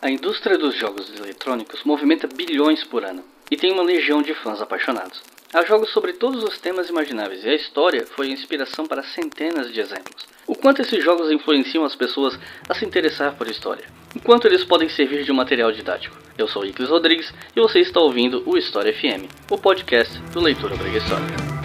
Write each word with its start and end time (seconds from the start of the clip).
A 0.00 0.10
indústria 0.10 0.56
dos 0.56 0.74
jogos 0.74 1.12
eletrônicos 1.18 1.84
movimenta 1.84 2.26
bilhões 2.26 2.82
por 2.84 3.04
ano 3.04 3.22
e 3.50 3.56
tem 3.56 3.72
uma 3.72 3.82
legião 3.82 4.22
de 4.22 4.32
fãs 4.32 4.60
apaixonados. 4.62 5.22
Há 5.52 5.64
jogos 5.64 5.90
sobre 5.90 6.12
todos 6.12 6.44
os 6.44 6.58
temas 6.58 6.90
imagináveis 6.90 7.42
e 7.42 7.48
a 7.48 7.54
história 7.54 8.04
foi 8.06 8.28
inspiração 8.28 8.86
para 8.86 9.02
centenas 9.02 9.72
de 9.72 9.80
exemplos. 9.80 10.26
O 10.46 10.54
quanto 10.54 10.82
esses 10.82 11.02
jogos 11.02 11.30
influenciam 11.30 11.84
as 11.84 11.96
pessoas 11.96 12.38
a 12.68 12.74
se 12.74 12.84
interessar 12.84 13.34
por 13.34 13.48
história, 13.48 13.84
enquanto 14.14 14.46
eles 14.46 14.64
podem 14.64 14.90
servir 14.90 15.24
de 15.24 15.32
material 15.32 15.72
didático. 15.72 16.18
Eu 16.36 16.46
sou 16.46 16.66
Iclis 16.66 16.90
Rodrigues 16.90 17.32
e 17.56 17.60
você 17.60 17.80
está 17.80 17.98
ouvindo 17.98 18.42
o 18.44 18.58
História 18.58 18.92
FM, 18.92 19.24
o 19.50 19.56
podcast 19.56 20.18
do 20.32 20.40
Leitura 20.40 20.76
Brega 20.76 21.57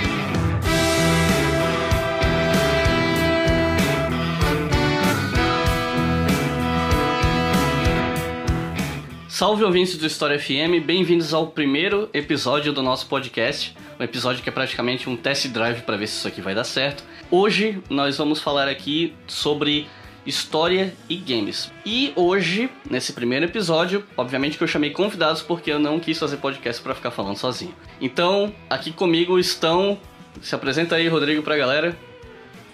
Salve 9.44 9.66
ouvintes 9.66 9.98
do 9.98 10.08
História 10.08 10.40
FM, 10.40 10.82
bem-vindos 10.86 11.34
ao 11.34 11.48
primeiro 11.48 12.10
episódio 12.14 12.72
do 12.72 12.82
nosso 12.82 13.08
podcast. 13.08 13.76
Um 14.00 14.04
episódio 14.06 14.42
que 14.42 14.48
é 14.48 14.52
praticamente 14.54 15.10
um 15.10 15.18
test 15.18 15.50
drive 15.50 15.82
para 15.82 15.98
ver 15.98 16.08
se 16.08 16.16
isso 16.16 16.30
aqui 16.30 16.40
vai 16.40 16.56
dar 16.56 16.64
certo. 16.64 17.04
Hoje 17.30 17.84
nós 17.90 18.18
vamos 18.18 18.40
falar 18.40 18.70
aqui 18.70 19.14
sobre 19.28 19.86
história 20.26 20.96
e 21.10 21.18
games. 21.18 21.70
E 21.86 22.14
hoje, 22.16 22.70
nesse 22.90 23.12
primeiro 23.12 23.44
episódio, 23.44 24.06
obviamente 24.16 24.58
que 24.58 24.64
eu 24.64 24.68
chamei 24.68 24.92
convidados 24.92 25.42
porque 25.42 25.74
eu 25.74 25.78
não 25.78 26.00
quis 26.00 26.18
fazer 26.18 26.38
podcast 26.38 26.82
para 26.82 26.96
ficar 26.96 27.12
falando 27.12 27.36
sozinho. 27.36 27.76
Então, 28.00 28.56
aqui 28.70 28.94
comigo 28.94 29.38
estão. 29.38 30.00
Se 30.42 30.56
apresenta 30.56 30.96
aí, 30.96 31.10
Rodrigo, 31.10 31.44
pra 31.44 31.58
galera. 31.58 31.98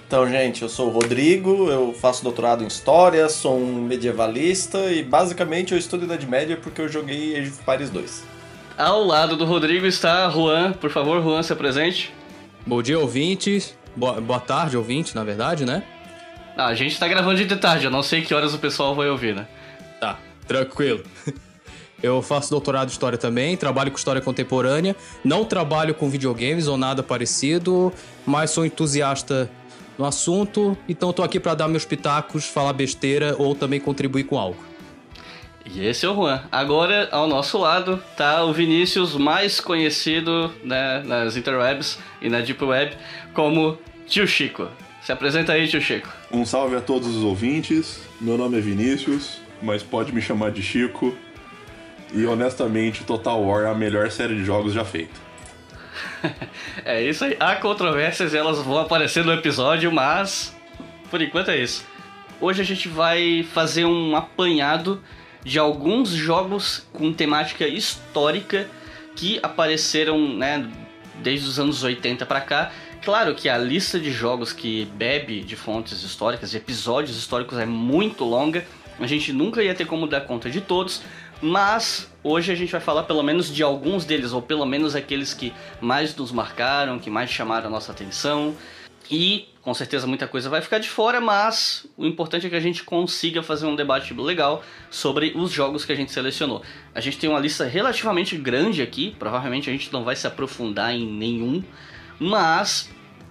Então, 0.09 0.27
gente, 0.27 0.63
eu 0.63 0.69
sou 0.69 0.87
o 0.87 0.89
Rodrigo, 0.89 1.69
eu 1.69 1.93
faço 1.93 2.23
doutorado 2.23 2.63
em 2.63 2.67
História, 2.67 3.29
sou 3.29 3.55
um 3.55 3.79
medievalista 3.79 4.91
e 4.91 5.03
basicamente 5.03 5.71
eu 5.71 5.77
estudo 5.77 6.05
Idade 6.05 6.25
Média 6.25 6.57
porque 6.57 6.81
eu 6.81 6.89
joguei 6.89 7.37
Age 7.37 7.49
of 7.49 7.61
Empires 7.61 7.91
2. 7.91 8.23
Ao 8.75 9.03
lado 9.03 9.37
do 9.37 9.45
Rodrigo 9.45 9.85
está 9.85 10.27
Juan. 10.31 10.73
Por 10.73 10.89
favor, 10.89 11.21
Juan, 11.21 11.43
se 11.43 11.53
apresente. 11.53 12.11
Bom 12.65 12.81
dia, 12.81 12.97
ouvintes. 12.97 13.77
Boa, 13.95 14.19
boa 14.19 14.39
tarde, 14.39 14.75
ouvintes, 14.75 15.13
na 15.13 15.23
verdade, 15.23 15.63
né? 15.63 15.83
Ah, 16.57 16.65
a 16.65 16.73
gente 16.73 16.99
tá 16.99 17.07
gravando 17.07 17.45
de 17.45 17.55
tarde, 17.55 17.85
eu 17.85 17.91
não 17.91 18.01
sei 18.01 18.23
que 18.23 18.33
horas 18.33 18.51
o 18.55 18.57
pessoal 18.57 18.95
vai 18.95 19.09
ouvir, 19.09 19.35
né? 19.35 19.45
Tá, 19.99 20.17
tranquilo. 20.47 21.03
Eu 22.01 22.21
faço 22.21 22.49
doutorado 22.49 22.87
em 22.87 22.91
História 22.91 23.17
também, 23.17 23.57
trabalho 23.57 23.91
com 23.91 23.97
História 23.97 24.21
Contemporânea. 24.21 24.95
Não 25.21 25.43
trabalho 25.43 25.93
com 25.93 26.09
videogames 26.09 26.65
ou 26.65 26.77
nada 26.77 27.03
parecido, 27.03 27.91
mas 28.25 28.51
sou 28.51 28.65
entusiasta 28.65 29.51
no 29.99 30.05
assunto, 30.05 30.77
então 30.87 31.11
tô 31.11 31.21
aqui 31.21 31.41
para 31.41 31.53
dar 31.53 31.67
meus 31.67 31.83
pitacos, 31.83 32.45
falar 32.45 32.71
besteira 32.71 33.35
ou 33.37 33.53
também 33.53 33.81
contribuir 33.81 34.23
com 34.23 34.39
algo. 34.39 34.63
E 35.65 35.85
esse 35.85 36.05
é 36.05 36.09
o 36.09 36.15
Juan. 36.15 36.41
Agora, 36.49 37.09
ao 37.11 37.27
nosso 37.27 37.57
lado, 37.57 38.01
tá 38.15 38.45
o 38.45 38.53
Vinícius, 38.53 39.15
mais 39.15 39.59
conhecido 39.59 40.51
né, 40.63 41.03
nas 41.05 41.35
interwebs 41.35 41.99
e 42.21 42.29
na 42.29 42.39
deep 42.39 42.63
web 42.63 42.95
como 43.33 43.77
Tio 44.07 44.25
Chico. 44.25 44.69
Se 45.03 45.11
apresenta 45.11 45.51
aí, 45.51 45.67
Tio 45.67 45.81
Chico. 45.81 46.07
Um 46.31 46.45
salve 46.45 46.77
a 46.77 46.81
todos 46.81 47.13
os 47.13 47.23
ouvintes. 47.23 47.99
Meu 48.21 48.37
nome 48.37 48.57
é 48.57 48.61
Vinícius, 48.61 49.41
mas 49.61 49.83
pode 49.83 50.13
me 50.13 50.21
chamar 50.21 50.51
de 50.51 50.63
Chico. 50.63 51.13
E 52.13 52.25
honestamente, 52.25 53.03
Total 53.03 53.43
War 53.43 53.65
é 53.65 53.69
a 53.69 53.75
melhor 53.75 54.09
série 54.09 54.35
de 54.35 54.45
jogos 54.45 54.71
já 54.71 54.85
feita. 54.85 55.28
É 56.85 57.01
isso 57.01 57.25
aí. 57.25 57.35
Há 57.39 57.55
controvérsias, 57.55 58.33
elas 58.33 58.59
vão 58.59 58.79
aparecer 58.79 59.23
no 59.23 59.33
episódio, 59.33 59.91
mas 59.91 60.55
por 61.09 61.21
enquanto 61.21 61.51
é 61.51 61.57
isso. 61.57 61.85
Hoje 62.39 62.61
a 62.61 62.65
gente 62.65 62.87
vai 62.87 63.45
fazer 63.53 63.85
um 63.85 64.15
apanhado 64.15 65.03
de 65.43 65.59
alguns 65.59 66.09
jogos 66.09 66.87
com 66.93 67.11
temática 67.13 67.67
histórica 67.67 68.67
que 69.15 69.39
apareceram, 69.43 70.35
né, 70.35 70.69
desde 71.15 71.47
os 71.47 71.59
anos 71.59 71.83
80 71.83 72.25
para 72.25 72.41
cá. 72.41 72.71
Claro 73.03 73.33
que 73.33 73.49
a 73.49 73.57
lista 73.57 73.99
de 73.99 74.11
jogos 74.11 74.53
que 74.53 74.85
bebe 74.95 75.41
de 75.41 75.55
fontes 75.55 76.03
históricas, 76.03 76.51
de 76.51 76.57
episódios 76.57 77.17
históricos 77.17 77.57
é 77.57 77.65
muito 77.65 78.23
longa. 78.23 78.65
A 78.99 79.07
gente 79.07 79.31
nunca 79.31 79.63
ia 79.63 79.73
ter 79.73 79.85
como 79.85 80.07
dar 80.07 80.21
conta 80.21 80.49
de 80.49 80.61
todos, 80.61 81.01
mas 81.41 82.11
hoje 82.23 82.51
a 82.51 82.55
gente 82.55 82.71
vai 82.71 82.81
falar 82.81 83.03
pelo 83.03 83.23
menos 83.23 83.53
de 83.53 83.63
alguns 83.63 84.05
deles, 84.05 84.33
ou 84.33 84.41
pelo 84.41 84.65
menos 84.65 84.95
aqueles 84.95 85.33
que 85.33 85.53
mais 85.79 86.15
nos 86.15 86.31
marcaram, 86.31 86.99
que 86.99 87.09
mais 87.09 87.29
chamaram 87.29 87.67
a 87.67 87.69
nossa 87.69 87.91
atenção. 87.91 88.55
E 89.11 89.49
com 89.61 89.73
certeza 89.73 90.05
muita 90.05 90.27
coisa 90.27 90.49
vai 90.49 90.61
ficar 90.61 90.79
de 90.79 90.87
fora, 90.87 91.19
mas 91.19 91.87
o 91.97 92.05
importante 92.05 92.45
é 92.45 92.49
que 92.49 92.55
a 92.55 92.59
gente 92.59 92.83
consiga 92.83 93.41
fazer 93.41 93.65
um 93.65 93.75
debate 93.75 94.13
legal 94.13 94.63
sobre 94.89 95.33
os 95.35 95.51
jogos 95.51 95.83
que 95.83 95.91
a 95.91 95.95
gente 95.95 96.11
selecionou. 96.11 96.61
A 96.93 96.99
gente 97.01 97.17
tem 97.17 97.29
uma 97.29 97.39
lista 97.39 97.65
relativamente 97.65 98.37
grande 98.37 98.81
aqui, 98.81 99.15
provavelmente 99.17 99.69
a 99.69 99.73
gente 99.73 99.91
não 99.91 100.03
vai 100.03 100.15
se 100.15 100.27
aprofundar 100.27 100.93
em 100.93 101.05
nenhum, 101.05 101.63
mas 102.19 102.89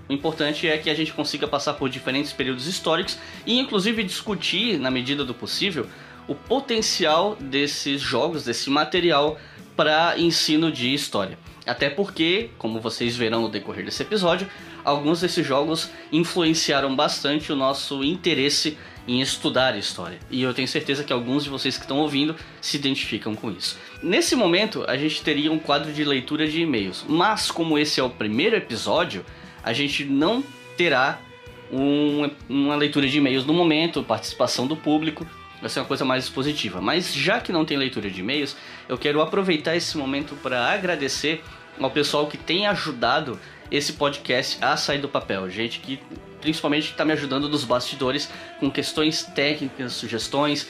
o 0.09 0.13
importante 0.13 0.67
é 0.67 0.77
que 0.79 0.91
a 0.91 0.95
gente 0.95 1.13
consiga 1.13 1.47
passar 1.47 1.75
por 1.75 1.89
diferentes 1.89 2.33
períodos 2.33 2.67
históricos 2.67 3.19
e 3.47 3.59
inclusive 3.59 4.03
discutir, 4.03 4.79
na 4.79 4.91
medida 4.91 5.25
do 5.25 5.35
possível, 5.35 5.87
o 6.29 6.35
potencial 6.35 7.35
desses 7.37 8.01
jogos, 8.01 8.45
desse 8.45 8.71
material 8.71 9.39
para 9.75 10.19
ensino 10.19 10.71
de 10.71 10.93
história. 10.93 11.39
Até 11.67 11.91
porque, 11.91 12.51
como 12.59 12.81
vocês 12.81 13.17
verão 13.17 13.43
no 13.43 13.49
decorrer 13.49 13.85
desse 13.85 14.03
episódio, 14.03 14.49
alguns 14.85 15.21
desses 15.21 15.47
jogos 15.47 15.91
influenciaram 16.13 16.95
bastante 16.95 17.53
o 17.53 17.57
nosso 17.57 18.05
interesse 18.05 18.79
em 19.07 19.21
estudar 19.21 19.77
história. 19.77 20.19
E 20.31 20.43
eu 20.43 20.53
tenho 20.53 20.69
certeza 20.69 21.03
que 21.03 21.13
alguns 21.13 21.45
de 21.45 21.51
vocês 21.51 21.77
que 21.77 21.83
estão 21.83 21.99
ouvindo 21.99 22.37
se 22.61 22.77
identificam 22.77 23.35
com 23.35 23.51
isso. 23.51 23.79
Nesse 24.03 24.37
momento, 24.37 24.85
a 24.87 24.97
gente 24.97 25.23
teria 25.23 25.51
um 25.51 25.59
quadro 25.59 25.93
de 25.93 26.05
leitura 26.05 26.47
de 26.47 26.61
e-mails, 26.61 27.05
mas 27.09 27.51
como 27.51 27.79
esse 27.79 28.01
é 28.01 28.03
o 28.03 28.11
primeiro 28.11 28.55
episódio, 28.55 29.25
a 29.63 29.73
gente 29.73 30.05
não 30.05 30.45
terá 30.77 31.21
um, 31.73 32.31
uma 32.49 32.77
leitura 32.77 33.07
de 33.09 33.19
e-mails 33.19 33.45
no 33.47 33.55
momento, 33.55 34.03
participação 34.03 34.67
do 34.67 34.77
público, 34.77 35.27
vai 35.61 35.69
ser 35.69 35.81
uma 35.81 35.87
coisa 35.87 36.05
mais 36.05 36.25
expositiva. 36.25 36.81
Mas 36.81 37.15
já 37.15 37.41
que 37.41 37.53
não 37.53 37.65
tem 37.65 37.77
leitura 37.77 38.11
de 38.11 38.21
e-mails, 38.21 38.57
eu 38.89 38.97
quero 38.97 39.21
aproveitar 39.21 39.77
esse 39.77 39.97
momento 39.97 40.35
para 40.37 40.67
agradecer 40.73 41.43
ao 41.81 41.91
pessoal 41.91 42.27
que 42.27 42.37
tem 42.37 42.67
ajudado 42.67 43.39
esse 43.71 43.93
podcast 43.93 44.59
a 44.63 44.77
sair 44.77 44.99
do 44.99 45.09
papel. 45.09 45.49
Gente 45.51 45.81
que 45.81 46.01
principalmente 46.41 46.91
está 46.91 47.05
me 47.05 47.13
ajudando 47.13 47.49
nos 47.49 47.65
bastidores 47.65 48.31
com 48.61 48.71
questões 48.71 49.23
técnicas, 49.23 49.93
sugestões. 49.93 50.69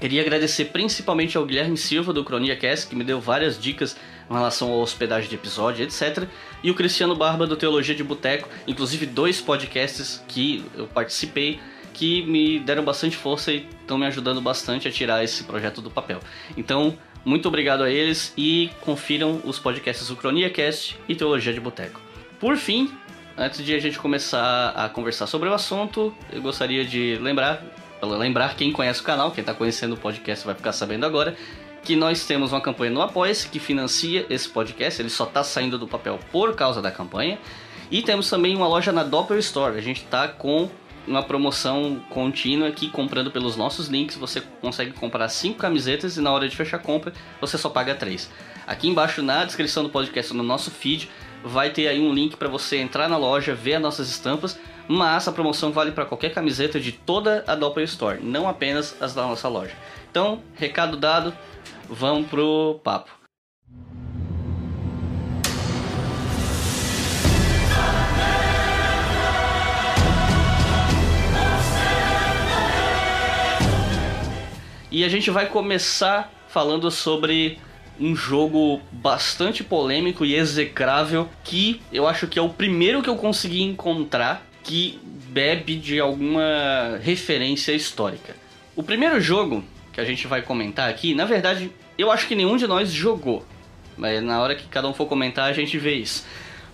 Queria 0.00 0.22
agradecer 0.22 0.66
principalmente 0.66 1.36
ao 1.36 1.44
Guilherme 1.44 1.76
Silva 1.76 2.12
do 2.12 2.24
CroniaCast, 2.24 2.86
que 2.86 2.94
me 2.94 3.02
deu 3.02 3.20
várias 3.20 3.60
dicas 3.60 3.96
em 4.30 4.32
relação 4.32 4.72
à 4.72 4.76
hospedagem 4.76 5.28
de 5.28 5.34
episódio, 5.34 5.84
etc. 5.84 6.24
E 6.62 6.70
o 6.70 6.74
Cristiano 6.74 7.16
Barba 7.16 7.46
do 7.46 7.56
Teologia 7.56 7.94
de 7.94 8.04
Boteco, 8.04 8.48
inclusive 8.66 9.06
dois 9.06 9.40
podcasts 9.40 10.22
que 10.28 10.64
eu 10.76 10.86
participei 10.86 11.58
que 11.98 12.22
me 12.22 12.60
deram 12.60 12.84
bastante 12.84 13.16
força 13.16 13.50
e 13.52 13.66
estão 13.80 13.98
me 13.98 14.06
ajudando 14.06 14.40
bastante 14.40 14.86
a 14.86 14.90
tirar 14.90 15.24
esse 15.24 15.42
projeto 15.42 15.82
do 15.82 15.90
papel. 15.90 16.20
Então, 16.56 16.96
muito 17.24 17.48
obrigado 17.48 17.82
a 17.82 17.90
eles 17.90 18.32
e 18.38 18.70
confiram 18.82 19.40
os 19.44 19.58
podcasts 19.58 20.08
UcroniaCast 20.08 20.96
e 21.08 21.16
Teologia 21.16 21.52
de 21.52 21.58
Boteco. 21.58 22.00
Por 22.38 22.56
fim, 22.56 22.88
antes 23.36 23.64
de 23.64 23.74
a 23.74 23.80
gente 23.80 23.98
começar 23.98 24.70
a 24.76 24.88
conversar 24.88 25.26
sobre 25.26 25.48
o 25.48 25.52
assunto, 25.52 26.14
eu 26.32 26.40
gostaria 26.40 26.84
de 26.84 27.18
lembrar, 27.20 27.64
lembrar 28.00 28.54
quem 28.54 28.70
conhece 28.70 29.00
o 29.00 29.04
canal, 29.04 29.32
quem 29.32 29.42
está 29.42 29.52
conhecendo 29.52 29.94
o 29.94 29.98
podcast 29.98 30.46
vai 30.46 30.54
ficar 30.54 30.70
sabendo 30.70 31.04
agora, 31.04 31.36
que 31.82 31.96
nós 31.96 32.24
temos 32.24 32.52
uma 32.52 32.60
campanha 32.60 32.92
no 32.92 33.02
Apoia-se 33.02 33.48
que 33.48 33.58
financia 33.58 34.24
esse 34.30 34.48
podcast, 34.48 35.02
ele 35.02 35.10
só 35.10 35.24
está 35.24 35.42
saindo 35.42 35.76
do 35.76 35.88
papel 35.88 36.20
por 36.30 36.54
causa 36.54 36.80
da 36.80 36.92
campanha. 36.92 37.40
E 37.90 38.02
temos 38.02 38.30
também 38.30 38.54
uma 38.54 38.68
loja 38.68 38.92
na 38.92 39.02
Doppel 39.02 39.38
Store, 39.40 39.76
a 39.76 39.80
gente 39.80 40.04
está 40.04 40.28
com 40.28 40.70
uma 41.08 41.22
promoção 41.22 42.00
contínua 42.10 42.70
que 42.70 42.88
comprando 42.90 43.30
pelos 43.30 43.56
nossos 43.56 43.88
links 43.88 44.16
você 44.16 44.40
consegue 44.60 44.92
comprar 44.92 45.28
5 45.28 45.58
camisetas 45.58 46.16
e 46.16 46.20
na 46.20 46.30
hora 46.30 46.48
de 46.48 46.54
fechar 46.54 46.76
a 46.76 46.80
compra 46.80 47.12
você 47.40 47.56
só 47.56 47.68
paga 47.68 47.94
3. 47.94 48.30
Aqui 48.66 48.88
embaixo 48.88 49.22
na 49.22 49.44
descrição 49.44 49.82
do 49.82 49.88
podcast 49.88 50.32
no 50.34 50.42
nosso 50.42 50.70
feed 50.70 51.10
vai 51.42 51.70
ter 51.70 51.88
aí 51.88 52.00
um 52.00 52.12
link 52.12 52.36
para 52.36 52.48
você 52.48 52.76
entrar 52.76 53.08
na 53.08 53.16
loja, 53.16 53.54
ver 53.54 53.74
as 53.74 53.82
nossas 53.82 54.10
estampas, 54.10 54.58
mas 54.86 55.26
a 55.26 55.32
promoção 55.32 55.72
vale 55.72 55.92
para 55.92 56.04
qualquer 56.04 56.32
camiseta 56.34 56.78
de 56.78 56.92
toda 56.92 57.44
a 57.46 57.54
Doppel 57.54 57.84
Store, 57.84 58.20
não 58.22 58.48
apenas 58.48 58.96
as 59.00 59.14
da 59.14 59.22
nossa 59.22 59.48
loja. 59.48 59.74
Então, 60.10 60.42
recado 60.54 60.96
dado, 60.96 61.34
vamos 61.88 62.28
pro 62.28 62.80
papo. 62.82 63.17
E 74.90 75.04
a 75.04 75.08
gente 75.08 75.30
vai 75.30 75.46
começar 75.46 76.32
falando 76.48 76.90
sobre 76.90 77.58
um 78.00 78.16
jogo 78.16 78.80
bastante 78.90 79.62
polêmico 79.62 80.24
e 80.24 80.34
execrável 80.34 81.28
que 81.44 81.82
eu 81.92 82.06
acho 82.06 82.26
que 82.26 82.38
é 82.38 82.42
o 82.42 82.48
primeiro 82.48 83.02
que 83.02 83.10
eu 83.10 83.16
consegui 83.16 83.62
encontrar 83.62 84.46
que 84.62 84.98
bebe 85.28 85.76
de 85.76 86.00
alguma 86.00 86.98
referência 87.02 87.72
histórica. 87.72 88.34
O 88.74 88.82
primeiro 88.82 89.20
jogo 89.20 89.64
que 89.92 90.00
a 90.00 90.04
gente 90.04 90.26
vai 90.26 90.40
comentar 90.40 90.88
aqui, 90.88 91.14
na 91.14 91.24
verdade, 91.24 91.70
eu 91.98 92.10
acho 92.10 92.26
que 92.26 92.34
nenhum 92.34 92.56
de 92.56 92.66
nós 92.66 92.90
jogou. 92.90 93.44
Mas 93.96 94.22
na 94.22 94.40
hora 94.40 94.54
que 94.54 94.66
cada 94.68 94.88
um 94.88 94.94
for 94.94 95.06
comentar, 95.06 95.50
a 95.50 95.52
gente 95.52 95.76
vê 95.76 95.96
isso. 95.96 96.24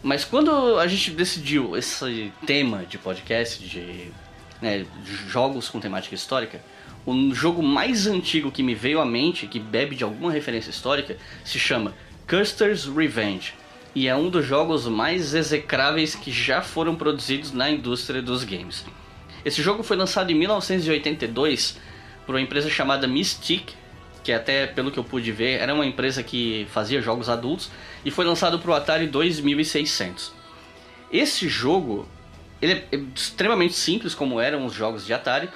Mas 0.03 0.25
quando 0.25 0.79
a 0.79 0.87
gente 0.87 1.11
decidiu 1.11 1.77
esse 1.77 2.31
tema 2.47 2.85
de 2.85 2.99
podcast, 2.99 3.67
de, 3.67 4.13
né, 4.61 4.85
jogos 5.27 5.69
com 5.69 5.81
temática 5.81 6.15
histórica, 6.15 6.61
o 7.07 7.35
jogo 7.35 7.63
mais 7.63 8.07
antigo 8.07 8.51
que 8.51 8.63
me 8.63 8.75
veio 8.75 9.01
à 9.01 9.05
mente, 9.05 9.47
que 9.47 9.59
bebe 9.59 9.95
de 9.95 10.05
alguma 10.05 10.33
referência 10.33 10.71
histórica, 10.71 11.17
se 11.45 11.59
chama 11.59 11.95
Custer's 12.29 12.87
Revenge. 12.87 13.55
E 13.95 14.09
é 14.09 14.17
um 14.17 14.29
dos 14.29 14.45
jogos 14.45 14.89
mais 14.89 15.35
execráveis 15.35 16.15
que 16.15 16.33
já 16.33 16.63
foram 16.63 16.97
produzidos 16.97 17.53
na 17.53 17.71
indústria 17.71 18.21
dos 18.21 18.43
games. 18.43 18.85
Esse 19.45 19.63
jogo 19.63 19.83
foi 19.83 19.97
lançado 19.97 20.31
em 20.31 20.35
1982 20.35 21.79
por 22.27 22.35
uma 22.35 22.41
empresa 22.41 22.71
chamada 22.71 23.07
Mystic, 23.07 23.73
que 24.25 24.33
até 24.33 24.67
pelo 24.67 24.91
que 24.91 24.99
eu 24.99 25.05
pude 25.05 25.31
ver 25.31 25.61
era 25.61 25.75
uma 25.75 25.85
empresa 25.85 26.23
que 26.23 26.67
fazia 26.71 27.03
jogos 27.03 27.29
adultos, 27.29 27.71
e 28.05 28.11
foi 28.11 28.25
lançado 28.25 28.59
para 28.59 28.71
o 28.71 28.75
Atari 28.75 29.07
2600. 29.07 30.33
Esse 31.13 31.47
jogo 31.49 32.09
ele 32.61 32.83
é 32.91 32.99
extremamente 33.15 33.75
simples 33.75 34.15
como 34.15 34.41
eram 34.41 34.65
os 34.65 34.73
jogos 34.73 35.05
de 35.05 35.13
Atari, 35.13 35.51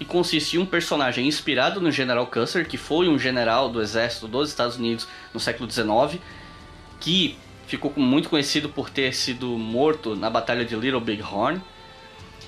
e 0.00 0.04
consistia 0.06 0.58
em 0.58 0.62
um 0.62 0.66
personagem 0.66 1.28
inspirado 1.28 1.78
no 1.78 1.92
General 1.92 2.26
Custer, 2.26 2.66
que 2.66 2.78
foi 2.78 3.06
um 3.06 3.18
general 3.18 3.68
do 3.68 3.82
exército 3.82 4.26
dos 4.26 4.48
Estados 4.48 4.76
Unidos 4.76 5.06
no 5.32 5.38
século 5.38 5.70
XIX, 5.70 6.18
que 6.98 7.36
ficou 7.66 7.92
muito 7.94 8.30
conhecido 8.30 8.70
por 8.70 8.88
ter 8.88 9.14
sido 9.14 9.46
morto 9.58 10.16
na 10.16 10.30
Batalha 10.30 10.64
de 10.64 10.74
Little 10.74 11.02
Big 11.02 11.22
Horn. 11.22 11.60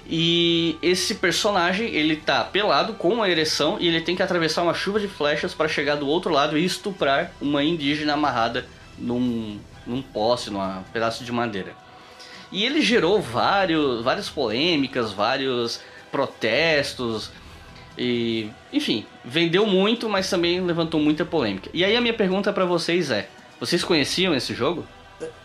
E 0.08 0.78
esse 0.82 1.16
personagem, 1.16 1.94
ele 1.94 2.16
tá 2.16 2.43
pelado 2.43 2.94
com 2.94 3.10
uma 3.10 3.28
ereção 3.28 3.76
e 3.78 3.87
ele 3.87 4.00
tem 4.00 4.16
que 4.16 4.22
atravessar 4.22 4.62
uma 4.62 4.75
chuva 4.75 4.99
de 4.99 5.06
flechas 5.06 5.52
para 5.54 5.69
chegar 5.69 5.96
do 5.96 6.08
outro 6.08 6.32
lado 6.32 6.56
e 6.56 6.64
estuprar 6.64 7.32
uma 7.40 7.62
indígena 7.62 8.14
amarrada 8.14 8.66
num, 8.99 9.60
num 9.87 10.00
poste, 10.00 10.50
num 10.50 10.82
pedaço 10.90 11.22
de 11.22 11.31
madeira. 11.31 11.76
E 12.50 12.64
ele 12.64 12.81
gerou 12.81 13.20
vários, 13.20 14.02
várias 14.02 14.28
polêmicas, 14.28 15.12
vários 15.12 15.81
protestos, 16.10 17.31
e, 17.96 18.50
enfim, 18.72 19.04
vendeu 19.24 19.66
muito, 19.66 20.08
mas 20.08 20.28
também 20.28 20.60
levantou 20.60 21.00
muita 21.00 21.24
polêmica. 21.24 21.70
E 21.74 21.84
aí 21.84 21.96
a 21.96 22.00
minha 22.00 22.14
pergunta 22.14 22.52
para 22.52 22.64
vocês 22.64 23.10
é: 23.10 23.28
vocês 23.60 23.84
conheciam 23.84 24.34
esse 24.34 24.54
jogo? 24.54 24.86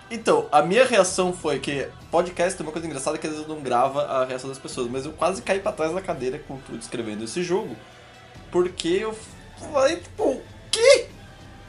Então, 0.09 0.47
a 0.51 0.61
minha 0.61 0.85
reação 0.85 1.33
foi 1.33 1.59
que 1.59 1.88
podcast 2.09 2.57
tem 2.57 2.65
uma 2.65 2.71
coisa 2.71 2.88
engraçada 2.88 3.17
que 3.17 3.27
às 3.27 3.33
vezes 3.33 3.47
não 3.47 3.59
grava 3.59 4.03
a 4.03 4.25
reação 4.25 4.49
das 4.49 4.57
pessoas, 4.57 4.89
mas 4.89 5.05
eu 5.05 5.11
quase 5.11 5.41
caí 5.41 5.59
para 5.59 5.73
trás 5.73 5.94
da 5.94 6.01
cadeira 6.01 6.39
com 6.47 6.57
tu 6.59 6.77
descrevendo 6.77 7.25
esse 7.25 7.44
jogo, 7.44 7.75
porque 8.49 8.88
eu 8.88 9.13
falei, 9.59 9.97
tipo, 9.97 10.23
o 10.23 10.41
quê? 10.71 11.07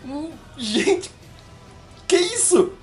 Hum, 0.04 0.30
gente, 0.56 1.10
que 2.06 2.16
isso? 2.16 2.77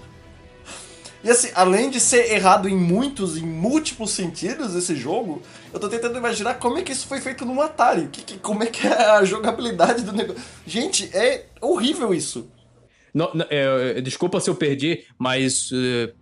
E 1.26 1.30
assim, 1.32 1.50
além 1.56 1.90
de 1.90 2.00
ser 2.00 2.32
errado 2.32 2.70
em 2.70 2.76
muitos, 2.76 3.36
em 3.36 3.42
múltiplos 3.42 4.12
sentidos 4.12 4.76
esse 4.76 4.96
jogo, 4.96 5.42
eu 5.74 5.80
tô 5.80 5.90
tentando 5.90 6.16
imaginar 6.20 6.54
como 6.60 6.78
é 6.78 6.84
que 6.84 6.92
isso 6.92 7.08
foi 7.08 7.20
feito 7.20 7.44
no 7.44 7.60
Atari. 7.60 8.08
Que, 8.12 8.22
que, 8.22 8.38
como 8.38 8.62
é 8.62 8.68
que 8.68 8.86
é 8.86 8.94
a 8.94 9.26
jogabilidade 9.26 10.04
do 10.04 10.12
negócio. 10.12 10.40
Gente, 10.68 11.10
é 11.18 11.48
horrível 11.60 12.14
isso. 12.14 12.48
Não, 13.12 13.32
não, 13.34 13.44
é, 13.50 14.00
desculpa 14.02 14.40
se 14.40 14.52
eu 14.52 14.56
perdi, 14.56 15.04
mas 15.18 15.72
uh, 15.72 16.14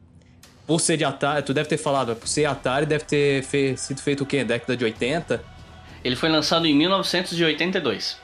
por 0.66 0.80
ser 0.80 0.96
de 0.96 1.04
Atari, 1.04 1.44
tu 1.44 1.54
deve 1.54 1.68
ter 1.68 1.78
falado, 1.78 2.16
por 2.16 2.28
ser 2.30 2.46
Atari 2.46 2.86
deve 2.86 3.04
ter 3.04 3.44
fe 3.44 3.76
sido 3.76 4.02
feito 4.02 4.24
o 4.24 4.26
quê? 4.26 4.46
Década 4.46 4.78
de 4.78 4.86
80? 4.86 5.44
Ele 6.02 6.16
foi 6.16 6.30
lançado 6.30 6.66
em 6.66 6.74
1982. 6.74 8.23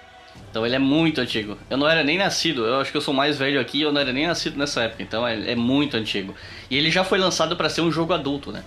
Então 0.49 0.65
ele 0.65 0.75
é 0.75 0.79
muito 0.79 1.21
antigo. 1.21 1.57
Eu 1.69 1.77
não 1.77 1.87
era 1.87 2.03
nem 2.03 2.17
nascido, 2.17 2.65
eu 2.65 2.79
acho 2.79 2.91
que 2.91 2.97
eu 2.97 3.01
sou 3.01 3.13
mais 3.13 3.37
velho 3.37 3.59
aqui, 3.59 3.81
eu 3.81 3.91
não 3.91 4.01
era 4.01 4.11
nem 4.11 4.27
nascido 4.27 4.57
nessa 4.57 4.83
época, 4.83 5.03
então 5.03 5.27
é, 5.27 5.51
é 5.51 5.55
muito 5.55 5.95
antigo. 5.95 6.35
E 6.69 6.77
ele 6.77 6.89
já 6.89 7.03
foi 7.03 7.19
lançado 7.19 7.55
para 7.55 7.69
ser 7.69 7.81
um 7.81 7.91
jogo 7.91 8.13
adulto, 8.13 8.51
né? 8.51 8.63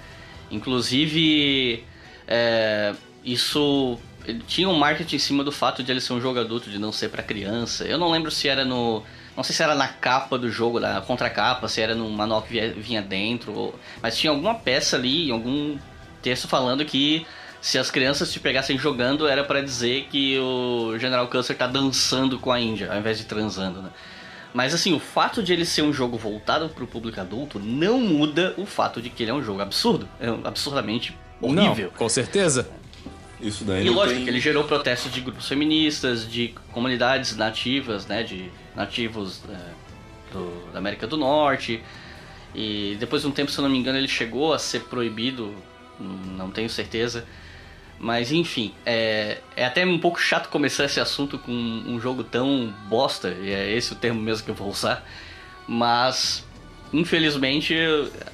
Inclusive, 0.50 1.84
é, 2.28 2.94
isso 3.24 3.98
tinha 4.46 4.68
um 4.68 4.78
marketing 4.78 5.16
em 5.16 5.18
cima 5.18 5.42
do 5.42 5.50
fato 5.50 5.82
de 5.82 5.90
ele 5.90 6.00
ser 6.00 6.12
um 6.12 6.20
jogo 6.20 6.38
adulto, 6.38 6.70
de 6.70 6.78
não 6.78 6.92
ser 6.92 7.08
para 7.08 7.22
criança. 7.22 7.84
Eu 7.84 7.98
não 7.98 8.10
lembro 8.10 8.30
se 8.30 8.48
era 8.48 8.64
no. 8.64 9.02
Não 9.36 9.42
sei 9.42 9.56
se 9.56 9.62
era 9.62 9.74
na 9.74 9.88
capa 9.88 10.38
do 10.38 10.50
jogo, 10.50 10.78
na 10.78 11.00
contracapa, 11.00 11.66
se 11.66 11.80
era 11.80 11.94
no 11.94 12.08
manual 12.10 12.42
que 12.42 12.68
vinha 12.76 13.00
dentro, 13.00 13.52
ou, 13.54 13.74
mas 14.02 14.16
tinha 14.18 14.30
alguma 14.30 14.54
peça 14.54 14.96
ali, 14.96 15.30
algum 15.30 15.78
texto 16.20 16.46
falando 16.46 16.84
que 16.84 17.26
se 17.62 17.78
as 17.78 17.90
crianças 17.90 18.30
te 18.32 18.38
pegassem 18.40 18.76
jogando, 18.76 19.26
era 19.26 19.44
para 19.44 19.62
dizer 19.62 20.08
que 20.10 20.36
o 20.38 20.98
General 20.98 21.26
Custer 21.28 21.56
tá 21.56 21.66
dançando 21.66 22.38
com 22.38 22.50
a 22.52 22.60
Índia, 22.60 22.92
ao 22.92 22.98
invés 22.98 23.16
de 23.18 23.24
transando, 23.24 23.80
né? 23.80 23.90
Mas 24.52 24.74
assim, 24.74 24.92
o 24.92 24.98
fato 24.98 25.42
de 25.42 25.52
ele 25.52 25.64
ser 25.64 25.80
um 25.80 25.92
jogo 25.92 26.18
voltado 26.18 26.68
para 26.68 26.84
o 26.84 26.86
público 26.86 27.18
adulto 27.20 27.58
não 27.58 27.98
muda 28.00 28.52
o 28.58 28.66
fato 28.66 29.00
de 29.00 29.08
que 29.08 29.22
ele 29.22 29.30
é 29.30 29.34
um 29.34 29.42
jogo 29.42 29.62
absurdo, 29.62 30.06
é 30.20 30.28
absurdamente 30.46 31.16
horrível. 31.40 31.86
Não, 31.90 31.96
com 31.96 32.08
certeza. 32.08 32.68
Isso 33.40 33.64
daí 33.64 33.86
E 33.86 33.90
lógico 33.90 34.16
tem... 34.16 34.24
que 34.24 34.30
ele 34.30 34.40
gerou 34.40 34.64
protestos 34.64 35.10
de 35.10 35.20
grupos 35.20 35.48
feministas, 35.48 36.30
de 36.30 36.54
comunidades 36.72 37.34
nativas, 37.36 38.06
né, 38.06 38.22
de 38.22 38.50
nativos 38.76 39.40
é, 39.48 39.56
do- 40.32 40.70
da 40.72 40.78
América 40.78 41.06
do 41.06 41.16
Norte. 41.16 41.82
E 42.54 42.96
depois 43.00 43.22
de 43.22 43.28
um 43.28 43.32
tempo, 43.32 43.50
se 43.50 43.58
eu 43.58 43.62
não 43.62 43.70
me 43.70 43.78
engano, 43.78 43.96
ele 43.98 44.06
chegou 44.08 44.52
a 44.52 44.58
ser 44.58 44.80
proibido, 44.80 45.54
não 45.98 46.50
tenho 46.50 46.68
certeza. 46.68 47.24
Mas 48.02 48.32
enfim, 48.32 48.74
é, 48.84 49.38
é 49.54 49.64
até 49.64 49.86
um 49.86 49.96
pouco 49.96 50.20
chato 50.20 50.48
começar 50.48 50.86
esse 50.86 50.98
assunto 50.98 51.38
com 51.38 51.52
um 51.52 52.00
jogo 52.00 52.24
tão 52.24 52.74
bosta, 52.88 53.28
e 53.40 53.52
é 53.52 53.70
esse 53.70 53.92
o 53.92 53.94
termo 53.94 54.20
mesmo 54.20 54.44
que 54.44 54.50
eu 54.50 54.56
vou 54.56 54.68
usar. 54.68 55.08
Mas, 55.68 56.44
infelizmente, 56.92 57.76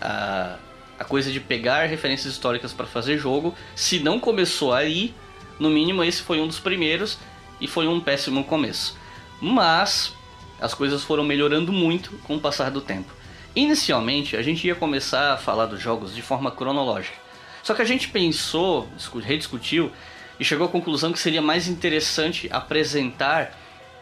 a, 0.01 0.57
a 0.99 1.05
coisa 1.05 1.31
de 1.31 1.39
pegar 1.39 1.85
referências 1.85 2.33
históricas 2.33 2.73
para 2.73 2.87
fazer 2.87 3.19
jogo, 3.19 3.55
se 3.77 4.01
não 4.01 4.19
começou 4.19 4.73
aí, 4.73 5.15
no 5.61 5.69
mínimo 5.69 6.03
esse 6.03 6.23
foi 6.23 6.41
um 6.41 6.47
dos 6.47 6.59
primeiros 6.59 7.19
e 7.61 7.69
foi 7.69 7.87
um 7.87 8.01
péssimo 8.01 8.45
começo. 8.45 8.97
Mas 9.39 10.15
as 10.59 10.73
coisas 10.73 11.03
foram 11.03 11.25
melhorando 11.25 11.75
muito 11.75 12.13
com 12.25 12.37
o 12.37 12.41
passar 12.41 12.71
do 12.71 12.81
tempo. 12.81 13.13
Inicialmente, 13.55 14.35
a 14.35 14.41
gente 14.41 14.67
ia 14.67 14.75
começar 14.75 15.35
a 15.35 15.37
falar 15.37 15.67
dos 15.67 15.79
jogos 15.79 16.15
de 16.15 16.23
forma 16.23 16.51
cronológica. 16.51 17.28
Só 17.69 17.75
que 17.75 17.83
a 17.83 17.85
gente 17.85 18.09
pensou, 18.09 18.89
discu- 18.97 19.19
rediscutiu 19.19 19.93
e 20.41 20.45
chegou 20.45 20.67
à 20.67 20.71
conclusão 20.71 21.13
que 21.13 21.19
seria 21.19 21.43
mais 21.43 21.69
interessante 21.69 22.49
apresentar 22.51 23.55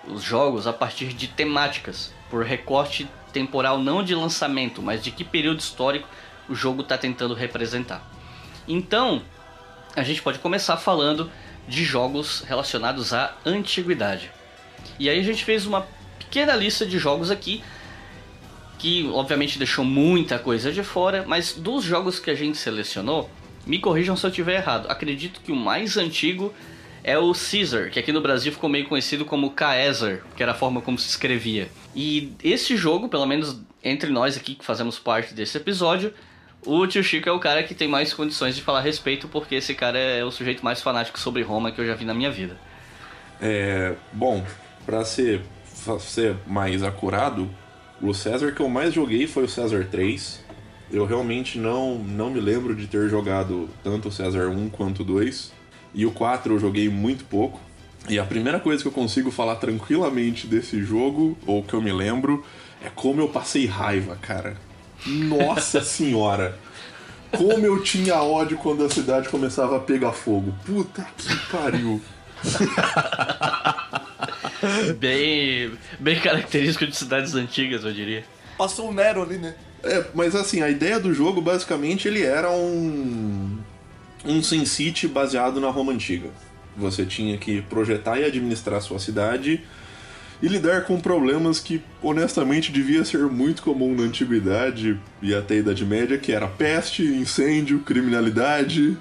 os 0.06 0.22
jogos 0.22 0.68
a 0.68 0.72
partir 0.72 1.06
de 1.06 1.26
temáticas, 1.26 2.12
por 2.30 2.44
recorte 2.44 3.08
temporal 3.32 3.76
não 3.80 4.04
de 4.04 4.14
lançamento, 4.14 4.80
mas 4.80 5.02
de 5.02 5.10
que 5.10 5.24
período 5.24 5.58
histórico 5.58 6.08
o 6.48 6.54
jogo 6.54 6.82
está 6.82 6.96
tentando 6.96 7.34
representar. 7.34 8.08
Então, 8.68 9.20
a 9.96 10.04
gente 10.04 10.22
pode 10.22 10.38
começar 10.38 10.76
falando 10.76 11.28
de 11.66 11.82
jogos 11.84 12.44
relacionados 12.46 13.12
à 13.12 13.34
antiguidade. 13.44 14.30
E 14.96 15.10
aí 15.10 15.18
a 15.18 15.24
gente 15.24 15.44
fez 15.44 15.66
uma 15.66 15.88
pequena 16.20 16.54
lista 16.54 16.86
de 16.86 17.00
jogos 17.00 17.32
aqui 17.32 17.64
que 18.78 19.10
obviamente 19.12 19.58
deixou 19.58 19.84
muita 19.84 20.38
coisa 20.38 20.70
de 20.70 20.84
fora, 20.84 21.24
mas 21.26 21.52
dos 21.52 21.82
jogos 21.82 22.20
que 22.20 22.30
a 22.30 22.34
gente 22.36 22.56
selecionou, 22.58 23.28
me 23.66 23.78
corrijam 23.78 24.16
se 24.16 24.24
eu 24.24 24.30
estiver 24.30 24.56
errado. 24.56 24.86
Acredito 24.88 25.40
que 25.40 25.50
o 25.52 25.56
mais 25.56 25.96
antigo 25.96 26.54
é 27.02 27.18
o 27.18 27.32
Caesar, 27.32 27.90
que 27.90 27.98
aqui 27.98 28.12
no 28.12 28.20
Brasil 28.20 28.52
ficou 28.52 28.68
meio 28.70 28.86
conhecido 28.86 29.24
como 29.24 29.50
Caesar, 29.50 30.20
que 30.36 30.42
era 30.42 30.52
a 30.52 30.54
forma 30.54 30.80
como 30.80 30.98
se 30.98 31.08
escrevia. 31.08 31.68
E 31.94 32.32
esse 32.42 32.76
jogo, 32.76 33.08
pelo 33.08 33.26
menos 33.26 33.60
entre 33.82 34.10
nós 34.10 34.36
aqui 34.36 34.54
que 34.54 34.64
fazemos 34.64 34.98
parte 34.98 35.32
desse 35.34 35.56
episódio, 35.56 36.12
o 36.64 36.84
tio 36.86 37.04
Chico 37.04 37.28
é 37.28 37.32
o 37.32 37.38
cara 37.38 37.62
que 37.62 37.74
tem 37.74 37.86
mais 37.86 38.12
condições 38.12 38.56
de 38.56 38.62
falar 38.62 38.78
a 38.80 38.82
respeito, 38.82 39.28
porque 39.28 39.54
esse 39.54 39.72
cara 39.74 39.98
é 39.98 40.24
o 40.24 40.30
sujeito 40.32 40.64
mais 40.64 40.80
fanático 40.82 41.18
sobre 41.18 41.42
Roma 41.42 41.70
que 41.70 41.80
eu 41.80 41.86
já 41.86 41.94
vi 41.94 42.04
na 42.04 42.14
minha 42.14 42.30
vida. 42.30 42.56
É, 43.40 43.94
bom, 44.12 44.44
pra 44.84 45.04
ser, 45.04 45.42
fa- 45.64 46.00
ser 46.00 46.36
mais 46.46 46.82
acurado, 46.82 47.48
o 48.02 48.12
César 48.12 48.50
que 48.50 48.60
eu 48.60 48.68
mais 48.68 48.92
joguei 48.92 49.26
foi 49.28 49.44
o 49.44 49.48
César 49.48 49.86
3. 49.88 50.44
Eu 50.96 51.04
realmente 51.04 51.58
não, 51.58 51.98
não 51.98 52.30
me 52.30 52.40
lembro 52.40 52.74
de 52.74 52.86
ter 52.86 53.10
jogado 53.10 53.68
tanto 53.84 54.08
o 54.08 54.10
César 54.10 54.48
1 54.48 54.70
quanto 54.70 55.02
o 55.02 55.04
2. 55.04 55.52
E 55.92 56.06
o 56.06 56.10
4 56.10 56.54
eu 56.54 56.58
joguei 56.58 56.88
muito 56.88 57.22
pouco. 57.26 57.60
E 58.08 58.18
a 58.18 58.24
primeira 58.24 58.58
coisa 58.58 58.80
que 58.80 58.88
eu 58.88 58.92
consigo 58.92 59.30
falar 59.30 59.56
tranquilamente 59.56 60.46
desse 60.46 60.82
jogo, 60.82 61.36
ou 61.46 61.62
que 61.62 61.74
eu 61.74 61.82
me 61.82 61.92
lembro, 61.92 62.42
é 62.82 62.88
como 62.88 63.20
eu 63.20 63.28
passei 63.28 63.66
raiva, 63.66 64.16
cara. 64.16 64.56
Nossa 65.04 65.82
senhora! 65.84 66.58
Como 67.30 67.66
eu 67.66 67.82
tinha 67.82 68.14
ódio 68.14 68.56
quando 68.56 68.82
a 68.82 68.88
cidade 68.88 69.28
começava 69.28 69.76
a 69.76 69.80
pegar 69.80 70.12
fogo. 70.12 70.54
Puta 70.64 71.06
que 71.18 71.36
pariu. 71.50 72.00
bem, 74.98 75.72
bem 76.00 76.18
característico 76.20 76.86
de 76.86 76.96
cidades 76.96 77.34
antigas, 77.34 77.84
eu 77.84 77.92
diria. 77.92 78.24
Passou 78.56 78.88
um 78.88 78.94
Nero 78.94 79.20
ali, 79.20 79.36
né? 79.36 79.54
É, 79.82 80.04
mas 80.14 80.34
assim, 80.34 80.62
a 80.62 80.68
ideia 80.68 80.98
do 80.98 81.12
jogo, 81.12 81.40
basicamente, 81.40 82.08
ele 82.08 82.22
era 82.22 82.50
um. 82.50 83.58
um 84.24 84.42
SimCity 84.42 85.06
baseado 85.08 85.60
na 85.60 85.70
Roma 85.70 85.92
Antiga. 85.92 86.28
Você 86.76 87.06
tinha 87.06 87.38
que 87.38 87.62
projetar 87.62 88.18
e 88.18 88.24
administrar 88.24 88.80
sua 88.82 88.98
cidade 88.98 89.62
e 90.42 90.48
lidar 90.48 90.84
com 90.84 91.00
problemas 91.00 91.58
que, 91.58 91.82
honestamente, 92.02 92.70
devia 92.70 93.04
ser 93.04 93.20
muito 93.26 93.62
comum 93.62 93.94
na 93.94 94.02
Antiguidade 94.02 94.98
e 95.22 95.34
até 95.34 95.54
a 95.54 95.58
Idade 95.58 95.84
Média, 95.84 96.18
que 96.18 96.32
era 96.32 96.46
peste, 96.46 97.02
incêndio, 97.02 97.78
criminalidade, 97.80 98.96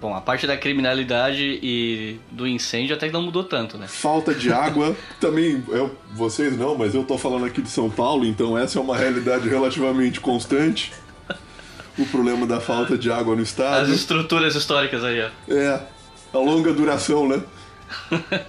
Bom, 0.00 0.14
a 0.14 0.20
parte 0.20 0.46
da 0.46 0.56
criminalidade 0.56 1.58
e 1.62 2.20
do 2.30 2.46
incêndio 2.46 2.94
até 2.94 3.06
que 3.06 3.12
não 3.12 3.22
mudou 3.22 3.42
tanto, 3.44 3.78
né? 3.78 3.86
falta 3.86 4.34
de 4.34 4.52
água. 4.52 4.94
Também, 5.18 5.64
eu, 5.68 5.96
vocês 6.12 6.56
não, 6.56 6.76
mas 6.76 6.94
eu 6.94 7.02
tô 7.02 7.16
falando 7.16 7.46
aqui 7.46 7.62
de 7.62 7.70
São 7.70 7.88
Paulo, 7.88 8.26
então 8.26 8.58
essa 8.58 8.78
é 8.78 8.82
uma 8.82 8.96
realidade 8.96 9.48
relativamente 9.48 10.20
constante. 10.20 10.92
O 11.98 12.04
problema 12.06 12.46
da 12.46 12.60
falta 12.60 12.98
de 12.98 13.10
água 13.10 13.34
no 13.34 13.40
As 13.40 13.48
estado. 13.48 13.92
estruturas 13.92 14.54
históricas 14.54 15.02
aí, 15.02 15.22
ó. 15.22 15.30
É, 15.50 15.80
a 16.32 16.38
longa 16.38 16.74
duração, 16.74 17.26
né? 17.26 17.42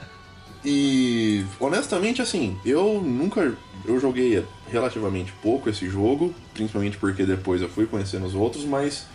e 0.66 1.46
honestamente, 1.60 2.22
assim, 2.22 2.58
eu 2.66 3.02
nunca. 3.02 3.54
Eu 3.86 4.02
joguei 4.02 4.44
relativamente 4.70 5.32
pouco 5.42 5.70
esse 5.70 5.88
jogo, 5.88 6.36
principalmente 6.54 6.98
porque 6.98 7.24
depois 7.26 7.62
eu 7.62 7.70
fui 7.70 7.86
conhecendo 7.86 8.26
os 8.26 8.36
outros, 8.36 8.66
mas 8.66 9.08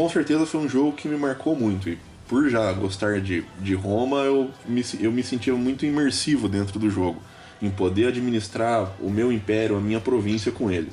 com 0.00 0.08
certeza 0.08 0.46
foi 0.46 0.60
um 0.62 0.68
jogo 0.68 0.92
que 0.92 1.06
me 1.06 1.16
marcou 1.18 1.54
muito. 1.54 1.90
E 1.90 1.98
por 2.26 2.48
já 2.48 2.72
gostar 2.72 3.20
de, 3.20 3.44
de 3.58 3.74
Roma, 3.74 4.20
eu 4.20 4.50
me, 4.66 4.82
eu 4.98 5.12
me 5.12 5.22
sentia 5.22 5.52
muito 5.52 5.84
imersivo 5.84 6.48
dentro 6.48 6.78
do 6.78 6.88
jogo, 6.88 7.22
em 7.60 7.68
poder 7.68 8.06
administrar 8.06 8.90
o 8.98 9.10
meu 9.10 9.30
império, 9.30 9.76
a 9.76 9.80
minha 9.80 10.00
província 10.00 10.50
com 10.50 10.70
ele. 10.70 10.88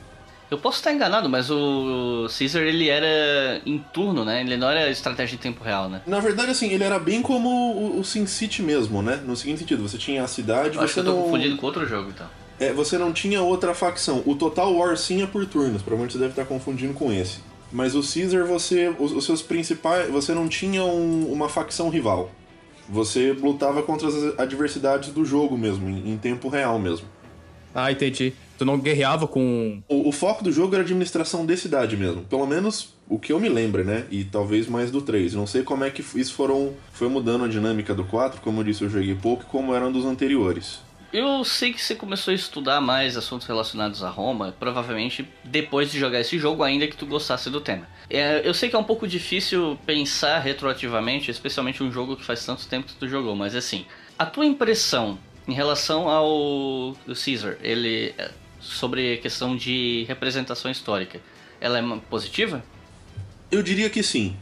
Eu 0.51 0.57
posso 0.57 0.79
estar 0.79 0.91
enganado, 0.91 1.29
mas 1.29 1.49
o 1.49 2.27
Caesar 2.37 2.63
ele 2.63 2.89
era 2.89 3.61
em 3.65 3.77
turno, 3.93 4.25
né? 4.25 4.41
Ele 4.41 4.57
não 4.57 4.69
era 4.69 4.89
estratégia 4.89 5.35
em 5.35 5.39
tempo 5.39 5.63
real, 5.63 5.87
né? 5.87 6.01
Na 6.05 6.19
verdade, 6.19 6.51
assim, 6.51 6.69
ele 6.73 6.83
era 6.83 6.99
bem 6.99 7.21
como 7.21 7.47
o, 7.49 7.99
o 8.01 8.03
SimCity 8.03 8.61
mesmo, 8.61 9.01
né? 9.01 9.21
No 9.25 9.37
seguinte 9.37 9.59
sentido, 9.59 9.87
você 9.87 9.97
tinha 9.97 10.21
a 10.21 10.27
cidade, 10.27 10.75
Eu 10.75 10.81
acho 10.81 10.93
que 10.93 10.93
você 10.95 10.99
eu 10.99 11.05
tô 11.05 11.15
não... 11.15 11.23
confundindo 11.23 11.55
com 11.55 11.65
outro 11.65 11.87
jogo, 11.87 12.09
então. 12.09 12.27
É, 12.59 12.73
você 12.73 12.97
não 12.97 13.13
tinha 13.13 13.41
outra 13.41 13.73
facção. 13.73 14.21
O 14.25 14.35
Total 14.35 14.73
War 14.73 14.97
sim 14.97 15.21
é 15.21 15.27
por 15.27 15.45
turnos, 15.45 15.81
provavelmente 15.81 16.13
você 16.13 16.19
deve 16.19 16.31
estar 16.31 16.43
confundindo 16.45 16.93
com 16.93 17.09
esse. 17.09 17.39
Mas 17.71 17.95
o 17.95 18.01
Caesar, 18.01 18.45
você. 18.45 18.93
Os, 18.97 19.11
os 19.11 19.25
seus 19.25 19.41
principais. 19.41 20.09
Você 20.09 20.33
não 20.33 20.47
tinha 20.47 20.83
um- 20.83 21.31
uma 21.31 21.49
facção 21.49 21.89
rival. 21.89 22.31
Você 22.89 23.33
lutava 23.33 23.83
contra 23.83 24.07
as 24.07 24.39
adversidades 24.39 25.09
do 25.09 25.25
jogo 25.25 25.57
mesmo, 25.57 25.89
em, 25.89 26.11
em 26.13 26.17
tempo 26.17 26.47
real 26.47 26.79
mesmo. 26.79 27.05
Ah, 27.75 27.91
entendi. 27.91 28.33
Tu 28.57 28.63
não 28.65 28.79
guerreava 28.79 29.27
com. 29.27 29.81
O, 29.87 30.09
o 30.09 30.11
foco 30.11 30.43
do 30.43 30.51
jogo 30.51 30.73
era 30.73 30.81
a 30.81 30.85
administração 30.85 31.45
de 31.45 31.55
cidade 31.57 31.95
mesmo. 31.97 32.23
Pelo 32.23 32.47
menos 32.47 32.95
o 33.07 33.19
que 33.19 33.31
eu 33.31 33.39
me 33.39 33.49
lembro, 33.49 33.83
né? 33.83 34.05
E 34.09 34.23
talvez 34.23 34.67
mais 34.67 34.89
do 34.89 35.01
3. 35.01 35.33
Não 35.35 35.45
sei 35.45 35.61
como 35.63 35.83
é 35.83 35.89
que 35.91 36.01
isso 36.15 36.33
foram. 36.33 36.73
Foi 36.93 37.07
mudando 37.09 37.43
a 37.43 37.47
dinâmica 37.47 37.93
do 37.93 38.05
4, 38.05 38.41
como 38.41 38.61
eu 38.61 38.63
disse, 38.63 38.83
eu 38.83 38.89
joguei 38.89 39.13
pouco, 39.13 39.45
como 39.45 39.75
eram 39.75 39.91
dos 39.91 40.05
anteriores. 40.05 40.79
Eu 41.17 41.43
sei 41.43 41.73
que 41.73 41.81
você 41.81 41.95
começou 41.95 42.31
a 42.31 42.35
estudar 42.35 42.79
mais 42.79 43.17
assuntos 43.17 43.47
relacionados 43.47 44.03
a 44.03 44.09
Roma, 44.09 44.53
provavelmente 44.59 45.27
depois 45.43 45.91
de 45.91 45.97
jogar 45.97 46.19
esse 46.19 46.37
jogo, 46.37 46.61
ainda 46.61 46.85
que 46.85 46.95
tu 46.95 47.07
gostasse 47.07 47.49
do 47.49 47.59
tema. 47.59 47.87
É, 48.07 48.47
eu 48.47 48.53
sei 48.53 48.69
que 48.69 48.75
é 48.75 48.79
um 48.79 48.83
pouco 48.83 49.07
difícil 49.07 49.79
pensar 49.83 50.37
retroativamente, 50.37 51.31
especialmente 51.31 51.81
um 51.81 51.91
jogo 51.91 52.15
que 52.15 52.23
faz 52.23 52.45
tanto 52.45 52.67
tempo 52.67 52.85
que 52.85 52.93
tu 52.93 53.09
jogou, 53.09 53.35
mas 53.35 53.55
assim, 53.55 53.87
a 54.15 54.27
tua 54.27 54.45
impressão 54.45 55.17
em 55.47 55.53
relação 55.53 56.07
ao 56.07 56.95
Caesar, 57.07 57.57
ele 57.63 58.13
é, 58.15 58.29
sobre 58.59 59.15
a 59.15 59.17
questão 59.17 59.57
de 59.57 60.05
representação 60.07 60.69
histórica, 60.69 61.19
ela 61.59 61.79
é 61.79 61.99
positiva? 62.11 62.63
Eu 63.49 63.63
diria 63.63 63.89
que 63.89 64.03
sim. 64.03 64.37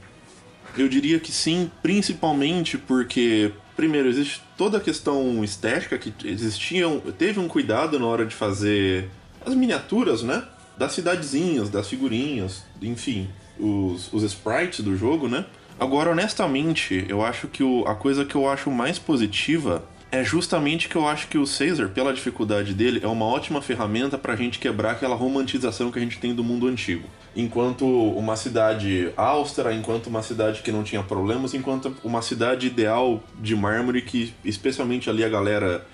Eu 0.77 0.89
diria 0.89 1.21
que 1.21 1.31
sim, 1.31 1.71
principalmente 1.81 2.77
porque, 2.77 3.53
primeiro, 3.75 4.07
existe 4.09 4.41
toda 4.57 4.77
a 4.77 4.81
questão 4.81 5.43
estética 5.43 5.97
que 5.97 6.13
existiam. 6.27 6.99
Teve 7.17 7.39
um 7.39 7.47
cuidado 7.47 7.99
na 7.99 8.05
hora 8.05 8.25
de 8.25 8.35
fazer 8.35 9.09
as 9.45 9.53
miniaturas, 9.53 10.23
né? 10.23 10.43
Das 10.77 10.91
cidadezinhas, 10.93 11.69
das 11.69 11.87
figurinhas, 11.87 12.63
enfim, 12.81 13.29
os, 13.59 14.11
os 14.11 14.23
sprites 14.23 14.81
do 14.83 14.95
jogo, 14.97 15.27
né? 15.27 15.45
Agora, 15.79 16.11
honestamente, 16.11 17.05
eu 17.09 17.21
acho 17.23 17.47
que 17.47 17.63
o- 17.63 17.85
a 17.85 17.95
coisa 17.95 18.23
que 18.25 18.35
eu 18.35 18.49
acho 18.49 18.71
mais 18.71 18.97
positiva 18.97 19.83
é 20.11 20.23
justamente 20.23 20.87
que 20.87 20.95
eu 20.95 21.07
acho 21.07 21.27
que 21.27 21.37
o 21.37 21.45
Caesar, 21.45 21.89
pela 21.89 22.13
dificuldade 22.13 22.73
dele, 22.73 23.01
é 23.03 23.07
uma 23.07 23.25
ótima 23.25 23.61
ferramenta 23.61 24.17
pra 24.17 24.35
gente 24.35 24.59
quebrar 24.59 24.91
aquela 24.91 25.15
romantização 25.15 25.91
que 25.91 25.99
a 25.99 26.01
gente 26.01 26.19
tem 26.19 26.33
do 26.33 26.43
mundo 26.43 26.67
antigo. 26.67 27.07
Enquanto 27.35 27.85
uma 27.85 28.35
cidade 28.37 29.11
austera, 29.17 29.73
enquanto 29.73 30.07
uma 30.07 30.21
cidade 30.21 30.61
que 30.61 30.71
não 30.71 30.83
tinha 30.83 31.03
problemas, 31.03 31.53
enquanto 31.53 31.95
uma 32.03 32.21
cidade 32.21 32.67
ideal 32.67 33.21
de 33.39 33.55
mármore 33.55 34.01
que, 34.01 34.33
especialmente 34.45 35.09
ali 35.09 35.23
a 35.23 35.29
galera 35.29 35.85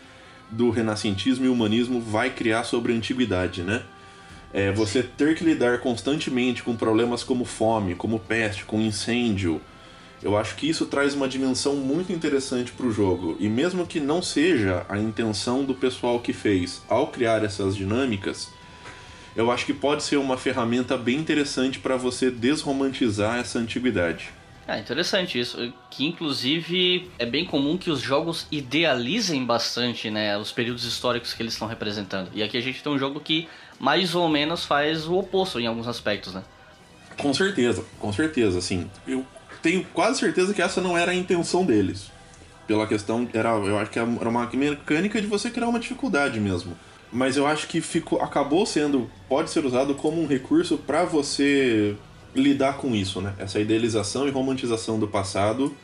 do 0.51 0.69
renascentismo 0.69 1.45
e 1.45 1.49
humanismo 1.49 1.99
vai 1.99 2.29
criar 2.29 2.63
sobre 2.63 2.93
a 2.93 2.95
antiguidade, 2.95 3.63
né? 3.63 3.81
É, 4.53 4.71
você 4.71 5.01
ter 5.01 5.35
que 5.35 5.45
lidar 5.45 5.79
constantemente 5.79 6.61
com 6.61 6.75
problemas 6.75 7.23
como 7.23 7.45
fome, 7.45 7.95
como 7.95 8.19
peste, 8.19 8.65
com 8.65 8.81
incêndio. 8.81 9.61
Eu 10.23 10.37
acho 10.37 10.55
que 10.55 10.69
isso 10.69 10.85
traz 10.85 11.15
uma 11.15 11.27
dimensão 11.27 11.75
muito 11.75 12.13
interessante 12.13 12.71
para 12.71 12.85
o 12.85 12.91
jogo. 12.91 13.35
E 13.39 13.49
mesmo 13.49 13.87
que 13.87 13.99
não 13.99 14.21
seja 14.21 14.85
a 14.87 14.97
intenção 14.97 15.63
do 15.63 15.73
pessoal 15.73 16.19
que 16.19 16.31
fez 16.31 16.83
ao 16.87 17.07
criar 17.07 17.43
essas 17.43 17.75
dinâmicas, 17.75 18.49
eu 19.35 19.49
acho 19.49 19.65
que 19.65 19.73
pode 19.73 20.03
ser 20.03 20.17
uma 20.17 20.37
ferramenta 20.37 20.95
bem 20.95 21.17
interessante 21.17 21.79
para 21.79 21.95
você 21.95 22.29
desromantizar 22.29 23.39
essa 23.39 23.57
antiguidade. 23.57 24.29
Ah, 24.67 24.77
interessante 24.77 25.39
isso. 25.39 25.73
Que 25.89 26.05
inclusive 26.05 27.09
é 27.17 27.25
bem 27.25 27.43
comum 27.43 27.77
que 27.77 27.89
os 27.89 27.99
jogos 27.99 28.45
idealizem 28.51 29.43
bastante, 29.43 30.11
né, 30.11 30.37
os 30.37 30.51
períodos 30.51 30.83
históricos 30.83 31.33
que 31.33 31.41
eles 31.41 31.53
estão 31.53 31.67
representando. 31.67 32.29
E 32.33 32.43
aqui 32.43 32.57
a 32.57 32.61
gente 32.61 32.83
tem 32.83 32.91
um 32.91 32.99
jogo 32.99 33.19
que 33.19 33.49
mais 33.79 34.13
ou 34.13 34.29
menos 34.29 34.65
faz 34.65 35.07
o 35.07 35.17
oposto 35.17 35.59
em 35.59 35.65
alguns 35.65 35.87
aspectos, 35.87 36.33
né? 36.33 36.43
Com 37.17 37.33
certeza, 37.33 37.83
com 37.99 38.13
certeza, 38.13 38.59
assim. 38.59 38.89
Eu 39.07 39.25
tenho 39.61 39.85
quase 39.93 40.19
certeza 40.19 40.53
que 40.53 40.61
essa 40.61 40.81
não 40.81 40.97
era 40.97 41.11
a 41.11 41.15
intenção 41.15 41.65
deles. 41.65 42.11
Pela 42.67 42.87
questão, 42.87 43.27
era, 43.33 43.49
eu 43.49 43.77
acho 43.77 43.91
que 43.91 43.99
era 43.99 44.07
uma 44.07 44.49
mecânica 44.53 45.21
de 45.21 45.27
você 45.27 45.49
criar 45.49 45.67
uma 45.67 45.79
dificuldade 45.79 46.39
mesmo. 46.39 46.77
Mas 47.11 47.35
eu 47.35 47.45
acho 47.45 47.67
que 47.67 47.81
ficou, 47.81 48.21
acabou 48.21 48.65
sendo, 48.65 49.09
pode 49.27 49.49
ser 49.49 49.65
usado 49.65 49.93
como 49.95 50.21
um 50.21 50.27
recurso 50.27 50.77
para 50.77 51.03
você 51.03 51.95
lidar 52.33 52.77
com 52.77 52.95
isso, 52.95 53.21
né? 53.21 53.33
Essa 53.37 53.59
idealização 53.59 54.27
e 54.27 54.31
romantização 54.31 54.97
do 54.97 55.07
passado, 55.07 55.75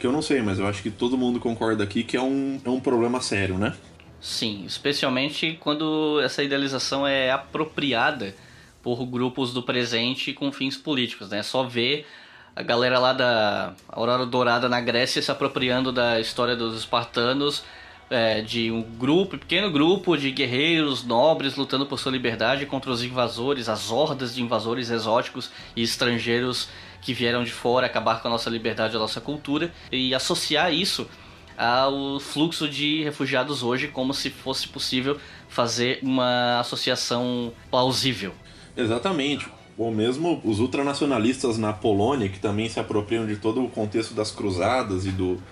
que 0.00 0.06
eu 0.06 0.10
não 0.10 0.20
sei, 0.20 0.42
mas 0.42 0.58
eu 0.58 0.66
acho 0.66 0.82
que 0.82 0.90
todo 0.90 1.16
mundo 1.16 1.38
concorda 1.38 1.84
aqui 1.84 2.02
que 2.02 2.16
é 2.16 2.22
um, 2.22 2.60
é 2.64 2.68
um 2.68 2.80
problema 2.80 3.20
sério, 3.20 3.56
né? 3.56 3.74
Sim, 4.20 4.64
especialmente 4.66 5.56
quando 5.60 6.20
essa 6.20 6.42
idealização 6.42 7.06
é 7.06 7.30
apropriada 7.30 8.34
por 8.82 9.04
grupos 9.06 9.52
do 9.52 9.62
presente 9.62 10.32
com 10.32 10.50
fins 10.50 10.76
políticos, 10.76 11.30
né? 11.30 11.42
Só 11.42 11.62
ver 11.62 12.06
a 12.54 12.62
galera 12.62 12.98
lá 12.98 13.12
da 13.12 13.74
Aurora 13.88 14.26
Dourada 14.26 14.68
na 14.68 14.80
Grécia 14.80 15.22
se 15.22 15.30
apropriando 15.30 15.92
da 15.92 16.20
história 16.20 16.56
dos 16.56 16.78
espartanos, 16.78 17.62
é, 18.10 18.40
de 18.40 18.72
um 18.72 18.82
grupo, 18.82 19.38
pequeno 19.38 19.70
grupo 19.70 20.16
de 20.16 20.32
guerreiros 20.32 21.04
nobres 21.04 21.54
lutando 21.54 21.86
por 21.86 21.98
sua 21.98 22.10
liberdade 22.10 22.66
contra 22.66 22.90
os 22.90 23.04
invasores, 23.04 23.68
as 23.68 23.90
hordas 23.90 24.34
de 24.34 24.42
invasores 24.42 24.90
exóticos 24.90 25.50
e 25.76 25.82
estrangeiros 25.82 26.68
que 27.00 27.14
vieram 27.14 27.44
de 27.44 27.52
fora 27.52 27.86
acabar 27.86 28.20
com 28.20 28.28
a 28.28 28.30
nossa 28.32 28.50
liberdade, 28.50 28.96
a 28.96 28.98
nossa 28.98 29.20
cultura 29.20 29.72
e 29.92 30.12
associar 30.12 30.74
isso 30.74 31.08
ao 31.56 32.18
fluxo 32.18 32.68
de 32.68 33.04
refugiados 33.04 33.62
hoje, 33.62 33.88
como 33.88 34.12
se 34.12 34.28
fosse 34.28 34.66
possível 34.66 35.18
fazer 35.48 36.00
uma 36.02 36.58
associação 36.60 37.52
plausível. 37.70 38.34
Exatamente. 38.76 39.46
Ou 39.80 39.90
mesmo 39.90 40.38
os 40.44 40.60
ultranacionalistas 40.60 41.56
na 41.56 41.72
Polônia, 41.72 42.28
que 42.28 42.38
também 42.38 42.68
se 42.68 42.78
apropriam 42.78 43.26
de 43.26 43.36
todo 43.36 43.64
o 43.64 43.70
contexto 43.70 44.12
das 44.12 44.30
cruzadas 44.30 45.06
e 45.06 45.10
do, 45.10 45.42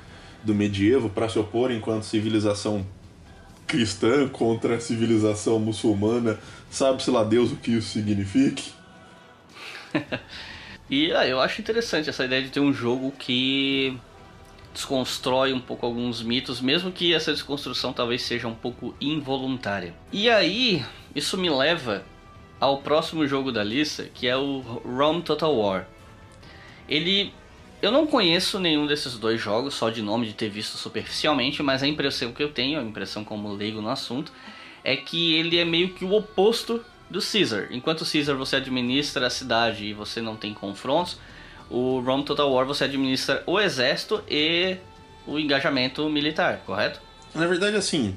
do 0.45 0.55
medievo 0.55 1.09
para 1.09 1.31
se 1.31 1.39
opor 1.39 1.73
enquanto 1.73 2.03
civilização 2.03 2.85
cristã 3.67 4.29
contra 4.29 4.77
a 4.77 4.81
civilização 4.81 5.59
muçulmana, 5.59 6.39
sabe-se 6.71 7.11
lá 7.11 7.25
Deus 7.25 7.53
o 7.53 7.57
que 7.57 7.71
isso 7.71 7.89
signifique. 7.89 8.71
E 10.91 11.13
ah, 11.13 11.27
eu 11.27 11.39
acho 11.39 11.61
interessante 11.61 12.09
essa 12.09 12.25
ideia 12.25 12.41
de 12.41 12.49
ter 12.49 12.61
um 12.61 12.73
jogo 12.73 13.11
que 13.11 13.95
desconstrói 14.73 15.53
um 15.53 15.61
pouco 15.61 15.85
alguns 15.85 16.23
mitos, 16.23 16.63
mesmo 16.63 16.91
que 16.91 17.13
essa 17.13 17.31
desconstrução 17.31 17.93
talvez 17.93 18.23
seja 18.23 18.49
um 18.49 18.55
pouco 18.55 18.95
involuntária. 18.99 19.93
E 20.11 20.31
aí, 20.31 20.83
isso 21.15 21.37
me 21.37 21.51
leva 21.51 22.03
ao 22.61 22.79
próximo 22.79 23.27
jogo 23.27 23.53
da 23.53 23.63
lista, 23.63 24.09
que 24.13 24.27
é 24.27 24.37
o 24.37 24.61
Rome 24.85 25.23
Total 25.23 25.55
War. 25.55 25.87
Ele 26.89 27.33
Eu 27.81 27.93
não 27.93 28.07
conheço 28.09 28.59
nenhum 28.59 28.87
desses 28.89 29.17
dois 29.17 29.41
jogos, 29.41 29.75
só 29.75 29.89
de 29.89 30.03
nome 30.03 30.27
de 30.27 30.33
ter 30.33 30.49
visto 30.49 30.77
superficialmente, 30.77 31.63
mas 31.63 31.81
a 31.81 31.87
impressão 31.87 32.33
que 32.33 32.43
eu 32.43 32.51
tenho, 32.51 32.81
a 32.81 32.83
impressão 32.83 33.23
como 33.25 33.53
leigo 33.53 33.81
no 33.81 33.89
assunto, 33.89 34.33
é 34.83 34.97
que 34.97 35.35
ele 35.35 35.59
é 35.59 35.65
meio 35.65 35.91
que 35.91 36.05
o 36.05 36.13
oposto 36.13 36.85
do 37.09 37.21
Caesar. 37.21 37.69
Enquanto 37.71 38.03
o 38.03 38.11
Caesar 38.11 38.37
você 38.37 38.57
administra 38.57 39.29
a 39.29 39.31
cidade 39.31 39.85
e 39.85 39.93
você 39.93 40.21
não 40.21 40.35
tem 40.37 40.53
confrontos, 40.53 41.19
o 41.71 42.01
Rome 42.01 42.25
Total 42.25 42.51
War 42.51 42.67
você 42.67 42.85
administra 42.85 43.45
o 43.47 43.61
exército 43.61 44.23
e 44.29 44.77
o 45.25 45.39
engajamento 45.39 46.09
militar, 46.09 46.63
correto? 46.67 47.01
Na 47.35 47.47
verdade, 47.47 47.77
assim, 47.77 48.17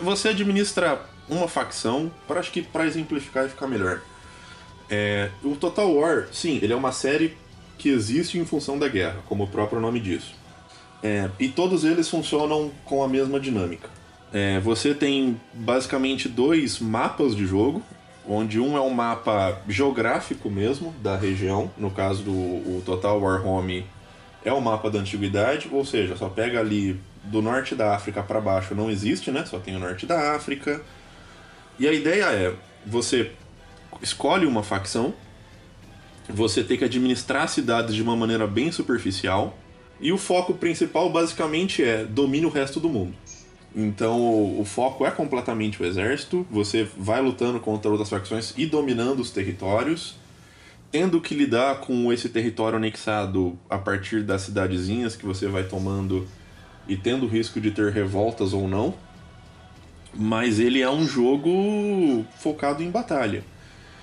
você 0.00 0.30
administra 0.30 1.00
uma 1.28 1.48
facção, 1.48 2.10
para 2.26 2.40
acho 2.40 2.50
que 2.50 2.62
para 2.62 2.86
exemplificar 2.86 3.46
e 3.46 3.48
ficar 3.48 3.66
melhor. 3.66 4.00
É, 4.90 5.30
o 5.42 5.54
Total 5.54 5.90
War, 5.92 6.28
sim, 6.32 6.58
ele 6.62 6.72
é 6.72 6.76
uma 6.76 6.92
série 6.92 7.36
que 7.76 7.88
existe 7.88 8.38
em 8.38 8.44
função 8.44 8.78
da 8.78 8.88
guerra, 8.88 9.18
como 9.26 9.44
o 9.44 9.48
próprio 9.48 9.80
nome 9.80 10.00
diz. 10.00 10.34
É, 11.02 11.30
e 11.38 11.48
todos 11.48 11.84
eles 11.84 12.08
funcionam 12.08 12.70
com 12.84 13.02
a 13.02 13.08
mesma 13.08 13.38
dinâmica. 13.38 13.88
É, 14.32 14.58
você 14.60 14.94
tem 14.94 15.40
basicamente 15.54 16.28
dois 16.28 16.80
mapas 16.80 17.36
de 17.36 17.46
jogo, 17.46 17.82
onde 18.28 18.60
um 18.60 18.76
é 18.76 18.80
um 18.80 18.90
mapa 18.90 19.62
geográfico 19.68 20.50
mesmo 20.50 20.94
da 21.02 21.16
região, 21.16 21.70
no 21.78 21.90
caso 21.90 22.22
do 22.22 22.82
Total 22.84 23.18
War 23.18 23.46
Home 23.46 23.86
é 24.44 24.52
o 24.52 24.60
mapa 24.60 24.90
da 24.90 24.98
antiguidade, 24.98 25.68
ou 25.72 25.84
seja, 25.84 26.16
só 26.16 26.28
pega 26.28 26.60
ali 26.60 26.98
do 27.24 27.42
norte 27.42 27.74
da 27.74 27.94
África 27.94 28.22
para 28.22 28.40
baixo 28.40 28.74
não 28.74 28.90
existe, 28.90 29.30
né? 29.30 29.44
Só 29.44 29.58
tem 29.58 29.76
o 29.76 29.78
norte 29.78 30.06
da 30.06 30.34
África. 30.34 30.80
E 31.78 31.86
a 31.86 31.92
ideia 31.92 32.24
é 32.24 32.54
você 32.84 33.30
escolhe 34.02 34.46
uma 34.46 34.62
facção, 34.62 35.14
você 36.28 36.62
tem 36.62 36.76
que 36.76 36.84
administrar 36.84 37.48
cidades 37.48 37.94
de 37.94 38.02
uma 38.02 38.16
maneira 38.16 38.46
bem 38.46 38.70
superficial, 38.72 39.56
e 40.00 40.12
o 40.12 40.18
foco 40.18 40.54
principal 40.54 41.10
basicamente 41.10 41.82
é 41.82 42.04
domine 42.04 42.46
o 42.46 42.50
resto 42.50 42.78
do 42.80 42.88
mundo. 42.88 43.14
Então 43.74 44.20
o, 44.20 44.60
o 44.60 44.64
foco 44.64 45.06
é 45.06 45.10
completamente 45.10 45.82
o 45.82 45.86
exército, 45.86 46.46
você 46.50 46.88
vai 46.96 47.20
lutando 47.20 47.60
contra 47.60 47.90
outras 47.90 48.08
facções 48.08 48.54
e 48.56 48.66
dominando 48.66 49.20
os 49.20 49.30
territórios, 49.30 50.16
tendo 50.90 51.20
que 51.20 51.34
lidar 51.34 51.80
com 51.80 52.12
esse 52.12 52.28
território 52.28 52.76
anexado 52.76 53.58
a 53.68 53.76
partir 53.78 54.22
das 54.22 54.42
cidadezinhas 54.42 55.14
que 55.14 55.26
você 55.26 55.46
vai 55.46 55.64
tomando 55.64 56.26
e 56.88 56.96
tendo 56.96 57.26
risco 57.26 57.60
de 57.60 57.70
ter 57.70 57.92
revoltas 57.92 58.52
ou 58.52 58.66
não. 58.66 58.94
Mas 60.20 60.58
ele 60.58 60.82
é 60.82 60.90
um 60.90 61.06
jogo 61.06 62.26
focado 62.40 62.82
em 62.82 62.90
batalha. 62.90 63.44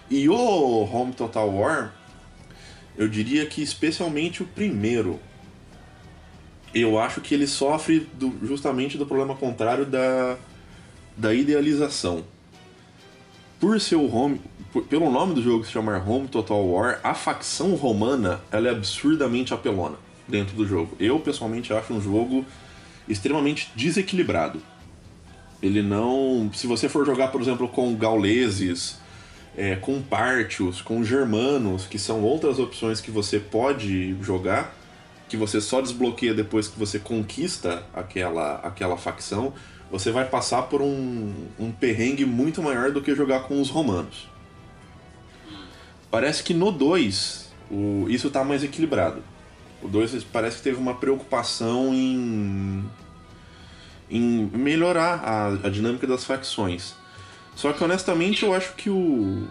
E 0.09 0.29
o 0.29 0.83
Home 0.83 1.11
Total 1.11 1.49
War, 1.53 1.93
eu 2.97 3.09
diria 3.09 3.45
que 3.45 3.61
especialmente 3.61 4.41
o 4.41 4.45
primeiro, 4.45 5.19
eu 6.73 6.97
acho 6.97 7.19
que 7.19 7.33
ele 7.33 7.45
sofre 7.45 8.07
do, 8.13 8.33
justamente 8.47 8.97
do 8.97 9.05
problema 9.05 9.35
contrário 9.35 9.85
da, 9.85 10.37
da 11.17 11.33
idealização. 11.33 12.23
Por 13.59 13.81
ser 13.81 13.95
o 13.95 14.13
home, 14.13 14.39
por- 14.71 14.83
pelo 14.83 15.11
nome 15.11 15.33
do 15.33 15.41
jogo 15.41 15.65
se 15.65 15.71
chamar 15.71 16.07
Home 16.07 16.29
Total 16.29 16.65
War, 16.65 16.99
a 17.03 17.13
facção 17.13 17.75
romana 17.75 18.41
ela 18.51 18.69
é 18.69 18.71
absurdamente 18.71 19.53
apelona 19.53 19.97
dentro 20.27 20.55
do 20.55 20.65
jogo. 20.65 20.95
Eu 20.97 21.19
pessoalmente 21.19 21.73
acho 21.73 21.93
um 21.93 21.99
jogo 21.99 22.45
extremamente 23.07 23.69
desequilibrado. 23.75 24.61
Ele 25.65 25.81
não, 25.81 26.51
se 26.53 26.67
você 26.67 26.87
for 26.87 27.03
jogar, 27.03 27.29
por 27.29 27.41
exemplo, 27.41 27.67
com 27.67 27.95
gauleses, 27.95 28.99
é, 29.57 29.75
com 29.75 29.99
pártios, 29.99 30.79
com 30.79 31.03
germanos, 31.03 31.87
que 31.87 31.97
são 31.97 32.21
outras 32.21 32.59
opções 32.59 33.01
que 33.01 33.09
você 33.09 33.39
pode 33.39 34.15
jogar, 34.21 34.75
que 35.27 35.35
você 35.35 35.59
só 35.59 35.81
desbloqueia 35.81 36.35
depois 36.35 36.67
que 36.67 36.77
você 36.77 36.99
conquista 36.99 37.83
aquela, 37.95 38.57
aquela 38.57 38.95
facção, 38.95 39.53
você 39.89 40.11
vai 40.11 40.25
passar 40.25 40.61
por 40.63 40.83
um, 40.83 41.33
um 41.59 41.71
perrengue 41.71 42.27
muito 42.27 42.61
maior 42.61 42.91
do 42.91 43.01
que 43.01 43.15
jogar 43.15 43.41
com 43.45 43.59
os 43.59 43.71
romanos. 43.71 44.29
Parece 46.11 46.43
que 46.43 46.53
no 46.53 46.71
2 46.71 47.51
o, 47.71 48.05
isso 48.07 48.29
tá 48.29 48.43
mais 48.43 48.63
equilibrado. 48.63 49.23
O 49.81 49.87
2 49.87 50.23
parece 50.25 50.57
que 50.57 50.63
teve 50.63 50.77
uma 50.77 50.93
preocupação 50.93 51.91
em, 51.91 52.85
em 54.09 54.49
melhorar 54.53 55.21
a, 55.23 55.47
a 55.67 55.69
dinâmica 55.69 56.05
das 56.05 56.23
facções. 56.23 56.95
Só 57.55 57.71
que 57.73 57.83
honestamente 57.83 58.43
eu 58.43 58.53
acho 58.53 58.73
que 58.73 58.89
o, 58.89 59.47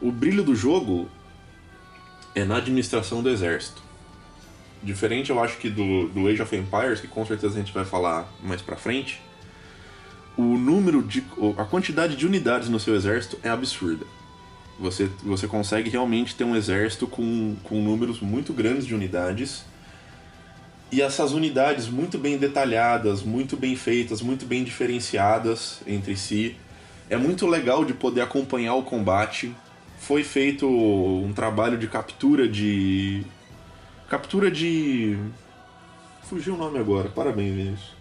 o 0.00 0.12
brilho 0.12 0.44
do 0.44 0.54
jogo 0.54 1.08
é 2.34 2.44
na 2.44 2.56
administração 2.56 3.22
do 3.22 3.30
exército. 3.30 3.82
Diferente, 4.82 5.30
eu 5.30 5.42
acho 5.42 5.56
que 5.56 5.70
do, 5.70 6.08
do 6.08 6.28
Age 6.28 6.42
of 6.42 6.54
Empires, 6.54 7.00
que 7.00 7.08
com 7.08 7.24
certeza 7.24 7.54
a 7.54 7.58
gente 7.58 7.72
vai 7.72 7.84
falar 7.84 8.30
mais 8.42 8.60
pra 8.60 8.76
frente, 8.76 9.20
o 10.36 10.42
número 10.42 11.02
de. 11.02 11.24
a 11.56 11.64
quantidade 11.64 12.14
de 12.14 12.26
unidades 12.26 12.68
no 12.68 12.78
seu 12.78 12.94
exército 12.94 13.38
é 13.42 13.48
absurda. 13.48 14.06
Você, 14.78 15.08
você 15.24 15.48
consegue 15.48 15.88
realmente 15.88 16.34
ter 16.34 16.44
um 16.44 16.54
exército 16.54 17.06
com, 17.06 17.56
com 17.64 17.82
números 17.82 18.20
muito 18.20 18.52
grandes 18.52 18.86
de 18.86 18.94
unidades. 18.94 19.64
E 20.90 21.02
essas 21.02 21.32
unidades 21.32 21.88
muito 21.88 22.16
bem 22.16 22.38
detalhadas, 22.38 23.22
muito 23.22 23.56
bem 23.56 23.74
feitas, 23.74 24.22
muito 24.22 24.46
bem 24.46 24.62
diferenciadas 24.62 25.80
entre 25.86 26.16
si. 26.16 26.56
É 27.10 27.16
muito 27.16 27.46
legal 27.46 27.84
de 27.84 27.92
poder 27.92 28.20
acompanhar 28.20 28.74
o 28.74 28.82
combate. 28.82 29.54
Foi 29.98 30.22
feito 30.22 30.68
um 30.68 31.32
trabalho 31.32 31.76
de 31.76 31.88
captura 31.88 32.48
de. 32.48 33.24
Captura 34.08 34.50
de. 34.50 35.18
Fugiu 36.28 36.54
o 36.54 36.56
nome 36.56 36.78
agora, 36.78 37.08
parabéns, 37.08 37.54
Vinícius. 37.54 37.96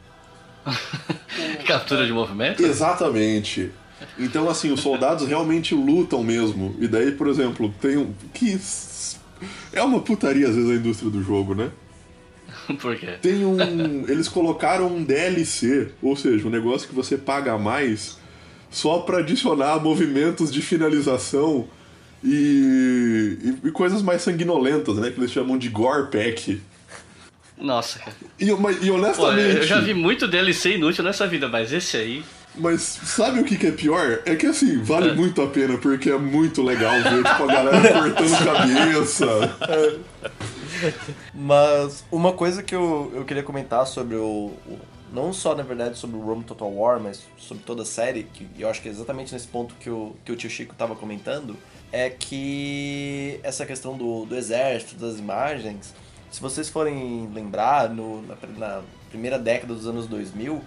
Captura 1.66 2.06
de 2.06 2.14
movimento? 2.14 2.64
Exatamente. 2.64 3.72
Então, 4.18 4.50
assim, 4.50 4.72
os 4.72 4.82
soldados 4.82 5.28
realmente 5.28 5.74
lutam 5.74 6.24
mesmo. 6.24 6.76
E 6.80 6.88
daí, 6.88 7.12
por 7.12 7.28
exemplo, 7.28 7.74
tem 7.82 7.98
um. 7.98 8.14
Que. 8.34 8.60
É 9.74 9.82
uma 9.82 10.00
putaria 10.00 10.48
às 10.48 10.56
vezes 10.56 10.70
a 10.70 10.76
indústria 10.76 11.10
do 11.10 11.22
jogo, 11.24 11.54
né? 11.54 11.72
Por 12.82 12.96
quê? 12.96 13.16
Tem 13.22 13.46
um. 13.46 14.06
Eles 14.08 14.28
colocaram 14.28 14.88
um 14.88 15.04
DLC, 15.04 15.90
ou 16.02 16.16
seja, 16.16 16.48
um 16.48 16.52
negócio 16.52 16.88
que 16.88 16.96
você 16.96 17.18
paga 17.18 17.58
mais 17.58 18.18
só 18.70 19.00
pra 19.00 19.20
adicionar 19.20 19.80
movimentos 19.80 20.52
de 20.52 20.62
finalização 20.62 21.68
e, 22.24 23.38
e, 23.64 23.68
e 23.68 23.72
coisas 23.72 24.02
mais 24.02 24.22
sanguinolentas, 24.22 24.98
né? 24.98 25.12
Que 25.12 25.20
eles 25.20 25.32
chamam 25.32 25.58
de 25.58 25.70
Gore 25.70 26.10
Pack. 26.12 26.62
Nossa, 27.58 28.00
cara. 28.00 28.16
E, 28.40 28.46
e 28.46 28.50
Pô, 28.50 28.64
honestamente. 28.94 29.58
eu 29.58 29.64
já 29.64 29.80
vi 29.80 29.94
muito 29.94 30.28
DLC 30.28 30.76
inútil 30.76 31.04
nessa 31.04 31.26
vida, 31.26 31.48
mas 31.48 31.72
esse 31.72 31.96
aí. 31.96 32.24
Mas 32.58 32.82
sabe 32.82 33.40
o 33.40 33.44
que, 33.44 33.58
que 33.58 33.68
é 33.68 33.72
pior? 33.72 34.22
É 34.26 34.36
que 34.36 34.46
assim, 34.46 34.82
vale 34.82 35.14
muito 35.14 35.42
a 35.42 35.48
pena, 35.48 35.78
porque 35.78 36.10
é 36.10 36.18
muito 36.18 36.62
legal 36.64 36.94
ver, 37.02 37.24
tipo, 37.24 37.44
a 37.44 37.48
galera 37.48 37.94
cortando 37.94 38.46
cabeça. 38.46 39.26
Mas 41.34 42.04
uma 42.12 42.34
coisa 42.34 42.64
que 42.64 42.76
eu, 42.76 43.12
eu 43.16 43.26
queria 43.26 43.44
comentar 43.44 43.86
sobre 43.88 44.16
o, 44.16 44.52
o- 44.68 44.80
Não 45.14 45.32
só, 45.34 45.56
na 45.56 45.64
verdade, 45.64 45.98
sobre 45.98 46.18
o 46.18 46.22
Rome 46.22 46.44
Total 46.44 46.72
War, 46.72 47.00
mas 47.00 47.24
sobre 47.38 47.64
toda 47.64 47.84
a 47.84 47.86
série, 47.86 48.24
que 48.24 48.48
eu 48.58 48.70
acho 48.70 48.82
que 48.82 48.88
é 48.88 48.92
exatamente 48.92 49.34
nesse 49.34 49.48
ponto 49.48 49.76
que 49.76 49.90
o, 49.90 50.16
que 50.24 50.32
o 50.32 50.36
tio 50.36 50.50
Chico 50.50 50.76
tava 50.76 50.96
comentando, 50.96 51.56
é 51.92 52.10
que 52.10 53.40
essa 53.44 53.66
questão 53.66 53.98
do, 53.98 54.26
do 54.26 54.36
exército, 54.36 54.96
das 54.96 55.18
imagens, 55.20 55.94
se 56.32 56.42
vocês 56.42 56.68
forem 56.70 57.30
lembrar, 57.34 57.90
no, 57.90 58.22
na, 58.24 58.36
na 58.58 58.82
primeira 59.10 59.40
década 59.40 59.74
dos 59.74 59.88
anos 59.88 60.08
2000, 60.08 60.62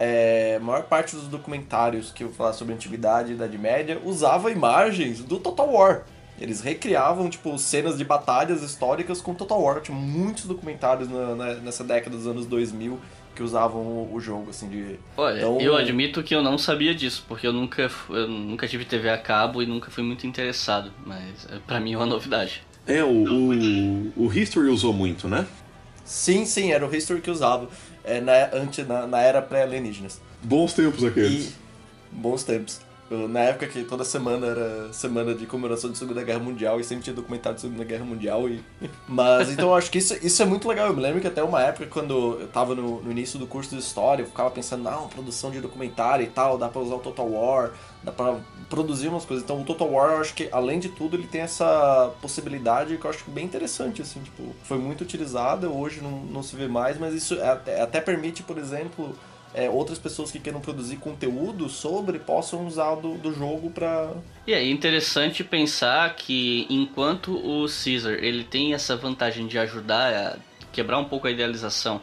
é, 0.00 0.56
a 0.60 0.64
maior 0.64 0.84
parte 0.84 1.14
dos 1.16 1.28
documentários 1.28 2.10
que 2.10 2.24
eu 2.24 2.32
falar 2.32 2.52
sobre 2.52 2.72
a 2.72 2.76
antiguidade 2.76 3.32
e 3.32 3.34
Idade 3.34 3.56
Média 3.58 4.00
usava 4.04 4.50
imagens 4.50 5.20
do 5.22 5.38
Total 5.38 5.68
War. 5.70 6.02
Eles 6.40 6.60
recriavam, 6.60 7.28
tipo, 7.30 7.56
cenas 7.58 7.96
de 7.98 8.04
batalhas 8.04 8.62
históricas 8.62 9.20
com 9.20 9.32
Total 9.34 9.60
War. 9.60 9.80
Tinha 9.80 9.96
muitos 9.96 10.44
documentários 10.46 11.08
na- 11.08 11.34
na- 11.36 11.54
nessa 11.54 11.84
década 11.84 12.16
dos 12.16 12.26
anos 12.26 12.46
2000 12.46 12.98
que 13.34 13.42
usavam 13.42 13.80
o, 13.80 14.10
o 14.14 14.20
jogo, 14.20 14.50
assim, 14.50 14.68
de... 14.68 14.98
Olha, 15.16 15.38
Então- 15.38 15.60
eu 15.60 15.76
admito 15.76 16.22
que 16.22 16.34
eu 16.34 16.42
não 16.42 16.58
sabia 16.58 16.94
disso, 16.94 17.24
porque 17.28 17.46
eu 17.46 17.52
nunca, 17.52 17.88
eu 18.10 18.26
nunca 18.28 18.66
tive 18.66 18.84
TV 18.84 19.08
a 19.08 19.16
cabo 19.18 19.62
e 19.62 19.66
nunca 19.66 19.90
fui 19.90 20.02
muito 20.02 20.26
interessado, 20.26 20.90
mas 21.06 21.46
é, 21.50 21.58
pra 21.66 21.78
mim 21.80 21.92
é 21.94 21.96
uma 21.96 22.06
novidade. 22.06 22.62
É, 22.86 23.02
o, 23.04 23.08
o, 23.08 24.12
o 24.26 24.32
History 24.32 24.68
usou 24.68 24.92
muito, 24.92 25.28
né? 25.28 25.46
Sim, 26.04 26.44
sim, 26.44 26.72
era 26.72 26.84
o 26.86 26.94
History 26.94 27.20
que 27.20 27.30
usava 27.30 27.68
é, 28.04 28.20
na, 28.20 28.32
antes, 28.52 28.86
na, 28.86 29.06
na 29.06 29.20
era 29.20 29.40
pré-alienígenas. 29.40 30.20
Bons 30.42 30.72
tempos 30.72 31.02
E... 31.02 31.06
aqueles. 31.06 31.54
Bons 32.10 32.42
tempos. 32.44 32.80
Eu- 33.12 33.28
Na 33.28 33.40
época 33.40 33.66
que 33.66 33.84
toda 33.84 34.04
semana 34.04 34.46
era 34.46 34.92
semana 34.92 35.34
de 35.34 35.46
comemoração 35.46 35.90
de 35.90 35.98
Segunda 35.98 36.22
Guerra 36.22 36.38
Mundial 36.38 36.80
e 36.80 36.84
sempre 36.84 37.04
tinha 37.04 37.14
documentário 37.14 37.56
de 37.56 37.60
Segunda 37.62 37.84
Guerra 37.84 38.04
Mundial. 38.04 38.48
E... 38.48 38.62
Mas 39.06 39.50
então 39.50 39.68
eu 39.68 39.74
acho 39.74 39.90
que 39.90 39.98
isso, 39.98 40.14
isso 40.24 40.42
é 40.42 40.46
muito 40.46 40.66
legal. 40.68 40.86
Eu 40.86 40.94
me 40.94 41.02
lembro 41.02 41.20
que 41.20 41.26
até 41.26 41.42
uma 41.42 41.62
época, 41.62 41.86
quando 41.86 42.40
eu 42.40 42.48
tava 42.48 42.74
no, 42.74 43.02
no 43.02 43.10
início 43.10 43.38
do 43.38 43.46
curso 43.46 43.70
de 43.76 43.80
História, 43.82 44.22
eu 44.22 44.26
ficava 44.26 44.50
pensando, 44.50 44.82
não, 44.84 45.08
produção 45.08 45.50
de 45.50 45.60
documentário 45.60 46.24
e 46.24 46.28
tal, 46.28 46.56
dá 46.56 46.68
pra 46.68 46.80
usar 46.80 46.94
o 46.94 47.00
Total 47.00 47.28
War, 47.28 47.72
dá 48.02 48.12
pra 48.12 48.36
produzir 48.70 49.08
umas 49.08 49.24
coisas. 49.24 49.44
Então 49.44 49.60
o 49.60 49.64
Total 49.64 49.90
War, 49.90 50.12
eu 50.12 50.20
acho 50.20 50.34
que 50.34 50.48
além 50.50 50.78
de 50.78 50.88
tudo, 50.88 51.16
ele 51.16 51.26
tem 51.26 51.42
essa 51.42 52.10
possibilidade 52.22 52.96
que 52.96 53.04
eu 53.04 53.10
acho 53.10 53.30
bem 53.30 53.44
interessante, 53.44 54.00
assim, 54.00 54.20
tipo, 54.20 54.54
foi 54.64 54.78
muito 54.78 55.02
utilizada, 55.02 55.68
hoje 55.68 56.00
não, 56.00 56.10
não 56.10 56.42
se 56.42 56.56
vê 56.56 56.66
mais, 56.68 56.98
mas 56.98 57.12
isso 57.14 57.34
até, 57.42 57.80
até 57.82 58.00
permite, 58.00 58.42
por 58.42 58.56
exemplo 58.58 59.12
é, 59.54 59.68
outras 59.68 59.98
pessoas 59.98 60.30
que 60.30 60.38
queiram 60.38 60.60
produzir 60.60 60.96
conteúdo 60.96 61.68
sobre 61.68 62.18
possam 62.18 62.66
usar 62.66 62.94
do, 62.96 63.14
do 63.18 63.32
jogo 63.34 63.70
pra. 63.70 64.12
E 64.46 64.52
é 64.52 64.66
interessante 64.68 65.44
pensar 65.44 66.14
que 66.16 66.66
enquanto 66.70 67.32
o 67.34 67.66
Caesar 67.66 68.14
ele 68.14 68.44
tem 68.44 68.74
essa 68.74 68.96
vantagem 68.96 69.46
de 69.46 69.58
ajudar 69.58 70.14
a 70.14 70.36
quebrar 70.72 70.98
um 70.98 71.04
pouco 71.04 71.26
a 71.26 71.30
idealização 71.30 72.00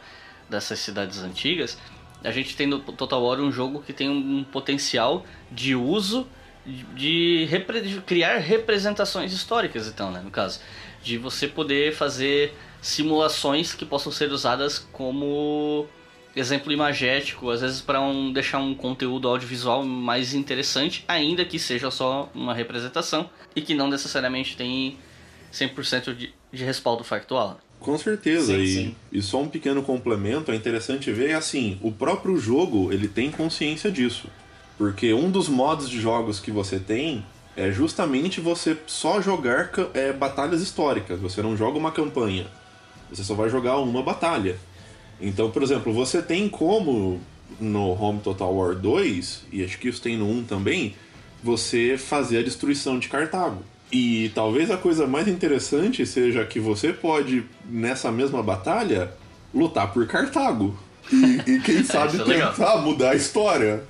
dessas 0.49 0.79
cidades 0.79 1.23
antigas, 1.23 1.77
a 2.23 2.31
gente 2.31 2.55
tem 2.55 2.67
no 2.67 2.79
Total 2.79 3.23
War 3.23 3.39
um 3.39 3.51
jogo 3.51 3.81
que 3.81 3.93
tem 3.93 4.09
um 4.09 4.43
potencial 4.43 5.25
de 5.51 5.75
uso 5.75 6.27
de, 6.65 7.45
repre- 7.49 7.81
de 7.81 8.01
criar 8.01 8.37
representações 8.37 9.33
históricas, 9.33 9.87
então, 9.87 10.11
né, 10.11 10.21
no 10.23 10.29
caso, 10.29 10.59
de 11.01 11.17
você 11.17 11.47
poder 11.47 11.95
fazer 11.95 12.53
simulações 12.81 13.73
que 13.73 13.85
possam 13.85 14.11
ser 14.11 14.31
usadas 14.31 14.79
como 14.91 15.87
exemplo 16.35 16.71
imagético, 16.71 17.49
às 17.49 17.61
vezes 17.61 17.81
para 17.81 18.01
um, 18.01 18.31
deixar 18.31 18.59
um 18.59 18.73
conteúdo 18.73 19.27
audiovisual 19.27 19.83
mais 19.83 20.33
interessante, 20.33 21.03
ainda 21.07 21.43
que 21.45 21.57
seja 21.57 21.89
só 21.91 22.29
uma 22.33 22.53
representação 22.53 23.29
e 23.55 23.61
que 23.61 23.73
não 23.73 23.87
necessariamente 23.87 24.55
tem 24.55 24.97
100% 25.51 26.15
de, 26.15 26.33
de 26.51 26.63
respaldo 26.63 27.03
factual. 27.03 27.59
Com 27.79 27.97
certeza, 27.97 28.53
Sim, 28.53 28.61
e, 28.61 28.67
sim. 28.67 28.95
e 29.11 29.21
só 29.21 29.41
um 29.41 29.47
pequeno 29.47 29.81
complemento, 29.81 30.51
é 30.51 30.55
interessante 30.55 31.11
ver, 31.11 31.33
assim, 31.33 31.79
o 31.81 31.91
próprio 31.91 32.37
jogo, 32.37 32.91
ele 32.91 33.07
tem 33.07 33.31
consciência 33.31 33.89
disso. 33.89 34.27
Porque 34.77 35.13
um 35.13 35.31
dos 35.31 35.47
modos 35.47 35.89
de 35.89 35.99
jogos 35.99 36.39
que 36.39 36.51
você 36.51 36.77
tem 36.77 37.25
é 37.55 37.71
justamente 37.71 38.39
você 38.39 38.77
só 38.85 39.21
jogar 39.21 39.71
é, 39.93 40.11
batalhas 40.11 40.61
históricas, 40.61 41.19
você 41.19 41.41
não 41.41 41.55
joga 41.55 41.77
uma 41.77 41.91
campanha, 41.91 42.47
você 43.09 43.23
só 43.23 43.33
vai 43.33 43.49
jogar 43.49 43.77
uma 43.77 44.03
batalha. 44.03 44.57
Então, 45.21 45.51
por 45.51 45.61
exemplo, 45.61 45.91
você 45.93 46.21
tem 46.21 46.47
como 46.47 47.19
no 47.59 47.91
Home 48.01 48.19
Total 48.19 48.53
War 48.53 48.75
2, 48.75 49.45
e 49.51 49.63
acho 49.63 49.77
que 49.77 49.89
isso 49.89 50.01
tem 50.01 50.17
no 50.17 50.29
1 50.29 50.43
também, 50.45 50.95
você 51.43 51.97
fazer 51.97 52.39
a 52.39 52.43
destruição 52.43 52.99
de 52.99 53.09
Cartago. 53.09 53.63
E 53.91 54.31
talvez 54.35 54.69
a 54.69 54.77
coisa 54.77 55.07
mais 55.07 55.27
interessante 55.27 56.05
seja 56.05 56.45
que 56.45 56.59
você 56.59 56.93
pode, 56.93 57.43
nessa 57.65 58.11
mesma 58.11 58.43
batalha, 58.43 59.11
lutar 59.53 59.91
por 59.91 60.05
Cartago. 60.07 60.77
E, 61.11 61.51
e 61.51 61.59
quem 61.61 61.83
sabe 61.83 62.19
é 62.19 62.23
legal. 62.23 62.53
tentar 62.53 62.77
mudar 62.77 63.11
a 63.11 63.15
história. 63.15 63.83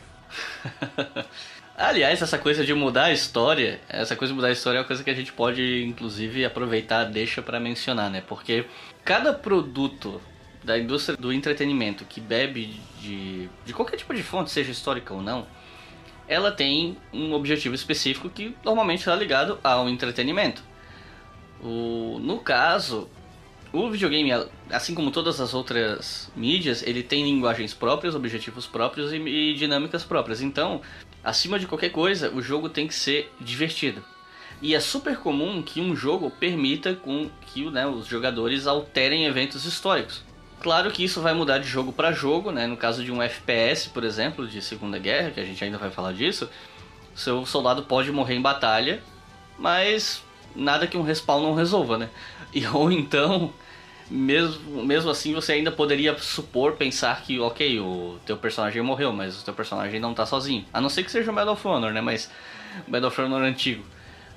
Aliás, 1.75 2.21
essa 2.21 2.37
coisa 2.37 2.65
de 2.65 2.73
mudar 2.73 3.05
a 3.05 3.13
história, 3.13 3.79
essa 3.87 4.15
coisa 4.15 4.33
de 4.33 4.35
mudar 4.35 4.49
a 4.49 4.51
história 4.51 4.79
é 4.79 4.81
uma 4.81 4.87
coisa 4.87 5.01
que 5.03 5.09
a 5.09 5.13
gente 5.13 5.31
pode, 5.31 5.83
inclusive, 5.85 6.43
aproveitar, 6.43 7.05
deixa 7.05 7.41
para 7.41 7.59
mencionar, 7.59 8.09
né? 8.09 8.21
Porque 8.27 8.65
cada 9.05 9.33
produto 9.33 10.19
da 10.63 10.77
indústria 10.77 11.17
do 11.17 11.31
entretenimento 11.31 12.05
que 12.05 12.19
bebe 12.19 12.79
de, 13.01 13.49
de 13.65 13.73
qualquer 13.73 13.97
tipo 13.97 14.13
de 14.13 14.23
fonte, 14.23 14.51
seja 14.51 14.71
histórica 14.71 15.13
ou 15.13 15.21
não, 15.21 15.47
ela 16.27 16.51
tem 16.51 16.97
um 17.11 17.33
objetivo 17.33 17.73
específico 17.73 18.29
que 18.29 18.55
normalmente 18.63 18.99
está 18.99 19.15
ligado 19.15 19.59
ao 19.63 19.89
entretenimento. 19.89 20.61
O, 21.61 22.19
no 22.21 22.39
caso, 22.39 23.09
o 23.73 23.89
videogame, 23.89 24.31
assim 24.69 24.93
como 24.93 25.11
todas 25.11 25.41
as 25.41 25.53
outras 25.53 26.31
mídias, 26.35 26.83
ele 26.83 27.03
tem 27.03 27.23
linguagens 27.23 27.73
próprias, 27.73 28.15
objetivos 28.15 28.67
próprios 28.67 29.11
e, 29.11 29.17
e 29.17 29.53
dinâmicas 29.55 30.03
próprias. 30.03 30.41
Então, 30.41 30.81
acima 31.23 31.59
de 31.59 31.67
qualquer 31.67 31.89
coisa, 31.89 32.33
o 32.33 32.41
jogo 32.41 32.69
tem 32.69 32.87
que 32.87 32.93
ser 32.93 33.31
divertido. 33.39 34.03
E 34.61 34.75
é 34.75 34.79
super 34.79 35.17
comum 35.17 35.61
que 35.61 35.79
um 35.79 35.95
jogo 35.95 36.29
permita 36.29 36.93
com 36.93 37.29
que 37.41 37.69
né, 37.69 37.87
os 37.87 38.05
jogadores 38.05 38.67
alterem 38.67 39.25
eventos 39.25 39.65
históricos. 39.65 40.23
Claro 40.61 40.91
que 40.91 41.03
isso 41.03 41.21
vai 41.21 41.33
mudar 41.33 41.59
de 41.59 41.67
jogo 41.67 41.93
para 41.93 42.11
jogo, 42.11 42.51
né? 42.51 42.67
No 42.67 42.75
caso 42.75 43.03
de 43.03 43.11
um 43.11 43.21
FPS, 43.21 43.89
por 43.89 44.03
exemplo, 44.03 44.45
de 44.47 44.61
Segunda 44.61 44.99
Guerra, 44.99 45.31
que 45.31 45.39
a 45.39 45.45
gente 45.45 45.63
ainda 45.63 45.77
vai 45.77 45.89
falar 45.89 46.11
disso, 46.11 46.49
seu 47.15 47.45
soldado 47.45 47.83
pode 47.83 48.11
morrer 48.11 48.35
em 48.35 48.41
batalha, 48.41 49.01
mas 49.57 50.21
nada 50.55 50.85
que 50.85 50.97
um 50.97 51.01
respawn 51.01 51.41
não 51.41 51.53
resolva, 51.53 51.97
né? 51.97 52.09
E 52.53 52.65
ou 52.67 52.91
então, 52.91 53.53
mesmo, 54.09 54.83
mesmo 54.83 55.09
assim, 55.09 55.33
você 55.33 55.53
ainda 55.53 55.71
poderia 55.71 56.17
supor, 56.17 56.73
pensar 56.73 57.21
que, 57.21 57.39
ok, 57.39 57.79
o 57.79 58.19
teu 58.25 58.35
personagem 58.35 58.81
morreu, 58.81 59.13
mas 59.13 59.41
o 59.41 59.45
teu 59.45 59.53
personagem 59.53 59.99
não 59.99 60.13
tá 60.13 60.25
sozinho. 60.25 60.65
A 60.73 60.81
não 60.81 60.89
ser 60.89 61.03
que 61.03 61.11
seja 61.11 61.31
o 61.31 61.33
Medal 61.33 61.53
of 61.53 61.67
Honor, 61.67 61.93
né? 61.93 62.01
Mas 62.01 62.29
Medal 62.87 63.09
of 63.09 63.21
Honor 63.21 63.43
antigo. 63.43 63.83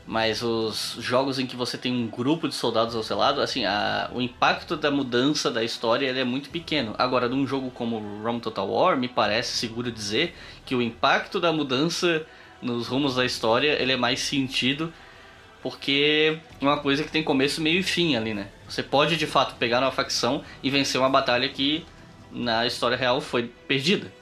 Mas 0.06 0.42
os 0.42 0.96
jogos 0.98 1.38
em 1.38 1.46
que 1.46 1.54
você 1.54 1.78
tem 1.78 1.92
um 1.92 2.08
grupo 2.08 2.48
de 2.48 2.54
soldados 2.54 2.96
ao 2.96 3.02
seu 3.02 3.16
lado, 3.16 3.40
assim, 3.40 3.64
a, 3.64 4.10
o 4.12 4.20
impacto 4.20 4.76
da 4.76 4.90
mudança 4.90 5.50
da 5.50 5.62
história 5.62 6.10
é 6.10 6.24
muito 6.24 6.50
pequeno. 6.50 6.94
Agora, 6.98 7.28
num 7.28 7.46
jogo 7.46 7.70
como 7.70 8.20
Rome 8.22 8.40
Total 8.40 8.68
War, 8.68 8.96
me 8.96 9.08
parece 9.08 9.56
seguro 9.56 9.92
dizer 9.92 10.34
que 10.66 10.74
o 10.74 10.82
impacto 10.82 11.38
da 11.38 11.52
mudança 11.52 12.26
nos 12.60 12.88
rumos 12.88 13.14
da 13.14 13.24
história 13.24 13.80
ele 13.80 13.92
é 13.92 13.96
mais 13.96 14.20
sentido 14.20 14.92
porque 15.62 16.38
é 16.60 16.64
uma 16.64 16.78
coisa 16.78 17.04
que 17.04 17.10
tem 17.10 17.22
começo, 17.22 17.60
meio 17.60 17.78
e 17.78 17.82
fim 17.82 18.16
ali, 18.16 18.34
né? 18.34 18.48
Você 18.68 18.82
pode 18.82 19.16
de 19.16 19.26
fato 19.26 19.54
pegar 19.54 19.80
uma 19.80 19.92
facção 19.92 20.42
e 20.62 20.68
vencer 20.68 21.00
uma 21.00 21.08
batalha 21.08 21.48
que 21.48 21.84
na 22.32 22.66
história 22.66 22.96
real 22.96 23.20
foi 23.20 23.50
perdida. 23.68 24.12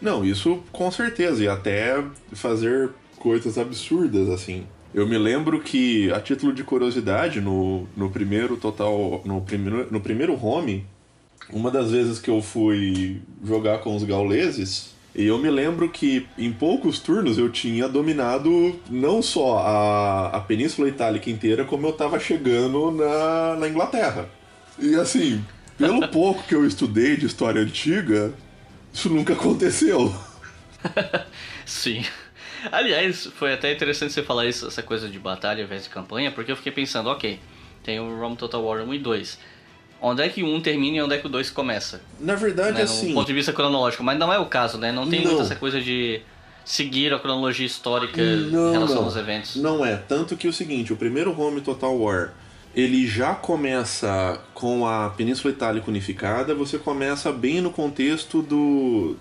Não, 0.00 0.24
isso 0.24 0.62
com 0.70 0.90
certeza, 0.90 1.42
e 1.42 1.48
até 1.48 2.04
fazer 2.32 2.90
coisas 3.18 3.56
absurdas, 3.56 4.28
assim. 4.28 4.66
Eu 4.92 5.06
me 5.06 5.16
lembro 5.16 5.60
que, 5.60 6.10
a 6.12 6.20
título 6.20 6.52
de 6.52 6.64
curiosidade, 6.64 7.40
no, 7.40 7.86
no 7.96 8.10
primeiro 8.10 8.56
total. 8.56 9.22
No 9.24 9.40
primeiro, 9.40 9.88
no 9.90 10.00
primeiro 10.00 10.44
home, 10.44 10.84
uma 11.52 11.70
das 11.70 11.90
vezes 11.92 12.18
que 12.18 12.30
eu 12.30 12.42
fui 12.42 13.22
jogar 13.44 13.78
com 13.78 13.94
os 13.94 14.02
gauleses, 14.02 14.94
e 15.14 15.26
eu 15.26 15.38
me 15.38 15.50
lembro 15.50 15.88
que 15.88 16.26
em 16.38 16.52
poucos 16.52 16.98
turnos 16.98 17.38
eu 17.38 17.50
tinha 17.50 17.88
dominado 17.88 18.78
não 18.88 19.20
só 19.22 19.58
a, 19.58 20.26
a 20.28 20.40
Península 20.40 20.88
Itálica 20.88 21.30
inteira, 21.30 21.64
como 21.64 21.86
eu 21.86 21.92
tava 21.92 22.18
chegando 22.18 22.90
na, 22.90 23.56
na 23.56 23.68
Inglaterra. 23.68 24.28
E 24.78 24.94
assim, 24.94 25.44
pelo 25.76 26.06
pouco 26.10 26.42
que 26.44 26.54
eu 26.54 26.66
estudei 26.66 27.16
de 27.16 27.26
história 27.26 27.60
antiga, 27.62 28.32
isso 28.92 29.08
nunca 29.08 29.34
aconteceu. 29.34 30.14
Sim. 31.64 32.04
Aliás, 32.70 33.26
foi 33.36 33.52
até 33.52 33.72
interessante 33.72 34.12
você 34.12 34.22
falar 34.22 34.46
isso, 34.46 34.66
essa 34.66 34.82
coisa 34.82 35.08
de 35.08 35.18
batalha 35.18 35.60
ao 35.60 35.64
invés 35.64 35.84
de 35.84 35.88
campanha, 35.88 36.30
porque 36.30 36.52
eu 36.52 36.56
fiquei 36.56 36.72
pensando, 36.72 37.08
ok, 37.08 37.38
tem 37.82 38.00
o 38.00 38.18
Rome 38.18 38.36
Total 38.36 38.62
War 38.62 38.82
1 38.82 38.94
e 38.94 38.98
2. 38.98 39.38
Onde 40.02 40.22
é 40.22 40.28
que 40.28 40.42
1 40.42 40.60
termina 40.62 40.96
e 40.96 41.02
onde 41.02 41.14
é 41.14 41.18
que 41.18 41.26
o 41.26 41.30
2 41.30 41.50
começa? 41.50 42.00
Na 42.18 42.34
verdade, 42.34 42.78
né, 42.78 42.82
assim. 42.82 43.08
No 43.08 43.14
ponto 43.14 43.26
de 43.26 43.34
vista 43.34 43.52
cronológico, 43.52 44.02
mas 44.02 44.18
não 44.18 44.32
é 44.32 44.38
o 44.38 44.46
caso, 44.46 44.78
né? 44.78 44.90
Não 44.90 45.08
tem 45.08 45.20
Não. 45.22 45.32
muito 45.32 45.42
essa 45.42 45.56
coisa 45.56 45.80
de 45.80 46.22
seguir 46.64 47.12
a 47.12 47.18
cronologia 47.18 47.66
histórica 47.66 48.22
Não, 48.22 48.70
em 48.70 48.72
relação 48.72 48.96
não. 48.96 49.04
aos 49.04 49.16
eventos. 49.16 49.56
Não 49.56 49.84
é. 49.84 49.96
Tanto 49.96 50.36
que 50.36 50.48
o 50.48 50.52
seguinte, 50.52 50.92
o 50.92 50.96
primeiro 50.96 51.38
Home 51.38 51.60
Total 51.60 51.94
War, 51.94 52.32
ele 52.74 53.06
já 53.06 53.34
começa 53.34 54.40
com 54.54 54.86
a 54.86 55.10
Península 55.10 55.52
Itálica 55.52 55.90
unificada, 55.90 56.54
você 56.54 56.78
começa 56.78 57.32
bem 57.32 57.60
no 57.60 57.70
contexto 57.70 58.40
do 58.40 59.16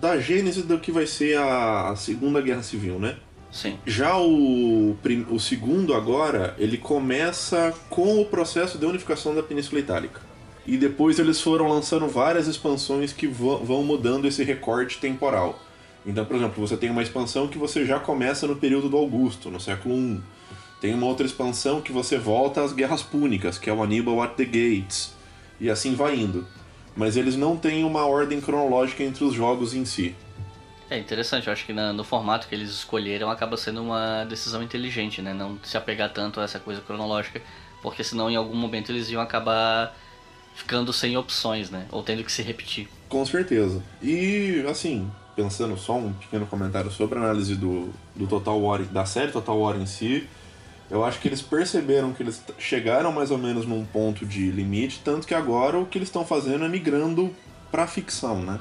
da 0.00 0.18
gênese 0.18 0.62
do 0.62 0.78
que 0.78 0.92
vai 0.92 1.06
ser 1.06 1.38
a, 1.38 1.90
a 1.90 1.96
Segunda 1.96 2.40
Guerra 2.40 2.62
Civil, 2.62 2.98
né? 2.98 3.16
Sim. 3.50 3.78
Já 3.84 4.16
o, 4.16 4.96
o 5.28 5.40
segundo 5.40 5.94
agora, 5.94 6.54
ele 6.58 6.78
começa 6.78 7.74
com 7.88 8.20
o 8.20 8.24
processo 8.24 8.78
de 8.78 8.86
unificação 8.86 9.34
da 9.34 9.42
Península 9.42 9.80
Itálica. 9.80 10.20
E 10.66 10.76
depois 10.76 11.18
eles 11.18 11.40
foram 11.40 11.68
lançando 11.68 12.06
várias 12.06 12.46
expansões 12.46 13.12
que 13.12 13.26
vão 13.26 13.82
mudando 13.82 14.26
esse 14.26 14.44
recorte 14.44 14.98
temporal. 14.98 15.60
Então, 16.06 16.24
por 16.24 16.36
exemplo, 16.36 16.66
você 16.66 16.76
tem 16.76 16.90
uma 16.90 17.02
expansão 17.02 17.48
que 17.48 17.58
você 17.58 17.84
já 17.84 17.98
começa 17.98 18.46
no 18.46 18.56
período 18.56 18.88
do 18.88 18.96
Augusto, 18.96 19.50
no 19.50 19.60
século 19.60 19.96
I. 19.96 20.20
Tem 20.80 20.94
uma 20.94 21.06
outra 21.06 21.26
expansão 21.26 21.80
que 21.80 21.92
você 21.92 22.16
volta 22.16 22.62
às 22.62 22.72
Guerras 22.72 23.02
Púnicas, 23.02 23.58
que 23.58 23.68
é 23.68 23.72
o 23.72 23.82
Aníbal 23.82 24.22
at 24.22 24.34
the 24.34 24.44
Gates. 24.44 25.12
E 25.60 25.68
assim 25.68 25.94
vai 25.94 26.16
indo. 26.16 26.46
Mas 26.96 27.16
eles 27.16 27.36
não 27.36 27.56
têm 27.56 27.84
uma 27.84 28.06
ordem 28.06 28.40
cronológica 28.40 29.02
entre 29.02 29.24
os 29.24 29.34
jogos 29.34 29.74
em 29.74 29.84
si. 29.84 30.14
É 30.90 30.98
interessante, 30.98 31.46
eu 31.46 31.52
acho 31.52 31.64
que 31.64 31.72
no 31.72 32.02
formato 32.02 32.48
que 32.48 32.54
eles 32.54 32.68
escolheram 32.70 33.30
acaba 33.30 33.56
sendo 33.56 33.80
uma 33.80 34.24
decisão 34.24 34.60
inteligente, 34.60 35.22
né? 35.22 35.32
Não 35.32 35.56
se 35.62 35.76
apegar 35.76 36.12
tanto 36.12 36.40
a 36.40 36.42
essa 36.42 36.58
coisa 36.58 36.80
cronológica, 36.80 37.40
porque 37.80 38.02
senão 38.02 38.28
em 38.28 38.34
algum 38.34 38.56
momento 38.56 38.90
eles 38.90 39.08
iam 39.08 39.22
acabar 39.22 39.96
ficando 40.52 40.92
sem 40.92 41.16
opções, 41.16 41.70
né? 41.70 41.86
Ou 41.92 42.02
tendo 42.02 42.24
que 42.24 42.32
se 42.32 42.42
repetir. 42.42 42.88
Com 43.08 43.24
certeza. 43.24 43.80
E, 44.02 44.64
assim, 44.68 45.08
pensando 45.36 45.76
só 45.76 45.96
um 45.96 46.12
pequeno 46.12 46.44
comentário 46.46 46.90
sobre 46.90 47.18
a 47.18 47.22
análise 47.22 47.54
do, 47.54 47.90
do 48.16 48.26
Total 48.26 48.60
War, 48.60 48.82
da 48.82 49.04
série 49.04 49.30
Total 49.30 49.58
War 49.58 49.76
em 49.76 49.86
si, 49.86 50.28
eu 50.90 51.04
acho 51.04 51.20
que 51.20 51.28
eles 51.28 51.40
perceberam 51.40 52.12
que 52.12 52.22
eles 52.22 52.42
chegaram 52.58 53.12
mais 53.12 53.30
ou 53.30 53.38
menos 53.38 53.64
num 53.64 53.84
ponto 53.84 54.26
de 54.26 54.50
limite, 54.50 55.00
tanto 55.04 55.26
que 55.26 55.34
agora 55.34 55.78
o 55.78 55.86
que 55.86 55.96
eles 55.98 56.08
estão 56.08 56.24
fazendo 56.24 56.64
é 56.64 56.68
migrando 56.68 57.34
pra 57.70 57.86
ficção, 57.86 58.42
né? 58.42 58.58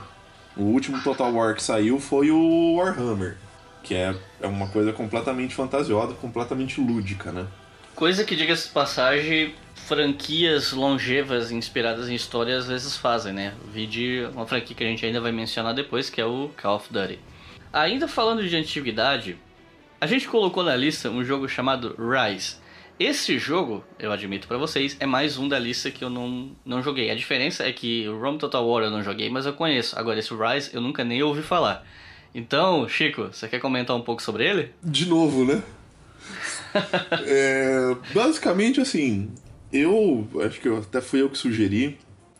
O 0.55 0.63
último 0.63 1.01
Total 1.01 1.33
War 1.33 1.55
que 1.55 1.63
saiu 1.63 1.99
foi 1.99 2.29
o 2.29 2.75
Warhammer, 2.75 3.37
que 3.81 3.95
é, 3.95 4.15
é 4.41 4.47
uma 4.47 4.67
coisa 4.67 4.93
completamente 4.93 5.55
fantasiosa, 5.55 6.13
completamente 6.13 6.79
lúdica, 6.79 7.31
né? 7.31 7.47
Coisa 7.95 8.23
que, 8.23 8.35
diga-se 8.35 8.67
de 8.67 8.73
passagem, 8.73 9.55
franquias 9.73 10.71
longevas 10.71 11.51
inspiradas 11.51 12.07
em 12.09 12.15
história 12.15 12.57
às 12.57 12.67
vezes 12.67 12.95
fazem, 12.95 13.33
né? 13.33 13.53
Vi 13.73 13.87
de 13.87 14.29
uma 14.33 14.45
franquia 14.45 14.75
que 14.75 14.83
a 14.83 14.87
gente 14.87 15.05
ainda 15.05 15.19
vai 15.19 15.31
mencionar 15.31 15.73
depois, 15.73 16.09
que 16.09 16.21
é 16.21 16.25
o 16.25 16.49
Call 16.61 16.75
of 16.75 16.93
Duty. 16.93 17.19
Ainda 17.73 18.07
falando 18.07 18.47
de 18.47 18.55
antiguidade, 18.55 19.37
a 20.01 20.07
gente 20.07 20.27
colocou 20.27 20.63
na 20.63 20.75
lista 20.75 21.09
um 21.09 21.23
jogo 21.23 21.47
chamado 21.47 21.95
Rise. 21.97 22.55
Esse 22.99 23.38
jogo, 23.38 23.83
eu 23.97 24.12
admito 24.12 24.47
pra 24.47 24.57
vocês, 24.57 24.95
é 24.99 25.05
mais 25.05 25.38
um 25.38 25.47
da 25.47 25.57
lista 25.57 25.89
que 25.89 26.03
eu 26.03 26.09
não, 26.09 26.51
não 26.65 26.81
joguei. 26.81 27.09
A 27.09 27.15
diferença 27.15 27.63
é 27.63 27.71
que 27.71 28.07
o 28.07 28.19
Rome 28.19 28.38
Total 28.38 28.65
War 28.67 28.83
eu 28.83 28.91
não 28.91 29.03
joguei, 29.03 29.29
mas 29.29 29.45
eu 29.45 29.53
conheço. 29.53 29.97
Agora, 29.97 30.19
esse 30.19 30.33
Rise 30.33 30.71
eu 30.73 30.81
nunca 30.81 31.03
nem 31.03 31.23
ouvi 31.23 31.41
falar. 31.41 31.85
Então, 32.33 32.88
Chico, 32.88 33.29
você 33.31 33.47
quer 33.47 33.59
comentar 33.59 33.95
um 33.95 34.01
pouco 34.01 34.21
sobre 34.21 34.47
ele? 34.47 34.71
De 34.83 35.05
novo, 35.05 35.45
né? 35.45 35.62
É, 37.25 37.95
basicamente, 38.13 38.79
assim, 38.79 39.31
eu 39.73 40.27
acho 40.45 40.62
que 40.62 40.67
eu, 40.67 40.77
até 40.77 41.01
fui 41.01 41.19
eu 41.21 41.29
que 41.29 41.38
sugeri. 41.38 41.97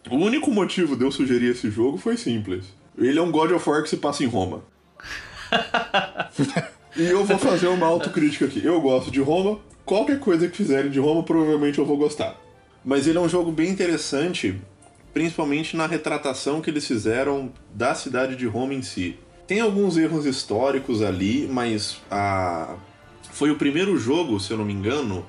O 0.08 0.18
único 0.18 0.52
motivo 0.52 0.96
de 0.96 1.04
eu 1.04 1.12
sugerir 1.12 1.52
esse 1.52 1.72
jogo 1.72 1.98
foi 1.98 2.16
simples. 2.16 2.66
Ele 2.96 3.18
é 3.18 3.22
um 3.22 3.32
God 3.32 3.52
of 3.52 3.68
War 3.68 3.82
que 3.82 3.90
se 3.90 3.98
passa 3.98 4.24
em 4.24 4.28
Roma. 4.28 4.64
e 6.96 7.04
eu 7.04 7.24
vou 7.24 7.38
fazer 7.38 7.68
uma 7.68 7.86
autocrítica 7.86 8.46
aqui. 8.46 8.64
Eu 8.64 8.80
gosto 8.82 9.12
de 9.12 9.20
Roma. 9.20 9.60
Qualquer 9.86 10.20
coisa 10.20 10.48
que 10.48 10.58
fizerem 10.58 10.92
de 10.92 11.00
Roma, 11.00 11.24
provavelmente 11.24 11.80
eu 11.80 11.86
vou 11.86 11.98
gostar. 11.98 12.36
Mas 12.84 13.08
ele 13.08 13.18
é 13.18 13.22
um 13.22 13.30
jogo 13.30 13.52
bem 13.52 13.70
interessante, 13.70 14.60
principalmente 15.14 15.76
na 15.76 15.88
retratação 15.88 16.62
que 16.62 16.70
eles 16.70 16.86
fizeram 16.86 17.52
da 17.74 17.94
cidade 17.96 18.36
de 18.36 18.46
Roma 18.46 18.74
em 18.74 18.82
si. 18.82 19.18
Tem 19.48 19.60
alguns 19.60 19.98
erros 19.98 20.26
históricos 20.26 21.02
ali, 21.02 21.48
mas 21.52 21.98
a... 22.10 22.76
foi 23.32 23.50
o 23.50 23.56
primeiro 23.56 23.98
jogo, 23.98 24.40
se 24.40 24.52
eu 24.52 24.58
não 24.58 24.66
me 24.66 24.74
engano, 24.74 25.26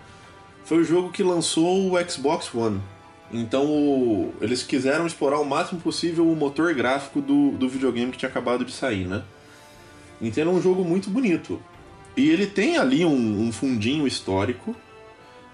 foi 0.64 0.78
o 0.78 0.84
jogo 0.84 1.10
que 1.10 1.22
lançou 1.22 1.92
o 1.92 2.10
Xbox 2.10 2.54
One. 2.54 2.80
Então 3.32 4.32
eles 4.40 4.62
quiseram 4.62 5.06
explorar 5.06 5.38
o 5.38 5.44
máximo 5.44 5.80
possível 5.80 6.30
o 6.30 6.36
motor 6.36 6.74
gráfico 6.74 7.20
do, 7.20 7.52
do 7.52 7.68
videogame 7.68 8.12
que 8.12 8.18
tinha 8.18 8.28
acabado 8.28 8.64
de 8.64 8.72
sair, 8.72 9.06
né? 9.06 9.22
Então 10.20 10.44
é 10.44 10.48
um 10.48 10.60
jogo 10.60 10.84
muito 10.84 11.10
bonito. 11.10 11.60
E 12.16 12.28
ele 12.28 12.46
tem 12.46 12.76
ali 12.76 13.04
um, 13.04 13.46
um 13.46 13.52
fundinho 13.52 14.06
histórico, 14.06 14.74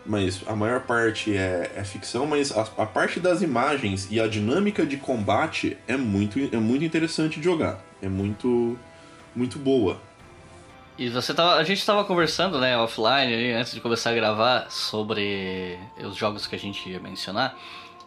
mas 0.04 0.42
a 0.46 0.56
maior 0.56 0.80
parte 0.80 1.36
é, 1.36 1.72
é 1.76 1.84
ficção, 1.84 2.26
mas 2.26 2.56
a, 2.56 2.62
a 2.78 2.86
parte 2.86 3.20
das 3.20 3.42
imagens 3.42 4.08
e 4.10 4.20
a 4.20 4.26
dinâmica 4.26 4.86
de 4.86 4.96
combate 4.96 5.76
é 5.86 5.96
muito, 5.96 6.38
é 6.38 6.58
muito 6.58 6.84
interessante 6.84 7.38
de 7.38 7.44
jogar. 7.44 7.84
É 8.00 8.08
muito, 8.08 8.78
muito 9.34 9.58
boa. 9.58 10.00
E 10.98 11.10
você 11.10 11.34
tava, 11.34 11.56
a 11.56 11.62
gente 11.62 11.78
estava 11.78 12.04
conversando, 12.04 12.58
né, 12.58 12.76
offline, 12.78 13.52
antes 13.52 13.74
de 13.74 13.80
começar 13.80 14.10
a 14.10 14.14
gravar, 14.14 14.70
sobre 14.70 15.78
os 16.02 16.16
jogos 16.16 16.46
que 16.46 16.56
a 16.56 16.58
gente 16.58 16.88
ia 16.88 16.98
mencionar. 16.98 17.54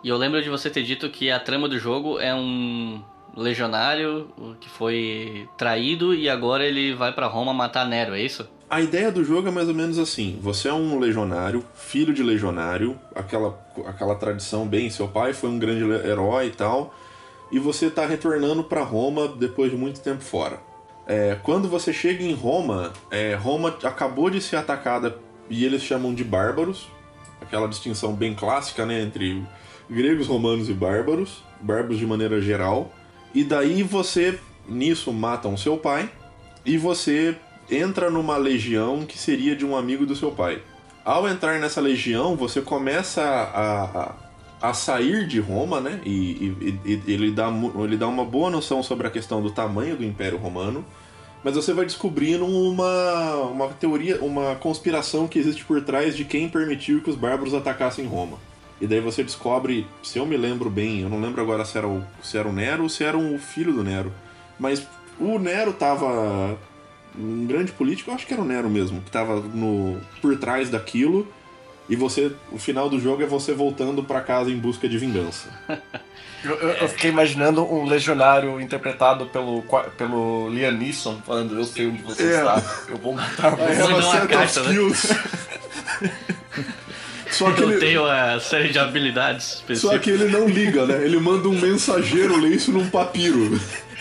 E 0.04 0.10
eu 0.10 0.17
lembro 0.17 0.41
de 0.41 0.50
você 0.50 0.69
ter 0.69 0.82
dito 0.82 1.08
que 1.10 1.30
a 1.30 1.39
trama 1.39 1.69
do 1.69 1.78
jogo 1.78 2.19
é 2.19 2.34
um 2.34 3.04
legionário 3.39 4.28
que 4.60 4.69
foi 4.69 5.47
traído 5.58 6.13
e 6.13 6.30
agora 6.30 6.65
ele 6.65 6.93
vai 6.93 7.12
pra 7.13 7.28
Roma 7.28 7.54
matar 7.54 7.88
Nero, 7.88 8.13
é 8.13 8.21
isso? 8.21 8.47
A 8.69 8.82
ideia 8.82 9.12
do 9.12 9.23
jogo 9.23 9.47
é 9.47 9.52
mais 9.52 9.67
ou 9.67 9.73
menos 9.73 9.97
assim: 9.97 10.38
você 10.41 10.67
é 10.67 10.73
um 10.73 10.99
legionário, 10.99 11.63
filho 11.73 12.13
de 12.13 12.21
legionário, 12.21 12.99
aquela, 13.15 13.60
aquela 13.88 14.15
tradição 14.15 14.67
bem, 14.67 14.89
seu 14.89 15.08
pai 15.08 15.34
foi 15.34 15.49
um 15.49 15.58
grande 15.58 15.84
herói 16.08 16.47
e 16.47 16.52
tal, 16.52 16.93
e 17.52 17.58
você 17.58 17.88
está 17.88 18.06
retornando 18.06 18.63
para 18.63 18.84
Roma 18.84 19.28
depois 19.28 19.71
de 19.71 19.78
muito 19.78 20.02
tempo 20.02 20.21
fora. 20.23 20.60
É, 21.08 21.36
quando 21.41 21.67
você 21.67 21.91
chega 21.91 22.23
em 22.23 22.34
Roma, 22.34 22.93
é, 23.10 23.34
Roma 23.34 23.75
acabou 23.84 24.30
de 24.30 24.39
ser 24.39 24.58
atacada 24.58 25.17
e 25.49 25.65
eles 25.65 25.82
chamam 25.82 26.13
de 26.13 26.23
bárbaros, 26.23 26.88
aquela 27.41 27.67
distinção 27.67 28.13
bem 28.13 28.36
clássica 28.36 28.86
né, 28.86 29.02
entre 29.02 29.43
gregos, 29.89 30.28
romanos 30.28 30.69
e 30.69 30.73
bárbaros, 30.73 31.43
bárbaros 31.60 31.97
de 31.97 32.06
maneira 32.06 32.39
geral. 32.39 32.91
E 33.33 33.43
daí 33.43 33.83
você, 33.83 34.39
nisso, 34.67 35.11
matam 35.13 35.55
seu 35.55 35.77
pai 35.77 36.09
e 36.65 36.77
você 36.77 37.35
entra 37.69 38.09
numa 38.09 38.37
legião 38.37 39.05
que 39.05 39.17
seria 39.17 39.55
de 39.55 39.65
um 39.65 39.75
amigo 39.75 40.05
do 40.05 40.15
seu 40.15 40.31
pai. 40.31 40.61
Ao 41.05 41.27
entrar 41.27 41.59
nessa 41.59 41.79
legião, 41.79 42.35
você 42.35 42.61
começa 42.61 43.21
a, 43.21 43.83
a, 44.63 44.69
a 44.69 44.73
sair 44.73 45.27
de 45.27 45.39
Roma, 45.39 45.79
né? 45.79 46.01
E, 46.05 46.09
e- 46.11 46.79
e- 46.85 47.01
ele, 47.11 47.31
dá, 47.31 47.47
ele 47.83 47.97
dá 47.97 48.07
uma 48.07 48.25
boa 48.25 48.49
noção 48.49 48.83
sobre 48.83 49.07
a 49.07 49.09
questão 49.09 49.41
do 49.41 49.51
tamanho 49.51 49.95
do 49.95 50.03
Império 50.03 50.37
Romano. 50.37 50.83
Mas 51.43 51.55
você 51.55 51.71
vai 51.73 51.85
descobrindo 51.85 52.45
uma, 52.45 53.35
uma 53.35 53.67
teoria, 53.69 54.19
uma 54.21 54.55
conspiração 54.55 55.27
que 55.27 55.39
existe 55.39 55.63
por 55.63 55.81
trás 55.81 56.15
de 56.17 56.25
quem 56.25 56.49
permitiu 56.49 57.01
que 57.01 57.09
os 57.09 57.15
bárbaros 57.15 57.53
atacassem 57.53 58.05
Roma. 58.05 58.37
E 58.81 58.87
daí 58.87 58.99
você 59.01 59.23
descobre, 59.23 59.85
se 60.01 60.17
eu 60.19 60.25
me 60.25 60.37
lembro 60.37 60.69
bem, 60.69 61.01
eu 61.01 61.09
não 61.09 61.19
lembro 61.19 61.41
agora 61.41 61.65
se 61.65 61.77
era 61.77 61.87
o, 61.87 62.03
se 62.23 62.37
era 62.37 62.47
o 62.47 62.53
Nero 62.53 62.83
ou 62.83 62.89
se 62.89 63.03
era 63.03 63.17
o 63.17 63.37
filho 63.37 63.73
do 63.73 63.83
Nero. 63.83 64.11
Mas 64.59 64.85
o 65.19 65.37
Nero 65.37 65.73
tava. 65.73 66.57
Um 67.17 67.45
grande 67.47 67.71
político, 67.71 68.09
eu 68.11 68.15
acho 68.15 68.25
que 68.25 68.33
era 68.33 68.41
o 68.41 68.45
Nero 68.45 68.69
mesmo, 68.69 69.01
que 69.01 69.11
tava 69.11 69.35
no, 69.41 69.99
por 70.21 70.37
trás 70.37 70.69
daquilo. 70.69 71.27
E 71.89 71.95
você. 71.95 72.31
O 72.51 72.57
final 72.59 72.87
do 72.89 72.99
jogo 72.99 73.21
é 73.23 73.25
você 73.25 73.51
voltando 73.51 74.03
pra 74.03 74.21
casa 74.21 74.49
em 74.51 74.57
busca 74.57 74.87
de 74.87 74.97
vingança. 74.97 75.49
Eu, 76.41 76.55
eu- 76.55 76.69
eu 76.69 76.87
fiquei 76.87 77.11
imaginando 77.11 77.61
um 77.65 77.83
legionário 77.85 78.61
interpretado 78.61 79.25
pelo, 79.25 79.61
pelo 79.97 80.47
Liam 80.47 80.71
Neeson 80.71 81.21
falando: 81.27 81.53
Eu 81.59 81.65
sei 81.65 81.87
onde 81.87 82.01
você 82.01 82.23
É. 82.23 82.37
está, 82.37 82.63
eu 82.87 82.95
vou 82.95 83.11
matar 83.13 83.59
I 83.59 83.75
você. 83.75 84.01
set 84.09 84.35
of 84.35 84.45
skills. 84.45 85.07
Só 87.31 87.51
que, 87.51 87.61
Eu 87.61 87.71
ele, 87.71 87.79
tenho 87.79 88.05
a 88.05 88.39
série 88.39 88.69
de 88.69 88.79
habilidades 88.79 89.45
só 89.45 89.55
específicas. 89.59 90.01
que 90.01 90.09
ele 90.09 90.25
não 90.25 90.47
liga, 90.47 90.85
né? 90.85 91.03
Ele 91.05 91.19
manda 91.19 91.47
um 91.47 91.59
mensageiro 91.59 92.37
ler 92.39 92.53
isso 92.53 92.71
num 92.71 92.89
papiro. 92.89 93.59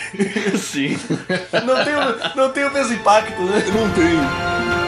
Sim. 0.56 0.98
Não 1.66 1.84
tem, 1.84 1.94
o- 1.94 2.36
não 2.36 2.50
tem 2.52 2.64
o 2.64 2.72
mesmo 2.72 2.94
impacto, 2.94 3.42
né? 3.42 3.64
Não 3.74 3.90
tem. 3.92 4.78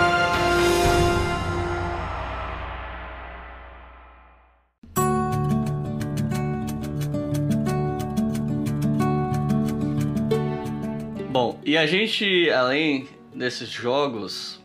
Bom, 11.31 11.61
e 11.65 11.77
a 11.77 11.87
gente, 11.87 12.51
além 12.51 13.09
desses 13.35 13.69
jogos, 13.69 14.60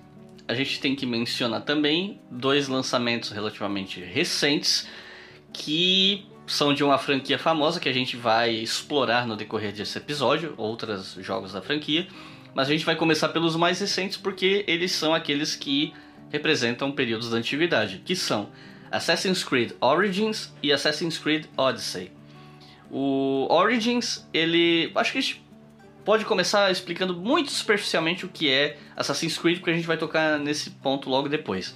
a 0.48 0.54
gente 0.54 0.80
tem 0.80 0.96
que 0.96 1.06
mencionar 1.06 1.62
também 1.62 2.22
dois 2.30 2.68
lançamentos 2.68 3.32
relativamente 3.32 4.00
recentes 4.00 4.88
que 5.52 6.26
são 6.46 6.74
de 6.74 6.84
uma 6.84 6.98
franquia 6.98 7.40
famosa 7.40 7.80
que 7.80 7.90
a 7.90 7.94
gente 7.94 8.16
vai 8.16 8.52
explorar 8.52 9.26
no 9.26 9.36
decorrer 9.36 9.74
desse 9.74 9.98
episódio, 9.98 10.54
outros 10.58 11.18
jogos 11.22 11.54
da 11.54 11.62
franquia, 11.62 12.08
mas 12.54 12.68
a 12.68 12.72
gente 12.72 12.86
vai 12.86 12.96
começar 12.96 13.30
pelos 13.30 13.56
mais 13.56 13.80
recentes 13.80 14.18
porque 14.18 14.64
eles 14.68 14.92
são 14.92 15.14
aqueles 15.14 15.56
que 15.56 15.94
representam 16.30 16.92
períodos 16.92 17.30
da 17.30 17.38
antiguidade, 17.38 18.02
que 18.06 18.16
são 18.16 18.50
Assassin's 18.92 19.44
Creed 19.44 19.72
Origins 19.82 20.54
e 20.62 20.72
Assassin's 20.72 21.18
Creed 21.18 21.46
Odyssey. 21.58 22.12
O 22.92 23.48
Origins, 23.50 24.28
ele. 24.34 24.92
Acho 24.96 25.12
que 25.12 25.18
a 25.18 25.22
gente 25.22 25.45
pode 26.06 26.24
começar 26.24 26.72
explicando 26.72 27.16
muito 27.16 27.52
superficialmente 27.52 28.26
o 28.26 28.30
que 28.30 28.50
é 28.50 28.78
Assassin's 28.96 29.38
Creed, 29.38 29.58
porque 29.58 29.72
a 29.72 29.74
gente 29.74 29.88
vai 29.88 29.98
tocar 29.98 30.40
nesse 30.40 30.70
ponto 30.70 31.10
logo 31.10 31.28
depois. 31.28 31.76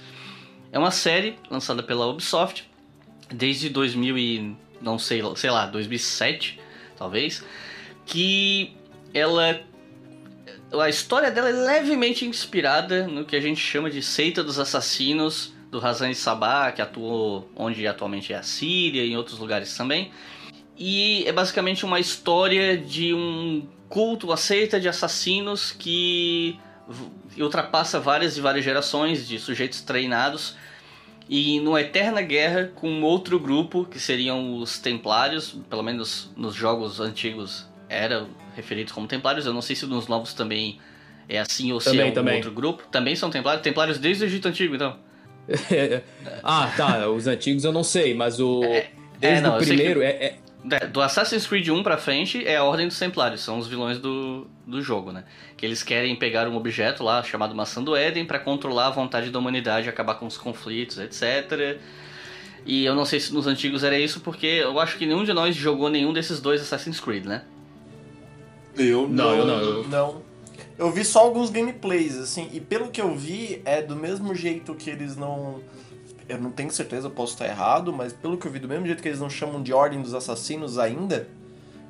É 0.72 0.78
uma 0.78 0.92
série 0.92 1.36
lançada 1.50 1.82
pela 1.82 2.06
Ubisoft 2.06 2.70
desde 3.28 3.68
2000 3.68 4.16
e 4.16 4.56
não 4.80 4.98
sei, 4.98 5.20
sei 5.34 5.50
lá, 5.50 5.66
2007, 5.66 6.60
talvez, 6.96 7.44
que 8.06 8.72
ela 9.12 9.60
a 10.72 10.88
história 10.88 11.32
dela 11.32 11.48
é 11.48 11.52
levemente 11.52 12.24
inspirada 12.24 13.08
no 13.08 13.24
que 13.24 13.34
a 13.34 13.40
gente 13.40 13.60
chama 13.60 13.90
de 13.90 14.00
seita 14.00 14.44
dos 14.44 14.56
assassinos 14.56 15.52
do 15.68 15.80
Razan 15.80 16.14
Sabah, 16.14 16.70
que 16.70 16.80
atuou 16.80 17.50
onde 17.56 17.84
atualmente 17.88 18.32
é 18.32 18.36
a 18.36 18.42
Síria 18.42 19.04
e 19.04 19.10
em 19.10 19.16
outros 19.16 19.40
lugares 19.40 19.76
também. 19.76 20.12
E 20.78 21.24
é 21.26 21.32
basicamente 21.32 21.84
uma 21.84 21.98
história 21.98 22.78
de 22.78 23.12
um 23.12 23.66
culto, 23.90 24.32
a 24.32 24.36
seita 24.38 24.80
de 24.80 24.88
assassinos 24.88 25.72
que 25.72 26.58
ultrapassa 27.38 28.00
várias 28.00 28.36
e 28.36 28.40
várias 28.40 28.64
gerações 28.64 29.28
de 29.28 29.38
sujeitos 29.38 29.80
treinados 29.82 30.56
e 31.28 31.60
numa 31.60 31.80
eterna 31.80 32.22
guerra 32.22 32.70
com 32.74 33.02
outro 33.02 33.38
grupo 33.38 33.84
que 33.84 34.00
seriam 34.00 34.56
os 34.56 34.78
Templários, 34.78 35.56
pelo 35.68 35.82
menos 35.82 36.30
nos 36.36 36.54
jogos 36.54 36.98
antigos 37.00 37.66
era 37.88 38.26
referidos 38.56 38.92
como 38.92 39.06
templários. 39.06 39.46
Eu 39.46 39.52
não 39.52 39.62
sei 39.62 39.74
se 39.76 39.84
nos 39.86 40.06
novos 40.08 40.32
também 40.34 40.78
é 41.28 41.38
assim 41.38 41.72
ou 41.72 41.80
se 41.80 41.90
Também, 41.90 42.06
é 42.06 42.10
um 42.10 42.14
também. 42.14 42.34
outro 42.36 42.50
grupo. 42.52 42.84
Também 42.90 43.14
são 43.16 43.30
templários. 43.30 43.62
Templários 43.62 43.98
desde 43.98 44.24
o 44.24 44.26
Egito 44.26 44.46
Antigo, 44.48 44.74
então. 44.74 44.96
ah, 46.42 46.72
tá. 46.76 47.08
Os 47.08 47.26
antigos 47.26 47.64
eu 47.64 47.72
não 47.72 47.82
sei, 47.84 48.14
mas 48.14 48.38
o. 48.40 48.62
É, 48.64 48.90
Desde 49.18 49.42
não, 49.42 49.56
o 49.56 49.58
primeiro 49.58 50.00
que- 50.00 50.06
é, 50.06 50.10
é- 50.10 50.24
É, 50.24 50.38
Do 50.92 51.00
Assassin's 51.00 51.46
Creed 51.46 51.68
1 51.68 51.82
pra 51.82 51.96
frente 51.96 52.46
é 52.46 52.56
a 52.56 52.64
Ordem 52.64 52.86
dos 52.86 52.98
Templários, 52.98 53.40
são 53.40 53.58
os 53.58 53.66
vilões 53.66 53.98
do, 53.98 54.46
do 54.66 54.82
jogo, 54.82 55.10
né? 55.10 55.24
Que 55.56 55.64
eles 55.64 55.82
querem 55.82 56.14
pegar 56.14 56.46
um 56.46 56.54
objeto 56.54 57.02
lá 57.02 57.22
chamado 57.22 57.54
Maçã 57.54 57.82
do 57.82 57.96
Éden 57.96 58.26
pra 58.26 58.38
controlar 58.38 58.88
a 58.88 58.90
vontade 58.90 59.30
da 59.30 59.38
humanidade, 59.38 59.88
acabar 59.88 60.16
com 60.16 60.26
os 60.26 60.36
conflitos, 60.36 60.98
etc. 60.98 61.80
E 62.66 62.84
eu 62.84 62.94
não 62.94 63.06
sei 63.06 63.20
se 63.20 63.32
nos 63.32 63.46
antigos 63.46 63.82
era 63.82 63.98
isso, 63.98 64.20
porque 64.20 64.46
eu 64.46 64.78
acho 64.78 64.98
que 64.98 65.06
nenhum 65.06 65.24
de 65.24 65.32
nós 65.32 65.56
jogou 65.56 65.88
nenhum 65.88 66.12
desses 66.12 66.40
dois 66.40 66.60
Assassin's 66.60 67.00
Creed, 67.00 67.24
né? 67.24 67.42
Eu 68.76 69.08
Não, 69.08 69.34
eu 69.34 69.46
não. 69.46 69.60
Eu... 69.60 69.88
Não. 69.88 70.30
Eu 70.78 70.90
vi 70.90 71.04
só 71.04 71.20
alguns 71.20 71.50
gameplays, 71.50 72.16
assim, 72.16 72.48
e 72.52 72.60
pelo 72.60 72.90
que 72.90 73.00
eu 73.00 73.14
vi, 73.14 73.60
é 73.66 73.82
do 73.82 73.94
mesmo 73.94 74.34
jeito 74.34 74.74
que 74.74 74.88
eles 74.88 75.16
não. 75.16 75.60
Eu 76.30 76.38
não 76.38 76.52
tenho 76.52 76.70
certeza, 76.70 77.08
eu 77.08 77.10
posso 77.10 77.32
estar 77.32 77.46
errado, 77.46 77.92
mas 77.92 78.12
pelo 78.12 78.38
que 78.38 78.46
eu 78.46 78.52
vi, 78.52 78.60
do 78.60 78.68
mesmo 78.68 78.86
jeito 78.86 79.02
que 79.02 79.08
eles 79.08 79.18
não 79.18 79.28
chamam 79.28 79.60
de 79.60 79.72
Ordem 79.72 80.00
dos 80.00 80.14
Assassinos 80.14 80.78
ainda, 80.78 81.26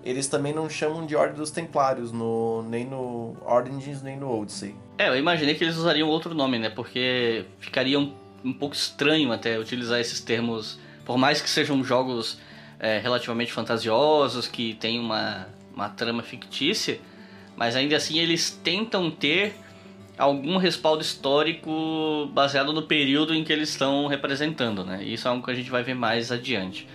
eles 0.03 0.29
também 0.29 0.55
não 0.55 0.67
chamam 0.71 1.05
de 1.05 1.15
Ordem 1.15 1.37
dos 1.37 1.51
Templários, 1.51 2.11
no, 2.11 2.63
nem 2.63 2.87
no 2.87 3.37
Origins, 3.45 4.03
nem 4.03 4.17
no 4.17 4.41
Odyssey. 4.41 4.75
É, 4.97 5.09
eu 5.09 5.17
imaginei 5.17 5.55
que 5.55 5.63
eles 5.63 5.77
usariam 5.77 6.09
outro 6.09 6.35
nome, 6.35 6.59
né? 6.59 6.71
Porque 6.71 7.45
ficaria 7.59 8.01
um, 8.01 8.15
um 8.43 8.53
pouco 8.55 8.75
estranho 8.75 9.31
até 9.31 9.59
utilizar 9.59 10.01
esses 10.01 10.21
termos, 10.21 10.79
por 11.05 11.19
mais 11.19 11.43
que 11.43 11.51
sejam 11.51 11.85
jogos 11.85 12.39
é, 12.79 12.99
relativamente 12.99 13.53
fantasiosos, 13.53 14.49
que 14.49 14.73
tem 14.73 14.99
uma, 14.99 15.49
uma 15.75 15.91
trama 15.91 16.23
fictícia, 16.23 16.99
mas 17.55 17.77
ainda 17.77 17.95
assim 17.95 18.19
eles 18.19 18.51
tentam 18.51 19.11
ter 19.11 19.55
algum 20.21 20.59
respaldo 20.59 21.03
histórico 21.03 22.31
baseado 22.33 22.73
no 22.73 22.83
período 22.83 23.35
em 23.35 23.43
que 23.43 23.53
eles 23.53 23.71
estão 23.71 24.07
representando, 24.07 24.85
né? 24.85 25.03
Isso 25.03 25.27
é 25.27 25.31
algo 25.31 25.43
que 25.43 25.51
a 25.51 25.55
gente 25.55 25.71
vai 25.71 25.83
ver 25.83 25.95
mais 25.95 26.31
adiante. 26.31 26.87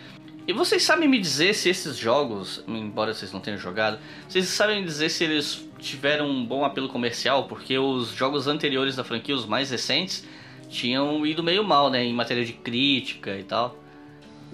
E 0.48 0.54
vocês 0.54 0.84
sabem 0.84 1.10
me 1.10 1.20
dizer 1.20 1.56
se 1.56 1.70
esses 1.70 1.98
jogos, 1.98 2.64
embora 2.68 3.16
vocês 3.16 3.34
não 3.34 3.40
tenham 3.40 3.58
jogado, 3.58 3.98
vocês 4.30 4.46
sabem 4.46 4.80
me 4.80 4.86
dizer 4.86 5.10
se 5.10 5.24
eles 5.24 5.68
tiveram 5.80 6.30
um 6.30 6.46
bom 6.46 6.64
apelo 6.64 6.88
comercial? 6.88 7.48
Porque 7.48 7.76
os 7.80 8.10
jogos 8.10 8.46
anteriores 8.46 8.96
da 8.96 9.04
franquia, 9.04 9.34
os 9.34 9.48
mais 9.48 9.72
recentes, 9.72 10.24
tinham 10.70 11.26
ido 11.26 11.42
meio 11.42 11.64
mal, 11.64 11.90
né? 11.90 12.04
Em 12.04 12.14
matéria 12.14 12.46
de 12.46 12.54
crítica 12.54 13.36
e 13.36 13.44
tal. 13.44 13.76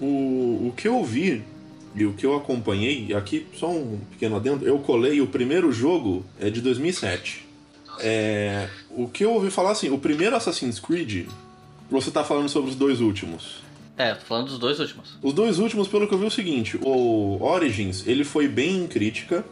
O, 0.00 0.68
o 0.68 0.74
que 0.74 0.88
eu 0.88 1.04
vi 1.04 1.44
e 1.94 2.06
o 2.06 2.14
que 2.14 2.24
eu 2.24 2.34
acompanhei, 2.34 3.12
aqui 3.12 3.46
só 3.54 3.70
um 3.70 4.00
pequeno 4.12 4.36
adendo, 4.36 4.66
eu 4.66 4.78
colei 4.78 5.20
o 5.20 5.26
primeiro 5.26 5.70
jogo 5.70 6.24
é 6.40 6.48
de 6.48 6.62
2007. 6.62 7.51
É, 8.00 8.68
o 8.90 9.08
que 9.08 9.24
eu 9.24 9.32
ouvi 9.32 9.50
falar 9.50 9.72
assim, 9.72 9.90
o 9.90 9.98
primeiro 9.98 10.34
Assassin's 10.36 10.78
Creed, 10.78 11.28
você 11.90 12.10
tá 12.10 12.24
falando 12.24 12.48
sobre 12.48 12.70
os 12.70 12.76
dois 12.76 13.00
últimos. 13.00 13.62
É, 13.96 14.14
tô 14.14 14.24
falando 14.24 14.46
dos 14.46 14.58
dois 14.58 14.80
últimos. 14.80 15.18
Os 15.22 15.32
dois 15.32 15.58
últimos, 15.58 15.86
pelo 15.86 16.08
que 16.08 16.14
eu 16.14 16.18
vi, 16.18 16.24
é 16.24 16.28
o 16.28 16.30
seguinte: 16.30 16.78
o 16.82 17.38
Origins 17.42 18.06
ele 18.06 18.24
foi 18.24 18.48
bem 18.48 18.84
em 18.84 18.86
crítica 18.86 19.44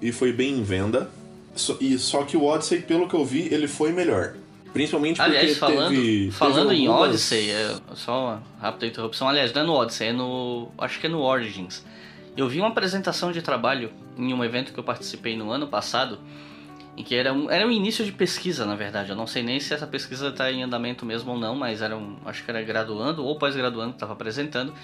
e 0.00 0.12
foi 0.12 0.32
bem 0.32 0.54
em 0.58 0.62
venda. 0.62 1.10
Só, 1.54 1.76
e, 1.80 1.98
só 1.98 2.22
que 2.22 2.36
o 2.36 2.44
Odyssey, 2.44 2.80
pelo 2.82 3.08
que 3.08 3.14
eu 3.14 3.24
vi, 3.24 3.48
ele 3.52 3.66
foi 3.66 3.92
melhor. 3.92 4.34
Principalmente 4.72 5.16
porque 5.16 5.36
Aliás, 5.36 5.58
falando, 5.58 5.88
teve, 5.88 6.30
falando 6.30 6.68
teve 6.68 6.82
em 6.82 6.86
algumas- 6.86 7.08
Odyssey, 7.08 7.50
é, 7.50 7.76
só 7.94 8.26
uma 8.26 8.42
rápida 8.60 8.86
interrupção. 8.86 9.28
Aliás, 9.28 9.52
não 9.52 9.62
é 9.62 9.64
no 9.64 9.72
Odyssey, 9.72 10.08
é 10.08 10.12
no. 10.12 10.68
Acho 10.78 11.00
que 11.00 11.06
é 11.06 11.10
no 11.10 11.20
Origins. 11.20 11.82
Eu 12.36 12.48
vi 12.48 12.60
uma 12.60 12.68
apresentação 12.68 13.32
de 13.32 13.42
trabalho 13.42 13.90
em 14.16 14.32
um 14.32 14.44
evento 14.44 14.72
que 14.72 14.78
eu 14.78 14.84
participei 14.84 15.36
no 15.36 15.50
ano 15.50 15.66
passado, 15.66 16.18
em 16.98 17.04
que 17.04 17.14
era 17.14 17.32
um, 17.32 17.48
era 17.48 17.64
um 17.64 17.70
início 17.70 18.04
de 18.04 18.10
pesquisa, 18.10 18.66
na 18.66 18.74
verdade. 18.74 19.10
Eu 19.10 19.16
não 19.16 19.26
sei 19.26 19.40
nem 19.40 19.60
se 19.60 19.72
essa 19.72 19.86
pesquisa 19.86 20.28
está 20.28 20.50
em 20.50 20.64
andamento 20.64 21.06
mesmo 21.06 21.30
ou 21.30 21.38
não, 21.38 21.54
mas 21.54 21.80
era 21.80 21.96
um, 21.96 22.16
acho 22.26 22.44
que 22.44 22.50
era 22.50 22.60
graduando 22.60 23.24
ou 23.24 23.38
pós-graduando 23.38 23.90
que 23.90 23.96
estava 23.96 24.14
apresentando. 24.14 24.74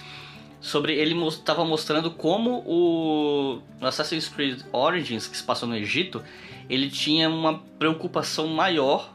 Sobre 0.60 0.94
ele 0.94 1.12
estava 1.26 1.64
mostrando 1.64 2.12
como 2.12 2.62
o 2.64 3.60
Assassin's 3.80 4.28
Creed 4.28 4.62
Origins, 4.72 5.26
que 5.26 5.36
se 5.36 5.42
passou 5.42 5.68
no 5.68 5.76
Egito, 5.76 6.22
ele 6.70 6.88
tinha 6.88 7.28
uma 7.28 7.58
preocupação 7.80 8.46
maior 8.46 9.12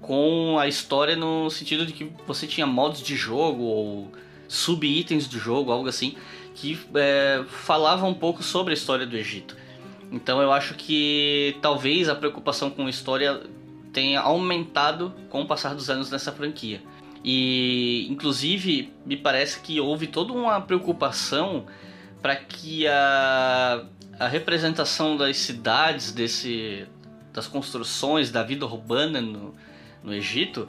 com 0.00 0.58
a 0.58 0.66
história 0.66 1.14
no 1.14 1.50
sentido 1.50 1.84
de 1.84 1.92
que 1.92 2.10
você 2.26 2.46
tinha 2.46 2.66
modos 2.66 3.02
de 3.02 3.14
jogo 3.14 3.62
ou 3.62 4.12
sub-itens 4.48 5.28
do 5.28 5.38
jogo, 5.38 5.70
algo 5.70 5.86
assim, 5.86 6.16
que 6.54 6.78
é, 6.94 7.44
falava 7.46 8.06
um 8.06 8.14
pouco 8.14 8.42
sobre 8.42 8.72
a 8.72 8.74
história 8.74 9.04
do 9.04 9.16
Egito. 9.16 9.54
Então 10.10 10.40
eu 10.40 10.52
acho 10.52 10.74
que 10.74 11.56
talvez 11.60 12.08
a 12.08 12.14
preocupação 12.14 12.70
com 12.70 12.86
a 12.86 12.90
história 12.90 13.42
tenha 13.92 14.20
aumentado 14.20 15.12
com 15.28 15.42
o 15.42 15.46
passar 15.46 15.74
dos 15.74 15.90
anos 15.90 16.10
nessa 16.10 16.32
franquia. 16.32 16.82
E 17.24 18.06
inclusive 18.10 18.92
me 19.04 19.16
parece 19.16 19.60
que 19.60 19.80
houve 19.80 20.06
toda 20.06 20.32
uma 20.32 20.60
preocupação 20.60 21.66
para 22.22 22.36
que 22.36 22.86
a, 22.86 23.84
a 24.18 24.28
representação 24.28 25.16
das 25.16 25.36
cidades, 25.36 26.12
desse, 26.12 26.86
das 27.32 27.46
construções, 27.46 28.30
da 28.30 28.42
vida 28.42 28.64
urbana 28.64 29.20
no, 29.20 29.54
no 30.02 30.14
Egito 30.14 30.68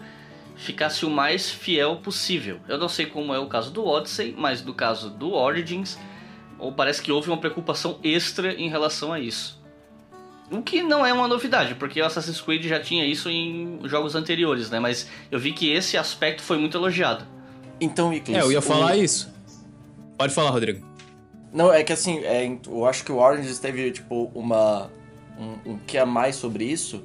ficasse 0.56 1.06
o 1.06 1.10
mais 1.10 1.50
fiel 1.50 1.98
possível. 1.98 2.60
Eu 2.68 2.78
não 2.78 2.90
sei 2.90 3.06
como 3.06 3.34
é 3.34 3.40
o 3.40 3.48
caso 3.48 3.72
do 3.72 3.86
Odyssey, 3.86 4.36
mas 4.38 4.64
no 4.64 4.74
caso 4.74 5.10
do 5.10 5.34
Origins, 5.34 5.98
ou 6.60 6.72
parece 6.72 7.02
que 7.02 7.12
houve 7.12 7.30
uma 7.30 7.38
preocupação 7.38 7.98
extra 8.04 8.54
em 8.54 8.70
relação 8.70 9.12
a 9.14 9.20
isso. 9.20 9.58
O 10.52 10.62
que 10.64 10.82
não 10.82 11.06
é 11.06 11.14
uma 11.14 11.28
novidade, 11.28 11.76
porque 11.76 12.02
o 12.02 12.06
Assassin's 12.06 12.42
Creed 12.42 12.66
já 12.66 12.80
tinha 12.80 13.06
isso 13.06 13.30
em 13.30 13.80
jogos 13.86 14.16
anteriores, 14.16 14.70
né? 14.70 14.80
Mas 14.80 15.08
eu 15.32 15.40
vi 15.40 15.52
que 15.54 15.72
esse 15.72 15.96
aspecto 15.96 16.42
foi 16.42 16.58
muito 16.58 16.76
elogiado. 16.78 17.24
Então, 17.80 18.12
Iclis, 18.14 18.36
É, 18.38 18.42
eu 18.42 18.52
ia 18.52 18.60
o- 18.60 18.62
falar 18.62 18.98
isso. 18.98 19.32
Pode 20.18 20.34
falar, 20.34 20.50
Rodrigo. 20.50 20.86
Não, 21.54 21.72
é 21.72 21.84
que 21.84 21.94
assim, 21.94 22.20
é, 22.20 22.46
eu 22.68 22.86
acho 22.86 23.04
que 23.04 23.12
o 23.12 23.18
Orange 23.18 23.60
teve, 23.60 23.92
tipo, 23.92 24.32
uma. 24.36 24.90
Um, 25.40 25.72
um 25.74 25.78
que 25.88 25.98
a 25.98 26.06
mais 26.06 26.36
sobre 26.36 26.66
isso. 26.66 27.04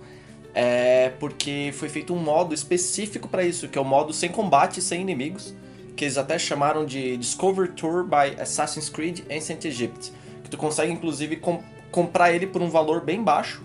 É 0.55 1.13
porque 1.19 1.73
foi 1.75 1.89
feito 1.89 2.15
um 2.15 2.19
modo 2.19 2.55
específico 2.55 3.27
pra 3.29 3.45
isso, 3.45 3.69
que 3.69 3.77
é 3.77 3.81
o 3.81 3.85
modo 3.85 4.13
sem 4.13 4.31
combate 4.31 4.81
sem 4.81 5.01
inimigos. 5.01 5.55
Que 5.97 6.05
eles 6.05 6.19
até 6.19 6.39
chamaram 6.39 6.85
de 6.85 7.17
Discover 7.17 7.73
Tour 7.73 8.05
by 8.05 8.41
Assassin's 8.41 8.89
Creed 8.89 9.21
Ancient 9.31 9.65
Egypt. 9.65 10.13
Que 10.43 10.51
tu 10.51 10.57
consegue, 10.57 10.93
inclusive, 10.93 11.37
com- 11.37 11.63
comprar 11.91 12.33
ele 12.33 12.47
por 12.47 12.61
um 12.61 12.69
valor 12.69 13.01
bem 13.01 13.23
baixo. 13.23 13.63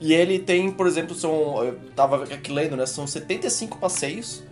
E 0.00 0.14
ele 0.14 0.38
tem, 0.38 0.70
por 0.70 0.86
exemplo, 0.86 1.14
são. 1.14 1.62
Eu 1.62 1.78
tava 1.94 2.24
aqui 2.24 2.50
lendo, 2.50 2.76
né? 2.76 2.86
São 2.86 3.06
75 3.06 3.78
passeios 3.78 4.42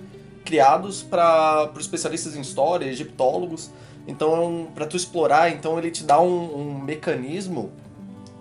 criados 0.45 1.03
para 1.03 1.71
especialistas 1.79 2.37
em 2.37 2.41
história, 2.41 2.87
egiptólogos. 2.87 3.71
Então, 4.07 4.69
para 4.75 4.87
tu 4.87 4.97
explorar, 4.97 5.51
então 5.51 5.79
ele 5.79 5.91
te 5.91 6.03
dá 6.03 6.21
um, 6.21 6.55
um 6.61 6.79
mecanismo 6.79 7.71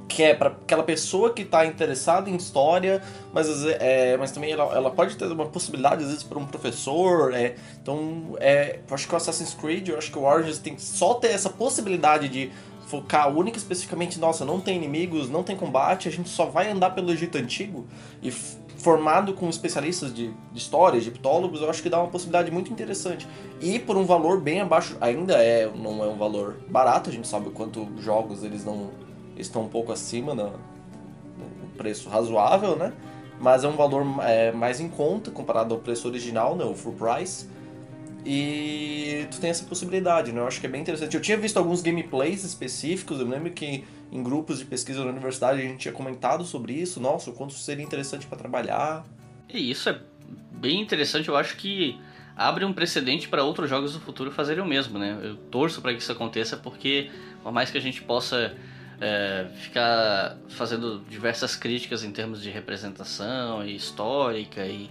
que 0.07 0.23
é 0.23 0.33
para 0.33 0.49
aquela 0.49 0.83
pessoa 0.83 1.33
que 1.33 1.41
está 1.41 1.65
interessada 1.65 2.29
em 2.29 2.35
história, 2.35 3.01
mas, 3.33 3.65
é, 3.65 4.15
mas 4.17 4.31
também 4.31 4.51
ela, 4.51 4.63
ela 4.73 4.89
pode 4.89 5.15
ter 5.15 5.25
uma 5.25 5.45
possibilidade, 5.45 6.03
às 6.03 6.09
vezes, 6.09 6.23
para 6.23 6.39
um 6.39 6.45
professor. 6.45 7.33
É, 7.33 7.55
então, 7.81 8.35
é, 8.39 8.79
eu 8.87 8.95
acho 8.95 9.07
que 9.07 9.13
o 9.13 9.17
Assassin's 9.17 9.53
Creed, 9.53 9.89
eu 9.89 9.97
acho 9.97 10.11
que 10.11 10.17
o 10.17 10.23
Origins 10.23 10.59
tem 10.59 10.75
que 10.75 10.81
só 10.81 11.15
ter 11.15 11.27
essa 11.27 11.49
possibilidade 11.49 12.29
de 12.29 12.51
focar 12.87 13.27
única 13.29 13.57
especificamente, 13.57 14.17
nossa, 14.17 14.45
não 14.45 14.61
tem 14.61 14.77
inimigos, 14.77 15.29
não 15.29 15.43
tem 15.43 15.57
combate, 15.57 16.07
a 16.07 16.11
gente 16.11 16.29
só 16.29 16.45
vai 16.45 16.71
andar 16.71 16.91
pelo 16.91 17.11
Egito 17.11 17.37
Antigo 17.37 17.85
e 18.23 18.31
formado 18.31 19.33
com 19.33 19.49
especialistas 19.49 20.13
de, 20.13 20.31
de 20.51 20.57
história, 20.57 20.97
egiptólogos, 20.97 21.61
eu 21.61 21.69
acho 21.69 21.83
que 21.83 21.89
dá 21.89 21.99
uma 21.99 22.07
possibilidade 22.07 22.49
muito 22.49 22.71
interessante. 22.71 23.27
E 23.59 23.77
por 23.79 23.97
um 23.97 24.05
valor 24.05 24.39
bem 24.39 24.61
abaixo, 24.61 24.95
ainda 25.01 25.33
é, 25.33 25.69
não 25.75 26.01
é 26.01 26.07
um 26.07 26.17
valor 26.17 26.59
barato, 26.69 27.09
a 27.09 27.13
gente 27.13 27.27
sabe 27.27 27.49
o 27.49 27.51
quanto 27.51 27.85
jogos 27.99 28.43
eles 28.43 28.63
não 28.63 28.89
estão 29.41 29.63
um 29.63 29.69
pouco 29.69 29.91
acima 29.91 30.33
na- 30.33 30.51
no 30.51 31.67
preço 31.77 32.09
razoável, 32.09 32.75
né? 32.75 32.93
Mas 33.39 33.63
é 33.63 33.67
um 33.67 33.75
valor 33.75 34.03
é, 34.23 34.51
mais 34.51 34.79
em 34.79 34.89
conta 34.89 35.29
comparado 35.29 35.73
ao 35.73 35.79
preço 35.79 36.07
original, 36.07 36.55
né? 36.55 36.65
O 36.65 36.73
full 36.73 36.93
price. 36.93 37.47
E 38.25 39.25
tu 39.31 39.39
tem 39.39 39.49
essa 39.49 39.63
possibilidade, 39.63 40.31
né? 40.31 40.41
Eu 40.41 40.47
acho 40.47 40.59
que 40.59 40.65
é 40.65 40.69
bem 40.69 40.81
interessante. 40.81 41.15
Eu 41.15 41.21
tinha 41.21 41.37
visto 41.37 41.57
alguns 41.57 41.81
gameplays 41.81 42.43
específicos, 42.43 43.19
eu 43.19 43.27
lembro 43.27 43.51
que 43.51 43.85
em 44.11 44.23
grupos 44.23 44.59
de 44.59 44.65
pesquisa 44.65 45.03
na 45.03 45.11
universidade 45.11 45.59
a 45.59 45.63
gente 45.63 45.77
tinha 45.77 45.93
comentado 45.93 46.43
sobre 46.43 46.73
isso. 46.73 46.99
Nossa, 46.99 47.29
o 47.29 47.33
quanto 47.33 47.53
seria 47.53 47.85
interessante 47.85 48.27
para 48.27 48.37
trabalhar. 48.37 49.05
E 49.47 49.71
isso 49.71 49.87
é 49.87 49.99
bem 50.51 50.81
interessante, 50.81 51.29
eu 51.29 51.37
acho 51.37 51.55
que 51.55 51.97
abre 52.35 52.65
um 52.65 52.73
precedente 52.73 53.27
para 53.29 53.43
outros 53.43 53.69
jogos 53.69 53.93
do 53.93 53.99
futuro 53.99 54.31
fazerem 54.31 54.63
o 54.63 54.67
mesmo, 54.67 54.99
né? 54.99 55.17
Eu 55.23 55.37
torço 55.49 55.81
para 55.81 55.93
que 55.93 56.01
isso 56.01 56.11
aconteça 56.11 56.57
porque, 56.57 57.09
por 57.41 57.51
mais 57.51 57.71
que 57.71 57.77
a 57.77 57.81
gente 57.81 58.01
possa 58.01 58.55
é, 58.99 59.45
ficar 59.61 60.37
fazendo 60.49 61.01
diversas 61.09 61.55
críticas 61.55 62.03
em 62.03 62.11
termos 62.11 62.41
de 62.41 62.49
representação 62.49 63.65
e 63.65 63.75
histórica 63.75 64.65
e 64.65 64.89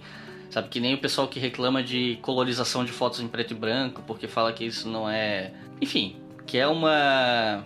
sabe 0.49 0.69
que 0.69 0.79
nem 0.79 0.93
o 0.93 0.97
pessoal 0.97 1.27
que 1.27 1.39
reclama 1.39 1.83
de 1.83 2.17
colorização 2.21 2.85
de 2.85 2.91
fotos 2.91 3.19
em 3.19 3.27
preto 3.27 3.51
e 3.51 3.55
branco 3.55 4.01
porque 4.07 4.27
fala 4.27 4.53
que 4.53 4.63
isso 4.65 4.87
não 4.87 5.09
é, 5.09 5.51
enfim, 5.81 6.15
que 6.45 6.57
é 6.57 6.67
uma 6.67 7.63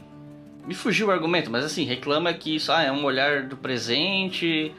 Me 0.66 0.74
fugiu 0.74 1.08
o 1.08 1.12
argumento, 1.12 1.52
mas 1.52 1.64
assim, 1.64 1.84
reclama 1.86 2.34
que 2.34 2.56
isso 2.56 2.72
ah, 2.72 2.82
é 2.82 2.92
um 2.92 3.04
olhar 3.04 3.44
do 3.44 3.56
presente 3.56 4.74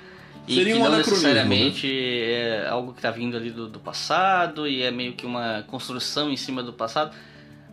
e 0.47 0.55
Seria 0.57 0.75
que 0.75 0.81
um 0.81 0.83
não 0.83 0.93
anacronismo, 0.95 1.29
necessariamente 1.29 1.89
é 1.89 2.67
algo 2.69 2.93
que 2.93 3.01
tá 3.01 3.11
vindo 3.11 3.37
ali 3.37 3.51
do, 3.51 3.69
do 3.69 3.79
passado 3.79 4.67
e 4.67 4.83
é 4.83 4.91
meio 4.91 5.13
que 5.13 5.25
uma 5.25 5.63
construção 5.69 6.31
em 6.31 6.37
cima 6.37 6.63
do 6.63 6.73
passado. 6.73 7.15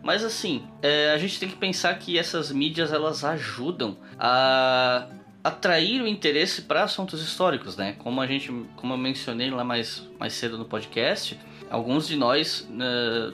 Mas 0.02 0.24
assim, 0.24 0.62
é, 0.82 1.12
a 1.12 1.18
gente 1.18 1.38
tem 1.38 1.48
que 1.48 1.56
pensar 1.56 1.94
que 1.98 2.18
essas 2.18 2.50
mídias 2.50 2.92
elas 2.92 3.24
ajudam 3.24 3.96
a 4.18 5.06
atrair 5.42 6.02
o 6.02 6.06
interesse 6.06 6.62
para 6.62 6.84
assuntos 6.84 7.22
históricos, 7.22 7.76
né? 7.76 7.94
Como 7.98 8.20
a 8.20 8.26
gente, 8.26 8.52
como 8.76 8.94
eu 8.94 8.98
mencionei 8.98 9.50
lá 9.50 9.64
mais, 9.64 10.08
mais 10.18 10.32
cedo 10.34 10.58
no 10.58 10.64
podcast, 10.64 11.38
alguns 11.70 12.06
de 12.06 12.16
nós 12.16 12.66
né, 12.70 12.84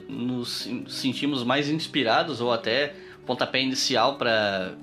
nos 0.07 0.69
sentimos 0.87 1.43
mais 1.43 1.69
inspirados 1.69 2.39
ou 2.39 2.51
até 2.51 2.95
pontapé 3.25 3.61
inicial 3.61 4.15
para 4.15 4.73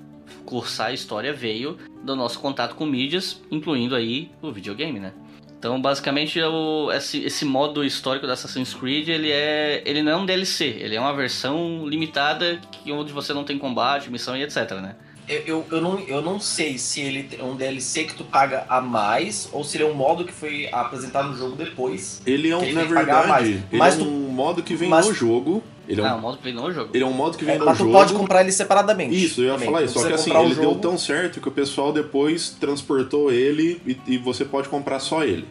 cursar 0.45 0.87
a 0.87 0.93
história 0.93 1.33
veio 1.33 1.77
do 2.03 2.15
nosso 2.15 2.39
contato 2.39 2.75
com 2.75 2.85
mídias, 2.85 3.41
incluindo 3.49 3.95
aí 3.95 4.31
o 4.41 4.51
videogame, 4.51 4.99
né? 4.99 5.13
Então, 5.57 5.81
basicamente, 5.81 6.39
o, 6.41 6.91
esse, 6.91 7.23
esse 7.23 7.43
modo 7.45 7.83
histórico 7.83 8.27
da 8.27 8.33
Assassin's 8.33 8.73
Creed, 8.73 9.07
ele, 9.09 9.31
é, 9.31 9.81
ele 9.85 10.03
não 10.03 10.11
é 10.11 10.15
um 10.17 10.25
DLC, 10.25 10.65
ele 10.79 10.95
é 10.95 10.99
uma 10.99 11.13
versão 11.13 11.87
limitada 11.87 12.59
que, 12.71 12.91
onde 12.91 13.11
você 13.11 13.33
não 13.33 13.43
tem 13.43 13.57
combate, 13.57 14.11
missão 14.11 14.35
e 14.37 14.43
etc, 14.43 14.71
né? 14.81 14.95
Eu, 15.27 15.41
eu, 15.47 15.65
eu, 15.71 15.81
não, 15.81 15.99
eu 16.01 16.21
não 16.21 16.39
sei 16.39 16.77
se 16.77 17.01
ele 17.01 17.27
é 17.39 17.43
um 17.43 17.55
DLC 17.55 18.03
que 18.03 18.13
tu 18.13 18.23
paga 18.23 18.63
a 18.69 18.79
mais 18.79 19.49
ou 19.51 19.63
se 19.63 19.77
ele 19.77 19.83
é 19.85 19.87
um 19.87 19.93
modo 19.95 20.23
que 20.23 20.31
foi 20.31 20.69
apresentado 20.71 21.29
no 21.29 21.35
jogo 21.35 21.55
depois. 21.55 22.21
Ele 22.27 22.51
é 22.51 22.55
um, 22.55 22.71
na 22.73 22.83
verdade, 22.83 23.27
mais. 23.27 23.47
ele 23.47 23.63
Mas 23.71 23.95
é 23.95 23.97
tu- 23.97 24.03
um 24.03 24.29
modo 24.29 24.61
que 24.61 24.75
vem 24.75 24.87
mas- 24.87 25.07
no 25.07 25.13
jogo. 25.15 25.63
Ele 25.87 26.01
é 26.01 26.05
Ah, 26.05 26.15
um, 26.15 26.17
o 26.17 26.21
modo 26.21 26.37
que 26.37 26.43
vem 26.43 26.53
no 26.53 26.71
jogo. 26.71 26.89
ele 26.93 27.03
é 27.03 27.07
um 27.07 27.13
modo 27.13 27.37
que 27.37 27.45
vem 27.45 27.55
É, 27.55 27.57
no 27.59 27.65
mas 27.65 27.77
tu 27.77 27.83
jogo. 27.83 27.91
pode 27.93 28.13
comprar 28.13 28.41
ele 28.41 28.51
separadamente. 28.51 29.15
Isso, 29.23 29.41
eu 29.41 29.45
ia 29.47 29.51
também. 29.53 29.65
falar 29.67 29.79
Tu 29.79 29.85
isso. 29.85 29.99
Só 29.99 30.07
que 30.07 30.13
assim, 30.13 30.35
ele 30.37 30.55
deu 30.55 30.63
jogo. 30.63 30.79
tão 30.79 30.97
certo 30.97 31.39
que 31.39 31.47
o 31.47 31.51
pessoal 31.51 31.93
depois 31.93 32.49
transportou 32.49 33.31
ele 33.31 33.81
e, 33.85 33.97
e 34.13 34.17
você 34.17 34.43
pode 34.45 34.67
comprar 34.69 34.99
só 34.99 35.23
ele. 35.23 35.45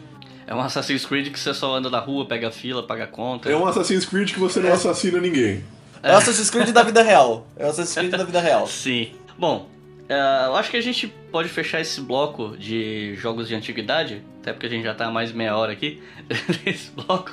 É 0.47 0.53
um 0.53 0.59
Assassin's 0.61 1.05
Creed 1.05 1.31
que 1.31 1.39
você 1.39 1.53
só 1.53 1.73
anda 1.75 1.89
na 1.89 1.99
rua, 1.99 2.25
pega 2.25 2.51
fila, 2.51 2.83
paga 2.83 3.07
conta. 3.07 3.49
É 3.49 3.55
um 3.55 3.65
Assassin's 3.65 4.05
Creed 4.05 4.31
que 4.31 4.39
você 4.39 4.59
não 4.59 4.71
assassina 4.73 5.19
ninguém. 5.19 5.63
É 6.03 6.13
o 6.13 6.17
Assassin's 6.17 6.51
Creed 6.51 6.69
da 6.69 6.83
vida 6.83 7.01
real. 7.01 7.47
É 7.57 7.65
o 7.65 7.69
Assassin's 7.69 7.95
Creed 7.95 8.11
da 8.11 8.23
vida 8.23 8.39
real. 8.39 8.67
Sim. 8.67 9.09
Bom, 9.39 9.67
eh, 10.07 10.43
eu 10.45 10.55
acho 10.55 10.69
que 10.69 10.77
a 10.77 10.81
gente 10.81 11.07
pode 11.31 11.49
fechar 11.49 11.81
esse 11.81 11.99
bloco 11.99 12.55
de 12.59 13.15
jogos 13.15 13.47
de 13.47 13.55
antiguidade, 13.55 14.21
até 14.41 14.53
porque 14.53 14.67
a 14.67 14.69
gente 14.69 14.83
já 14.83 14.93
tá 14.93 15.09
mais 15.09 15.31
meia 15.31 15.57
hora 15.57 15.71
aqui 15.71 15.99
nesse 16.63 16.91
bloco, 16.91 17.31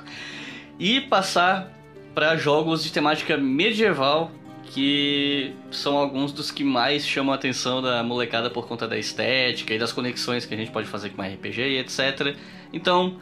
e 0.79 1.03
passar 1.03 1.71
para 2.15 2.37
jogos 2.37 2.85
de 2.85 2.93
temática 2.93 3.37
medieval, 3.37 4.31
que 4.65 5.55
são 5.71 5.97
alguns 5.97 6.33
dos 6.33 6.51
que 6.51 6.65
mais 6.65 7.07
chamam 7.07 7.33
a 7.33 7.37
atenção 7.37 7.83
da 7.83 8.03
molecada 8.03 8.51
por 8.51 8.67
conta 8.67 8.87
da 8.87 8.99
estética 8.99 9.75
e 9.75 9.79
das 9.79 9.93
conexões 9.93 10.47
que 10.47 10.55
a 10.55 10.57
gente 10.57 10.71
pode 10.71 10.87
fazer 10.87 11.11
com 11.11 11.23
RPG 11.23 11.61
e 11.61 11.79
etc. 11.79 12.37
Então, 12.73 13.19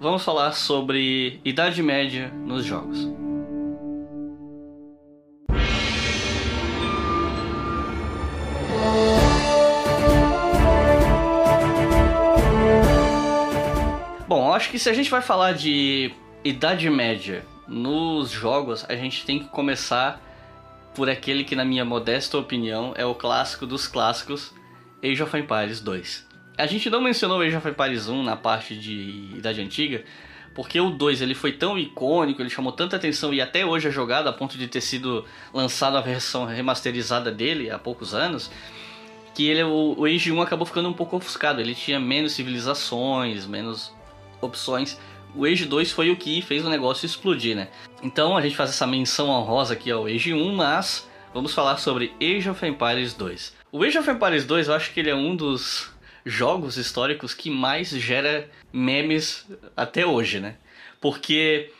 vamos 0.00 0.24
falar 0.24 0.52
sobre 0.52 1.40
Idade 1.44 1.82
Média 1.82 2.32
nos 2.44 2.64
jogos. 2.64 3.08
Bom, 14.26 14.52
acho 14.52 14.70
que 14.70 14.78
se 14.78 14.90
a 14.90 14.92
gente 14.92 15.10
vai 15.10 15.22
falar 15.22 15.52
de 15.52 16.12
Idade 16.44 16.90
Média 16.90 17.44
nos 17.68 18.30
jogos, 18.30 18.84
a 18.88 18.96
gente 18.96 19.24
tem 19.24 19.38
que 19.38 19.48
começar 19.48 20.20
por 20.94 21.08
aquele 21.08 21.44
que, 21.44 21.54
na 21.54 21.64
minha 21.64 21.84
modesta 21.84 22.38
opinião, 22.38 22.92
é 22.96 23.04
o 23.04 23.14
clássico 23.14 23.66
dos 23.66 23.86
clássicos, 23.86 24.52
Age 25.02 25.22
of 25.22 25.36
Empires 25.36 25.80
2. 25.80 26.26
A 26.56 26.66
gente 26.66 26.90
não 26.90 27.00
mencionou 27.00 27.40
Age 27.40 27.54
of 27.54 27.68
Empires 27.68 28.08
1 28.08 28.22
na 28.22 28.36
parte 28.36 28.76
de 28.76 29.36
Idade 29.36 29.60
Antiga, 29.60 30.02
porque 30.54 30.80
o 30.80 30.90
2 30.90 31.22
ele 31.22 31.34
foi 31.34 31.52
tão 31.52 31.78
icônico, 31.78 32.42
ele 32.42 32.50
chamou 32.50 32.72
tanta 32.72 32.96
atenção 32.96 33.32
e 33.32 33.40
até 33.40 33.64
hoje 33.64 33.86
é 33.86 33.90
jogado 33.92 34.28
a 34.28 34.32
ponto 34.32 34.58
de 34.58 34.66
ter 34.66 34.80
sido 34.80 35.24
lançada 35.54 35.98
a 35.98 36.00
versão 36.00 36.46
remasterizada 36.46 37.30
dele 37.30 37.70
há 37.70 37.78
poucos 37.78 38.12
anos, 38.12 38.50
que 39.36 39.46
ele, 39.46 39.62
o, 39.62 39.94
o 39.98 40.04
Age 40.04 40.32
1 40.32 40.42
acabou 40.42 40.66
ficando 40.66 40.88
um 40.88 40.92
pouco 40.92 41.16
ofuscado. 41.16 41.60
Ele 41.60 41.76
tinha 41.76 42.00
menos 42.00 42.32
civilizações, 42.32 43.46
menos 43.46 43.94
opções. 44.40 44.98
O 45.38 45.44
Age 45.44 45.66
2 45.66 45.92
foi 45.92 46.10
o 46.10 46.16
que 46.16 46.42
fez 46.42 46.64
o 46.64 46.68
negócio 46.68 47.06
explodir, 47.06 47.54
né? 47.54 47.68
Então 48.02 48.36
a 48.36 48.40
gente 48.40 48.56
faz 48.56 48.70
essa 48.70 48.88
menção 48.88 49.28
honrosa 49.28 49.74
aqui 49.74 49.88
ao 49.88 50.06
Age 50.06 50.34
1, 50.34 50.52
mas 50.52 51.08
vamos 51.32 51.54
falar 51.54 51.76
sobre 51.76 52.12
Age 52.20 52.50
of 52.50 52.66
Empires 52.66 53.14
2. 53.14 53.54
O 53.70 53.84
Age 53.84 53.98
of 53.98 54.10
Empires 54.10 54.44
2 54.44 54.66
eu 54.66 54.74
acho 54.74 54.92
que 54.92 54.98
ele 54.98 55.10
é 55.10 55.14
um 55.14 55.36
dos 55.36 55.92
jogos 56.26 56.76
históricos 56.76 57.34
que 57.34 57.50
mais 57.50 57.88
gera 57.90 58.50
memes 58.72 59.46
até 59.76 60.04
hoje, 60.04 60.40
né? 60.40 60.56
Porque 61.00 61.70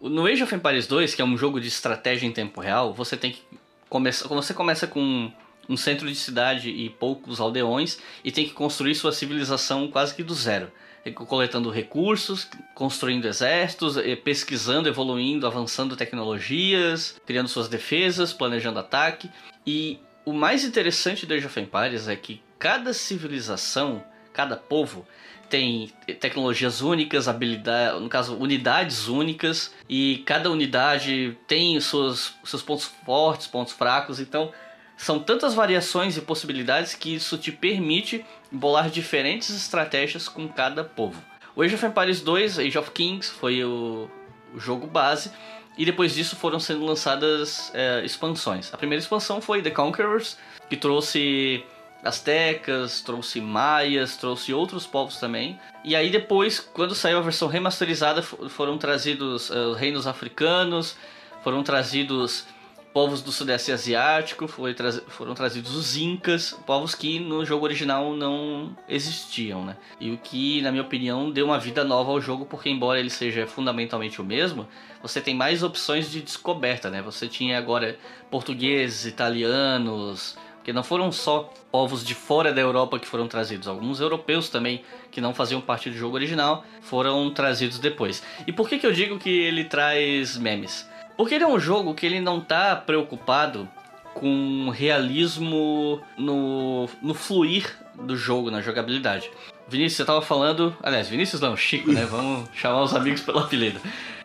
no 0.00 0.26
Age 0.26 0.42
of 0.42 0.52
Empires 0.52 0.88
2, 0.88 1.14
que 1.14 1.22
é 1.22 1.24
um 1.24 1.38
jogo 1.38 1.60
de 1.60 1.68
estratégia 1.68 2.26
em 2.26 2.32
tempo 2.32 2.60
real, 2.60 2.92
você 2.92 3.16
tem 3.16 3.30
que 3.30 3.42
começar, 3.88 4.26
você 4.26 4.52
começa 4.52 4.88
com 4.88 5.30
um 5.68 5.76
centro 5.76 6.08
de 6.08 6.16
cidade 6.16 6.70
e 6.70 6.90
poucos 6.90 7.38
aldeões 7.38 8.00
e 8.24 8.32
tem 8.32 8.44
que 8.44 8.52
construir 8.52 8.96
sua 8.96 9.12
civilização 9.12 9.86
quase 9.86 10.12
que 10.12 10.24
do 10.24 10.34
zero 10.34 10.72
coletando 11.14 11.70
recursos, 11.70 12.46
construindo 12.74 13.26
exércitos, 13.26 13.96
eh, 13.96 14.16
pesquisando, 14.16 14.88
evoluindo, 14.88 15.46
avançando 15.46 15.96
tecnologias, 15.96 17.20
criando 17.26 17.48
suas 17.48 17.68
defesas, 17.68 18.32
planejando 18.32 18.78
ataque. 18.78 19.30
E 19.66 19.98
o 20.24 20.32
mais 20.32 20.64
interessante 20.64 21.24
do 21.24 21.32
Age 21.34 21.46
of 21.46 21.60
Empires 21.60 22.08
é 22.08 22.16
que 22.16 22.42
cada 22.58 22.92
civilização, 22.92 24.04
cada 24.32 24.56
povo 24.56 25.06
tem 25.48 25.90
tecnologias 26.20 26.80
únicas, 26.80 27.26
habilidades, 27.26 28.00
no 28.00 28.08
caso, 28.08 28.36
unidades 28.36 29.08
únicas, 29.08 29.74
e 29.88 30.22
cada 30.24 30.48
unidade 30.48 31.36
tem 31.48 31.80
seus, 31.80 32.34
seus 32.44 32.62
pontos 32.62 32.84
fortes, 33.04 33.48
pontos 33.48 33.72
fracos, 33.72 34.20
então 34.20 34.52
são 35.00 35.18
tantas 35.18 35.54
variações 35.54 36.18
e 36.18 36.20
possibilidades 36.20 36.94
que 36.94 37.14
isso 37.14 37.38
te 37.38 37.50
permite 37.50 38.22
bolar 38.52 38.90
diferentes 38.90 39.48
estratégias 39.48 40.28
com 40.28 40.46
cada 40.46 40.84
povo. 40.84 41.18
O 41.56 41.62
Age 41.62 41.74
of 41.74 41.86
Empires 41.86 42.20
2, 42.20 42.58
Age 42.58 42.78
of 42.78 42.90
Kings, 42.90 43.30
foi 43.30 43.64
o, 43.64 44.10
o 44.54 44.60
jogo 44.60 44.86
base, 44.86 45.32
e 45.78 45.86
depois 45.86 46.14
disso 46.14 46.36
foram 46.36 46.60
sendo 46.60 46.84
lançadas 46.84 47.72
é, 47.74 48.04
expansões. 48.04 48.74
A 48.74 48.76
primeira 48.76 49.00
expansão 49.00 49.40
foi 49.40 49.62
The 49.62 49.70
Conquerors, 49.70 50.36
que 50.68 50.76
trouxe 50.76 51.64
Aztecas, 52.04 53.00
trouxe 53.00 53.40
Maias, 53.40 54.18
trouxe 54.18 54.52
outros 54.52 54.86
povos 54.86 55.16
também. 55.16 55.58
E 55.82 55.96
aí 55.96 56.10
depois, 56.10 56.60
quando 56.60 56.94
saiu 56.94 57.16
a 57.16 57.22
versão 57.22 57.48
remasterizada, 57.48 58.20
foram 58.20 58.76
trazidos 58.76 59.48
uh, 59.48 59.72
reinos 59.72 60.06
africanos, 60.06 60.94
foram 61.42 61.62
trazidos 61.62 62.44
povos 62.92 63.22
do 63.22 63.30
Sudeste 63.30 63.70
Asiático, 63.72 64.46
tra 64.74 64.92
foram 65.08 65.34
trazidos 65.34 65.74
os 65.74 65.96
Incas, 65.96 66.58
povos 66.66 66.94
que 66.94 67.20
no 67.20 67.44
jogo 67.44 67.64
original 67.64 68.14
não 68.14 68.76
existiam, 68.88 69.64
né? 69.64 69.76
E 70.00 70.10
o 70.10 70.18
que, 70.18 70.60
na 70.62 70.70
minha 70.70 70.82
opinião, 70.82 71.30
deu 71.30 71.46
uma 71.46 71.58
vida 71.58 71.84
nova 71.84 72.10
ao 72.10 72.20
jogo, 72.20 72.44
porque 72.46 72.68
embora 72.68 72.98
ele 72.98 73.10
seja 73.10 73.46
fundamentalmente 73.46 74.20
o 74.20 74.24
mesmo, 74.24 74.66
você 75.02 75.20
tem 75.20 75.34
mais 75.34 75.62
opções 75.62 76.10
de 76.10 76.20
descoberta, 76.20 76.90
né? 76.90 77.00
Você 77.02 77.28
tinha 77.28 77.58
agora 77.58 77.96
portugueses, 78.30 79.06
italianos, 79.06 80.36
que 80.64 80.72
não 80.72 80.82
foram 80.82 81.10
só 81.10 81.52
povos 81.70 82.04
de 82.04 82.14
fora 82.14 82.52
da 82.52 82.60
Europa 82.60 82.98
que 82.98 83.06
foram 83.06 83.26
trazidos, 83.28 83.68
alguns 83.68 84.00
europeus 84.00 84.48
também 84.48 84.82
que 85.10 85.20
não 85.20 85.32
faziam 85.32 85.60
parte 85.60 85.88
do 85.88 85.96
jogo 85.96 86.16
original 86.16 86.64
foram 86.82 87.30
trazidos 87.30 87.78
depois. 87.78 88.22
E 88.46 88.52
por 88.52 88.68
que, 88.68 88.78
que 88.78 88.86
eu 88.86 88.92
digo 88.92 89.18
que 89.18 89.30
ele 89.30 89.64
traz 89.64 90.36
memes? 90.36 90.89
Porque 91.20 91.34
ele 91.34 91.44
é 91.44 91.46
um 91.46 91.60
jogo 91.60 91.92
que 91.92 92.06
ele 92.06 92.18
não 92.18 92.40
tá 92.40 92.74
preocupado 92.74 93.68
com 94.14 94.70
realismo 94.70 96.00
no, 96.16 96.88
no 97.02 97.12
fluir 97.12 97.76
do 97.94 98.16
jogo, 98.16 98.50
na 98.50 98.62
jogabilidade. 98.62 99.30
Vinícius, 99.68 99.98
você 99.98 100.04
tava 100.06 100.22
falando. 100.22 100.74
Aliás, 100.82 101.10
Vinícius 101.10 101.42
não, 101.42 101.54
Chico, 101.54 101.92
né? 101.92 102.06
Vamos 102.06 102.48
chamar 102.56 102.80
os 102.80 102.94
amigos 102.94 103.20
pelo 103.20 103.40
apelido. 103.40 103.78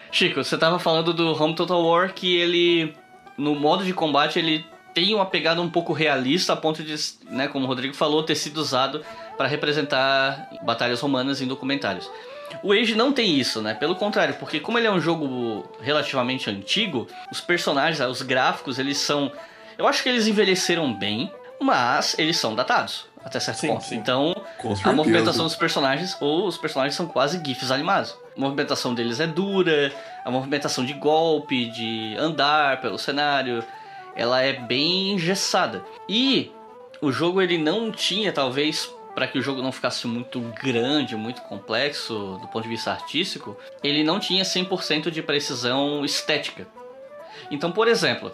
Chico, 0.10 0.42
você 0.42 0.58
tava 0.58 0.80
falando 0.80 1.14
do 1.14 1.34
Home 1.34 1.54
Total 1.54 1.86
War 1.86 2.14
que 2.14 2.34
ele. 2.34 2.94
No 3.38 3.56
modo 3.56 3.84
de 3.84 3.92
combate, 3.92 4.40
ele 4.40 4.66
tem 4.94 5.14
uma 5.14 5.26
pegada 5.26 5.62
um 5.62 5.70
pouco 5.70 5.92
realista, 5.92 6.54
a 6.54 6.56
ponto 6.56 6.82
de, 6.82 6.96
né, 7.30 7.50
como 7.50 7.66
o 7.66 7.68
Rodrigo 7.68 7.94
falou, 7.94 8.24
ter 8.24 8.36
sido 8.36 8.60
usado 8.60 9.04
para 9.38 9.50
representar 9.50 10.50
batalhas 10.64 11.02
romanas 11.02 11.42
em 11.42 11.46
documentários. 11.46 12.10
O 12.64 12.72
Age 12.72 12.96
não 12.96 13.12
tem 13.12 13.38
isso, 13.38 13.62
né? 13.62 13.74
Pelo 13.74 13.96
contrário, 13.96 14.36
porque 14.36 14.60
como 14.60 14.78
ele 14.78 14.88
é 14.88 14.92
um 14.92 15.00
jogo 15.00 15.66
relativamente 15.82 16.50
antigo, 16.50 17.08
os 17.32 17.42
personagens, 17.42 18.00
os 18.00 18.22
gráficos, 18.22 18.80
eles 18.80 18.98
são. 18.98 19.32
Eu 19.78 19.88
acho 19.88 20.02
que 20.02 20.10
eles 20.10 20.28
envelheceram 20.28 20.94
bem, 20.94 21.32
mas 21.60 22.18
eles 22.18 22.38
são 22.38 22.56
datados 22.56 23.08
até 23.26 23.40
certo 23.40 23.58
Sim, 23.58 23.68
ponto. 23.70 23.84
sim. 23.84 23.96
Então, 23.96 24.36
a 24.84 24.94
movimentação 24.94 25.46
dos 25.46 25.56
personagens, 25.56 26.16
ou 26.22 26.46
os 26.46 26.60
personagens 26.60 26.96
são 26.96 27.08
quase 27.08 27.42
GIFs 27.44 27.72
animados. 27.72 28.16
A 28.38 28.40
movimentação 28.40 28.94
deles 28.94 29.20
é 29.20 29.26
dura, 29.26 29.92
a 30.24 30.30
movimentação 30.30 30.86
de 30.86 30.94
golpe, 30.94 31.66
de 31.66 32.16
andar 32.20 32.80
pelo 32.82 33.00
cenário, 33.00 33.64
ela 34.16 34.42
é 34.44 34.54
bem 34.54 35.14
engessada. 35.14 35.84
E 36.08 36.52
o 37.02 37.12
jogo 37.12 37.42
ele 37.42 37.58
não 37.58 37.92
tinha, 37.92 38.32
talvez, 38.32 38.90
para 39.16 39.28
que 39.28 39.40
o 39.40 39.42
jogo 39.42 39.62
não 39.62 39.72
ficasse 39.72 40.06
muito 40.06 40.42
grande, 40.62 41.16
muito 41.16 41.42
complexo 41.44 42.38
do 42.42 42.48
ponto 42.50 42.64
de 42.64 42.70
vista 42.70 42.92
artístico, 42.92 43.58
ele 43.82 44.04
não 44.04 44.20
tinha 44.20 44.44
100% 44.44 45.10
de 45.10 45.24
precisão 45.24 46.04
estética. 46.04 46.68
Então, 47.50 47.72
por 47.72 47.88
exemplo, 47.88 48.32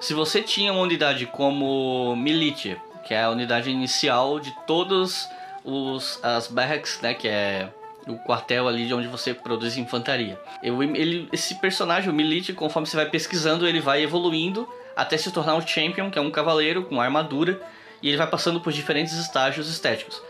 se 0.00 0.12
você 0.12 0.42
tinha 0.42 0.72
uma 0.72 0.82
unidade 0.82 1.26
como 1.26 2.16
Militia, 2.16 2.76
que 3.04 3.14
é 3.14 3.22
a 3.22 3.30
unidade 3.30 3.70
inicial 3.70 4.40
de 4.40 4.52
todos 4.66 5.28
os 5.64 6.18
as 6.22 6.48
barracks, 6.48 7.00
né, 7.00 7.14
que 7.14 7.28
é 7.28 7.68
o 8.06 8.16
quartel 8.16 8.68
ali 8.68 8.86
de 8.86 8.94
onde 8.94 9.08
você 9.08 9.34
produz 9.34 9.76
infantaria. 9.76 10.40
Eu, 10.62 10.82
ele, 10.82 11.28
esse 11.32 11.56
personagem, 11.56 12.10
o 12.10 12.12
Milite, 12.12 12.52
conforme 12.52 12.86
você 12.86 12.96
vai 12.96 13.06
pesquisando, 13.06 13.66
ele 13.66 13.80
vai 13.80 14.02
evoluindo 14.02 14.68
até 14.94 15.16
se 15.16 15.30
tornar 15.30 15.54
um 15.54 15.66
champion, 15.66 16.10
que 16.10 16.18
é 16.18 16.22
um 16.22 16.30
cavaleiro 16.30 16.84
com 16.84 17.00
armadura, 17.00 17.60
e 18.02 18.08
ele 18.08 18.16
vai 18.16 18.26
passando 18.26 18.60
por 18.60 18.72
diferentes 18.72 19.14
estágios 19.14 19.68
estéticos. 19.68 20.22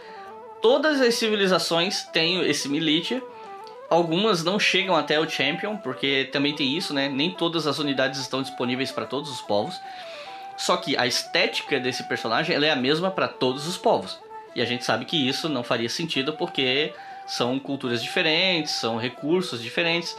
Todas 0.60 1.00
as 1.00 1.14
civilizações 1.14 2.04
têm 2.04 2.40
esse 2.48 2.68
Milite. 2.68 3.22
Algumas 3.88 4.42
não 4.42 4.58
chegam 4.58 4.96
até 4.96 5.20
o 5.20 5.28
Champion, 5.28 5.76
porque 5.76 6.28
também 6.32 6.54
tem 6.54 6.76
isso, 6.76 6.92
né? 6.92 7.08
Nem 7.08 7.30
todas 7.30 7.66
as 7.66 7.78
unidades 7.78 8.20
estão 8.20 8.42
disponíveis 8.42 8.90
para 8.90 9.06
todos 9.06 9.30
os 9.30 9.40
povos. 9.40 9.80
Só 10.56 10.76
que 10.76 10.96
a 10.96 11.06
estética 11.06 11.78
desse 11.78 12.04
personagem 12.04 12.56
é 12.56 12.70
a 12.70 12.76
mesma 12.76 13.10
para 13.10 13.28
todos 13.28 13.66
os 13.66 13.76
povos. 13.76 14.18
E 14.54 14.62
a 14.62 14.64
gente 14.64 14.84
sabe 14.84 15.04
que 15.04 15.28
isso 15.28 15.48
não 15.48 15.62
faria 15.62 15.88
sentido 15.88 16.32
porque 16.32 16.92
são 17.26 17.58
culturas 17.58 18.02
diferentes, 18.02 18.72
são 18.72 18.96
recursos 18.96 19.62
diferentes. 19.62 20.16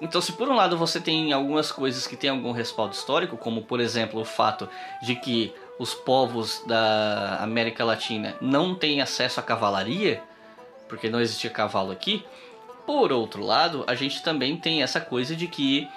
Então, 0.00 0.20
se 0.20 0.32
por 0.32 0.48
um 0.48 0.54
lado 0.54 0.76
você 0.76 1.00
tem 1.00 1.32
algumas 1.32 1.72
coisas 1.72 2.06
que 2.06 2.16
têm 2.16 2.30
algum 2.30 2.52
respaldo 2.52 2.94
histórico, 2.94 3.36
como 3.36 3.62
por 3.62 3.80
exemplo 3.80 4.20
o 4.20 4.24
fato 4.24 4.68
de 5.02 5.16
que 5.16 5.52
os 5.78 5.94
povos 5.94 6.62
da 6.66 7.38
América 7.40 7.84
Latina 7.84 8.36
não 8.40 8.74
têm 8.74 9.00
acesso 9.00 9.40
à 9.40 9.42
cavalaria, 9.42 10.22
porque 10.88 11.08
não 11.08 11.20
existia 11.20 11.50
cavalo 11.50 11.90
aqui. 11.90 12.24
Por 12.86 13.12
outro 13.12 13.44
lado, 13.44 13.84
a 13.86 13.94
gente 13.94 14.22
também 14.22 14.56
tem 14.56 14.82
essa 14.82 15.00
coisa 15.00 15.34
de 15.34 15.46
que 15.46 15.88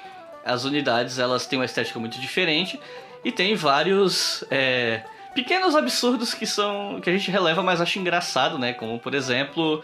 as 0.46 0.64
unidades 0.64 1.18
elas 1.18 1.48
têm 1.48 1.60
uma 1.60 1.66
estética 1.66 2.00
muito 2.00 2.20
diferente 2.20 2.80
e 3.24 3.32
tem 3.32 3.56
vários 3.56 4.44
é, 4.52 5.04
pequenos 5.34 5.76
absurdos 5.76 6.34
que 6.34 6.46
são 6.46 7.00
que 7.02 7.10
a 7.10 7.14
gente 7.14 7.32
releva, 7.32 7.64
mas 7.64 7.82
acha 7.82 7.98
engraçado, 7.98 8.60
né? 8.60 8.72
Como 8.74 9.00
por 9.00 9.16
exemplo, 9.16 9.84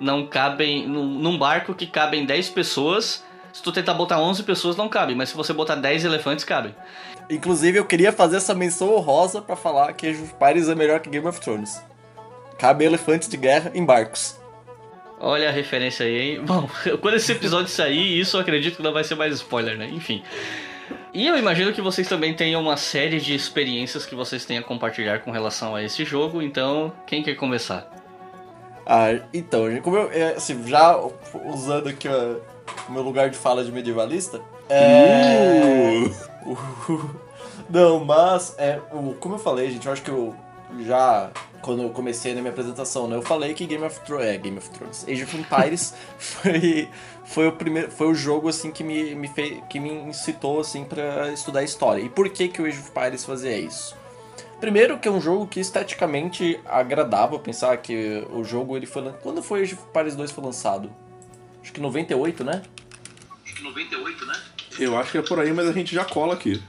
não 0.00 0.26
cabem 0.26 0.88
num, 0.88 1.06
num 1.06 1.38
barco 1.38 1.74
que 1.74 1.86
cabem 1.86 2.24
10 2.24 2.50
pessoas. 2.50 3.24
Se 3.52 3.62
tu 3.62 3.72
tentar 3.72 3.94
botar 3.94 4.20
11 4.20 4.42
pessoas, 4.42 4.76
não 4.76 4.88
cabe, 4.88 5.14
mas 5.14 5.30
se 5.30 5.36
você 5.36 5.52
botar 5.52 5.74
10 5.74 6.04
elefantes, 6.04 6.44
cabe. 6.44 6.74
Inclusive, 7.30 7.78
eu 7.78 7.84
queria 7.84 8.12
fazer 8.12 8.36
essa 8.36 8.54
menção 8.54 8.94
honrosa 8.94 9.42
pra 9.42 9.54
falar 9.54 9.92
que 9.92 10.06
Age 10.06 10.22
of 10.22 10.32
Empires 10.34 10.68
é 10.68 10.74
melhor 10.74 11.00
que 11.00 11.10
Game 11.10 11.26
of 11.26 11.40
Thrones. 11.40 11.82
Cabe 12.58 12.84
elefantes 12.84 13.28
de 13.28 13.36
guerra 13.36 13.70
em 13.74 13.84
barcos. 13.84 14.36
Olha 15.20 15.48
a 15.48 15.52
referência 15.52 16.06
aí, 16.06 16.18
hein? 16.20 16.42
Bom, 16.46 16.68
quando 17.00 17.14
esse 17.14 17.32
episódio 17.32 17.68
sair, 17.68 18.18
isso 18.18 18.36
eu 18.36 18.40
acredito 18.40 18.76
que 18.76 18.82
não 18.82 18.92
vai 18.92 19.04
ser 19.04 19.14
mais 19.14 19.34
spoiler, 19.34 19.76
né? 19.76 19.88
Enfim. 19.92 20.22
E 21.12 21.26
eu 21.26 21.36
imagino 21.36 21.72
que 21.72 21.82
vocês 21.82 22.08
também 22.08 22.34
tenham 22.34 22.60
uma 22.60 22.76
série 22.76 23.20
de 23.20 23.34
experiências 23.34 24.06
que 24.06 24.14
vocês 24.14 24.44
têm 24.44 24.58
a 24.58 24.62
compartilhar 24.62 25.20
com 25.20 25.30
relação 25.30 25.74
a 25.74 25.82
esse 25.82 26.04
jogo, 26.04 26.40
então 26.40 26.92
quem 27.06 27.22
quer 27.22 27.34
começar? 27.34 27.90
Ah, 28.86 29.20
então, 29.34 29.64
como 29.82 29.96
eu, 29.96 30.10
é, 30.12 30.34
assim, 30.34 30.66
já 30.66 30.98
usando 31.44 31.88
aqui 31.88 32.08
o 32.08 32.92
meu 32.92 33.02
lugar 33.02 33.28
de 33.28 33.36
fala 33.36 33.62
de 33.62 33.70
medievalista, 33.70 34.40
é... 34.68 36.04
Uh. 36.44 37.28
Não, 37.68 38.02
mas, 38.02 38.54
é, 38.56 38.80
o, 38.92 39.14
como 39.14 39.34
eu 39.34 39.38
falei, 39.38 39.70
gente, 39.70 39.86
eu 39.86 39.92
acho 39.92 40.02
que 40.02 40.10
eu 40.10 40.34
já, 40.80 41.30
quando 41.60 41.82
eu 41.82 41.90
comecei 41.90 42.34
na 42.34 42.40
minha 42.40 42.50
apresentação, 42.50 43.06
né, 43.06 43.16
eu 43.16 43.22
falei 43.22 43.52
que 43.52 43.66
Game 43.66 43.84
of 43.84 44.00
Thrones, 44.00 44.26
é, 44.26 44.38
Game 44.38 44.56
of 44.56 44.70
Thrones, 44.70 45.04
Age 45.06 45.22
of 45.24 45.36
Empires 45.36 45.94
foi, 46.18 46.88
foi 47.24 47.46
o 47.46 47.52
primeiro, 47.52 47.90
foi 47.90 48.08
o 48.08 48.14
jogo, 48.14 48.48
assim, 48.48 48.70
que 48.70 48.82
me, 48.82 49.14
me 49.14 49.28
fez, 49.28 49.62
que 49.68 49.78
me 49.78 49.90
incitou, 49.90 50.60
assim, 50.60 50.84
pra 50.84 51.30
estudar 51.30 51.62
história. 51.62 52.00
E 52.00 52.08
por 52.08 52.28
que 52.30 52.48
que 52.48 52.62
o 52.62 52.64
Age 52.64 52.78
of 52.78 52.90
Empires 52.90 53.24
fazia 53.24 53.58
isso? 53.58 53.94
Primeiro 54.60 54.98
que 54.98 55.06
é 55.06 55.10
um 55.10 55.20
jogo 55.20 55.46
que 55.46 55.60
esteticamente 55.60 56.58
agradava, 56.64 57.38
pensar 57.38 57.76
que 57.76 58.26
o 58.30 58.42
jogo 58.42 58.76
ele 58.76 58.86
foi 58.86 59.12
quando 59.22 59.42
foi 59.42 59.62
Age 59.62 59.74
of 59.74 59.84
Empires 59.90 60.16
2 60.16 60.30
foi 60.32 60.44
lançado? 60.44 60.90
Acho 61.62 61.72
que 61.72 61.80
98, 61.80 62.42
né? 62.44 62.62
Acho 63.44 63.54
que 63.54 63.62
98, 63.62 64.26
né? 64.26 64.34
Eu 64.78 64.96
acho 64.96 65.12
que 65.12 65.18
é 65.18 65.22
por 65.22 65.40
aí, 65.40 65.52
mas 65.52 65.68
a 65.68 65.72
gente 65.72 65.94
já 65.94 66.04
cola 66.04 66.34
aqui. 66.34 66.62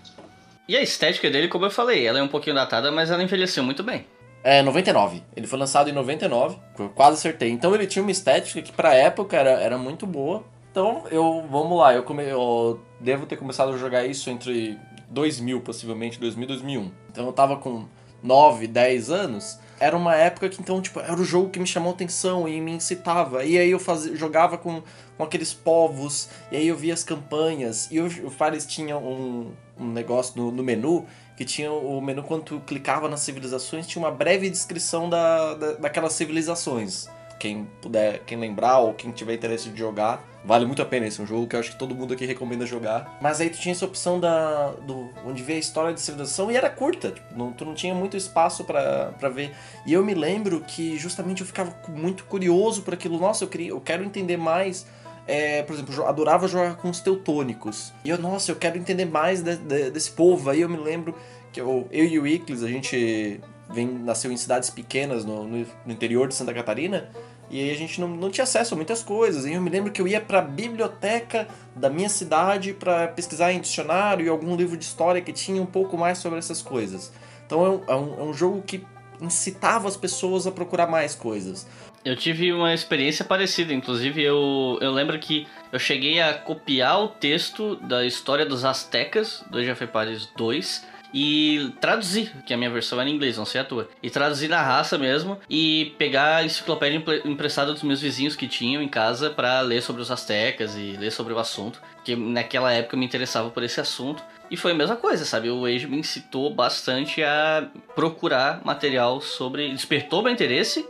E 0.67 0.75
a 0.75 0.81
estética 0.81 1.29
dele, 1.29 1.47
como 1.47 1.65
eu 1.65 1.71
falei, 1.71 2.05
ela 2.05 2.19
é 2.19 2.23
um 2.23 2.27
pouquinho 2.27 2.55
datada, 2.55 2.91
mas 2.91 3.09
ela 3.09 3.23
envelheceu 3.23 3.63
muito 3.63 3.83
bem. 3.83 4.05
É, 4.43 4.61
99. 4.61 5.23
Ele 5.35 5.47
foi 5.47 5.59
lançado 5.59 5.89
em 5.89 5.93
99, 5.93 6.57
eu 6.77 6.89
quase 6.89 7.17
acertei. 7.17 7.49
Então 7.49 7.73
ele 7.75 7.85
tinha 7.85 8.01
uma 8.01 8.11
estética 8.11 8.61
que 8.61 8.71
pra 8.71 8.93
época 8.93 9.35
era, 9.35 9.51
era 9.51 9.77
muito 9.77 10.05
boa. 10.05 10.43
Então 10.71 11.03
eu, 11.11 11.45
vamos 11.49 11.77
lá, 11.77 11.93
eu, 11.93 12.03
come, 12.03 12.23
eu 12.23 12.79
devo 12.99 13.25
ter 13.25 13.35
começado 13.35 13.73
a 13.73 13.77
jogar 13.77 14.05
isso 14.05 14.29
entre 14.29 14.77
2000, 15.09 15.61
possivelmente 15.61 16.19
2000 16.19 16.47
2001. 16.47 16.91
Então 17.11 17.25
eu 17.25 17.33
tava 17.33 17.57
com 17.57 17.85
9, 18.23 18.67
10 18.67 19.09
anos. 19.09 19.59
Era 19.79 19.95
uma 19.95 20.15
época 20.15 20.49
que 20.49 20.61
então, 20.61 20.81
tipo, 20.81 20.99
era 20.99 21.15
o 21.15 21.23
jogo 21.23 21.49
que 21.49 21.59
me 21.59 21.65
chamou 21.65 21.93
atenção 21.93 22.47
e 22.47 22.59
me 22.59 22.71
incitava. 22.71 23.45
E 23.45 23.57
aí 23.57 23.71
eu 23.71 23.79
fazia, 23.79 24.15
jogava 24.15 24.57
com, 24.57 24.83
com 25.17 25.23
aqueles 25.23 25.53
povos, 25.53 26.29
e 26.51 26.57
aí 26.57 26.67
eu 26.67 26.75
via 26.75 26.93
as 26.93 27.03
campanhas. 27.03 27.87
E 27.89 27.99
o, 27.99 28.29
Fares 28.29 28.65
tinha 28.65 28.97
um, 28.97 29.51
um 29.77 29.87
negócio 29.87 30.33
no, 30.35 30.51
no 30.51 30.63
menu 30.63 31.05
que 31.37 31.45
tinha 31.45 31.71
o 31.71 32.01
menu 32.01 32.21
quando 32.21 32.43
tu 32.43 32.59
clicava 32.67 33.07
nas 33.07 33.21
civilizações, 33.21 33.87
tinha 33.87 34.03
uma 34.03 34.11
breve 34.11 34.49
descrição 34.49 35.09
da, 35.09 35.53
da, 35.53 35.71
daquelas 35.73 36.11
civilizações. 36.11 37.07
Quem 37.39 37.67
puder, 37.81 38.19
quem 38.25 38.37
lembrar 38.37 38.79
ou 38.79 38.93
quem 38.93 39.11
tiver 39.11 39.35
interesse 39.35 39.69
de 39.69 39.79
jogar, 39.79 40.21
vale 40.43 40.65
muito 40.65 40.81
a 40.81 40.85
pena 40.85 41.07
esse 41.07 41.21
é 41.21 41.23
um 41.23 41.27
jogo 41.27 41.47
que 41.47 41.55
eu 41.55 41.59
acho 41.59 41.71
que 41.71 41.79
todo 41.79 41.95
mundo 41.95 42.13
aqui 42.13 42.25
recomenda 42.25 42.65
jogar. 42.65 43.17
Mas 43.21 43.39
aí 43.39 43.49
tu 43.49 43.57
tinha 43.57 43.71
essa 43.71 43.85
opção 43.85 44.19
da 44.19 44.71
do 44.85 45.09
onde 45.25 45.41
vê 45.41 45.53
a 45.53 45.57
história 45.57 45.93
de 45.93 46.01
civilização 46.01 46.51
e 46.51 46.57
era 46.57 46.69
curta, 46.69 47.11
tipo, 47.11 47.27
não, 47.35 47.53
tu 47.53 47.63
não 47.63 47.73
tinha 47.73 47.95
muito 47.95 48.17
espaço 48.17 48.65
para 48.65 49.29
ver. 49.33 49.55
E 49.85 49.93
eu 49.93 50.03
me 50.03 50.13
lembro 50.13 50.59
que 50.61 50.97
justamente 50.97 51.41
eu 51.41 51.47
ficava 51.47 51.73
muito 51.87 52.25
curioso 52.25 52.81
por 52.81 52.93
aquilo. 52.93 53.17
Nossa, 53.17 53.45
eu 53.45 53.47
queria, 53.47 53.69
eu 53.69 53.79
quero 53.79 54.03
entender 54.03 54.37
mais 54.37 54.85
é, 55.29 55.61
por 55.61 55.73
exemplo, 55.73 55.93
eu 55.93 56.07
adorava 56.07 56.47
jogar 56.47 56.75
com 56.77 56.89
os 56.89 57.01
teutônicos. 57.01 57.93
E 58.03 58.09
eu, 58.09 58.17
nossa, 58.17 58.51
eu 58.51 58.55
quero 58.55 58.79
entender 58.79 59.05
mais 59.05 59.43
de, 59.43 59.55
de, 59.57 59.91
desse 59.91 60.09
povo. 60.09 60.49
Aí 60.49 60.61
eu 60.61 60.67
me 60.67 60.77
lembro 60.77 61.13
que 61.53 61.61
eu, 61.61 61.87
eu 61.91 62.03
e 62.03 62.17
o 62.17 62.25
Iclis, 62.25 62.63
a 62.63 62.67
gente 62.67 63.39
vem, 63.69 63.87
nasceu 63.87 64.31
em 64.31 64.37
cidades 64.37 64.71
pequenas 64.71 65.23
no, 65.23 65.43
no, 65.43 65.65
no, 65.85 65.93
interior 65.93 66.27
de 66.27 66.33
Santa 66.33 66.51
Catarina. 66.51 67.11
E 67.49 67.59
aí 67.61 67.71
a 67.71 67.75
gente 67.75 67.99
não, 67.99 68.07
não 68.07 68.29
tinha 68.29 68.43
acesso 68.43 68.73
a 68.73 68.77
muitas 68.77 69.01
coisas. 69.01 69.45
E 69.45 69.53
eu 69.53 69.61
me 69.61 69.69
lembro 69.69 69.91
que 69.91 70.01
eu 70.01 70.07
ia 70.07 70.21
para 70.21 70.39
a 70.39 70.41
biblioteca 70.41 71.47
da 71.75 71.89
minha 71.89 72.09
cidade 72.09 72.73
para 72.73 73.07
pesquisar 73.07 73.51
em 73.51 73.59
dicionário 73.59 74.25
e 74.25 74.29
algum 74.29 74.55
livro 74.55 74.77
de 74.77 74.85
história 74.85 75.21
que 75.21 75.33
tinha 75.33 75.61
um 75.61 75.65
pouco 75.65 75.97
mais 75.97 76.17
sobre 76.19 76.39
essas 76.39 76.61
coisas. 76.61 77.11
Então 77.45 77.65
é 77.65 77.69
um, 77.69 77.81
é 77.87 77.95
um, 77.95 78.19
é 78.19 78.23
um 78.23 78.33
jogo 78.33 78.61
que 78.61 78.85
incitava 79.21 79.87
as 79.87 79.97
pessoas 79.97 80.47
a 80.47 80.51
procurar 80.51 80.87
mais 80.87 81.15
coisas. 81.15 81.67
Eu 82.05 82.15
tive 82.15 82.53
uma 82.53 82.73
experiência 82.73 83.25
parecida, 83.25 83.73
inclusive 83.73 84.23
eu, 84.23 84.77
eu 84.79 84.91
lembro 84.91 85.19
que 85.19 85.45
eu 85.71 85.77
cheguei 85.77 86.21
a 86.21 86.33
copiar 86.33 87.01
o 87.01 87.09
texto 87.09 87.75
da 87.75 88.05
história 88.05 88.45
dos 88.45 88.63
Aztecas, 88.63 89.43
do 89.49 89.57
Age 89.57 89.71
of 89.71 89.83
Empires 89.83 90.29
2, 90.37 90.85
e 91.13 91.71
traduzir, 91.79 92.31
que 92.45 92.53
a 92.53 92.57
minha 92.57 92.69
versão 92.69 92.99
era 92.99 93.09
em 93.09 93.13
inglês, 93.13 93.37
não 93.37 93.45
sei 93.45 93.61
a 93.61 93.63
tua. 93.63 93.89
E 94.01 94.09
traduzir 94.09 94.47
na 94.47 94.61
raça 94.61 94.97
mesmo 94.97 95.39
e 95.49 95.93
pegar 95.97 96.37
a 96.37 96.43
enciclopédia 96.43 97.03
emprestada 97.25 97.73
dos 97.73 97.83
meus 97.83 98.01
vizinhos 98.01 98.35
que 98.35 98.47
tinham 98.47 98.81
em 98.81 98.87
casa 98.87 99.29
para 99.29 99.61
ler 99.61 99.81
sobre 99.81 100.01
os 100.01 100.11
astecas 100.11 100.75
e 100.75 100.95
ler 100.97 101.11
sobre 101.11 101.33
o 101.33 101.39
assunto, 101.39 101.81
que 102.03 102.15
naquela 102.15 102.71
época 102.71 102.95
eu 102.95 102.99
me 102.99 103.05
interessava 103.05 103.49
por 103.49 103.63
esse 103.63 103.79
assunto. 103.79 104.23
E 104.51 104.57
foi 104.57 104.71
a 104.71 104.75
mesma 104.75 104.95
coisa, 104.95 105.25
sabe? 105.25 105.49
O 105.49 105.65
Age 105.65 105.87
me 105.87 105.97
incitou 105.97 106.53
bastante 106.53 107.21
a 107.21 107.67
procurar 107.95 108.61
material 108.65 109.21
sobre. 109.21 109.69
Despertou 109.69 110.23
meu 110.23 110.31
interesse 110.31 110.85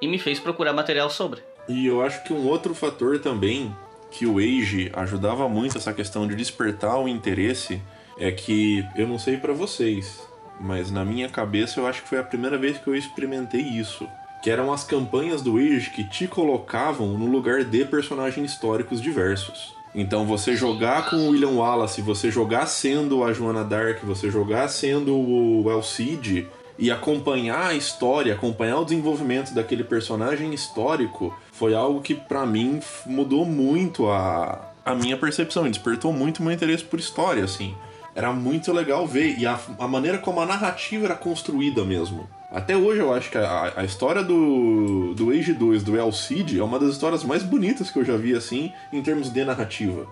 e 0.00 0.08
me 0.08 0.18
fez 0.18 0.40
procurar 0.40 0.72
material 0.72 1.08
sobre. 1.08 1.40
E 1.68 1.86
eu 1.86 2.02
acho 2.02 2.22
que 2.24 2.32
um 2.32 2.46
outro 2.46 2.74
fator 2.74 3.18
também 3.20 3.74
que 4.10 4.26
o 4.26 4.38
Age 4.38 4.90
ajudava 4.94 5.48
muito 5.48 5.78
essa 5.78 5.92
questão 5.92 6.26
de 6.26 6.34
despertar 6.34 6.98
o 6.98 7.08
interesse 7.08 7.80
é 8.18 8.30
que 8.30 8.84
eu 8.96 9.06
não 9.06 9.18
sei 9.18 9.36
para 9.36 9.52
vocês, 9.52 10.26
mas 10.60 10.90
na 10.90 11.04
minha 11.04 11.28
cabeça 11.28 11.80
eu 11.80 11.86
acho 11.86 12.02
que 12.02 12.08
foi 12.08 12.18
a 12.18 12.24
primeira 12.24 12.56
vez 12.56 12.78
que 12.78 12.86
eu 12.86 12.96
experimentei 12.96 13.60
isso. 13.60 14.08
Que 14.42 14.50
eram 14.50 14.72
as 14.72 14.84
campanhas 14.84 15.42
do 15.42 15.56
Age 15.56 15.90
que 15.90 16.04
te 16.04 16.26
colocavam 16.26 17.08
no 17.08 17.26
lugar 17.26 17.64
de 17.64 17.84
personagens 17.84 18.52
históricos 18.52 19.00
diversos. 19.00 19.74
Então 19.94 20.26
você 20.26 20.54
jogar 20.54 21.08
com 21.08 21.16
o 21.16 21.30
William 21.30 21.52
Wallace, 21.52 22.02
você 22.02 22.30
jogar 22.30 22.66
sendo 22.66 23.24
a 23.24 23.32
Joana 23.32 23.64
Dark, 23.64 24.04
você 24.04 24.30
jogar 24.30 24.68
sendo 24.68 25.16
o 25.16 25.70
Elcide 25.70 26.46
e 26.78 26.90
acompanhar 26.90 27.68
a 27.68 27.74
história, 27.74 28.34
acompanhar 28.34 28.78
o 28.78 28.84
desenvolvimento 28.84 29.54
daquele 29.54 29.82
personagem 29.82 30.52
histórico 30.52 31.34
foi 31.50 31.74
algo 31.74 32.02
que 32.02 32.14
para 32.14 32.44
mim 32.44 32.80
mudou 33.06 33.46
muito 33.46 34.08
a, 34.10 34.70
a 34.84 34.94
minha 34.94 35.16
percepção, 35.16 35.64
despertou 35.64 36.12
muito 36.12 36.42
meu 36.42 36.52
interesse 36.52 36.84
por 36.84 37.00
história, 37.00 37.42
assim. 37.42 37.74
Era 38.16 38.32
muito 38.32 38.72
legal 38.72 39.06
ver 39.06 39.38
e 39.38 39.46
a, 39.46 39.60
a 39.78 39.86
maneira 39.86 40.16
como 40.16 40.40
a 40.40 40.46
narrativa 40.46 41.04
era 41.04 41.14
construída 41.14 41.84
mesmo. 41.84 42.26
Até 42.50 42.74
hoje 42.74 43.00
eu 43.00 43.12
acho 43.12 43.30
que 43.30 43.36
a, 43.36 43.74
a 43.76 43.84
história 43.84 44.22
do, 44.22 45.12
do 45.14 45.28
Age 45.28 45.52
2, 45.52 45.82
do 45.82 45.98
El 45.98 46.10
Cid, 46.10 46.58
é 46.58 46.64
uma 46.64 46.78
das 46.78 46.92
histórias 46.92 47.22
mais 47.22 47.42
bonitas 47.42 47.90
que 47.90 47.98
eu 47.98 48.04
já 48.06 48.16
vi, 48.16 48.34
assim, 48.34 48.72
em 48.90 49.02
termos 49.02 49.28
de 49.28 49.44
narrativa. 49.44 50.06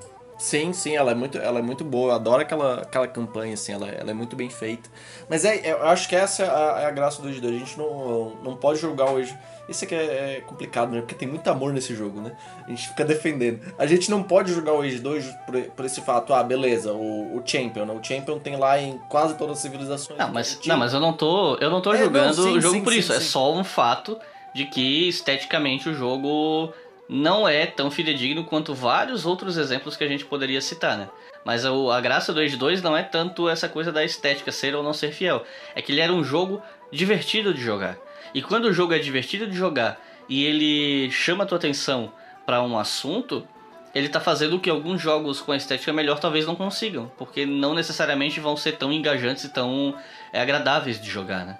Sim, 0.44 0.74
sim, 0.74 0.94
ela 0.94 1.12
é 1.12 1.14
muito, 1.14 1.38
ela 1.38 1.58
é 1.58 1.62
muito 1.62 1.82
boa. 1.84 2.10
Eu 2.10 2.16
adoro 2.16 2.42
aquela, 2.42 2.82
aquela 2.82 3.08
campanha, 3.08 3.54
assim, 3.54 3.72
ela, 3.72 3.88
ela 3.88 4.10
é 4.10 4.12
muito 4.14 4.36
bem 4.36 4.50
feita. 4.50 4.90
Mas 5.26 5.42
é, 5.42 5.72
eu 5.72 5.82
acho 5.86 6.06
que 6.06 6.14
essa 6.14 6.42
é 6.42 6.46
a, 6.46 6.80
é 6.82 6.84
a 6.84 6.90
graça 6.90 7.22
do 7.22 7.28
Age 7.28 7.40
2. 7.40 7.54
A 7.56 7.58
gente 7.58 7.78
não, 7.78 8.32
não 8.42 8.54
pode 8.54 8.78
jogar 8.78 9.10
o 9.10 9.16
Age. 9.16 9.34
Isso 9.66 9.86
aqui 9.86 9.94
é, 9.94 10.36
é 10.36 10.40
complicado, 10.46 10.90
né? 10.90 11.00
Porque 11.00 11.14
tem 11.14 11.26
muito 11.26 11.48
amor 11.48 11.72
nesse 11.72 11.94
jogo, 11.94 12.20
né? 12.20 12.32
A 12.66 12.68
gente 12.68 12.88
fica 12.88 13.06
defendendo. 13.06 13.60
A 13.78 13.86
gente 13.86 14.10
não 14.10 14.22
pode 14.22 14.52
jogar 14.52 14.74
o 14.74 14.82
Age 14.82 14.98
2 14.98 15.24
por, 15.46 15.58
por 15.62 15.84
esse 15.86 16.02
fato, 16.02 16.34
ah, 16.34 16.42
beleza, 16.42 16.92
o, 16.92 17.38
o 17.38 17.42
Champion, 17.46 17.86
né? 17.86 17.94
O 17.98 18.04
Champion 18.04 18.38
tem 18.38 18.56
lá 18.56 18.78
em 18.78 18.98
quase 19.08 19.38
todas 19.38 19.56
as 19.56 19.62
civilizações. 19.62 20.18
Não, 20.18 20.30
mas, 20.30 20.58
Tinha- 20.60 20.74
não, 20.74 20.80
mas 20.80 20.92
eu 20.92 21.00
não 21.00 21.14
tô, 21.14 21.56
eu 21.56 21.70
não 21.70 21.80
tô 21.80 21.94
É, 21.94 21.96
não, 21.96 22.04
julgando 22.04 22.34
sim, 22.42 22.58
o 22.58 22.60
jogo 22.60 22.74
sim, 22.74 22.84
por 22.84 22.92
sim, 22.92 22.98
isso. 22.98 23.14
É 23.14 23.20
só 23.20 23.50
um 23.54 23.64
fato 23.64 24.18
de 24.52 24.66
que 24.66 25.08
esteticamente 25.08 25.88
o 25.88 25.94
jogo 25.94 26.70
não 27.08 27.46
é 27.46 27.66
tão 27.66 27.90
fidedigno 27.90 28.44
quanto 28.44 28.74
vários 28.74 29.26
outros 29.26 29.56
exemplos 29.56 29.96
que 29.96 30.04
a 30.04 30.08
gente 30.08 30.24
poderia 30.24 30.60
citar, 30.60 30.96
né? 30.96 31.08
Mas 31.44 31.64
a 31.66 32.00
graça 32.00 32.32
do 32.32 32.40
Age 32.40 32.56
2 32.56 32.80
não 32.80 32.96
é 32.96 33.02
tanto 33.02 33.48
essa 33.48 33.68
coisa 33.68 33.92
da 33.92 34.02
estética 34.02 34.50
ser 34.50 34.74
ou 34.74 34.82
não 34.82 34.94
ser 34.94 35.12
fiel. 35.12 35.44
É 35.74 35.82
que 35.82 35.92
ele 35.92 36.00
era 36.00 36.12
um 36.12 36.24
jogo 36.24 36.62
divertido 36.90 37.52
de 37.52 37.60
jogar. 37.60 37.98
E 38.32 38.40
quando 38.40 38.64
o 38.64 38.72
jogo 38.72 38.94
é 38.94 38.98
divertido 38.98 39.46
de 39.46 39.54
jogar 39.54 40.00
e 40.28 40.44
ele 40.44 41.10
chama 41.10 41.44
a 41.44 41.46
tua 41.46 41.58
atenção 41.58 42.12
para 42.46 42.62
um 42.62 42.78
assunto, 42.78 43.46
ele 43.94 44.08
tá 44.08 44.20
fazendo 44.20 44.56
o 44.56 44.60
que 44.60 44.70
alguns 44.70 45.00
jogos 45.00 45.40
com 45.40 45.52
a 45.52 45.56
estética 45.56 45.92
melhor 45.92 46.18
talvez 46.18 46.46
não 46.46 46.56
consigam, 46.56 47.12
porque 47.18 47.44
não 47.44 47.74
necessariamente 47.74 48.40
vão 48.40 48.56
ser 48.56 48.72
tão 48.72 48.92
engajantes 48.92 49.44
e 49.44 49.50
tão 49.50 49.94
é, 50.32 50.40
agradáveis 50.40 51.00
de 51.00 51.08
jogar, 51.08 51.44
né? 51.44 51.58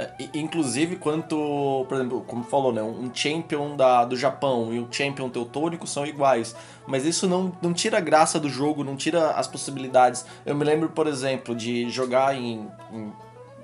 É, 0.00 0.28
Inclusive, 0.34 0.96
quanto, 0.96 1.84
por 1.86 1.96
exemplo, 1.96 2.24
como 2.26 2.42
falou, 2.42 2.72
né? 2.72 2.82
Um 2.82 3.10
champion 3.12 3.76
da, 3.76 4.04
do 4.04 4.16
Japão 4.16 4.72
e 4.72 4.80
um 4.80 4.90
champion 4.90 5.28
teutônico 5.28 5.86
são 5.86 6.06
iguais. 6.06 6.56
Mas 6.86 7.04
isso 7.04 7.28
não, 7.28 7.52
não 7.60 7.74
tira 7.74 7.98
a 7.98 8.00
graça 8.00 8.40
do 8.40 8.48
jogo, 8.48 8.82
não 8.82 8.96
tira 8.96 9.32
as 9.32 9.46
possibilidades. 9.46 10.24
Eu 10.46 10.54
me 10.54 10.64
lembro, 10.64 10.88
por 10.88 11.06
exemplo, 11.06 11.54
de 11.54 11.90
jogar 11.90 12.34
em, 12.34 12.66
em 12.90 13.12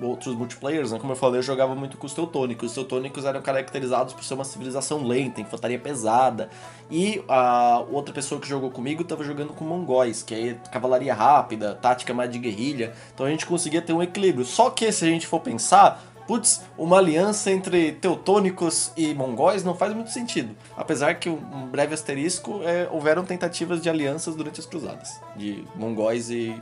outros 0.01 0.34
multiplayers, 0.34 0.93
né? 0.93 0.99
Como 0.99 1.12
eu 1.12 1.16
falei, 1.16 1.39
eu 1.39 1.43
jogava 1.43 1.74
muito 1.74 1.97
com 1.97 2.07
os 2.07 2.12
teutônicos. 2.12 2.68
Os 2.68 2.74
teutônicos 2.74 3.24
eram 3.24 3.41
caracterizados 3.41 4.12
por 4.12 4.22
ser 4.22 4.34
uma 4.34 4.45
civilização 4.45 5.03
lenta, 5.07 5.41
infantaria 5.41 5.78
pesada. 5.78 6.51
E 6.91 7.22
a 7.28 7.82
outra 7.91 8.12
pessoa 8.12 8.41
que 8.41 8.47
jogou 8.49 8.70
comigo 8.70 9.03
estava 9.03 9.24
jogando 9.24 9.53
com 9.55 9.64
mongóis, 9.64 10.22
que 10.22 10.34
é 10.34 10.55
cavalaria 10.70 11.14
rápida, 11.14 11.74
tática 11.74 12.12
mais 12.12 12.30
de 12.30 12.39
guerrilha. 12.39 12.93
Então 13.14 13.24
a 13.24 13.30
gente 13.30 13.47
conseguia 13.47 13.80
ter 13.80 13.93
um 13.93 14.03
equilíbrio. 14.03 14.45
Só 14.45 14.68
que 14.70 14.91
se 14.93 15.05
a 15.05 15.09
gente 15.09 15.26
for 15.26 15.41
pensar, 15.41 16.03
putz, 16.27 16.62
uma 16.77 16.99
aliança 16.99 17.51
entre 17.51 17.93
teutônicos 17.93 18.93
e 18.97 19.14
mongóis 19.14 19.62
não 19.64 19.74
faz 19.74 19.95
muito 19.95 20.11
sentido. 20.11 20.55
Apesar 20.77 21.14
que 21.14 21.29
um 21.29 21.66
breve 21.68 21.95
asterisco, 21.95 22.61
é, 22.64 22.89
houveram 22.91 23.24
tentativas 23.24 23.81
de 23.81 23.89
alianças 23.89 24.35
durante 24.35 24.61
as 24.61 24.66
cruzadas, 24.66 25.20
de 25.37 25.64
mongóis 25.74 26.31
e 26.31 26.55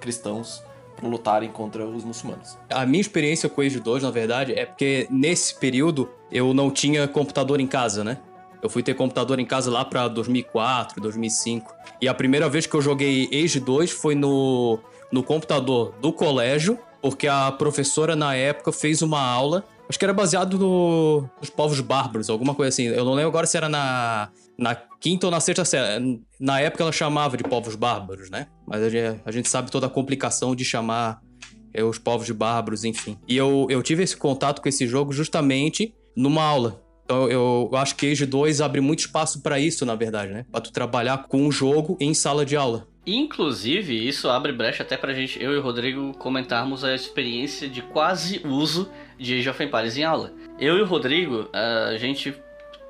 cristãos 0.00 0.62
para 0.96 1.08
lutarem 1.08 1.50
contra 1.50 1.86
os 1.86 2.04
muçulmanos. 2.04 2.58
A 2.68 2.84
minha 2.84 3.00
experiência 3.00 3.48
com 3.48 3.60
Age 3.60 3.80
2, 3.80 4.02
na 4.02 4.10
verdade, 4.10 4.52
é 4.52 4.66
porque 4.66 5.06
nesse 5.10 5.54
período 5.54 6.08
eu 6.30 6.52
não 6.52 6.70
tinha 6.70 7.08
computador 7.08 7.60
em 7.60 7.66
casa, 7.66 8.04
né? 8.04 8.18
Eu 8.62 8.68
fui 8.68 8.82
ter 8.82 8.94
computador 8.94 9.38
em 9.38 9.46
casa 9.46 9.70
lá 9.70 9.84
pra 9.84 10.06
2004, 10.06 11.00
2005. 11.00 11.74
E 12.00 12.08
a 12.08 12.12
primeira 12.12 12.48
vez 12.48 12.66
que 12.66 12.74
eu 12.74 12.82
joguei 12.82 13.28
Age 13.32 13.58
2 13.58 13.90
foi 13.90 14.14
no, 14.14 14.78
no 15.10 15.22
computador 15.22 15.94
do 16.00 16.12
colégio, 16.12 16.78
porque 17.00 17.26
a 17.26 17.50
professora 17.52 18.14
na 18.14 18.34
época 18.34 18.72
fez 18.72 19.02
uma 19.02 19.20
aula, 19.20 19.64
acho 19.88 19.98
que 19.98 20.04
era 20.04 20.14
baseado 20.14 20.58
no, 20.58 21.28
nos 21.40 21.50
povos 21.50 21.80
bárbaros, 21.80 22.30
alguma 22.30 22.54
coisa 22.54 22.68
assim. 22.68 22.84
Eu 22.84 23.04
não 23.04 23.14
lembro 23.14 23.28
agora 23.28 23.46
se 23.46 23.56
era 23.56 23.68
na, 23.68 24.28
na 24.58 24.74
quinta 24.74 25.26
ou 25.26 25.30
na 25.30 25.40
sexta 25.40 25.64
série. 25.64 26.22
Na 26.38 26.60
época 26.60 26.84
ela 26.84 26.92
chamava 26.92 27.36
de 27.36 27.44
povos 27.44 27.74
bárbaros, 27.74 28.30
né? 28.30 28.46
Mas 28.66 28.82
a 28.82 28.88
gente, 28.88 29.20
a 29.24 29.32
gente 29.32 29.48
sabe 29.48 29.70
toda 29.70 29.86
a 29.86 29.90
complicação 29.90 30.54
de 30.54 30.64
chamar 30.64 31.20
é, 31.72 31.82
os 31.82 31.98
povos 31.98 32.26
de 32.26 32.34
bárbaros, 32.34 32.84
enfim. 32.84 33.16
E 33.26 33.36
eu, 33.36 33.66
eu 33.70 33.82
tive 33.82 34.02
esse 34.02 34.16
contato 34.16 34.60
com 34.60 34.68
esse 34.68 34.86
jogo 34.86 35.12
justamente 35.12 35.94
numa 36.16 36.42
aula. 36.42 36.82
Então 37.04 37.28
eu, 37.28 37.68
acho 37.74 37.96
que 37.96 38.12
Age 38.12 38.24
2 38.24 38.60
abre 38.60 38.80
muito 38.80 39.00
espaço 39.00 39.40
pra 39.40 39.58
isso, 39.58 39.84
na 39.84 39.96
verdade, 39.96 40.32
né? 40.32 40.46
Pra 40.50 40.60
tu 40.60 40.70
trabalhar 40.70 41.26
com 41.26 41.42
um 41.42 41.50
jogo 41.50 41.96
em 41.98 42.14
sala 42.14 42.46
de 42.46 42.54
aula. 42.54 42.86
Inclusive, 43.06 44.06
isso 44.06 44.28
abre 44.28 44.52
brecha 44.52 44.82
até 44.82 44.96
pra 44.96 45.14
gente, 45.14 45.42
eu 45.42 45.52
e 45.54 45.56
o 45.56 45.62
Rodrigo, 45.62 46.12
comentarmos 46.14 46.84
a 46.84 46.94
experiência 46.94 47.68
de 47.68 47.80
quase 47.80 48.42
uso 48.44 48.90
de 49.18 49.38
Age 49.38 49.48
of 49.48 49.62
Empires 49.62 49.96
em 49.96 50.04
aula. 50.04 50.32
Eu 50.58 50.76
e 50.76 50.82
o 50.82 50.86
Rodrigo, 50.86 51.48
a 51.52 51.96
gente 51.96 52.34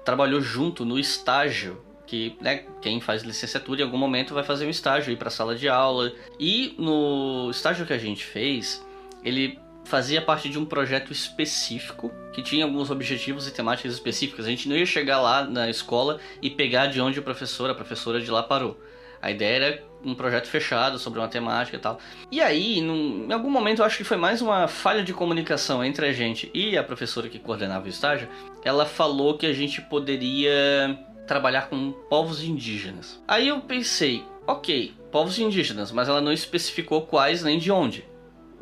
trabalhou 0.05 0.41
junto 0.41 0.85
no 0.85 0.99
estágio, 0.99 1.81
que 2.07 2.37
né, 2.41 2.65
quem 2.83 3.01
faz 3.01 3.23
licenciatura 3.23 3.83
em 3.83 3.85
algum 3.85 3.97
momento 3.97 4.35
vai 4.35 4.43
fazer 4.43 4.67
um 4.67 4.71
estágio, 4.71 5.13
ir 5.13 5.17
pra 5.17 5.31
sala 5.31 5.55
de 5.55 5.69
aula. 5.69 6.13
E 6.41 6.75
no 6.77 7.49
estágio 7.51 7.87
que 7.87 7.93
a 7.93 7.99
gente 7.99 8.25
fez, 8.25 8.85
ele 9.25 9.59
fazia 9.85 10.21
parte 10.21 10.49
de 10.49 10.59
um 10.59 10.65
projeto 10.65 11.13
específico 11.13 12.13
que 12.33 12.43
tinha 12.43 12.65
alguns 12.65 12.91
objetivos 12.91 13.47
e 13.47 13.53
temáticas 13.53 13.93
específicas. 13.93 14.47
A 14.47 14.51
gente 14.51 14.69
não 14.69 14.77
ia 14.77 14.87
chegar 14.87 15.21
lá 15.21 15.45
na 15.45 15.71
escola 15.71 16.19
e 16.43 16.51
pegar 16.51 16.87
de 16.87 17.01
onde 17.01 17.21
o 17.21 17.23
professor, 17.23 17.71
a 17.71 17.75
professora 17.75 18.21
de 18.21 18.31
lá 18.31 18.43
parou. 18.43 18.77
A 19.23 19.31
ideia 19.31 19.57
era 19.57 19.91
um 20.05 20.15
projeto 20.15 20.47
fechado 20.47 20.99
sobre 20.99 21.19
uma 21.19 21.29
temática 21.29 21.77
e 21.77 21.81
tal. 21.81 21.99
E 22.31 22.41
aí, 22.41 22.81
num, 22.81 23.27
em 23.29 23.33
algum 23.33 23.51
momento, 23.51 23.81
eu 23.81 23.85
acho 23.85 23.99
que 23.99 24.05
foi 24.05 24.17
mais 24.17 24.41
uma 24.41 24.67
falha 24.67 25.03
de 25.03 25.13
comunicação 25.13 25.85
entre 25.85 26.07
a 26.07 26.13
gente 26.13 26.51
e 26.55 26.77
a 26.77 26.83
professora 26.83 27.29
que 27.29 27.39
coordenava 27.39 27.87
o 27.87 27.89
estágio. 27.89 28.29
Ela 28.65 28.87
falou 28.87 29.37
que 29.37 29.47
a 29.47 29.53
gente 29.53 29.81
poderia 29.83 30.99
trabalhar 31.27 31.69
com 31.69 31.93
povos 32.09 32.43
indígenas. 32.43 33.23
Aí 33.29 33.49
eu 33.49 33.61
pensei, 33.61 34.25
ok, 34.47 34.93
povos 35.13 35.39
indígenas, 35.39 35.93
mas 35.93 36.09
ela 36.09 36.21
não 36.21 36.33
especificou 36.33 37.03
quais 37.03 37.43
nem 37.43 37.59
de 37.59 37.71
onde. 37.71 38.05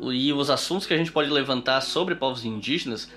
E 0.01 0.31
os 0.31 0.49
assuntos 0.49 0.85
que 0.85 0.93
a 0.93 0.97
gente 0.97 1.11
pode 1.11 1.29
levantar 1.29 1.81
sobre 1.81 2.15
povos 2.15 2.45
indígenas, 2.45 3.11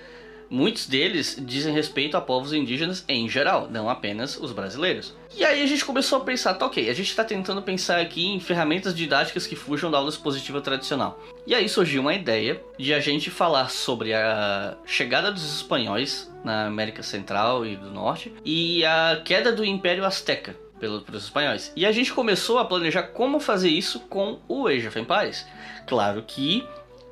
muitos 0.53 0.85
deles 0.85 1.35
dizem 1.41 1.73
respeito 1.73 2.15
a 2.15 2.21
povos 2.21 2.53
indígenas 2.53 3.03
em 3.07 3.27
geral, 3.27 3.67
não 3.71 3.89
apenas 3.89 4.37
os 4.37 4.51
brasileiros. 4.51 5.13
E 5.35 5.43
aí 5.43 5.63
a 5.63 5.65
gente 5.65 5.83
começou 5.83 6.19
a 6.19 6.21
pensar, 6.23 6.53
tá 6.53 6.67
ok, 6.67 6.87
a 6.89 6.93
gente 6.93 7.09
está 7.09 7.23
tentando 7.23 7.59
pensar 7.63 7.99
aqui 7.99 8.27
em 8.27 8.39
ferramentas 8.39 8.93
didáticas 8.93 9.47
que 9.47 9.55
fujam 9.55 9.89
da 9.89 9.97
aula 9.97 10.09
expositiva 10.09 10.61
tradicional. 10.61 11.19
E 11.47 11.55
aí 11.55 11.67
surgiu 11.67 12.01
uma 12.01 12.13
ideia 12.13 12.61
de 12.77 12.93
a 12.93 12.99
gente 12.99 13.31
falar 13.31 13.69
sobre 13.71 14.13
a 14.13 14.77
chegada 14.85 15.31
dos 15.31 15.55
espanhóis 15.55 16.31
na 16.43 16.67
América 16.67 17.01
Central 17.01 17.65
e 17.65 17.75
do 17.75 17.89
Norte 17.89 18.31
e 18.45 18.85
a 18.85 19.19
queda 19.25 19.51
do 19.51 19.65
Império 19.65 20.05
Azteca 20.05 20.55
pelo- 20.79 21.01
pelos 21.01 21.23
espanhóis. 21.23 21.73
E 21.75 21.83
a 21.83 21.91
gente 21.91 22.13
começou 22.13 22.59
a 22.59 22.65
planejar 22.65 23.03
como 23.03 23.39
fazer 23.39 23.69
isso 23.69 24.01
com 24.01 24.39
o 24.47 24.67
Age 24.67 24.87
of 24.87 24.99
Empires. 24.99 25.47
Claro 25.87 26.23
que 26.27 26.63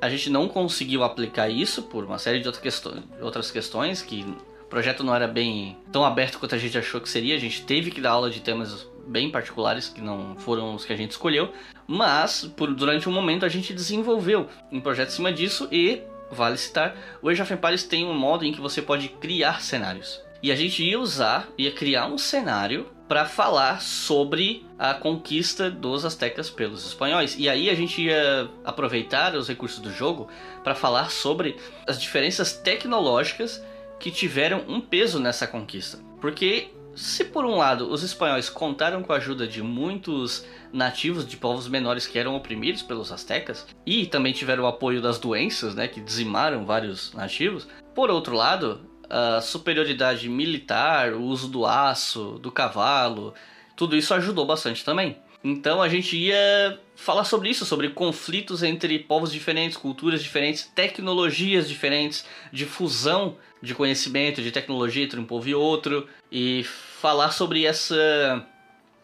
a 0.02 0.08
gente 0.08 0.28
não 0.28 0.48
conseguiu 0.48 1.04
aplicar 1.04 1.48
isso 1.48 1.84
por 1.84 2.04
uma 2.04 2.18
série 2.18 2.40
de 2.40 2.48
outra 2.48 2.60
outras 3.20 3.52
questões 3.52 4.02
que 4.02 4.26
o 4.60 4.64
projeto 4.64 5.04
não 5.04 5.14
era 5.14 5.28
bem 5.28 5.76
tão 5.92 6.04
aberto 6.04 6.40
quanto 6.40 6.56
a 6.56 6.58
gente 6.58 6.76
achou 6.76 7.00
que 7.00 7.08
seria. 7.08 7.36
A 7.36 7.38
gente 7.38 7.62
teve 7.62 7.92
que 7.92 8.00
dar 8.00 8.10
aula 8.10 8.28
de 8.28 8.40
temas 8.40 8.84
bem 9.06 9.30
particulares 9.30 9.88
que 9.88 10.00
não 10.00 10.34
foram 10.34 10.74
os 10.74 10.84
que 10.84 10.92
a 10.92 10.96
gente 10.96 11.12
escolheu, 11.12 11.52
mas 11.86 12.44
por, 12.56 12.74
durante 12.74 13.08
um 13.08 13.12
momento 13.12 13.46
a 13.46 13.48
gente 13.48 13.72
desenvolveu 13.72 14.48
um 14.72 14.80
projeto 14.80 15.10
em 15.10 15.12
cima 15.12 15.32
disso 15.32 15.68
e 15.70 16.02
vale 16.32 16.56
citar, 16.56 16.96
o 17.22 17.28
Age 17.28 17.40
of 17.40 17.54
Empires 17.54 17.84
tem 17.84 18.04
um 18.04 18.14
modo 18.14 18.44
em 18.44 18.52
que 18.52 18.60
você 18.60 18.82
pode 18.82 19.08
criar 19.08 19.62
cenários. 19.62 20.20
E 20.42 20.50
a 20.50 20.56
gente 20.56 20.82
ia 20.82 20.98
usar, 20.98 21.48
ia 21.56 21.70
criar 21.70 22.06
um 22.06 22.18
cenário 22.18 22.88
para 23.06 23.24
falar 23.24 23.80
sobre 23.80 24.66
a 24.82 24.94
conquista 24.94 25.70
dos 25.70 26.04
astecas 26.04 26.50
pelos 26.50 26.84
espanhóis. 26.84 27.36
E 27.38 27.48
aí 27.48 27.70
a 27.70 27.74
gente 27.74 28.02
ia 28.02 28.50
aproveitar 28.64 29.32
os 29.36 29.46
recursos 29.46 29.78
do 29.78 29.92
jogo 29.92 30.28
para 30.64 30.74
falar 30.74 31.08
sobre 31.08 31.54
as 31.86 32.00
diferenças 32.00 32.52
tecnológicas 32.52 33.62
que 34.00 34.10
tiveram 34.10 34.64
um 34.66 34.80
peso 34.80 35.20
nessa 35.20 35.46
conquista. 35.46 36.00
Porque 36.20 36.72
se 36.96 37.24
por 37.24 37.44
um 37.44 37.58
lado 37.58 37.88
os 37.92 38.02
espanhóis 38.02 38.50
contaram 38.50 39.04
com 39.04 39.12
a 39.12 39.18
ajuda 39.18 39.46
de 39.46 39.62
muitos 39.62 40.44
nativos 40.72 41.24
de 41.24 41.36
povos 41.36 41.68
menores 41.68 42.08
que 42.08 42.18
eram 42.18 42.34
oprimidos 42.34 42.82
pelos 42.82 43.12
astecas 43.12 43.64
e 43.86 44.06
também 44.06 44.32
tiveram 44.32 44.64
o 44.64 44.66
apoio 44.66 45.00
das 45.00 45.16
doenças, 45.16 45.76
né, 45.76 45.86
que 45.86 46.00
dizimaram 46.00 46.66
vários 46.66 47.12
nativos, 47.12 47.68
por 47.94 48.10
outro 48.10 48.34
lado, 48.34 48.80
a 49.08 49.40
superioridade 49.40 50.28
militar, 50.28 51.12
o 51.12 51.22
uso 51.22 51.46
do 51.46 51.64
aço, 51.64 52.40
do 52.40 52.50
cavalo, 52.50 53.32
tudo 53.82 53.96
isso 53.96 54.14
ajudou 54.14 54.46
bastante 54.46 54.84
também. 54.84 55.16
Então 55.42 55.82
a 55.82 55.88
gente 55.88 56.16
ia 56.16 56.78
falar 56.94 57.24
sobre 57.24 57.48
isso, 57.48 57.64
sobre 57.64 57.88
conflitos 57.88 58.62
entre 58.62 58.96
povos 58.96 59.32
diferentes, 59.32 59.76
culturas 59.76 60.22
diferentes, 60.22 60.70
tecnologias 60.72 61.68
diferentes, 61.68 62.24
difusão 62.52 63.36
de 63.60 63.74
conhecimento, 63.74 64.40
de 64.40 64.52
tecnologia 64.52 65.02
entre 65.02 65.18
um 65.18 65.24
povo 65.24 65.48
e 65.48 65.54
outro, 65.54 66.06
e 66.30 66.62
falar 66.62 67.32
sobre 67.32 67.66
essa 67.66 68.46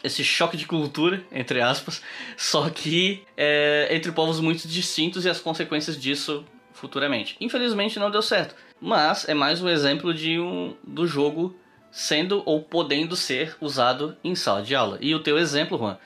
esse 0.05 0.23
choque 0.23 0.57
de 0.57 0.65
cultura, 0.65 1.25
entre 1.33 1.61
aspas, 1.61 2.01
só 2.39 2.71
que 2.71 3.25
é, 3.37 3.89
entre 3.91 4.13
povos 4.13 4.39
muito 4.39 4.69
distintos 4.69 5.25
e 5.25 5.29
as 5.29 5.41
consequências 5.41 6.01
disso 6.01 6.45
futuramente. 6.73 7.37
Infelizmente 7.41 7.99
não 7.99 8.13
deu 8.13 8.23
certo, 8.23 8.55
mas 8.81 9.29
é 9.29 9.35
mais 9.35 9.61
um 9.61 9.69
exemplo 9.69 10.15
de 10.15 10.39
um 10.39 10.77
do 10.85 11.05
jogo 11.05 11.57
sendo 11.91 12.43
ou 12.45 12.63
podendo 12.63 13.17
ser 13.17 13.57
usado 13.61 14.17
em 14.23 14.35
sala 14.35 14.63
de 14.63 14.75
aula. 14.75 14.99
E 15.01 15.15
o 15.15 15.23
teu 15.23 15.39
exemplo, 15.39 15.79
Juan, 15.79 15.97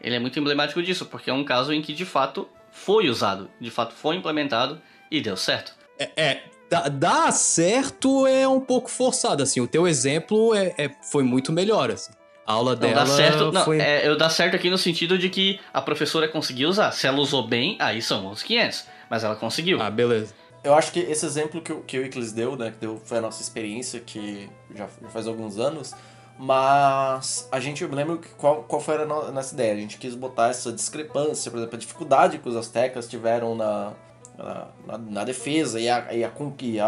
ele 0.00 0.16
é 0.16 0.18
muito 0.18 0.38
emblemático 0.38 0.82
disso, 0.82 1.06
porque 1.06 1.30
é 1.30 1.32
um 1.32 1.44
caso 1.44 1.72
em 1.72 1.82
que 1.82 1.92
de 1.92 2.04
fato 2.04 2.48
foi 2.70 3.08
usado, 3.08 3.50
de 3.60 3.70
fato 3.70 3.94
foi 3.94 4.16
implementado 4.16 4.80
e 5.10 5.20
deu 5.20 5.36
certo. 5.36 5.74
É, 5.98 6.10
é 6.16 6.42
dá, 6.68 6.88
dá 6.88 7.30
certo 7.30 8.26
é 8.26 8.48
um 8.48 8.60
pouco 8.60 8.90
forçado, 8.90 9.42
assim. 9.42 9.60
O 9.60 9.66
teu 9.66 9.86
exemplo 9.86 10.54
é, 10.54 10.74
é 10.78 10.90
foi 11.02 11.22
muito 11.22 11.52
melhor, 11.52 11.90
assim. 11.90 12.12
A 12.46 12.54
aula 12.54 12.72
Não, 12.72 12.80
dela 12.80 12.94
dá 12.94 13.06
certo, 13.06 13.52
não, 13.52 13.64
foi... 13.64 13.78
é, 13.78 14.06
eu 14.06 14.16
dá 14.16 14.28
certo 14.28 14.56
aqui 14.56 14.68
no 14.68 14.78
sentido 14.78 15.16
de 15.16 15.28
que 15.28 15.60
a 15.72 15.80
professora 15.80 16.26
conseguiu 16.26 16.68
usar. 16.68 16.90
Se 16.90 17.06
ela 17.06 17.18
usou 17.18 17.46
bem, 17.46 17.76
aí 17.78 18.02
são 18.02 18.26
uns 18.26 18.42
500. 18.42 18.84
Mas 19.08 19.22
ela 19.22 19.36
conseguiu. 19.36 19.80
Ah, 19.80 19.90
beleza. 19.90 20.34
Eu 20.64 20.74
acho 20.74 20.92
que 20.92 21.00
esse 21.00 21.26
exemplo 21.26 21.60
que, 21.60 21.72
o- 21.72 21.80
que 21.82 21.98
o 21.98 22.04
Iclis 22.06 22.32
deu, 22.32 22.56
né, 22.56 22.70
que 22.70 22.78
deu, 22.78 23.00
foi 23.04 23.18
a 23.18 23.20
nossa 23.20 23.42
experiência, 23.42 23.98
que 24.00 24.48
já, 24.74 24.88
já 25.00 25.08
faz 25.08 25.26
alguns 25.26 25.58
anos, 25.58 25.92
mas 26.38 27.48
a 27.50 27.58
gente, 27.60 27.84
que 28.18 28.28
qual, 28.34 28.62
qual 28.64 28.80
foi 28.80 28.96
a 29.02 29.04
no- 29.04 29.32
nossa 29.32 29.54
ideia. 29.54 29.74
A 29.74 29.76
gente 29.76 29.98
quis 29.98 30.14
botar 30.14 30.48
essa 30.48 30.72
discrepância, 30.72 31.50
por 31.50 31.58
exemplo, 31.58 31.76
a 31.76 31.78
dificuldade 31.78 32.38
que 32.38 32.48
os 32.48 32.56
astecas 32.56 33.08
tiveram 33.08 33.54
na, 33.54 33.92
na, 34.38 34.68
na- 34.86 34.98
defesa 35.24 35.80
e 35.80 35.88
a, 35.88 36.12
e 36.14 36.24
a, 36.24 36.28
e 36.66 36.78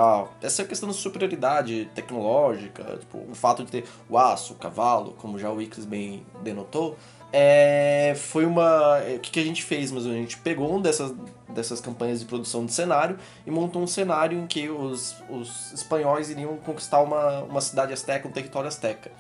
essa 0.43 0.64
questão 0.64 0.89
de 0.89 0.95
superioridade 0.95 1.91
tecnológica, 1.95 2.97
tipo, 3.01 3.18
o 3.31 3.35
fato 3.35 3.64
de 3.64 3.70
ter 3.70 3.85
o 4.09 4.16
aço, 4.18 4.53
o 4.55 4.57
cavalo, 4.57 5.12
como 5.18 5.39
já 5.39 5.51
o 5.51 5.61
Iclis 5.61 5.85
bem 5.85 6.25
denotou, 6.43 6.97
é, 7.37 8.14
foi 8.14 8.47
uma. 8.47 9.01
O 9.16 9.18
que, 9.18 9.32
que 9.32 9.41
a 9.41 9.45
gente 9.45 9.64
fez? 9.64 9.91
Mas 9.91 10.07
a 10.07 10.11
gente 10.11 10.37
pegou 10.39 10.72
um 10.72 10.80
dessas, 10.80 11.12
dessas 11.49 11.80
campanhas 11.80 12.20
de 12.20 12.26
produção 12.26 12.64
de 12.64 12.72
cenário 12.72 13.18
e 13.45 13.51
montou 13.51 13.82
um 13.82 13.89
cenário 13.89 14.39
em 14.39 14.47
que 14.47 14.70
os, 14.70 15.16
os 15.28 15.72
espanhóis 15.72 16.30
iriam 16.30 16.57
conquistar 16.59 17.01
uma, 17.03 17.41
uma 17.41 17.61
cidade 17.61 17.93
asteca, 17.93 18.28
um 18.28 18.30
território 18.30 18.68
asteca. 18.68 19.11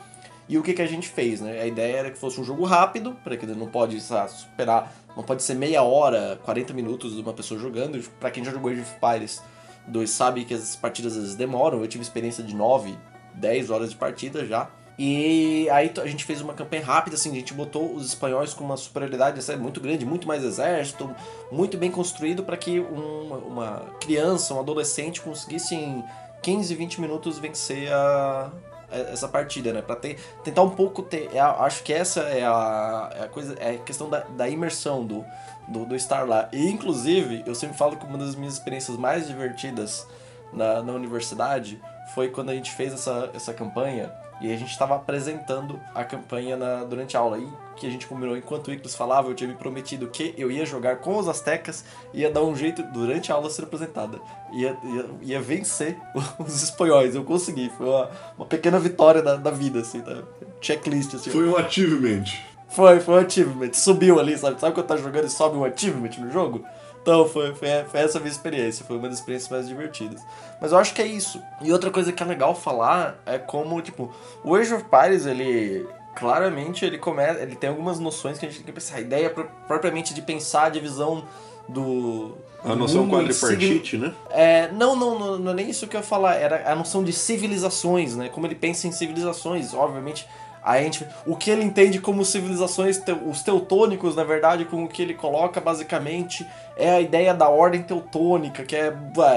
E 0.48 0.56
o 0.56 0.62
que, 0.62 0.74
que 0.74 0.82
a 0.82 0.86
gente 0.86 1.08
fez, 1.08 1.40
né? 1.40 1.60
A 1.60 1.66
ideia 1.66 1.96
era 1.96 2.10
que 2.12 2.16
fosse 2.16 2.40
um 2.40 2.44
jogo 2.44 2.64
rápido, 2.64 3.16
para 3.24 3.36
que 3.36 3.46
não 3.46 3.66
pode 3.66 4.00
sabe, 4.00 4.30
superar, 4.30 4.94
não 5.16 5.24
pode 5.24 5.42
ser 5.42 5.54
meia 5.54 5.82
hora, 5.82 6.38
40 6.44 6.72
minutos 6.72 7.16
de 7.16 7.20
uma 7.20 7.32
pessoa 7.32 7.58
jogando. 7.58 8.00
Para 8.20 8.30
quem 8.30 8.44
já 8.44 8.52
jogou 8.52 8.70
Age 8.70 8.82
of 8.82 8.92
Empires 8.94 9.42
2 9.88 10.08
sabe 10.08 10.44
que 10.44 10.54
as 10.54 10.76
partidas 10.76 11.14
às 11.16 11.20
vezes 11.20 11.34
demoram. 11.34 11.80
Eu 11.80 11.88
tive 11.88 12.04
experiência 12.04 12.44
de 12.44 12.54
9, 12.54 12.96
10 13.34 13.70
horas 13.70 13.90
de 13.90 13.96
partida 13.96 14.46
já. 14.46 14.70
E 14.98 15.68
aí 15.70 15.92
a 16.00 16.06
gente 16.06 16.24
fez 16.24 16.40
uma 16.40 16.54
campanha 16.54 16.84
rápida, 16.84 17.16
assim, 17.16 17.30
a 17.32 17.34
gente 17.34 17.52
botou 17.52 17.94
os 17.94 18.06
espanhóis 18.06 18.54
com 18.54 18.62
uma 18.62 18.76
superioridade 18.76 19.38
assim, 19.40 19.56
muito 19.56 19.80
grande, 19.80 20.06
muito 20.06 20.26
mais 20.28 20.44
exército, 20.44 21.14
muito 21.50 21.76
bem 21.76 21.90
construído 21.90 22.44
para 22.44 22.56
que 22.56 22.78
uma, 22.78 23.36
uma 23.38 23.80
criança, 24.00 24.54
um 24.54 24.60
adolescente 24.60 25.20
conseguisse 25.20 25.74
em 25.74 26.04
15, 26.42 26.74
20 26.76 27.00
minutos 27.00 27.38
vencer 27.38 27.92
a, 27.92 28.52
essa 28.90 29.26
partida, 29.26 29.72
né? 29.72 29.82
Pra 29.82 29.96
ter, 29.96 30.16
tentar 30.44 30.62
um 30.62 30.70
pouco 30.70 31.02
ter. 31.02 31.28
é 31.34 31.40
acho 31.40 31.82
que 31.82 31.92
essa 31.92 32.20
é 32.20 32.44
a, 32.44 33.10
é 33.14 33.24
a 33.24 33.28
coisa, 33.28 33.56
é 33.58 33.70
a 33.70 33.78
questão 33.78 34.08
da, 34.08 34.20
da 34.20 34.48
imersão 34.48 35.04
do, 35.04 35.24
do, 35.66 35.84
do 35.84 35.96
estar 35.96 36.28
lá. 36.28 36.48
E 36.52 36.70
inclusive, 36.70 37.42
eu 37.46 37.54
sempre 37.54 37.76
falo 37.76 37.96
que 37.96 38.06
uma 38.06 38.18
das 38.18 38.36
minhas 38.36 38.54
experiências 38.54 38.96
mais 38.96 39.26
divertidas 39.26 40.06
na, 40.52 40.82
na 40.82 40.92
universidade 40.92 41.80
foi 42.14 42.28
quando 42.28 42.50
a 42.50 42.54
gente 42.54 42.70
fez 42.70 42.92
essa, 42.92 43.30
essa 43.34 43.52
campanha 43.52 44.12
e 44.44 44.52
a 44.52 44.56
gente 44.58 44.70
estava 44.70 44.94
apresentando 44.94 45.80
a 45.94 46.04
campanha 46.04 46.54
na, 46.54 46.84
durante 46.84 47.16
a 47.16 47.20
aula. 47.20 47.38
E 47.38 47.48
que 47.76 47.86
a 47.86 47.90
gente 47.90 48.06
combinou, 48.06 48.36
enquanto 48.36 48.68
o 48.68 48.72
Ictus 48.72 48.94
falava, 48.94 49.30
eu 49.30 49.34
tinha 49.34 49.48
me 49.48 49.56
prometido 49.56 50.06
que 50.08 50.34
eu 50.36 50.50
ia 50.50 50.66
jogar 50.66 50.96
com 50.96 51.16
os 51.16 51.26
Aztecas 51.26 51.82
e 52.12 52.20
ia 52.20 52.30
dar 52.30 52.42
um 52.42 52.54
jeito 52.54 52.82
durante 52.82 53.32
a 53.32 53.36
aula 53.36 53.48
ser 53.48 53.62
apresentada. 53.62 54.20
Ia, 54.52 54.76
ia, 54.84 55.06
ia 55.22 55.40
vencer 55.40 55.98
os 56.38 56.62
espanhóis. 56.62 57.14
Eu 57.14 57.24
consegui. 57.24 57.70
Foi 57.70 57.88
uma, 57.88 58.10
uma 58.36 58.46
pequena 58.46 58.78
vitória 58.78 59.22
da, 59.22 59.36
da 59.36 59.50
vida, 59.50 59.80
assim, 59.80 60.02
da 60.02 60.22
checklist. 60.60 61.14
Assim. 61.14 61.30
Foi 61.30 61.48
um 61.48 61.56
achievement. 61.56 62.24
Foi, 62.68 63.00
foi 63.00 63.14
um 63.14 63.26
achievement. 63.26 63.72
Subiu 63.72 64.20
ali, 64.20 64.36
sabe? 64.36 64.60
Sabe 64.60 64.74
quando 64.74 64.86
tá 64.86 64.96
jogando 64.98 65.24
e 65.24 65.30
sobe 65.30 65.56
um 65.56 65.64
achievement 65.64 66.10
no 66.18 66.30
jogo? 66.30 66.62
Então, 67.04 67.28
foi, 67.28 67.54
foi, 67.54 67.68
foi 67.84 68.00
essa 68.00 68.16
a 68.16 68.20
minha 68.20 68.32
experiência. 68.32 68.82
Foi 68.82 68.96
uma 68.96 69.10
das 69.10 69.18
experiências 69.18 69.50
mais 69.50 69.68
divertidas. 69.68 70.22
Mas 70.58 70.72
eu 70.72 70.78
acho 70.78 70.94
que 70.94 71.02
é 71.02 71.06
isso. 71.06 71.38
E 71.60 71.70
outra 71.70 71.90
coisa 71.90 72.10
que 72.10 72.22
é 72.22 72.26
legal 72.26 72.54
falar 72.54 73.20
é 73.26 73.36
como, 73.36 73.82
tipo, 73.82 74.10
o 74.42 74.54
Age 74.54 74.72
of 74.72 74.84
Empires, 74.84 75.26
ele... 75.26 75.86
Claramente, 76.16 76.82
ele 76.82 76.96
começa... 76.96 77.40
Ele 77.40 77.56
tem 77.56 77.68
algumas 77.68 78.00
noções 78.00 78.38
que 78.38 78.46
a 78.46 78.48
gente 78.48 78.58
tem 78.58 78.66
que 78.66 78.72
pensar. 78.72 78.96
A 78.96 79.00
ideia 79.02 79.28
pro- 79.28 79.50
propriamente 79.68 80.14
de 80.14 80.22
pensar 80.22 80.64
a 80.64 80.68
divisão 80.70 81.24
do... 81.68 82.38
A 82.64 82.74
noção 82.74 83.06
quadripartite, 83.06 83.98
né? 83.98 84.14
é, 84.30 84.72
não, 84.72 84.96
não, 84.96 85.18
não, 85.18 85.38
não 85.38 85.52
é 85.52 85.54
nem 85.54 85.68
isso 85.68 85.86
que 85.86 85.94
eu 85.94 86.00
ia 86.00 86.06
falar, 86.06 86.36
era 86.36 86.72
a 86.72 86.74
noção 86.74 87.04
de 87.04 87.12
civilizações, 87.12 88.16
né? 88.16 88.30
Como 88.30 88.46
ele 88.46 88.54
pensa 88.54 88.88
em 88.88 88.92
civilizações, 88.92 89.74
obviamente. 89.74 90.26
Aí 90.64 90.80
a 90.80 90.84
gente, 90.84 91.06
o 91.26 91.36
que 91.36 91.50
ele 91.50 91.62
entende 91.62 92.00
como 92.00 92.24
civilizações, 92.24 92.96
te- 92.98 93.12
os 93.12 93.42
teutônicos, 93.42 94.16
na 94.16 94.24
verdade, 94.24 94.64
com 94.64 94.82
o 94.84 94.88
que 94.88 95.02
ele 95.02 95.12
coloca 95.12 95.60
basicamente 95.60 96.46
é 96.76 96.90
a 96.90 97.00
ideia 97.00 97.34
da 97.34 97.48
ordem 97.50 97.82
teutônica, 97.82 98.64
que 98.64 98.74
é, 98.74 98.86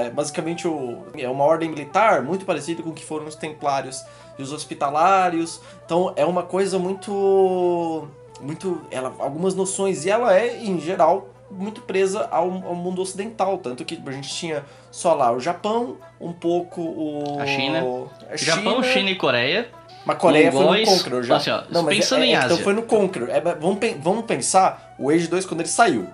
é, 0.00 0.10
basicamente 0.10 0.66
o, 0.66 1.02
é 1.16 1.28
uma 1.28 1.44
ordem 1.44 1.68
militar 1.68 2.22
muito 2.22 2.46
parecida 2.46 2.82
com 2.82 2.90
o 2.90 2.94
que 2.94 3.04
foram 3.04 3.26
os 3.26 3.36
templários 3.36 4.02
e 4.38 4.42
os 4.42 4.52
hospitalários. 4.52 5.60
Então 5.84 6.12
é 6.16 6.24
uma 6.24 6.42
coisa 6.42 6.78
muito 6.78 8.08
muito 8.40 8.80
ela 8.90 9.12
algumas 9.18 9.54
noções 9.54 10.04
e 10.04 10.10
ela 10.10 10.32
é 10.36 10.62
em 10.62 10.80
geral 10.80 11.28
muito 11.50 11.80
presa 11.80 12.28
ao, 12.30 12.44
ao 12.44 12.74
mundo 12.74 13.02
ocidental 13.02 13.58
tanto 13.58 13.84
que 13.84 14.00
a 14.06 14.10
gente 14.12 14.28
tinha 14.28 14.64
só 14.92 15.12
lá 15.14 15.32
o 15.32 15.40
Japão 15.40 15.96
um 16.20 16.32
pouco 16.32 16.80
o 16.80 17.38
A 17.40 17.46
China. 17.46 17.82
a 18.30 18.36
Japão, 18.36 18.82
China 18.82 19.10
e 19.10 19.16
Coreia. 19.16 19.68
Mas 20.08 20.18
Coreia 20.18 20.50
foi 20.50 20.80
no 20.80 20.86
Conqueror 20.86 21.22
já. 21.22 21.36
assim, 21.36 21.50
ó, 21.50 21.62
não, 21.70 21.82
mas 21.82 21.96
pensando 21.96 22.22
é, 22.22 22.26
em 22.26 22.34
é, 22.34 22.38
então 22.38 22.52
Ásia. 22.52 22.64
foi 22.64 22.72
no 22.72 22.82
Conqueror. 22.82 23.28
É, 23.28 23.40
vamos, 23.40 23.78
vamos 24.02 24.24
pensar 24.24 24.94
o 24.98 25.10
Age 25.10 25.26
2 25.28 25.44
quando 25.44 25.60
ele 25.60 25.68
saiu. 25.68 26.08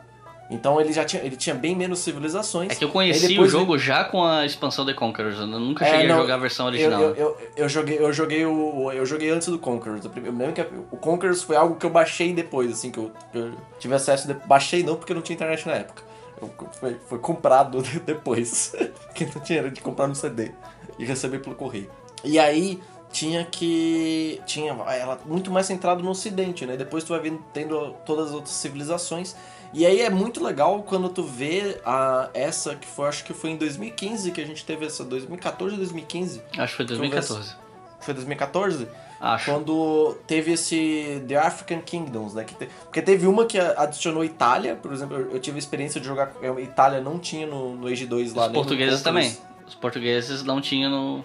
Então 0.51 0.81
ele 0.81 0.93
já 0.93 1.05
tinha, 1.05 1.23
ele 1.23 1.37
tinha 1.37 1.55
bem 1.55 1.75
menos 1.75 2.01
civilizações. 2.01 2.73
É 2.73 2.75
que 2.75 2.85
eu 2.85 2.91
conheci 2.91 3.39
o 3.39 3.49
jogo 3.49 3.79
já 3.79 4.05
com 4.05 4.23
a 4.25 4.45
expansão 4.45 4.85
The 4.85 4.93
Conquerors. 4.93 5.39
Eu 5.39 5.47
nunca 5.47 5.85
É, 5.87 5.91
cheguei 5.91 6.09
não, 6.09 6.17
a 6.17 6.21
jogar 6.21 6.35
a 6.35 6.39
versão 6.39 6.67
Eu, 6.67 6.71
original. 6.73 7.01
eu, 7.03 7.15
eu, 7.15 7.39
eu 7.57 7.69
joguei, 7.69 7.99
eu 7.99 8.13
joguei 8.13 8.45
o. 8.45 8.93
Eu 8.93 9.07
joguei 9.07 9.31
antes 9.31 9.49
do 9.49 9.59
Conquerors. 9.59 10.05
Eu 10.05 10.11
me 10.33 10.39
lembro 10.45 10.53
que 10.53 10.61
o 10.91 10.97
Conquerors 10.97 11.43
foi 11.43 11.57
algo 11.57 11.77
que 11.77 11.87
eu 11.87 11.91
baixei 11.91 12.33
depois, 12.35 12.71
assim, 12.73 12.91
que 12.91 12.99
eu, 12.99 13.11
que 13.33 13.39
eu 13.39 13.53
tive 13.79 13.95
acesso. 13.95 14.27
De, 14.27 14.35
baixei 14.47 14.83
não 14.83 14.97
porque 14.97 15.13
eu 15.13 15.17
não 15.17 15.23
tinha 15.23 15.35
internet 15.35 15.67
na 15.67 15.75
época. 15.75 16.03
Eu, 16.43 16.51
foi, 16.79 16.97
foi 17.09 17.19
comprado 17.21 17.81
depois. 18.05 18.75
que 19.15 19.25
não 19.25 19.41
tinha 19.41 19.61
era 19.61 19.71
de 19.71 19.81
comprar 19.81 20.07
no 20.09 20.15
CD 20.15 20.51
e 20.99 21.05
receber 21.05 21.39
pelo 21.39 21.55
correio. 21.55 21.89
E 22.23 22.39
aí 22.39 22.81
tinha 23.15 23.45
que. 23.45 24.41
Tinha 24.45 24.73
ela 24.73 25.19
muito 25.25 25.51
mais 25.51 25.67
centrado 25.67 26.03
no 26.03 26.11
ocidente, 26.11 26.67
né? 26.67 26.77
Depois 26.77 27.05
tu 27.05 27.11
vai 27.11 27.21
vendo, 27.21 27.39
tendo 27.53 27.95
todas 28.05 28.27
as 28.29 28.33
outras 28.35 28.55
civilizações. 28.55 29.37
E 29.73 29.87
aí 29.87 30.01
é 30.03 30.11
muito 30.11 30.43
legal 30.45 30.83
quando 30.83 31.09
tu 31.09 31.23
vê 31.23 31.81
a, 31.85 32.29
essa 32.35 32.75
que 32.77 32.87
foi, 32.87 33.09
acho 33.09 33.25
que 33.25 33.33
foi 33.33 33.51
em 33.51 33.57
2015 33.57 34.31
que 34.31 34.41
a 34.41 34.47
gente 34.47 34.65
teve 34.65 34.85
essa, 34.87 35.05
2014 35.05 35.73
ou 35.73 35.79
2015? 35.79 36.43
Acho 36.59 36.73
que 36.73 36.77
foi 36.77 36.85
2014. 36.87 37.55
Foi 38.01 38.15
2014? 38.15 38.89
Acho. 39.21 39.51
Quando 39.51 40.17
teve 40.27 40.53
esse 40.53 41.23
The 41.27 41.37
African 41.37 41.81
Kingdoms, 41.81 42.35
né? 42.35 42.45
Que 42.45 42.55
te- 42.55 42.69
porque 42.85 43.01
teve 43.01 43.27
uma 43.27 43.47
que 43.47 43.59
adicionou 43.59 44.25
Itália, 44.25 44.77
por 44.77 44.93
exemplo, 44.93 45.17
eu, 45.17 45.41
tive 45.41 45.57
a 45.57 45.59
experiência 45.61 46.01
de 46.01 46.07
jogar. 46.07 46.27
com- 46.27 46.59
Itália 46.61 47.01
não 47.01 47.19
tinha 47.19 47.47
no, 47.47 47.75
no 47.75 47.87
Age 47.87 48.07
2 48.07 48.35
lá. 48.35 48.47
Os 48.47 48.53
portugueses 48.53 49.03
também. 49.03 49.37
Os 49.67 49.75
portugueses 49.75 50.43
não 50.45 50.61
tinham 50.61 50.91
no, 50.91 51.25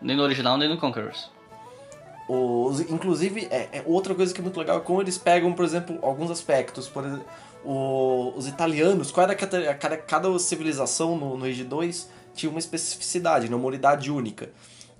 nem 0.00 0.16
no 0.16 0.22
original 0.22 0.56
nem 0.58 0.68
no 0.68 0.76
Conquerors. 0.78 1.30
Os, 2.28 2.80
inclusive, 2.80 3.46
é, 3.50 3.68
é 3.72 3.82
outra 3.86 4.14
coisa 4.14 4.34
que 4.34 4.40
é 4.40 4.42
muito 4.42 4.58
legal 4.58 4.78
é 4.78 4.80
como 4.80 5.00
eles 5.00 5.16
pegam, 5.16 5.52
por 5.52 5.64
exemplo, 5.64 5.98
alguns 6.02 6.30
aspectos. 6.30 6.88
Por 6.88 7.04
exemplo, 7.04 7.24
o- 7.64 8.32
os 8.36 8.48
italianos, 8.48 9.10
qual 9.12 9.24
era 9.24 9.34
cada, 9.36 9.74
cada, 9.74 9.96
cada 9.96 10.38
civilização 10.38 11.16
no, 11.16 11.36
no 11.36 11.44
Age 11.44 11.62
2 11.64 12.10
tinha 12.34 12.50
uma 12.50 12.58
especificidade, 12.58 13.48
né, 13.48 13.54
uma 13.56 13.66
unidade 13.68 14.10
única. 14.10 14.50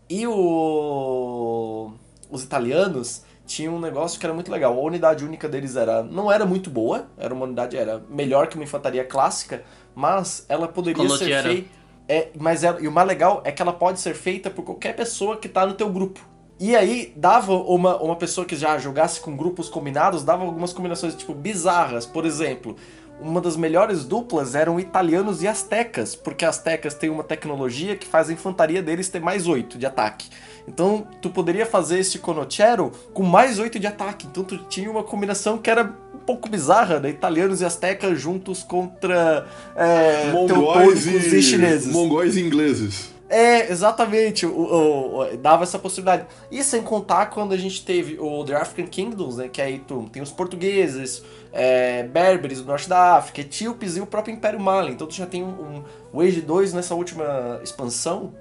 E 0.09 0.25
o, 0.27 1.93
os 2.31 2.43
italianos 2.45 3.23
tinham 3.45 3.75
um 3.77 3.81
negócio 3.81 4.19
que 4.21 4.27
era 4.27 4.35
muito 4.35 4.51
legal. 4.51 4.73
A 4.79 4.81
unidade 4.83 5.25
única 5.25 5.49
deles 5.49 5.75
era 5.77 6.03
não 6.03 6.31
era 6.31 6.47
muito 6.47 6.71
boa, 6.71 7.07
era 7.19 7.35
uma 7.35 7.45
unidade 7.45 7.77
era 7.77 8.03
melhor 8.09 8.47
que 8.47 8.55
uma 8.55 8.65
infantaria 8.65 9.05
clássica, 9.05 9.65
mas 9.95 10.45
ela 10.49 10.69
poderia 10.69 11.03
ser 11.19 11.25
feita. 11.49 11.69
É, 12.09 12.29
mas 12.39 12.63
ela, 12.63 12.81
e 12.81 12.87
o 12.87 12.93
mais 12.93 13.09
legal 13.09 13.43
é 13.45 13.51
que 13.51 13.61
ela 13.61 13.73
pode 13.73 14.01
ser 14.01 14.15
feita 14.15 14.49
por 14.49 14.65
qualquer 14.65 14.95
pessoa 14.95 15.37
que 15.37 15.49
tá 15.49 15.67
no 15.67 15.75
teu 15.75 15.89
grupo. 15.91 16.21
E 16.59 16.75
aí, 16.75 17.13
dava 17.17 17.53
uma, 17.53 18.01
uma 18.01 18.17
pessoa 18.17 18.47
que 18.47 18.57
já 18.57 18.79
jogasse 18.79 19.21
com 19.21 19.37
grupos 19.37 19.69
combinados, 19.69 20.25
dava 20.25 20.45
algumas 20.45 20.73
combinações, 20.73 21.15
tipo, 21.15 21.35
bizarras. 21.35 22.07
Por 22.07 22.25
exemplo, 22.25 22.77
uma 23.21 23.41
das 23.41 23.57
melhores 23.57 24.05
duplas 24.05 24.55
eram 24.55 24.81
italianos 24.81 25.43
e 25.43 25.49
astecas, 25.49 26.15
porque 26.15 26.45
astecas 26.45 26.95
têm 26.95 27.11
uma 27.11 27.25
tecnologia 27.25 27.97
que 27.97 28.07
faz 28.07 28.31
a 28.31 28.33
infantaria 28.33 28.83
deles 28.83 29.09
ter 29.09 29.21
mais 29.21 29.47
8 29.47 29.77
de 29.77 29.85
ataque. 29.85 30.31
Então, 30.67 31.07
tu 31.21 31.31
poderia 31.31 31.65
fazer 31.65 31.99
esse 31.99 32.19
Conochero 32.19 32.91
com 33.13 33.23
mais 33.23 33.59
8 33.59 33.79
de 33.79 33.87
ataque. 33.87 34.27
Então, 34.27 34.43
tu 34.43 34.59
tinha 34.65 34.91
uma 34.91 35.03
combinação 35.03 35.59
que 35.59 35.71
era 35.71 35.95
pouco 36.27 36.49
bizarra, 36.49 36.99
né? 37.01 37.09
Italianos 37.09 37.61
e 37.61 37.65
astecas 37.65 38.21
juntos 38.21 38.63
contra 38.63 39.47
é, 39.77 40.31
Mongóis 40.33 41.07
e... 41.07 41.37
e 41.37 41.43
chineses. 41.43 41.93
Mongóis 41.93 42.37
e 42.37 42.41
ingleses. 42.41 43.15
É, 43.29 43.73
exatamente, 43.73 44.47
o, 44.47 44.51
o- 44.53 45.19
o- 45.21 45.37
dava 45.37 45.65
essa 45.65 45.79
possibilidade. 45.81 46.27
E 46.51 46.63
sem 46.63 46.81
contar 46.83 47.27
quando 47.27 47.53
a 47.53 47.57
gente 47.57 47.85
teve 47.85 48.17
o 48.21 48.45
The 48.45 48.55
African 48.55 48.87
Kingdoms, 48.87 49.37
né, 49.37 49.49
que 49.49 49.61
aí 49.61 49.81
tu 49.81 50.09
tem 50.13 50.23
os 50.23 50.31
portugueses, 50.31 51.25
é, 51.53 52.05
berberes 52.05 52.61
do 52.61 52.67
norte 52.67 52.89
da 52.89 53.17
África, 53.17 53.41
etíopes 53.41 53.97
e 53.97 54.01
o 54.01 54.07
próprio 54.07 54.33
Império 54.33 54.61
Mali. 54.61 54.93
Então 54.93 55.09
tu 55.09 55.15
já 55.15 55.27
tem 55.27 55.43
um, 55.43 55.49
um- 55.49 55.83
o 56.13 56.21
Age 56.21 56.41
2 56.41 56.73
nessa 56.73 56.95
última 56.95 57.59
expansão, 57.65 58.33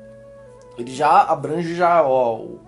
ele 0.77 0.93
já 0.93 1.21
abrange 1.23 1.73
já 1.75 2.03
ó, 2.03 2.35
o, 2.35 2.59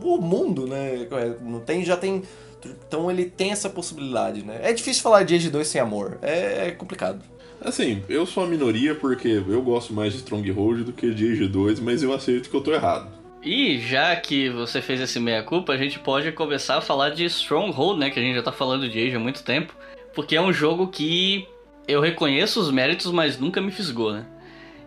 o- 0.00 0.14
o 0.14 0.20
mundo, 0.22 0.68
né? 0.68 1.04
Não 1.40 1.58
tem, 1.60 1.84
já 1.84 1.96
tem... 1.96 2.22
Então 2.64 3.10
ele 3.10 3.26
tem 3.26 3.52
essa 3.52 3.68
possibilidade, 3.68 4.42
né? 4.42 4.60
É 4.62 4.72
difícil 4.72 5.02
falar 5.02 5.22
de 5.22 5.34
Age 5.34 5.50
2 5.50 5.66
sem 5.66 5.80
amor, 5.80 6.18
é, 6.22 6.68
é 6.68 6.70
complicado. 6.70 7.22
Assim, 7.60 8.02
eu 8.08 8.26
sou 8.26 8.44
a 8.44 8.46
minoria 8.46 8.94
porque 8.94 9.28
eu 9.28 9.62
gosto 9.62 9.92
mais 9.92 10.12
de 10.12 10.18
Stronghold 10.18 10.84
do 10.84 10.92
que 10.92 11.12
de 11.12 11.32
Age 11.32 11.48
2, 11.48 11.80
mas 11.80 12.02
eu 12.02 12.12
aceito 12.12 12.50
que 12.50 12.56
eu 12.56 12.60
tô 12.60 12.72
errado. 12.72 13.10
E 13.42 13.78
já 13.78 14.14
que 14.16 14.50
você 14.50 14.82
fez 14.82 15.00
esse 15.00 15.20
meia-culpa, 15.20 15.72
a 15.72 15.76
gente 15.76 15.98
pode 16.00 16.32
começar 16.32 16.78
a 16.78 16.80
falar 16.80 17.10
de 17.10 17.24
Stronghold, 17.26 17.98
né? 17.98 18.10
Que 18.10 18.18
a 18.18 18.22
gente 18.22 18.34
já 18.34 18.42
tá 18.42 18.52
falando 18.52 18.88
de 18.88 18.98
Age 18.98 19.14
há 19.14 19.20
muito 19.20 19.44
tempo. 19.44 19.74
Porque 20.14 20.34
é 20.34 20.40
um 20.40 20.52
jogo 20.52 20.88
que 20.88 21.46
eu 21.86 22.00
reconheço 22.00 22.60
os 22.60 22.70
méritos, 22.70 23.12
mas 23.12 23.38
nunca 23.38 23.60
me 23.60 23.70
fisgou, 23.70 24.12
né? 24.12 24.26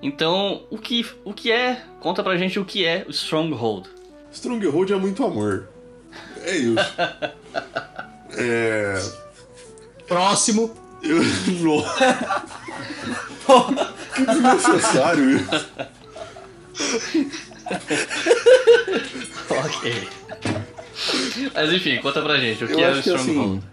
Então, 0.02 0.64
o 0.70 0.78
que, 0.78 1.06
o 1.24 1.34
que 1.34 1.52
é? 1.52 1.82
Conta 2.00 2.24
pra 2.24 2.38
gente 2.38 2.60
o 2.60 2.66
que 2.66 2.86
é 2.86 3.06
o 3.08 3.12
Stronghold. 3.12 3.88
Stronghold 4.32 4.92
é 4.92 4.96
muito 4.96 5.24
amor. 5.24 5.70
É 6.44 6.58
isso. 6.58 6.76
é. 8.38 9.02
Próximo. 10.08 10.72
Eu... 11.02 11.20
Que 14.16 14.26
desnecessário 14.26 15.30
isso. 15.38 15.70
Ok. 19.50 20.08
Mas 21.54 21.74
enfim, 21.74 21.98
conta 22.02 22.22
pra 22.22 22.38
gente 22.38 22.64
o 22.64 22.68
que 22.68 22.74
Eu 22.74 22.80
é 22.80 22.88
o 22.90 22.92
acho 22.92 23.04
que 23.04 23.10
Stronghold. 23.10 23.58
assim, 23.58 23.64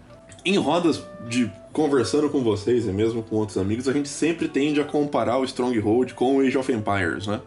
em 0.45 0.57
rodas 0.57 1.03
de 1.27 1.51
conversando 1.71 2.29
com 2.29 2.43
vocês 2.43 2.85
e 2.85 2.91
mesmo 2.91 3.21
com 3.21 3.35
outros 3.35 3.57
amigos, 3.57 3.87
a 3.87 3.93
gente 3.93 4.09
sempre 4.09 4.47
tende 4.47 4.81
a 4.81 4.83
comparar 4.83 5.37
o 5.37 5.43
Stronghold 5.43 6.13
com 6.13 6.37
o 6.37 6.41
Age 6.41 6.57
of 6.57 6.71
Empires, 6.71 7.27
né? 7.27 7.39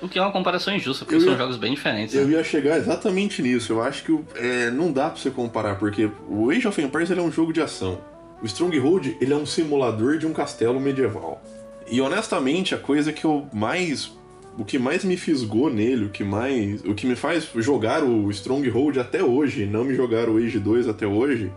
O 0.00 0.08
que 0.08 0.18
é 0.18 0.22
uma 0.22 0.32
comparação 0.32 0.74
injusta, 0.74 1.04
porque 1.04 1.20
são 1.20 1.36
jogos 1.36 1.56
bem 1.56 1.74
diferentes. 1.74 2.14
Eu 2.14 2.26
né? 2.26 2.34
ia 2.34 2.44
chegar 2.44 2.76
exatamente 2.76 3.42
nisso. 3.42 3.72
Eu 3.72 3.82
acho 3.82 4.04
que 4.04 4.18
é, 4.36 4.70
não 4.70 4.92
dá 4.92 5.10
pra 5.10 5.18
você 5.18 5.30
comparar, 5.30 5.76
porque 5.76 6.10
o 6.28 6.50
Age 6.50 6.68
of 6.68 6.80
Empires 6.80 7.10
é 7.10 7.20
um 7.20 7.32
jogo 7.32 7.52
de 7.52 7.60
ação. 7.60 8.00
O 8.42 8.46
Stronghold 8.46 9.16
ele 9.20 9.32
é 9.32 9.36
um 9.36 9.46
simulador 9.46 10.18
de 10.18 10.26
um 10.26 10.32
castelo 10.32 10.78
medieval. 10.78 11.42
E 11.90 12.00
honestamente, 12.00 12.74
a 12.74 12.78
coisa 12.78 13.12
que 13.12 13.24
eu 13.24 13.48
mais. 13.52 14.16
O 14.56 14.64
que 14.64 14.76
mais 14.76 15.04
me 15.04 15.16
fisgou 15.16 15.70
nele, 15.70 16.06
o 16.06 16.10
que 16.10 16.24
mais. 16.24 16.82
O 16.84 16.94
que 16.94 17.06
me 17.06 17.14
faz 17.14 17.48
jogar 17.56 18.02
o 18.02 18.30
Stronghold 18.30 18.98
até 18.98 19.22
hoje, 19.22 19.66
não 19.66 19.84
me 19.84 19.94
jogar 19.94 20.28
o 20.28 20.36
Age 20.36 20.58
2 20.58 20.88
até 20.88 21.06
hoje, 21.06 21.52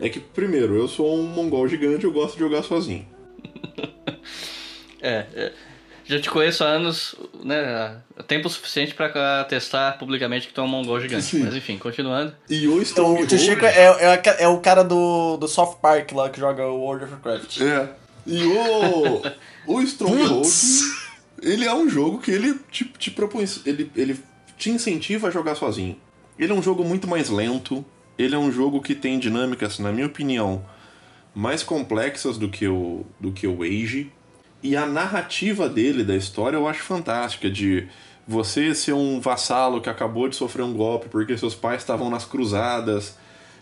é 0.00 0.08
que, 0.08 0.20
primeiro, 0.20 0.76
eu 0.76 0.86
sou 0.86 1.18
um 1.18 1.24
mongol 1.24 1.66
gigante 1.66 2.04
eu 2.04 2.12
gosto 2.12 2.34
de 2.34 2.40
jogar 2.40 2.62
sozinho. 2.62 3.06
É, 5.00 5.26
é, 5.32 5.52
já 6.08 6.18
te 6.18 6.30
conheço 6.30 6.64
há 6.64 6.68
anos, 6.68 7.14
né? 7.44 8.00
há 8.16 8.22
Tempo 8.22 8.48
suficiente 8.48 8.94
pra 8.94 9.44
testar 9.44 9.98
publicamente 9.98 10.48
que 10.48 10.54
tu 10.54 10.60
é 10.60 10.64
um 10.64 10.68
mongol 10.68 11.00
gigante. 11.00 11.24
Sim. 11.24 11.44
Mas 11.44 11.54
enfim, 11.54 11.76
continuando. 11.76 12.34
E 12.48 12.66
o 12.66 12.82
Então, 12.82 13.14
o 13.14 13.26
Tio 13.26 13.38
Chico 13.38 13.64
é, 13.64 14.16
é, 14.16 14.22
é 14.40 14.48
o 14.48 14.58
cara 14.58 14.82
do, 14.82 15.36
do 15.36 15.46
Soft 15.46 15.80
Park 15.80 16.12
lá 16.12 16.30
que 16.30 16.40
joga 16.40 16.66
o 16.66 16.80
World 16.80 17.04
of 17.04 17.12
Warcraft. 17.12 17.60
É. 17.60 17.88
E 18.26 18.42
o. 18.44 19.22
O 19.66 19.82
Stronghold. 19.82 20.48
Ele 21.42 21.66
é 21.66 21.74
um 21.74 21.88
jogo 21.88 22.18
que 22.18 22.30
ele 22.30 22.58
te, 22.70 22.84
te 22.84 23.10
propõe. 23.10 23.44
Ele, 23.66 23.90
ele 23.94 24.18
te 24.56 24.70
incentiva 24.70 25.28
a 25.28 25.30
jogar 25.30 25.54
sozinho. 25.54 25.96
Ele 26.38 26.52
é 26.52 26.54
um 26.54 26.62
jogo 26.62 26.82
muito 26.82 27.06
mais 27.06 27.28
lento. 27.28 27.84
Ele 28.18 28.34
é 28.34 28.38
um 28.38 28.50
jogo 28.50 28.80
que 28.80 28.94
tem 28.94 29.18
dinâmicas, 29.18 29.78
na 29.78 29.92
minha 29.92 30.06
opinião, 30.06 30.64
mais 31.34 31.62
complexas 31.62 32.38
do 32.38 32.48
que 32.48 32.66
o, 32.66 33.04
do 33.20 33.30
que 33.30 33.46
o 33.46 33.62
Age. 33.62 34.10
E 34.62 34.76
a 34.76 34.86
narrativa 34.86 35.68
dele, 35.68 36.02
da 36.02 36.16
história, 36.16 36.56
eu 36.56 36.66
acho 36.66 36.82
fantástica. 36.82 37.50
De 37.50 37.88
você 38.26 38.74
ser 38.74 38.92
um 38.92 39.20
vassalo 39.20 39.80
que 39.80 39.88
acabou 39.88 40.28
de 40.28 40.36
sofrer 40.36 40.62
um 40.62 40.74
golpe 40.74 41.08
porque 41.08 41.38
seus 41.38 41.54
pais 41.54 41.82
estavam 41.82 42.10
nas 42.10 42.24
cruzadas. 42.24 43.16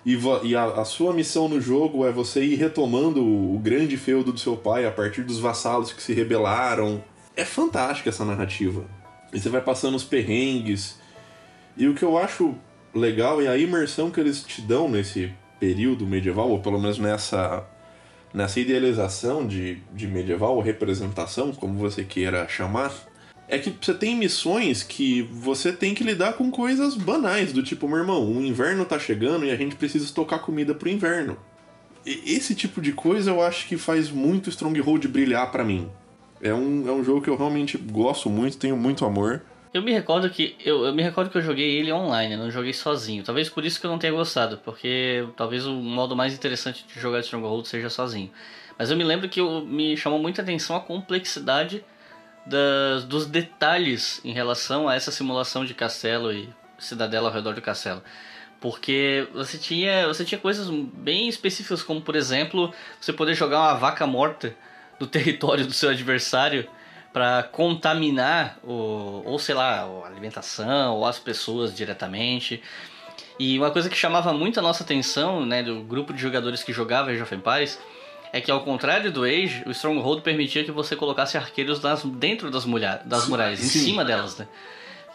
E, 0.05 0.18
e 0.44 0.57
a, 0.57 0.64
a 0.64 0.84
sua 0.84 1.12
missão 1.12 1.49
no 1.49 1.61
jogo 1.61 2.07
é 2.07 2.12
você 2.12 2.44
ir 2.44 2.57
retomando 2.57 3.22
o, 3.22 3.57
o 3.57 3.59
grande 3.59 3.97
feudo 3.97 4.32
do 4.32 4.38
seu 4.38 4.57
pai 4.57 4.86
a 4.86 4.90
partir 4.90 5.22
dos 5.22 5.38
vassalos 5.38 5.92
que 5.92 6.03
se 6.03 6.12
rebelaram. 6.12 7.03
É 7.36 7.44
fantástica 7.44 8.09
essa 8.09 8.24
narrativa. 8.24 8.84
E 9.32 9.40
você 9.40 9.49
vai 9.49 9.61
passando 9.61 9.97
os 9.97 10.05
perrengues. 10.05 10.99
E 11.76 11.86
o 11.86 11.94
que 11.94 12.05
eu 12.05 12.16
acho 12.16 12.55
legal 12.94 13.42
é 13.42 13.49
a 13.49 13.59
imersão 13.59 14.11
que 14.11 14.18
eles 14.18 14.42
te 14.42 14.62
dão 14.62 14.88
nesse 14.88 15.32
período 15.61 16.07
medieval, 16.07 16.51
ou 16.51 16.61
pelo 16.61 16.80
menos 16.80 16.99
nessa, 16.99 17.64
nessa 18.37 18.61
idealização 18.61 19.47
de, 19.47 19.78
de 19.95 20.07
medieval, 20.07 20.57
ou 20.57 20.61
representação, 20.61 21.53
como 21.53 21.78
você 21.78 22.05
queira 22.05 22.47
chamar. 22.47 22.93
É 23.49 23.59
que 23.59 23.74
você 23.80 23.95
tem 23.95 24.14
missões 24.14 24.82
que 24.82 25.22
você 25.22 25.72
tem 25.72 25.95
que 25.95 26.05
lidar 26.05 26.34
com 26.34 26.51
coisas 26.51 26.95
banais, 26.95 27.51
do 27.51 27.62
tipo, 27.62 27.89
meu 27.89 27.97
irmão, 27.97 28.30
o 28.30 28.43
inverno 28.43 28.84
tá 28.84 28.99
chegando 28.99 29.47
e 29.47 29.51
a 29.51 29.57
gente 29.57 29.74
precisa 29.74 30.05
estocar 30.05 30.41
comida 30.41 30.74
pro 30.74 30.91
inverno. 30.91 31.39
E 32.05 32.34
esse 32.34 32.55
tipo 32.55 32.82
de 32.82 32.93
coisa 32.93 33.30
eu 33.30 33.41
acho 33.41 33.66
que 33.66 33.78
faz 33.78 34.11
muito 34.11 34.51
Stronghold 34.51 35.09
brilhar 35.09 35.51
pra 35.51 35.64
mim. 35.64 35.89
É 36.43 36.53
um, 36.53 36.87
é 36.87 36.93
um 36.93 37.03
jogo 37.03 37.22
que 37.22 37.30
eu 37.30 37.37
realmente 37.39 37.78
gosto 37.78 38.28
muito, 38.28 38.59
tenho 38.59 38.76
muito 38.76 39.07
amor. 39.07 39.43
Eu 39.76 39.82
me 39.82 39.92
recordo 39.92 40.30
que 40.30 40.56
eu, 40.64 40.86
eu 40.86 40.94
me 40.94 41.02
recordo 41.02 41.28
que 41.28 41.36
eu 41.36 41.42
joguei 41.42 41.76
ele 41.76 41.92
online, 41.92 42.32
eu 42.32 42.38
não 42.38 42.50
joguei 42.50 42.72
sozinho. 42.72 43.22
Talvez 43.22 43.50
por 43.50 43.62
isso 43.62 43.78
que 43.78 43.84
eu 43.84 43.90
não 43.90 43.98
tenha 43.98 44.10
gostado, 44.10 44.56
porque 44.64 45.28
talvez 45.36 45.66
o 45.66 45.74
modo 45.74 46.16
mais 46.16 46.32
interessante 46.32 46.86
de 46.86 46.98
jogar 46.98 47.20
Stronghold 47.20 47.68
seja 47.68 47.90
sozinho. 47.90 48.30
Mas 48.78 48.90
eu 48.90 48.96
me 48.96 49.04
lembro 49.04 49.28
que 49.28 49.38
eu, 49.38 49.60
me 49.66 49.94
chamou 49.94 50.18
muita 50.18 50.40
atenção 50.40 50.76
a 50.76 50.80
complexidade 50.80 51.84
das, 52.46 53.04
dos 53.04 53.26
detalhes 53.26 54.18
em 54.24 54.32
relação 54.32 54.88
a 54.88 54.94
essa 54.94 55.10
simulação 55.10 55.62
de 55.62 55.74
castelo 55.74 56.32
e 56.32 56.48
cidadela 56.78 57.28
ao 57.28 57.34
redor 57.34 57.52
do 57.52 57.60
castelo. 57.60 58.02
Porque 58.58 59.28
você 59.34 59.58
tinha, 59.58 60.06
você 60.06 60.24
tinha 60.24 60.40
coisas 60.40 60.70
bem 60.70 61.28
específicas, 61.28 61.82
como 61.82 62.00
por 62.00 62.16
exemplo, 62.16 62.72
você 62.98 63.12
poder 63.12 63.34
jogar 63.34 63.60
uma 63.60 63.74
vaca 63.74 64.06
morta 64.06 64.56
do 64.98 65.04
território 65.06 65.66
do 65.66 65.74
seu 65.74 65.90
adversário 65.90 66.66
para 67.16 67.44
contaminar 67.44 68.58
o, 68.62 69.22
ou 69.24 69.38
sei 69.38 69.54
lá, 69.54 69.88
a 70.04 70.06
alimentação 70.06 70.96
ou 70.96 71.06
as 71.06 71.18
pessoas 71.18 71.74
diretamente. 71.74 72.62
E 73.38 73.56
uma 73.56 73.70
coisa 73.70 73.88
que 73.88 73.96
chamava 73.96 74.34
muito 74.34 74.60
a 74.60 74.62
nossa 74.62 74.84
atenção, 74.84 75.46
né, 75.46 75.62
do 75.62 75.80
grupo 75.80 76.12
de 76.12 76.20
jogadores 76.20 76.62
que 76.62 76.74
jogava 76.74 77.10
Age 77.10 77.22
of 77.22 77.34
Empires, 77.34 77.78
é 78.34 78.38
que 78.38 78.50
ao 78.50 78.60
contrário 78.60 79.10
do 79.10 79.24
Age, 79.24 79.62
o 79.64 79.70
Stronghold 79.70 80.20
permitia 80.20 80.62
que 80.62 80.70
você 80.70 80.94
colocasse 80.94 81.38
arqueiros 81.38 81.80
nas, 81.80 82.04
dentro 82.04 82.50
das, 82.50 82.66
mulher, 82.66 83.00
das 83.06 83.26
muralhas, 83.26 83.64
em 83.64 83.66
cima 83.66 84.04
delas, 84.04 84.36
né? 84.36 84.46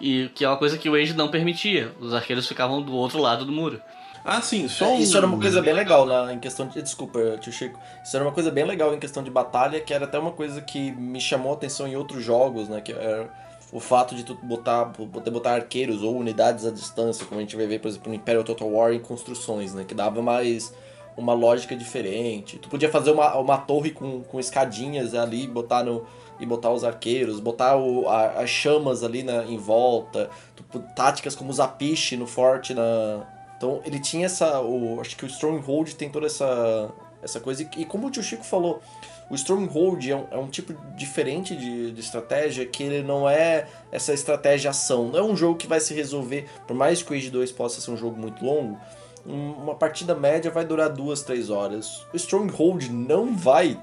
E 0.02 0.28
que 0.34 0.44
é 0.44 0.48
uma 0.48 0.58
coisa 0.58 0.80
que 0.80 0.90
o 0.90 0.96
Age 0.96 1.14
não 1.14 1.28
permitia. 1.28 1.94
Os 2.00 2.16
arqueiros 2.16 2.48
ficavam 2.48 2.82
do 2.82 2.96
outro 2.96 3.20
lado 3.20 3.46
do 3.46 3.52
muro. 3.52 3.80
Ah, 4.24 4.42
sim, 4.42 4.68
só 4.68 4.94
um... 4.94 5.00
Isso 5.00 5.18
era 5.18 5.26
uma 5.26 5.40
coisa 5.40 5.62
bem 5.62 5.74
legal 5.74 6.06
na, 6.06 6.32
em 6.34 6.40
questão 6.40 6.68
de. 6.68 6.82
Desculpa, 6.82 7.20
tio 7.40 7.52
Chico. 7.52 7.80
Isso 8.04 8.16
era 8.16 8.24
uma 8.26 8.32
coisa 8.32 8.52
bem 8.52 8.66
legal 8.66 8.94
em 8.94 9.00
questão 9.00 9.24
de 9.24 9.32
batalha, 9.32 9.80
que 9.80 9.94
era 9.94 10.06
até 10.06 10.20
uma 10.20 10.32
coisa 10.32 10.62
que 10.62 10.92
me 10.92 11.20
chamou 11.20 11.52
a 11.52 11.56
atenção 11.56 11.88
em 11.88 11.96
outros 11.96 12.24
jogos, 12.24 12.70
né? 12.70 12.82
Que 12.82 12.92
era 12.92 13.30
o 13.72 13.80
fato 13.80 14.14
de 14.14 14.24
tu 14.24 14.36
botar, 14.44 14.86
poder 14.88 15.32
botar 15.32 15.54
arqueiros 15.54 16.04
ou 16.04 16.16
unidades 16.18 16.66
à 16.66 16.72
distância, 16.72 17.26
como 17.26 17.40
a 17.40 17.44
gente 17.44 17.56
vai 17.56 17.66
ver, 17.66 17.80
por 17.80 17.88
exemplo, 17.88 18.10
no 18.10 18.16
Imperial 18.16 18.44
Total 18.44 18.68
War 18.70 18.94
em 18.94 19.00
construções, 19.00 19.74
né? 19.74 19.86
Que 19.88 19.96
dava 19.96 20.22
mais 20.22 20.74
uma 21.18 21.34
lógica 21.34 21.76
diferente. 21.76 22.58
Tu 22.60 22.70
podia 22.70 22.90
fazer 22.90 23.12
uma, 23.12 23.36
uma 23.38 23.58
torre 23.58 23.92
com, 23.92 24.22
com 24.22 24.40
escadinhas 24.40 25.16
ali, 25.16 25.48
botar 25.48 25.84
no. 25.84 26.06
E 26.40 26.46
botar 26.46 26.72
os 26.72 26.84
arqueiros, 26.84 27.40
botar 27.40 27.78
o, 27.78 28.10
a- 28.10 28.42
as 28.42 28.50
chamas 28.50 29.04
ali 29.04 29.22
na, 29.22 29.44
em 29.46 29.58
volta, 29.58 30.28
tu- 30.72 30.80
táticas 30.96 31.36
como 31.36 31.52
o 31.52 31.54
Zapiche 31.54 32.18
no 32.18 32.26
forte 32.26 32.74
na, 32.74 33.22
então 33.62 33.80
ele 33.86 34.00
tinha 34.00 34.26
essa. 34.26 34.60
O, 34.60 35.00
acho 35.00 35.16
que 35.16 35.24
o 35.24 35.28
Stronghold 35.28 35.94
tem 35.94 36.10
toda 36.10 36.26
essa, 36.26 36.90
essa 37.22 37.40
coisa. 37.40 37.62
E, 37.62 37.82
e 37.82 37.86
como 37.86 38.08
o 38.08 38.12
tio 38.12 38.24
Chico 38.24 38.44
falou, 38.44 38.82
o 39.30 39.36
Stronghold 39.36 40.10
é 40.10 40.16
um, 40.16 40.26
é 40.32 40.38
um 40.38 40.48
tipo 40.48 40.74
diferente 40.96 41.56
de, 41.56 41.92
de 41.92 42.00
estratégia 42.02 42.66
que 42.66 42.82
ele 42.82 43.04
não 43.04 43.30
é 43.30 43.68
essa 43.92 44.14
estratégia 44.14 44.72
ação. 44.72 45.10
Não 45.10 45.20
é 45.20 45.24
um 45.24 45.36
jogo 45.38 45.58
que 45.58 45.68
vai 45.68 45.80
se 45.80 45.94
resolver, 45.94 46.48
por 46.66 46.76
mais 46.76 47.04
que 47.04 47.14
o 47.14 47.16
Age 47.16 47.30
2 47.30 47.52
possa 47.52 47.80
ser 47.80 47.92
um 47.92 47.98
jogo 47.98 48.20
muito 48.20 48.44
longo, 48.44 48.80
um- 49.28 49.52
uma 49.52 49.76
partida 49.76 50.16
média 50.16 50.50
vai 50.50 50.66
durar 50.66 50.90
duas, 50.90 51.22
três 51.22 51.52
horas. 51.52 52.04
O 52.12 52.16
Stronghold 52.16 52.90
não 52.90 53.36
vai 53.36 53.80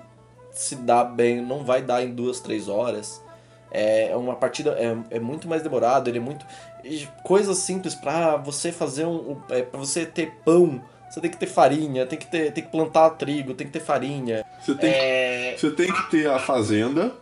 se 0.50 0.74
dar 0.74 1.04
bem, 1.04 1.40
não 1.40 1.62
vai 1.64 1.82
dar 1.82 2.02
em 2.02 2.12
duas, 2.12 2.40
três 2.40 2.68
horas. 2.68 3.22
É 3.70 4.16
uma 4.16 4.34
partida 4.34 4.70
é, 4.70 4.96
é 5.16 5.20
muito 5.20 5.46
mais 5.46 5.62
demorado, 5.62 6.08
ele 6.08 6.16
é 6.16 6.20
muito 6.22 6.44
coisas 7.22 7.58
simples 7.58 7.94
pra 7.94 8.36
você 8.36 8.72
fazer 8.72 9.04
um, 9.06 9.32
um- 9.32 9.36
é, 9.50 9.62
para 9.62 9.78
você 9.78 10.06
ter 10.06 10.32
pão 10.44 10.80
você 11.10 11.22
tem 11.22 11.30
que 11.30 11.38
ter 11.38 11.46
farinha, 11.46 12.04
tem 12.04 12.18
que, 12.18 12.26
ter, 12.26 12.52
tem 12.52 12.62
que 12.62 12.70
plantar 12.70 13.08
trigo, 13.10 13.54
tem 13.54 13.66
que 13.66 13.72
ter 13.72 13.80
farinha. 13.80 14.44
Você 14.60 14.74
tem, 14.74 14.90
É, 14.90 15.56
você 15.58 15.70
tem 15.70 15.90
que 15.90 16.10
ter 16.10 16.28
a 16.28 16.38
fazenda 16.38 17.12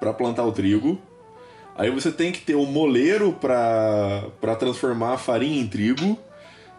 pra 0.00 0.12
plantar 0.12 0.42
o 0.44 0.50
trigo. 0.50 0.98
Aí 1.76 1.88
você 1.88 2.10
tem 2.10 2.32
que 2.32 2.40
ter 2.40 2.56
o 2.56 2.66
moleiro 2.66 3.32
pra 3.40 4.24
pra 4.40 4.56
transformar 4.56 5.12
a 5.14 5.18
farinha 5.18 5.62
em 5.62 5.68
trigo. 5.68 6.18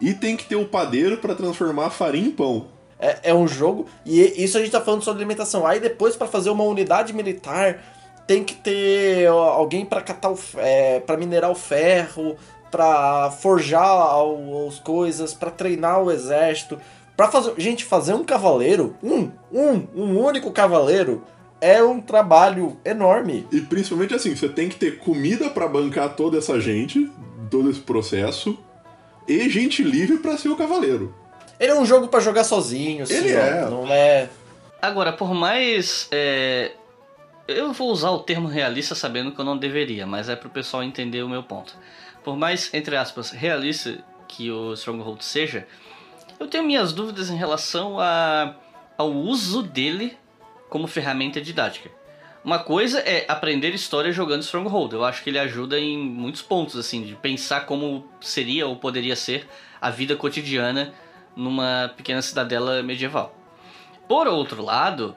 E 0.00 0.12
tem 0.12 0.36
que 0.36 0.44
ter 0.44 0.56
o 0.56 0.66
padeiro 0.66 1.16
pra 1.16 1.34
transformar 1.34 1.86
a 1.86 1.90
farinha 1.90 2.26
em 2.28 2.30
pão. 2.30 2.66
É, 2.98 3.30
é 3.30 3.34
um 3.34 3.48
jogo. 3.48 3.86
E 4.04 4.20
isso 4.44 4.58
a 4.58 4.60
gente 4.60 4.70
tá 4.70 4.82
falando 4.82 5.02
sobre 5.02 5.20
alimentação. 5.22 5.66
Aí 5.66 5.80
depois, 5.80 6.14
pra 6.14 6.26
fazer 6.26 6.50
uma 6.50 6.64
unidade 6.64 7.14
militar, 7.14 7.82
tem 8.26 8.42
que 8.44 8.54
ter 8.54 9.26
alguém 9.26 9.84
pra 9.84 10.00
catar 10.00 10.30
o, 10.30 10.38
é, 10.56 11.00
para 11.00 11.16
minerar 11.16 11.50
o 11.50 11.54
ferro, 11.54 12.36
pra 12.70 13.30
forjar 13.30 14.16
as 14.66 14.78
coisas, 14.80 15.34
pra 15.34 15.50
treinar 15.50 16.02
o 16.02 16.10
exército. 16.10 16.80
Pra 17.16 17.28
fazer. 17.28 17.54
Gente, 17.58 17.84
fazer 17.84 18.14
um 18.14 18.24
cavaleiro, 18.24 18.96
um, 19.02 19.30
um, 19.52 19.86
um 19.94 20.18
único 20.18 20.50
cavaleiro, 20.50 21.22
é 21.60 21.82
um 21.82 22.00
trabalho 22.00 22.76
enorme. 22.84 23.46
E 23.52 23.60
principalmente 23.60 24.14
assim, 24.14 24.34
você 24.34 24.48
tem 24.48 24.68
que 24.68 24.76
ter 24.76 24.98
comida 24.98 25.48
pra 25.50 25.68
bancar 25.68 26.16
toda 26.16 26.38
essa 26.38 26.58
gente, 26.60 27.10
todo 27.50 27.70
esse 27.70 27.80
processo. 27.80 28.58
E 29.28 29.48
gente 29.48 29.82
livre 29.82 30.18
pra 30.18 30.36
ser 30.36 30.48
o 30.48 30.56
cavaleiro. 30.56 31.14
Ele 31.58 31.70
é 31.70 31.74
um 31.74 31.86
jogo 31.86 32.08
pra 32.08 32.20
jogar 32.20 32.44
sozinho, 32.44 33.04
assim, 33.04 33.14
Ele 33.14 33.36
ó, 33.36 33.38
é. 33.38 33.70
Não 33.70 33.86
é. 33.86 34.28
Agora, 34.82 35.12
por 35.12 35.32
mais. 35.32 36.08
é, 36.10 36.72
Eu 37.46 37.74
vou 37.74 37.90
usar 37.90 38.10
o 38.10 38.20
termo 38.20 38.48
realista 38.48 38.94
sabendo 38.94 39.30
que 39.30 39.38
eu 39.38 39.44
não 39.44 39.58
deveria, 39.58 40.06
mas 40.06 40.30
é 40.30 40.36
pro 40.36 40.48
pessoal 40.48 40.82
entender 40.82 41.22
o 41.22 41.28
meu 41.28 41.42
ponto. 41.42 41.76
Por 42.22 42.38
mais, 42.38 42.72
entre 42.72 42.96
aspas, 42.96 43.30
realista 43.30 44.02
que 44.26 44.50
o 44.50 44.72
Stronghold 44.72 45.22
seja, 45.22 45.68
eu 46.40 46.46
tenho 46.48 46.64
minhas 46.64 46.94
dúvidas 46.94 47.28
em 47.28 47.36
relação 47.36 48.00
a, 48.00 48.54
ao 48.96 49.12
uso 49.12 49.62
dele 49.62 50.16
como 50.70 50.86
ferramenta 50.86 51.38
didática. 51.38 51.90
Uma 52.42 52.58
coisa 52.58 53.00
é 53.00 53.26
aprender 53.28 53.74
história 53.74 54.10
jogando 54.10 54.42
Stronghold. 54.42 54.94
Eu 54.94 55.04
acho 55.04 55.22
que 55.22 55.28
ele 55.28 55.38
ajuda 55.38 55.78
em 55.78 55.98
muitos 55.98 56.40
pontos, 56.40 56.76
assim, 56.76 57.02
de 57.02 57.14
pensar 57.14 57.66
como 57.66 58.06
seria 58.22 58.66
ou 58.66 58.76
poderia 58.76 59.16
ser 59.16 59.46
a 59.80 59.90
vida 59.90 60.16
cotidiana 60.16 60.94
numa 61.36 61.92
pequena 61.94 62.22
cidadela 62.22 62.82
medieval. 62.82 63.34
Por 64.08 64.26
outro 64.26 64.62
lado, 64.62 65.14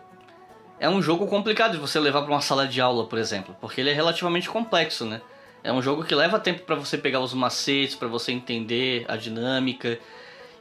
é 0.79 0.89
um 0.89 1.01
jogo 1.01 1.27
complicado 1.27 1.73
de 1.73 1.77
você 1.77 1.99
levar 1.99 2.21
para 2.21 2.31
uma 2.31 2.41
sala 2.41 2.67
de 2.67 2.79
aula, 2.79 3.05
por 3.05 3.17
exemplo, 3.17 3.55
porque 3.59 3.81
ele 3.81 3.89
é 3.89 3.93
relativamente 3.93 4.49
complexo, 4.49 5.05
né? 5.05 5.21
É 5.63 5.71
um 5.71 5.81
jogo 5.81 6.03
que 6.03 6.13
leva 6.13 6.39
tempo 6.39 6.61
para 6.61 6.75
você 6.75 6.97
pegar 6.97 7.19
os 7.19 7.33
macetes, 7.33 7.95
para 7.95 8.07
você 8.07 8.31
entender 8.31 9.05
a 9.07 9.17
dinâmica. 9.17 9.99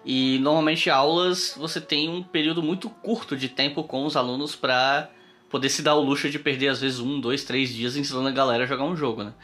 E 0.05 0.39
normalmente 0.41 0.89
aulas 0.89 1.55
você 1.57 1.81
tem 1.81 2.09
um 2.09 2.23
período 2.23 2.62
muito 2.62 2.89
curto 2.89 3.37
de 3.37 3.49
tempo 3.49 3.85
com 3.85 4.05
os 4.05 4.17
alunos 4.17 4.57
para 4.57 5.11
poder 5.51 5.69
se 5.69 5.83
dar 5.83 5.95
o 5.95 6.01
luxo 6.01 6.31
de 6.31 6.39
perder 6.39 6.69
às 6.69 6.81
vezes 6.81 6.99
um, 6.99 7.21
dois, 7.21 7.45
três 7.45 7.73
dias 7.73 7.97
ensinando 7.97 8.29
a 8.29 8.33
galera 8.33 8.64
a 8.64 8.67
jogar 8.67 8.85
um 8.85 8.97
jogo, 8.97 9.23
né? 9.23 9.35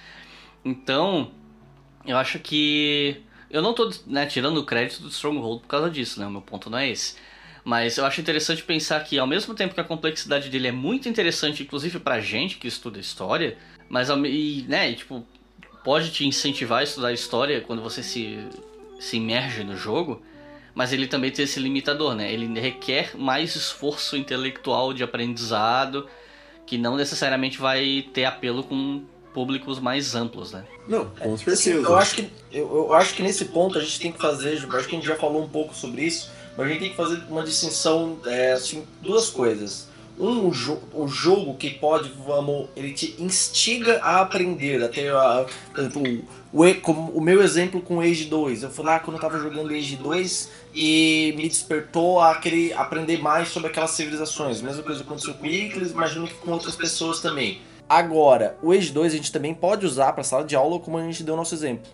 Então, 0.64 1.31
eu 2.07 2.16
acho 2.16 2.39
que 2.39 3.23
eu 3.51 3.61
não 3.61 3.75
tô 3.75 3.91
né, 4.07 4.25
tirando 4.27 4.59
o 4.59 4.64
crédito 4.64 5.03
do 5.03 5.09
Stronghold 5.09 5.61
por 5.61 5.68
causa 5.68 5.91
disso, 5.91 6.18
né? 6.18 6.27
O 6.27 6.31
meu 6.31 6.43
ponto 6.43 6.70
não 6.70 6.79
é 6.79 6.89
esse. 6.89 7.16
Mas 7.65 7.97
eu 7.97 8.05
acho 8.05 8.21
interessante 8.21 8.63
pensar 8.63 9.05
que, 9.05 9.19
ao 9.19 9.27
mesmo 9.27 9.55
tempo 9.55 9.75
que 9.75 9.81
a 9.81 9.85
complexidade 9.85 10.49
dele 10.49 10.69
é 10.69 10.73
muito 10.73 11.09
interessante, 11.09 11.63
inclusive 11.63 12.01
pra 12.01 12.21
gente 12.21 12.59
que 12.59 12.67
estuda 12.67 12.99
história, 12.99 13.57
mas 13.89 14.09
e, 14.09 14.65
né, 14.69 14.93
tipo, 14.95 15.25
pode 15.85 16.11
te 16.11 16.27
incentivar 16.27 16.81
a 16.81 16.83
estudar 16.83 17.13
história 17.13 17.61
quando 17.61 17.81
você 17.83 18.03
se, 18.03 18.39
se 18.99 19.17
imerge 19.17 19.63
no 19.63 19.77
jogo, 19.77 20.23
mas 20.75 20.93
ele 20.93 21.07
também 21.07 21.31
tem 21.31 21.45
esse 21.45 21.61
limitador, 21.61 22.15
né? 22.15 22.33
Ele 22.33 22.59
requer 22.59 23.17
mais 23.17 23.55
esforço 23.55 24.17
intelectual 24.17 24.93
de 24.93 25.05
aprendizado, 25.05 26.09
que 26.67 26.79
não 26.79 26.97
necessariamente 26.97 27.59
vai 27.59 28.07
ter 28.13 28.25
apelo 28.25 28.65
com 28.65 29.05
públicos 29.35 29.79
mais 29.79 30.15
amplos, 30.15 30.53
né? 30.53 30.65
Não, 30.89 31.07
com 31.07 31.35
Assim, 31.35 31.45
certeza. 31.55 31.87
eu, 31.89 31.97
acho 31.97 32.15
que, 32.15 32.31
eu, 32.51 32.69
eu 32.69 32.93
acho 32.95 33.15
que 33.15 33.23
nesse 33.23 33.47
ponto 33.47 33.79
a 33.79 33.81
gente 33.81 34.01
tem 34.01 34.13
que 34.13 34.19
fazer, 34.19 34.63
eu 34.63 34.77
acho 34.77 34.89
que 34.89 34.95
a 34.97 34.99
gente 34.99 35.07
já 35.07 35.17
falou 35.17 35.43
um 35.43 35.49
pouco 35.49 35.75
sobre 35.75 36.03
isso, 36.03 36.31
mas 36.57 36.67
a 36.67 36.69
gente 36.71 36.81
tem 36.81 36.91
que 36.91 36.97
fazer 36.97 37.23
uma 37.29 37.43
distinção, 37.43 38.19
é, 38.27 38.53
assim, 38.53 38.85
duas 39.01 39.31
coisas. 39.31 39.91
Um, 40.19 40.49
o, 40.49 40.53
jo 40.53 40.79
o 40.93 41.09
jogo 41.09 41.55
que 41.55 41.71
pode, 41.71 42.11
vamos, 42.27 42.69
ele 42.77 42.93
te 42.93 43.17
instiga 43.19 43.99
a 44.03 44.21
aprender, 44.21 44.83
a 44.85 44.89
ter, 44.89 45.11
a, 45.11 45.47
exemplo, 45.77 46.03
o, 46.53 46.75
como 46.83 47.11
o 47.13 47.21
meu 47.21 47.43
exemplo 47.43 47.81
com 47.81 47.97
o 47.97 48.01
Age 48.01 48.27
2. 48.27 48.63
Eu 48.63 48.71
fui 48.71 48.85
lá 48.85 49.01
quando 49.01 49.17
eu 49.17 49.21
tava 49.21 49.39
jogando 49.39 49.73
Age 49.73 49.97
2 49.97 50.51
e 50.75 51.33
me 51.37 51.49
despertou 51.49 52.21
a 52.21 52.35
querer 52.35 52.75
aprender 52.75 53.19
mais 53.19 53.49
sobre 53.49 53.71
aquelas 53.71 53.93
civilizações. 53.93 54.61
Mesma 54.61 54.83
coisa 54.83 55.01
aconteceu 55.01 55.35
com 55.35 55.45
o 55.45 55.51
Iclis, 55.51 55.93
imagino 55.93 56.27
que 56.27 56.35
com 56.35 56.51
outras 56.51 56.77
pessoas 56.77 57.21
também. 57.21 57.61
Agora, 57.89 58.57
o 58.63 58.71
Age 58.71 58.93
2 58.93 59.13
a 59.13 59.17
gente 59.17 59.33
também 59.33 59.55
pode 59.55 59.87
usar 59.87 60.13
para 60.13 60.23
sala 60.23 60.45
de 60.45 60.55
aula, 60.55 60.79
como 60.79 60.99
a 60.99 61.03
gente 61.03 61.23
deu 61.23 61.37
nosso 61.37 61.55
exemplo. 61.55 61.91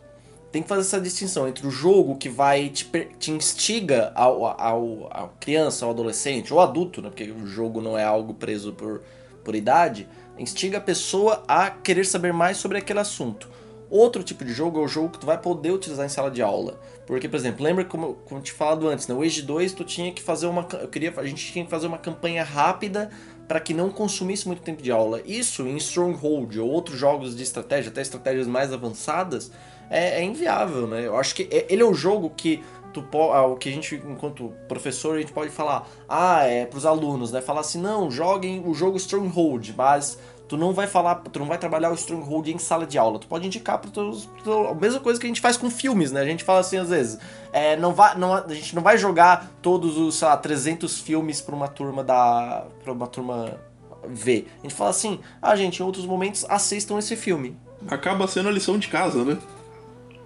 Tem 0.51 0.63
que 0.63 0.69
fazer 0.69 0.81
essa 0.81 1.01
distinção 1.01 1.47
entre 1.47 1.67
o 1.67 1.71
jogo 1.71 2.17
que 2.17 2.29
vai 2.29 2.71
te, 2.71 2.85
te 3.19 3.31
instiga 3.31 4.13
ao, 4.15 4.47
ao, 4.47 5.09
ao 5.11 5.35
criança, 5.39 5.85
ao 5.85 5.91
adolescente, 5.91 6.53
ou 6.55 6.61
adulto, 6.61 7.03
né? 7.03 7.09
Porque 7.11 7.31
o 7.31 7.47
jogo 7.47 7.81
não 7.81 7.99
é 7.99 8.05
algo 8.05 8.33
preso 8.33 8.73
por, 8.73 9.03
por 9.45 9.55
idade, 9.55 10.09
instiga 10.39 10.79
a 10.79 10.81
pessoa 10.81 11.43
a 11.47 11.71
querer 11.71 12.07
saber 12.07 12.33
mais 12.33 12.57
sobre 12.57 12.79
aquele 12.79 13.01
assunto. 13.01 13.49
Outro 13.91 14.23
tipo 14.23 14.45
de 14.45 14.53
jogo 14.53 14.81
é 14.81 14.83
o 14.85 14.89
jogo 14.89 15.11
que 15.11 15.19
tu 15.19 15.27
vai 15.27 15.39
poder 15.39 15.71
utilizar 15.71 16.05
em 16.05 16.11
sala 16.11 16.31
de 16.31 16.43
aula. 16.43 16.79
Porque, 17.07 17.27
por 17.27 17.37
exemplo, 17.37 17.65
lembra 17.65 17.85
como, 17.85 18.15
como 18.27 18.41
eu 18.41 18.45
te 18.45 18.53
falado 18.53 18.87
antes, 18.87 19.09
né? 19.09 19.15
O 19.15 19.23
Age 19.23 19.41
2 19.41 19.73
tu 19.73 19.85
tinha 19.85 20.13
que 20.13 20.21
fazer 20.21 20.47
uma. 20.47 20.67
Eu 20.73 20.89
queria, 20.89 21.13
a 21.17 21.25
gente 21.25 21.51
tinha 21.51 21.65
que 21.65 21.71
fazer 21.71 21.87
uma 21.87 21.97
campanha 21.97 22.45
rápida 22.45 23.11
para 23.49 23.59
que 23.59 23.73
não 23.73 23.89
consumisse 23.89 24.47
muito 24.47 24.61
tempo 24.61 24.83
de 24.83 24.93
aula. 24.93 25.23
Isso 25.25 25.67
em 25.67 25.77
Stronghold 25.79 26.61
ou 26.61 26.69
outros 26.69 26.99
jogos 26.99 27.35
de 27.35 27.43
estratégia, 27.43 27.91
até 27.91 28.03
estratégias 28.03 28.47
mais 28.47 28.75
avançadas, 28.75 29.51
é, 29.91 30.21
é 30.21 30.25
inviável, 30.25 30.87
né? 30.87 31.07
Eu 31.07 31.17
acho 31.17 31.35
que 31.35 31.49
é- 31.51 31.67
ele 31.69 31.83
é 31.83 31.85
o 31.85 31.95
jogo 31.95 32.31
que 32.37 32.63
tu 32.93 33.05
ah, 33.33 33.47
o 33.47 33.57
que 33.57 33.69
a 33.69 33.73
gente, 33.73 33.95
enquanto 33.95 34.53
professor, 34.67 35.17
a 35.17 35.21
gente 35.21 35.33
pode 35.33 35.51
falar, 35.51 35.89
ah, 36.09 36.43
é 36.45 36.65
pros 36.65 36.87
alunos, 36.87 37.31
né? 37.33 37.41
Falar 37.41 37.61
assim, 37.61 37.81
não, 37.81 38.11
joguem 38.11 38.63
o 38.65 38.75
jogo 38.75 38.97
Stronghold, 38.97 39.75
mas 39.77 40.19
tu 40.49 40.57
não 40.57 40.73
vai 40.73 40.87
falar, 40.87 41.17
tu 41.17 41.39
não 41.39 41.47
vai 41.47 41.59
trabalhar 41.59 41.91
o 41.91 41.95
Stronghold 41.95 42.49
em 42.49 42.59
sala 42.59 42.87
de 42.87 42.97
aula. 42.99 43.19
Tu 43.19 43.27
pode 43.27 43.47
indicar 43.47 43.79
para 43.79 43.91
teus, 43.91 44.29
a 44.69 44.75
mesma 44.75 45.01
coisa 45.01 45.21
que 45.21 45.27
a 45.27 45.29
gente 45.29 45.41
faz 45.41 45.57
com 45.57 45.71
filmes, 45.71 46.11
né? 46.11 46.23
A 46.23 46.25
gente 46.25 46.43
fala 46.43 46.61
assim 46.61 46.79
às 46.79 46.89
vezes, 46.89 47.19
é, 47.53 47.77
não 47.77 47.93
vai, 47.93 48.17
não, 48.17 48.33
a 48.35 48.55
gente 48.55 48.75
não 48.75 48.83
vai 48.83 48.97
jogar 48.97 49.51
todos 49.61 49.97
os, 49.99 50.17
sei 50.17 50.27
lá, 50.27 50.37
300 50.37 50.99
filmes 50.99 51.41
para 51.41 51.55
uma 51.55 51.69
turma 51.69 52.03
da, 52.03 52.67
para 52.83 52.93
uma 52.93 53.07
turma 53.07 53.61
ver. 54.07 54.51
A 54.61 54.63
gente 54.63 54.75
fala 54.75 54.91
assim, 54.91 55.21
ah, 55.43 55.55
gente, 55.55 55.81
em 55.81 55.85
outros 55.85 56.07
momentos 56.07 56.47
assistam 56.49 56.99
esse 56.99 57.15
filme. 57.15 57.57
Acaba 57.87 58.27
sendo 58.27 58.49
a 58.49 58.53
lição 58.53 58.79
de 58.79 58.89
casa, 58.89 59.25
né? 59.25 59.39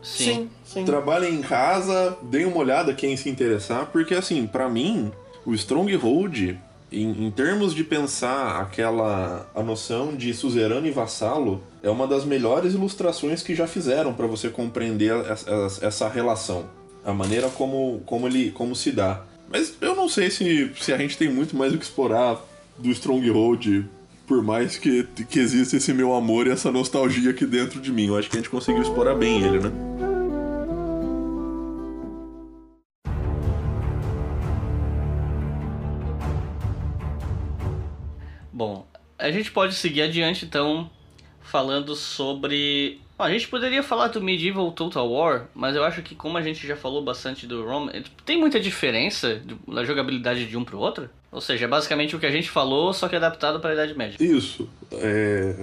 Sim, 0.03 0.51
sim. 0.65 0.85
Trabalhem 0.85 1.35
em 1.35 1.43
casa, 1.43 2.17
deem 2.23 2.45
uma 2.45 2.59
olhada 2.59 2.93
quem 2.93 3.17
se 3.17 3.31
interessar, 3.31 3.87
porque 3.87 4.15
assim, 4.15 4.47
pra 4.47 4.69
mim, 4.69 5.13
o 5.47 5.55
Stronghold, 5.55 6.57
em, 6.91 7.27
em 7.27 7.31
termos 7.31 7.75
de 7.75 7.85
pensar 7.85 8.61
aquela 8.61 9.49
a 9.55 9.63
noção 9.63 10.15
de 10.15 10.35
suzerano 10.35 10.87
e 10.87 10.91
vassalo, 10.91 11.63
é 11.83 11.89
uma 11.89 12.07
das 12.07 12.25
melhores 12.25 12.75
ilustrações 12.75 13.43
que 13.43 13.55
já 13.55 13.67
fizeram 13.67 14.13
pra 14.13 14.27
você 14.27 14.49
compreender 14.49 15.15
essa, 15.27 15.87
essa 15.87 16.09
relação, 16.09 16.67
a 17.05 17.13
maneira 17.13 17.49
como, 17.49 18.03
como 18.05 18.27
ele 18.27 18.51
como 18.51 18.75
se 18.75 18.91
dá. 18.91 19.23
Mas 19.49 19.75
eu 19.81 19.95
não 19.95 20.09
sei 20.09 20.31
se, 20.31 20.73
se 20.81 20.93
a 20.93 20.99
gente 20.99 21.17
tem 21.17 21.29
muito 21.29 21.57
mais 21.57 21.73
o 21.73 21.79
que 21.79 21.85
explorar 21.85 22.41
do 22.79 22.91
Stronghold, 22.91 23.85
por 24.33 24.43
mais 24.43 24.79
que, 24.79 25.05
que 25.29 25.39
exista 25.39 25.77
esse 25.77 25.93
meu 25.93 26.15
amor 26.15 26.47
e 26.47 26.51
essa 26.51 26.73
nostalgia 26.73 27.33
aqui 27.33 27.45
dentro 27.45 27.79
de 27.79 27.93
mim. 27.93 28.07
Eu 28.07 28.17
acho 28.17 28.31
que 28.31 28.37
a 28.39 28.41
gente 28.41 28.49
conseguiu 28.49 28.81
explorar 28.81 29.15
bem 29.15 29.43
ele, 29.43 29.61
né? 29.61 29.71
Bom, 38.51 38.87
a 39.19 39.31
gente 39.31 39.53
pode 39.53 39.75
seguir 39.75 40.01
adiante 40.01 40.47
então 40.47 40.91
falando 41.43 41.95
sobre. 41.95 43.03
A 43.19 43.29
gente 43.29 43.49
poderia 43.49 43.83
falar 43.83 44.09
do 44.09 44.23
Medieval 44.23 44.73
Total 44.73 45.07
War, 45.07 45.49
mas 45.55 45.77
eu 45.77 45.85
acho 45.85 46.01
que 46.01 46.15
como 46.15 46.39
a 46.39 46.43
gente 46.43 46.67
já 46.67 46.75
falou 46.75 47.05
bastante 47.05 47.47
do 47.47 47.67
Rome, 47.67 48.03
tem 48.25 48.41
muita 48.41 48.59
diferença 48.59 49.43
na 49.69 49.85
jogabilidade 49.85 50.47
de 50.47 50.57
um 50.57 50.65
pro 50.65 50.79
outro? 50.79 51.11
Ou 51.33 51.41
seja, 51.41 51.65
é 51.65 51.69
basicamente 51.69 52.15
o 52.15 52.19
que 52.19 52.27
a 52.27 52.31
gente 52.31 52.51
falou, 52.51 52.93
só 52.93 53.09
que 53.09 53.17
adaptado 53.17 53.59
para 53.59 53.71
a 53.71 53.73
Idade 53.73 53.97
Média. 53.97 54.17
Isso. 54.21 54.69
É. 54.93 55.57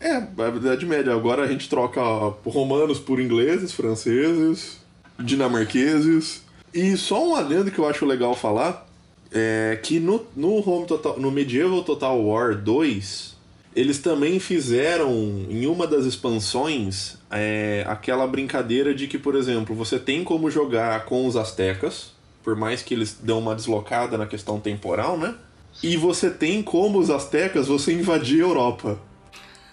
É, 0.00 0.12
a 0.12 0.48
Idade 0.56 0.86
Média. 0.86 1.12
Agora 1.12 1.42
a 1.42 1.48
gente 1.48 1.68
troca 1.68 2.00
romanos 2.46 3.00
por 3.00 3.20
ingleses, 3.20 3.72
franceses, 3.72 4.80
dinamarqueses. 5.18 6.44
E 6.72 6.96
só 6.96 7.26
um 7.26 7.34
adendo 7.34 7.70
que 7.72 7.80
eu 7.80 7.88
acho 7.88 8.06
legal 8.06 8.36
falar 8.36 8.86
é 9.32 9.78
que 9.82 9.98
no, 9.98 10.24
no, 10.36 10.66
Home 10.68 10.86
Total, 10.86 11.18
no 11.18 11.32
Medieval 11.32 11.82
Total 11.82 12.18
War 12.20 12.56
2, 12.56 13.36
eles 13.74 13.98
também 13.98 14.38
fizeram 14.38 15.10
em 15.50 15.66
uma 15.66 15.86
das 15.86 16.04
expansões 16.04 17.16
é, 17.30 17.84
aquela 17.88 18.26
brincadeira 18.26 18.94
de 18.94 19.08
que, 19.08 19.18
por 19.18 19.34
exemplo, 19.34 19.74
você 19.74 19.98
tem 19.98 20.22
como 20.22 20.50
jogar 20.50 21.04
com 21.04 21.26
os 21.26 21.36
astecas, 21.36 22.12
por 22.48 22.56
mais 22.56 22.80
que 22.82 22.94
eles 22.94 23.18
dão 23.22 23.40
uma 23.40 23.54
deslocada 23.54 24.16
na 24.16 24.26
questão 24.26 24.58
temporal, 24.58 25.18
né? 25.18 25.34
E 25.82 25.98
você 25.98 26.30
tem 26.30 26.62
como 26.62 26.98
os 26.98 27.10
astecas 27.10 27.68
você 27.68 27.92
invadir 27.92 28.38
a 28.42 28.46
Europa. 28.46 28.98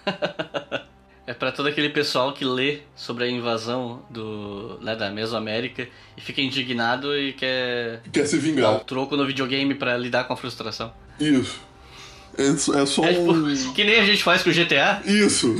É 1.28 1.34
pra 1.34 1.50
todo 1.50 1.68
aquele 1.68 1.88
pessoal 1.88 2.32
que 2.32 2.44
lê 2.44 2.82
sobre 2.94 3.24
a 3.24 3.28
invasão 3.28 4.00
do, 4.08 4.78
né, 4.80 4.94
da 4.94 5.10
Mesoamérica 5.10 5.88
e 6.16 6.20
fica 6.20 6.40
indignado 6.40 7.16
e 7.18 7.32
quer 7.32 8.00
Quer 8.12 8.26
se 8.26 8.36
dar 8.36 8.38
o 8.38 8.44
vingar. 8.44 8.80
troco 8.84 9.16
no 9.16 9.26
videogame 9.26 9.74
pra 9.74 9.96
lidar 9.96 10.22
com 10.22 10.34
a 10.34 10.36
frustração. 10.36 10.92
Isso. 11.18 11.58
É 12.38 12.52
só- 12.56 12.78
é 12.78 12.86
só 12.86 13.04
É 13.04 13.14
tipo, 13.14 13.32
um. 13.32 13.54
que 13.74 13.82
nem 13.82 13.98
a 13.98 14.04
gente 14.04 14.22
faz 14.22 14.44
com 14.44 14.50
o 14.50 14.52
GTA. 14.52 15.02
Isso! 15.04 15.56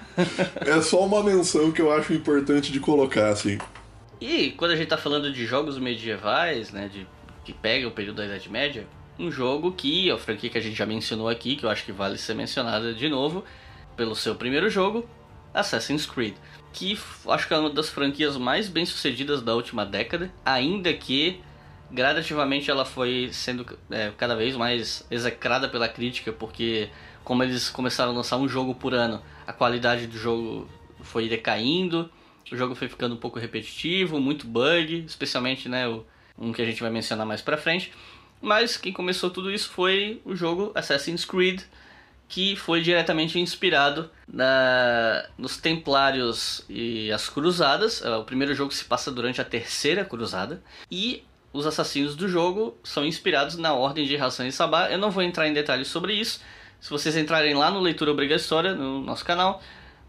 é 0.64 0.80
só 0.80 1.04
uma 1.04 1.22
menção 1.22 1.70
que 1.70 1.82
eu 1.82 1.92
acho 1.92 2.14
importante 2.14 2.72
de 2.72 2.80
colocar, 2.80 3.28
assim. 3.28 3.58
E 4.22 4.52
quando 4.52 4.70
a 4.70 4.76
gente 4.76 4.86
tá 4.86 4.96
falando 4.96 5.32
de 5.32 5.44
jogos 5.44 5.76
medievais, 5.78 6.70
né, 6.70 6.86
de, 6.86 7.04
que 7.44 7.52
pega 7.52 7.88
o 7.88 7.90
período 7.90 8.18
da 8.18 8.26
Idade 8.26 8.48
Média, 8.48 8.86
um 9.18 9.32
jogo 9.32 9.72
que, 9.72 10.12
a 10.12 10.16
franquia 10.16 10.48
que 10.48 10.56
a 10.56 10.60
gente 10.60 10.76
já 10.76 10.86
mencionou 10.86 11.28
aqui, 11.28 11.56
que 11.56 11.66
eu 11.66 11.68
acho 11.68 11.84
que 11.84 11.90
vale 11.90 12.16
ser 12.16 12.34
mencionada 12.34 12.94
de 12.94 13.08
novo, 13.08 13.44
pelo 13.96 14.14
seu 14.14 14.36
primeiro 14.36 14.70
jogo, 14.70 15.08
Assassin's 15.52 16.06
Creed. 16.06 16.36
Que 16.72 16.96
acho 17.26 17.48
que 17.48 17.52
é 17.52 17.58
uma 17.58 17.70
das 17.70 17.90
franquias 17.90 18.36
mais 18.36 18.68
bem 18.68 18.86
sucedidas 18.86 19.42
da 19.42 19.56
última 19.56 19.84
década, 19.84 20.32
ainda 20.44 20.94
que 20.94 21.40
gradativamente 21.90 22.70
ela 22.70 22.84
foi 22.84 23.28
sendo 23.32 23.76
é, 23.90 24.12
cada 24.16 24.36
vez 24.36 24.54
mais 24.54 25.04
execrada 25.10 25.68
pela 25.68 25.88
crítica, 25.88 26.32
porque 26.32 26.88
como 27.24 27.42
eles 27.42 27.68
começaram 27.68 28.12
a 28.12 28.14
lançar 28.14 28.36
um 28.36 28.48
jogo 28.48 28.72
por 28.72 28.94
ano, 28.94 29.20
a 29.44 29.52
qualidade 29.52 30.06
do 30.06 30.16
jogo 30.16 30.68
foi 31.00 31.28
decaindo, 31.28 32.08
o 32.52 32.56
jogo 32.56 32.74
foi 32.74 32.88
ficando 32.88 33.14
um 33.14 33.18
pouco 33.18 33.38
repetitivo, 33.38 34.20
muito 34.20 34.46
bug, 34.46 35.04
especialmente 35.06 35.68
né, 35.68 35.88
o, 35.88 36.04
um 36.38 36.52
que 36.52 36.60
a 36.60 36.64
gente 36.66 36.82
vai 36.82 36.90
mencionar 36.90 37.26
mais 37.26 37.40
pra 37.40 37.56
frente. 37.56 37.92
Mas 38.40 38.76
quem 38.76 38.92
começou 38.92 39.30
tudo 39.30 39.50
isso 39.50 39.70
foi 39.70 40.20
o 40.24 40.36
jogo 40.36 40.72
Assassin's 40.74 41.24
Creed, 41.24 41.62
que 42.28 42.56
foi 42.56 42.80
diretamente 42.80 43.38
inspirado 43.38 44.10
na, 44.26 45.26
nos 45.38 45.56
Templários 45.56 46.64
e 46.68 47.10
as 47.12 47.28
Cruzadas. 47.28 48.02
É, 48.02 48.16
O 48.16 48.24
primeiro 48.24 48.54
jogo 48.54 48.72
se 48.72 48.84
passa 48.84 49.10
durante 49.10 49.40
a 49.40 49.44
Terceira 49.44 50.04
Cruzada. 50.04 50.62
E 50.90 51.22
os 51.52 51.66
assassinos 51.66 52.16
do 52.16 52.28
jogo 52.28 52.76
são 52.82 53.04
inspirados 53.04 53.56
na 53.56 53.74
Ordem 53.74 54.06
de 54.06 54.16
Hassan 54.16 54.46
e 54.46 54.52
Sabah. 54.52 54.90
Eu 54.90 54.98
não 54.98 55.10
vou 55.10 55.22
entrar 55.22 55.46
em 55.46 55.52
detalhes 55.52 55.88
sobre 55.88 56.14
isso. 56.14 56.40
Se 56.80 56.90
vocês 56.90 57.16
entrarem 57.16 57.54
lá 57.54 57.70
no 57.70 57.80
Leitura 57.80 58.10
Obrigatória, 58.10 58.74
no 58.74 59.00
nosso 59.02 59.24
canal, 59.24 59.62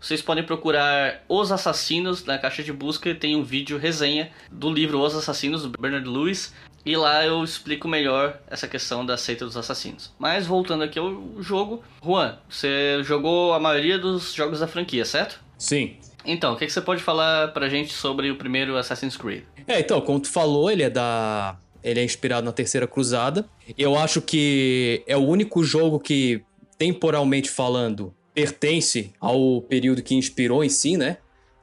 vocês 0.03 0.21
podem 0.21 0.43
procurar 0.43 1.23
Os 1.29 1.49
Assassinos 1.49 2.25
na 2.25 2.37
caixa 2.37 2.61
de 2.61 2.73
busca. 2.73 3.15
Tem 3.15 3.37
um 3.37 3.43
vídeo 3.43 3.77
resenha 3.77 4.29
do 4.51 4.69
livro 4.69 4.99
Os 4.99 5.15
Assassinos, 5.15 5.63
do 5.63 5.69
Bernard 5.79 6.05
Lewis. 6.05 6.53
E 6.85 6.97
lá 6.97 7.25
eu 7.25 7.41
explico 7.41 7.87
melhor 7.87 8.37
essa 8.47 8.67
questão 8.67 9.05
da 9.05 9.15
seita 9.15 9.45
dos 9.45 9.55
assassinos. 9.55 10.11
Mas 10.19 10.45
voltando 10.45 10.83
aqui 10.83 10.99
ao 10.99 11.41
jogo, 11.41 11.81
Juan, 12.03 12.37
você 12.49 13.01
jogou 13.03 13.53
a 13.53 13.59
maioria 13.61 13.97
dos 13.97 14.33
jogos 14.33 14.59
da 14.59 14.67
franquia, 14.67 15.05
certo? 15.05 15.39
Sim. 15.57 15.95
Então, 16.25 16.51
o 16.51 16.57
que, 16.57 16.65
que 16.65 16.73
você 16.73 16.81
pode 16.81 17.01
falar 17.01 17.53
pra 17.53 17.69
gente 17.69 17.93
sobre 17.93 18.29
o 18.29 18.35
primeiro 18.35 18.75
Assassin's 18.75 19.15
Creed? 19.15 19.43
É, 19.65 19.79
então, 19.79 20.01
como 20.01 20.19
tu 20.19 20.29
falou, 20.29 20.69
ele 20.69 20.83
é 20.83 20.89
da. 20.89 21.57
Ele 21.81 22.01
é 22.01 22.03
inspirado 22.03 22.43
na 22.43 22.51
Terceira 22.51 22.87
Cruzada. 22.87 23.45
Eu 23.77 23.97
acho 23.97 24.21
que 24.21 25.01
é 25.07 25.15
o 25.15 25.25
único 25.25 25.63
jogo 25.63 25.97
que, 25.97 26.41
temporalmente 26.77 27.49
falando, 27.49 28.13
pertence 28.33 29.11
ao 29.19 29.61
período 29.61 30.01
que 30.01 30.15
inspirou 30.15 30.63
em 30.63 30.69
si, 30.69 30.97
né? 30.97 31.17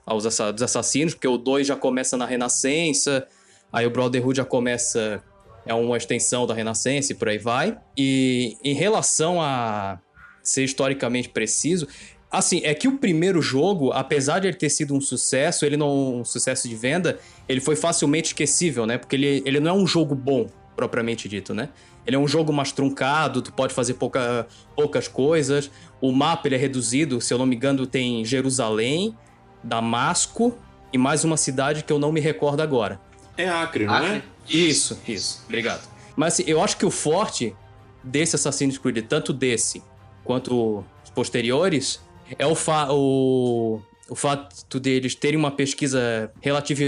Aos 0.06 0.24
dos 0.24 0.62
assassinos, 0.62 1.14
porque 1.14 1.28
o 1.28 1.36
2 1.36 1.66
já 1.66 1.76
começa 1.76 2.16
na 2.16 2.26
Renascença, 2.26 3.26
aí 3.72 3.86
o 3.86 3.90
Brotherhood 3.90 4.36
já 4.36 4.44
começa. 4.44 5.22
É 5.66 5.74
uma 5.74 5.96
extensão 5.96 6.46
da 6.46 6.54
Renascença 6.54 7.12
e 7.12 7.14
por 7.14 7.28
aí 7.28 7.38
vai. 7.38 7.78
E 7.96 8.56
em 8.64 8.74
relação 8.74 9.40
a 9.40 10.00
ser 10.42 10.64
historicamente 10.64 11.28
preciso, 11.28 11.86
Assim, 12.30 12.60
é 12.62 12.72
que 12.74 12.86
o 12.86 12.96
primeiro 12.96 13.42
jogo, 13.42 13.90
apesar 13.90 14.38
de 14.38 14.46
ele 14.46 14.56
ter 14.56 14.70
sido 14.70 14.94
um 14.94 15.00
sucesso, 15.00 15.66
ele 15.66 15.76
não 15.76 16.20
um 16.20 16.24
sucesso 16.24 16.68
de 16.68 16.76
venda, 16.76 17.18
ele 17.48 17.60
foi 17.60 17.74
facilmente 17.74 18.28
esquecível, 18.28 18.86
né? 18.86 18.98
Porque 18.98 19.16
ele, 19.16 19.42
ele 19.44 19.58
não 19.58 19.70
é 19.70 19.74
um 19.74 19.84
jogo 19.84 20.14
bom, 20.14 20.46
propriamente 20.76 21.28
dito, 21.28 21.52
né? 21.52 21.70
Ele 22.06 22.16
é 22.16 22.18
um 22.18 22.26
jogo 22.26 22.52
mais 22.52 22.72
truncado, 22.72 23.42
tu 23.42 23.52
pode 23.52 23.74
fazer 23.74 23.94
pouca, 23.94 24.46
poucas 24.74 25.06
coisas. 25.06 25.70
O 26.00 26.12
mapa 26.12 26.48
ele 26.48 26.54
é 26.54 26.58
reduzido, 26.58 27.20
se 27.20 27.32
eu 27.32 27.38
não 27.38 27.46
me 27.46 27.56
engano, 27.56 27.86
tem 27.86 28.24
Jerusalém, 28.24 29.16
Damasco 29.62 30.56
e 30.92 30.98
mais 30.98 31.24
uma 31.24 31.36
cidade 31.36 31.84
que 31.84 31.92
eu 31.92 31.98
não 31.98 32.10
me 32.10 32.20
recordo 32.20 32.60
agora. 32.60 33.00
É 33.36 33.48
Acre, 33.48 33.86
não 33.86 33.94
Acre? 33.94 34.16
é? 34.16 34.22
Isso, 34.48 34.98
isso. 35.06 35.42
Obrigado. 35.46 35.88
Mas 36.16 36.34
assim, 36.34 36.44
eu 36.46 36.62
acho 36.62 36.76
que 36.76 36.84
o 36.84 36.90
forte 36.90 37.54
desse 38.02 38.36
Assassin's 38.36 38.78
Creed, 38.78 39.04
tanto 39.06 39.32
desse 39.32 39.82
quanto 40.24 40.84
os 41.04 41.10
posteriores, 41.10 42.00
é 42.38 42.46
o, 42.46 42.54
fa 42.54 42.88
o, 42.90 43.80
o 44.08 44.14
fato 44.14 44.80
deles 44.80 45.14
terem 45.14 45.38
uma 45.38 45.50
pesquisa 45.50 46.32
relativ 46.40 46.78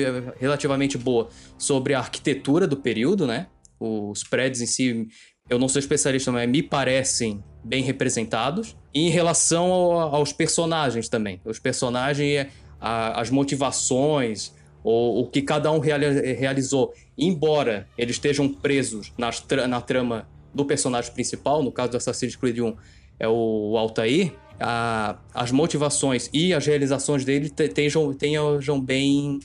relativamente 0.40 0.98
boa 0.98 1.28
sobre 1.56 1.94
a 1.94 1.98
arquitetura 1.98 2.66
do 2.66 2.76
período, 2.76 3.26
né? 3.26 3.46
Os 3.82 4.22
prédios 4.22 4.60
em 4.62 4.66
si, 4.66 5.08
eu 5.50 5.58
não 5.58 5.68
sou 5.68 5.78
especialista, 5.80 6.30
mas 6.30 6.48
me 6.48 6.62
parecem 6.62 7.42
bem 7.64 7.82
representados. 7.82 8.76
E 8.94 9.06
em 9.06 9.10
relação 9.10 9.72
ao- 9.72 10.14
aos 10.16 10.32
personagens 10.32 11.08
também. 11.08 11.40
Os 11.44 11.58
personagens, 11.58 12.46
a- 12.80 13.20
as 13.20 13.30
motivações, 13.30 14.52
o, 14.84 15.20
o 15.22 15.26
que 15.28 15.42
cada 15.42 15.70
um 15.72 15.78
reali- 15.78 16.32
realizou, 16.34 16.92
embora 17.16 17.88
eles 17.96 18.16
estejam 18.16 18.48
presos 18.48 19.12
nas 19.16 19.44
na 19.68 19.80
trama 19.80 20.28
do 20.54 20.64
personagem 20.64 21.12
principal, 21.12 21.62
no 21.62 21.72
caso 21.72 21.92
do 21.92 21.96
Assassin's 21.96 22.36
Creed 22.36 22.58
1 22.60 22.76
é 23.18 23.28
o 23.28 23.76
Altair, 23.78 24.32
a- 24.60 25.18
as 25.34 25.50
motivações 25.50 26.28
e 26.32 26.52
as 26.52 26.66
realizações 26.66 27.24
dele 27.24 27.48
te- 27.48 27.68
tenham, 27.68 28.12
tenham 28.12 28.80
bem, 28.80 29.38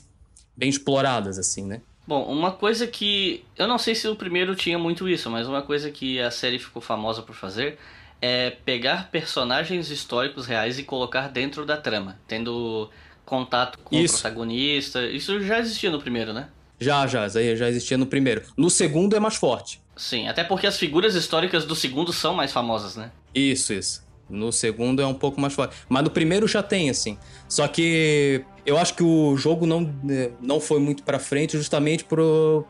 bem 0.56 0.70
exploradas, 0.70 1.38
assim, 1.40 1.66
né? 1.66 1.82
Bom, 2.08 2.24
uma 2.24 2.54
coisa 2.54 2.88
que. 2.88 3.44
Eu 3.58 3.68
não 3.68 3.78
sei 3.78 3.94
se 3.94 4.08
o 4.08 4.16
primeiro 4.16 4.56
tinha 4.56 4.80
muito 4.80 5.10
isso, 5.10 5.30
mas 5.30 5.46
uma 5.46 5.62
coisa 5.62 5.92
que 5.92 6.20
a 6.22 6.32
série 6.32 6.58
ficou 6.58 6.82
famosa 6.82 7.22
por 7.22 7.36
fazer 7.36 7.78
é 8.22 8.50
pegar 8.50 9.12
personagens 9.12 9.92
históricos 9.92 10.48
reais 10.48 10.80
e 10.80 10.84
colocar 10.84 11.28
dentro 11.28 11.66
da 11.66 11.76
trama, 11.76 12.18
tendo 12.26 12.90
contato 13.26 13.78
com 13.80 13.96
Isso. 13.96 14.16
o 14.16 14.22
protagonista. 14.22 15.06
Isso 15.06 15.40
já 15.44 15.60
existia 15.60 15.92
no 15.92 16.00
primeiro, 16.00 16.34
né? 16.34 16.48
Já, 16.80 17.06
já, 17.08 17.28
já 17.28 17.70
existia 17.70 17.98
no 17.98 18.06
primeiro. 18.06 18.44
No 18.56 18.70
segundo 18.70 19.16
é 19.16 19.20
mais 19.20 19.36
forte. 19.36 19.82
Sim, 19.96 20.28
até 20.28 20.44
porque 20.44 20.66
as 20.66 20.78
figuras 20.78 21.14
históricas 21.16 21.66
do 21.66 21.76
segundo 21.76 22.14
são 22.14 22.34
mais 22.34 22.54
famosas, 22.54 22.96
né? 22.96 23.12
Isso, 23.36 23.74
isso. 23.74 24.07
No 24.30 24.52
segundo 24.52 25.02
é 25.02 25.08
um 25.08 25.14
pouco 25.14 25.40
mais 25.40 25.54
forte. 25.54 25.76
Mas 25.88 26.04
no 26.04 26.10
primeiro 26.10 26.48
já 26.48 26.62
tem, 26.62 26.90
assim. 26.90 27.18
Só 27.48 27.68
que 27.68 28.44
eu 28.66 28.78
acho 28.78 28.94
que 28.94 29.04
o 29.04 29.38
jogo 29.38 29.66
não, 29.66 29.94
eh, 30.10 30.32
não 30.42 30.60
foi 30.60 30.80
muito 30.80 31.04
pra 31.04 31.20
frente 31.20 31.56
justamente 31.56 32.04
por, 32.04 32.66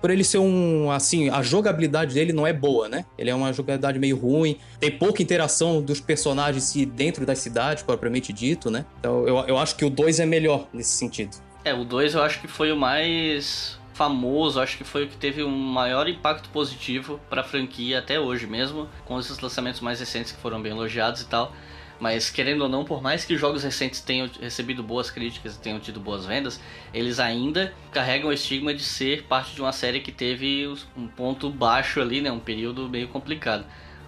por 0.00 0.10
ele 0.10 0.24
ser 0.24 0.38
um. 0.38 0.90
Assim, 0.90 1.28
a 1.28 1.42
jogabilidade 1.42 2.14
dele 2.14 2.32
não 2.32 2.46
é 2.46 2.52
boa, 2.52 2.88
né? 2.88 3.04
Ele 3.18 3.30
é 3.30 3.34
uma 3.34 3.52
jogabilidade 3.52 3.98
meio 3.98 4.16
ruim. 4.16 4.58
Tem 4.80 4.90
pouca 4.90 5.22
interação 5.22 5.82
dos 5.82 6.00
personagens 6.00 6.72
dentro 6.94 7.26
das 7.26 7.38
cidades, 7.38 7.82
propriamente 7.82 8.32
dito, 8.32 8.70
né? 8.70 8.86
Então 8.98 9.26
eu, 9.26 9.36
eu 9.46 9.58
acho 9.58 9.76
que 9.76 9.84
o 9.84 9.90
2 9.90 10.20
é 10.20 10.26
melhor 10.26 10.66
nesse 10.72 10.92
sentido. 10.92 11.36
É, 11.64 11.74
o 11.74 11.84
2 11.84 12.14
eu 12.14 12.22
acho 12.22 12.40
que 12.40 12.48
foi 12.48 12.72
o 12.72 12.76
mais 12.76 13.77
famoso, 13.98 14.60
acho 14.60 14.78
que 14.78 14.84
foi 14.84 15.04
o 15.04 15.08
que 15.08 15.16
teve 15.16 15.42
um 15.42 15.50
maior 15.50 16.08
impacto 16.08 16.48
positivo 16.50 17.20
pra 17.28 17.42
franquia 17.42 17.98
até 17.98 18.20
hoje 18.20 18.46
mesmo, 18.46 18.88
com 19.04 19.18
esses 19.18 19.40
lançamentos 19.40 19.80
mais 19.80 19.98
recentes 19.98 20.30
que 20.30 20.40
foram 20.40 20.62
bem 20.62 20.70
elogiados 20.70 21.22
e 21.22 21.26
tal. 21.26 21.52
Mas 21.98 22.30
querendo 22.30 22.60
ou 22.60 22.68
não, 22.68 22.84
por 22.84 23.02
mais 23.02 23.24
que 23.24 23.36
jogos 23.36 23.64
recentes 23.64 24.00
tenham 24.00 24.30
recebido 24.40 24.84
boas 24.84 25.10
críticas 25.10 25.56
e 25.56 25.58
tenham 25.58 25.80
tido 25.80 25.98
boas 25.98 26.24
vendas, 26.24 26.60
eles 26.94 27.18
ainda 27.18 27.74
carregam 27.90 28.30
o 28.30 28.32
estigma 28.32 28.72
de 28.72 28.84
ser 28.84 29.24
parte 29.24 29.52
de 29.52 29.60
uma 29.60 29.72
série 29.72 29.98
que 29.98 30.12
teve 30.12 30.72
um 30.96 31.08
ponto 31.08 31.50
baixo 31.50 32.00
ali, 32.00 32.20
né, 32.20 32.30
um 32.30 32.38
período 32.38 32.88
meio 32.88 33.08
complicado. 33.08 33.66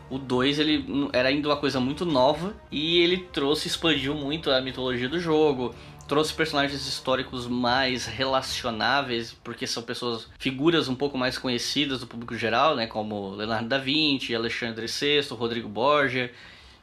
O 0.08 0.18
2 0.18 0.60
ele 0.60 1.08
era 1.12 1.28
ainda 1.28 1.48
uma 1.48 1.56
coisa 1.56 1.80
muito 1.80 2.04
nova 2.04 2.54
e 2.70 2.98
ele 2.98 3.18
trouxe, 3.32 3.66
expandiu 3.66 4.14
muito 4.14 4.52
a 4.52 4.60
mitologia 4.60 5.08
do 5.08 5.18
jogo, 5.18 5.74
trouxe 6.10 6.34
personagens 6.34 6.88
históricos 6.88 7.46
mais 7.46 8.04
relacionáveis, 8.04 9.32
porque 9.44 9.64
são 9.64 9.80
pessoas, 9.80 10.26
figuras 10.40 10.88
um 10.88 10.94
pouco 10.96 11.16
mais 11.16 11.38
conhecidas 11.38 12.00
do 12.00 12.06
público 12.08 12.36
geral, 12.36 12.74
né, 12.74 12.88
como 12.88 13.30
Leonardo 13.30 13.68
da 13.68 13.78
Vinci, 13.78 14.34
Alexandre 14.34 14.86
VI, 14.88 15.20
Rodrigo 15.30 15.68
Borgia. 15.68 16.32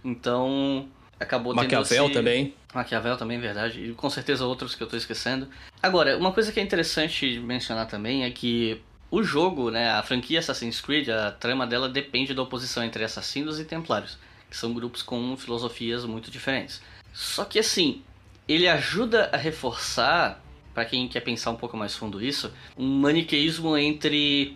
Então, 0.03 0.87
acabou 1.19 1.53
tendo 1.53 1.63
Maquiavel 1.63 2.05
esse- 2.05 2.13
também. 2.13 2.53
Maquiavel 2.73 3.17
também, 3.17 3.37
verdade. 3.37 3.89
E 3.89 3.93
com 3.93 4.09
certeza 4.09 4.45
outros 4.45 4.73
que 4.73 4.81
eu 4.81 4.87
tô 4.87 4.95
esquecendo. 4.95 5.49
Agora, 5.83 6.17
uma 6.17 6.31
coisa 6.31 6.49
que 6.49 6.61
é 6.61 6.63
interessante 6.63 7.37
mencionar 7.39 7.85
também 7.89 8.23
é 8.23 8.31
que 8.31 8.79
o 9.11 9.21
jogo, 9.21 9.69
né, 9.69 9.91
a 9.91 10.01
franquia 10.03 10.39
Assassin's 10.39 10.79
Creed, 10.79 11.09
a 11.09 11.31
trama 11.33 11.67
dela 11.67 11.89
depende 11.89 12.33
da 12.33 12.41
oposição 12.43 12.81
entre 12.81 13.03
assassinos 13.03 13.59
e 13.59 13.65
templários, 13.65 14.17
que 14.49 14.55
são 14.55 14.73
grupos 14.73 15.01
com 15.01 15.35
filosofias 15.35 16.05
muito 16.05 16.31
diferentes. 16.31 16.81
Só 17.13 17.43
que 17.43 17.59
assim, 17.59 18.01
ele 18.47 18.67
ajuda 18.67 19.29
a 19.33 19.37
reforçar 19.37 20.43
para 20.73 20.85
quem 20.85 21.07
quer 21.07 21.21
pensar 21.21 21.51
um 21.51 21.55
pouco 21.55 21.75
mais 21.75 21.95
fundo 21.95 22.23
isso, 22.23 22.53
um 22.77 22.87
maniqueísmo 22.99 23.75
entre 23.75 24.55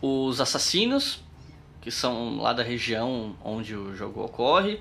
os 0.00 0.40
assassinos, 0.40 1.22
que 1.82 1.90
são 1.90 2.38
lá 2.38 2.52
da 2.52 2.62
região 2.62 3.36
onde 3.44 3.76
o 3.76 3.94
jogo 3.94 4.24
ocorre, 4.24 4.80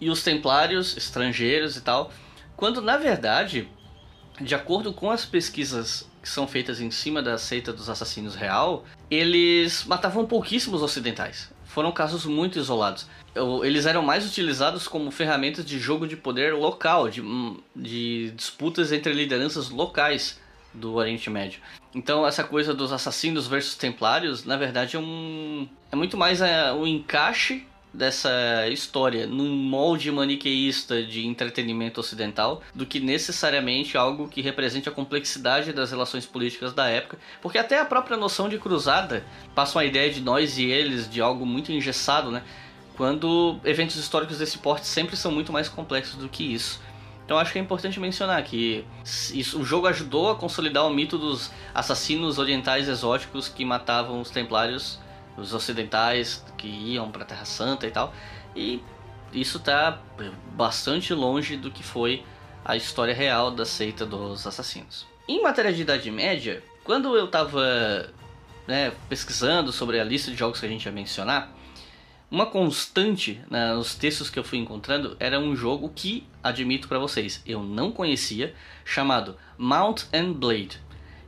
e 0.00 0.10
os 0.10 0.22
templários 0.22 0.96
estrangeiros 0.96 1.76
e 1.76 1.80
tal, 1.80 2.10
quando 2.56 2.82
na 2.82 2.96
verdade, 2.96 3.68
de 4.40 4.54
acordo 4.54 4.92
com 4.92 5.10
as 5.10 5.24
pesquisas 5.24 6.10
que 6.20 6.28
são 6.28 6.48
feitas 6.48 6.80
em 6.80 6.90
cima 6.90 7.22
da 7.22 7.38
seita 7.38 7.72
dos 7.72 7.88
assassinos 7.88 8.34
real, 8.34 8.84
eles 9.08 9.84
matavam 9.84 10.26
pouquíssimos 10.26 10.82
ocidentais. 10.82 11.54
Foram 11.76 11.92
casos 11.92 12.24
muito 12.24 12.58
isolados. 12.58 13.06
Eles 13.62 13.84
eram 13.84 14.00
mais 14.00 14.26
utilizados 14.26 14.88
como 14.88 15.10
ferramentas 15.10 15.62
de 15.62 15.78
jogo 15.78 16.06
de 16.06 16.16
poder 16.16 16.54
local, 16.54 17.10
de, 17.10 17.22
de 17.76 18.30
disputas 18.30 18.92
entre 18.92 19.12
lideranças 19.12 19.68
locais 19.68 20.40
do 20.72 20.94
Oriente 20.94 21.28
Médio. 21.28 21.60
Então 21.94 22.26
essa 22.26 22.42
coisa 22.42 22.72
dos 22.72 22.92
assassinos 22.92 23.46
versus 23.46 23.74
templários, 23.74 24.42
na 24.46 24.56
verdade 24.56 24.96
é 24.96 24.98
um 24.98 25.68
é 25.92 25.96
muito 25.96 26.16
mais 26.16 26.40
é, 26.40 26.72
um 26.72 26.86
encaixe 26.86 27.66
dessa 27.92 28.68
história 28.68 29.26
num 29.26 29.48
molde 29.48 30.10
maniqueísta 30.12 31.02
de 31.02 31.26
entretenimento 31.26 31.98
ocidental 31.98 32.62
do 32.74 32.84
que 32.84 33.00
necessariamente 33.00 33.96
algo 33.96 34.28
que 34.28 34.42
represente 34.42 34.88
a 34.88 34.92
complexidade 34.92 35.72
das 35.72 35.90
relações 35.90 36.26
políticas 36.26 36.74
da 36.74 36.88
época, 36.88 37.18
porque 37.40 37.58
até 37.58 37.80
a 37.80 37.84
própria 37.84 38.16
noção 38.16 38.48
de 38.48 38.58
cruzada 38.58 39.24
passa 39.54 39.78
uma 39.78 39.84
ideia 39.84 40.12
de 40.12 40.20
nós 40.20 40.58
e 40.58 40.64
eles 40.64 41.08
de 41.08 41.20
algo 41.20 41.46
muito 41.46 41.72
engessado, 41.72 42.30
né? 42.30 42.42
Quando 42.96 43.58
eventos 43.64 43.96
históricos 43.96 44.38
desse 44.38 44.58
porte 44.58 44.86
sempre 44.86 45.16
são 45.16 45.30
muito 45.30 45.52
mais 45.52 45.68
complexos 45.68 46.16
do 46.16 46.28
que 46.28 46.44
isso. 46.54 46.80
Então 47.26 47.38
acho 47.38 47.52
que 47.52 47.58
é 47.58 47.62
importante 47.62 47.98
mencionar 47.98 48.42
que 48.44 48.84
isso, 49.04 49.60
o 49.60 49.64
jogo 49.64 49.88
ajudou 49.88 50.30
a 50.30 50.36
consolidar 50.36 50.86
o 50.86 50.90
mito 50.90 51.18
dos 51.18 51.50
assassinos 51.74 52.38
orientais 52.38 52.88
exóticos 52.88 53.48
que 53.48 53.64
matavam 53.64 54.20
os 54.20 54.30
templários, 54.30 55.00
os 55.36 55.52
ocidentais 55.54 56.44
que 56.56 56.66
iam 56.66 57.10
para 57.10 57.22
a 57.22 57.26
Terra 57.26 57.44
Santa 57.44 57.86
e 57.86 57.90
tal. 57.90 58.12
E 58.54 58.82
isso 59.32 59.58
está 59.58 60.00
bastante 60.54 61.12
longe 61.12 61.56
do 61.56 61.70
que 61.70 61.82
foi 61.82 62.24
a 62.64 62.76
história 62.76 63.14
real 63.14 63.50
da 63.50 63.64
seita 63.64 64.04
dos 64.04 64.46
assassinos. 64.46 65.06
Em 65.28 65.42
matéria 65.42 65.72
de 65.72 65.82
Idade 65.82 66.10
Média, 66.10 66.62
quando 66.82 67.16
eu 67.16 67.26
estava 67.26 68.10
né, 68.66 68.92
pesquisando 69.08 69.72
sobre 69.72 70.00
a 70.00 70.04
lista 70.04 70.30
de 70.30 70.36
jogos 70.36 70.60
que 70.60 70.66
a 70.66 70.68
gente 70.68 70.84
ia 70.86 70.92
mencionar, 70.92 71.52
uma 72.28 72.46
constante 72.46 73.40
né, 73.48 73.72
nos 73.72 73.94
textos 73.94 74.28
que 74.28 74.38
eu 74.38 74.42
fui 74.42 74.58
encontrando 74.58 75.16
era 75.20 75.38
um 75.38 75.54
jogo 75.54 75.92
que, 75.94 76.26
admito 76.42 76.88
para 76.88 76.98
vocês, 76.98 77.40
eu 77.46 77.62
não 77.62 77.92
conhecia, 77.92 78.52
chamado 78.84 79.36
Mount 79.56 80.04
and 80.12 80.32
Blade. 80.32 80.80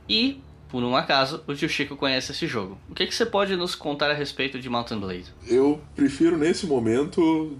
E, 0.09 0.41
por 0.69 0.83
um 0.83 0.95
acaso, 0.95 1.43
o 1.47 1.53
tio 1.53 1.67
Chico 1.67 1.95
conhece 1.95 2.31
esse 2.31 2.47
jogo. 2.47 2.77
O 2.89 2.93
que, 2.93 3.05
que 3.05 3.13
você 3.13 3.25
pode 3.25 3.55
nos 3.55 3.75
contar 3.75 4.09
a 4.11 4.13
respeito 4.13 4.59
de 4.59 4.69
Mount 4.69 4.91
and 4.91 4.99
Blade? 4.99 5.25
Eu 5.47 5.81
prefiro, 5.95 6.37
nesse 6.37 6.67
momento, 6.67 7.57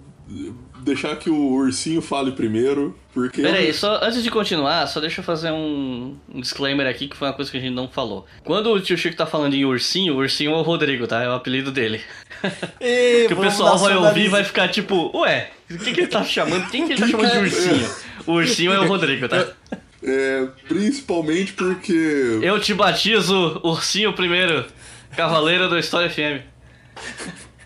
deixar 0.83 1.15
que 1.15 1.29
o 1.29 1.53
ursinho 1.53 2.01
fale 2.01 2.31
primeiro, 2.31 2.97
porque. 3.13 3.41
Pera 3.41 3.57
aí, 3.57 3.73
só 3.73 3.99
antes 4.01 4.23
de 4.23 4.29
continuar, 4.29 4.87
só 4.87 4.99
deixa 4.99 5.21
eu 5.21 5.25
fazer 5.25 5.51
um, 5.51 6.15
um, 6.33 6.39
disclaimer 6.39 6.85
aqui 6.87 7.07
que 7.07 7.17
foi 7.17 7.27
uma 7.27 7.33
coisa 7.33 7.49
que 7.49 7.57
a 7.57 7.59
gente 7.59 7.73
não 7.73 7.87
falou. 7.87 8.25
Quando 8.43 8.71
o 8.71 8.79
tio 8.79 8.97
Chico 8.97 9.15
tá 9.15 9.25
falando 9.25 9.55
em 9.55 9.65
ursinho, 9.65 10.13
o 10.13 10.17
ursinho 10.17 10.51
é 10.51 10.55
o 10.55 10.61
Rodrigo, 10.61 11.07
tá? 11.07 11.23
É 11.23 11.27
o 11.27 11.33
apelido 11.33 11.71
dele. 11.71 12.01
Que 12.79 13.33
o 13.33 13.37
pessoal 13.37 13.77
vai 13.77 13.95
ouvir 13.95 14.25
e 14.25 14.29
vai 14.29 14.43
ficar 14.43 14.69
tipo, 14.69 15.11
ué, 15.19 15.51
o 15.69 15.77
que, 15.77 15.93
que 15.93 16.01
ele 16.01 16.07
tá 16.07 16.23
chamando? 16.23 16.69
Quem 16.69 16.87
que 16.87 16.93
ele 16.93 17.01
tá 17.01 17.07
chamando 17.07 17.31
de 17.31 17.37
ursinho? 17.37 17.89
O 18.25 18.33
ursinho 18.33 18.71
é 18.71 18.79
o 18.79 18.87
Rodrigo, 18.87 19.27
tá? 19.27 19.47
É, 20.01 20.47
principalmente 20.67 21.53
porque. 21.53 22.39
Eu 22.41 22.59
te 22.59 22.73
batizo 22.73 23.59
ursinho 23.63 24.13
primeiro, 24.13 24.65
cavaleiro 25.15 25.67
do 25.67 25.77
História 25.77 26.09
FM. 26.09 26.43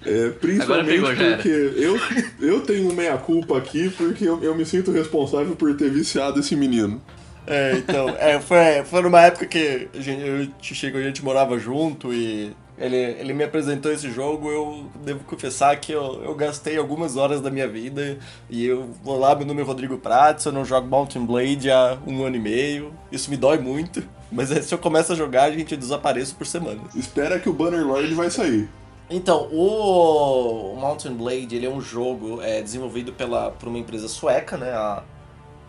É, 0.06 0.30
principalmente 0.32 1.02
pegou, 1.02 1.10
porque 1.16 1.50
eu, 1.50 2.00
eu 2.42 2.62
tenho 2.62 2.92
meia-culpa 2.94 3.58
aqui 3.58 3.90
porque 3.90 4.26
eu, 4.26 4.44
eu 4.44 4.54
me 4.54 4.66
sinto 4.66 4.92
responsável 4.92 5.56
por 5.56 5.76
ter 5.78 5.90
viciado 5.90 6.40
esse 6.40 6.56
menino. 6.56 7.02
É, 7.46 7.74
então, 7.78 8.10
é, 8.18 8.40
foi, 8.40 8.84
foi 8.86 9.02
numa 9.02 9.22
época 9.22 9.46
que 9.46 9.88
a 9.94 10.02
gente, 10.02 10.22
eu 10.22 10.44
e 10.44 10.98
a 10.98 11.02
gente 11.04 11.24
morava 11.24 11.58
junto 11.58 12.14
e 12.14 12.52
ele, 12.84 12.98
ele 12.98 13.34
me 13.34 13.46
apresentou 13.46 13.92
esse 13.94 14.12
jogo, 14.12 14.52
eu 14.52 14.86
devo 15.06 15.24
confessar 15.24 15.80
que 15.80 15.94
eu, 15.94 16.22
eu 16.22 16.36
gastei 16.36 16.78
algumas 16.78 17.16
horas 17.16 17.40
da 17.40 17.50
minha 17.50 17.68
vida 17.68 18.18
e 18.50 18.66
eu 18.66 18.90
vou 19.02 19.18
lá, 19.18 19.34
meu 19.34 19.48
nome 19.48 19.62
é 19.62 19.64
Rodrigo 19.64 19.98
Prats, 19.98 20.44
eu 20.44 20.52
não 20.52 20.66
jogo 20.66 20.86
Mountain 20.86 21.26
Blade 21.26 21.72
há 21.72 21.98
um 22.06 22.26
ano 22.26 22.36
e 22.36 22.40
meio, 22.40 22.94
isso 23.10 23.30
me 23.30 23.38
dói 23.38 23.58
muito, 23.58 24.04
mas 24.30 24.50
se 24.50 24.74
eu 24.74 24.78
começo 24.78 25.14
a 25.14 25.16
jogar, 25.16 25.44
a 25.44 25.52
gente 25.52 25.78
desapareço 25.78 26.36
por 26.36 26.46
semana. 26.46 26.82
Espera 26.94 27.40
que 27.40 27.48
o 27.48 27.54
Bannerlord 27.54 28.14
vai 28.16 28.30
sair. 28.30 28.68
Então, 29.10 29.48
o 29.52 30.76
Mountain 30.78 31.14
Blade 31.14 31.56
ele 31.56 31.66
é 31.66 31.70
um 31.70 31.80
jogo 31.80 32.42
é, 32.42 32.62
desenvolvido 32.62 33.14
pela, 33.14 33.52
por 33.52 33.70
uma 33.70 33.78
empresa 33.78 34.10
sueca, 34.10 34.58
né, 34.58 34.72
a 34.72 35.04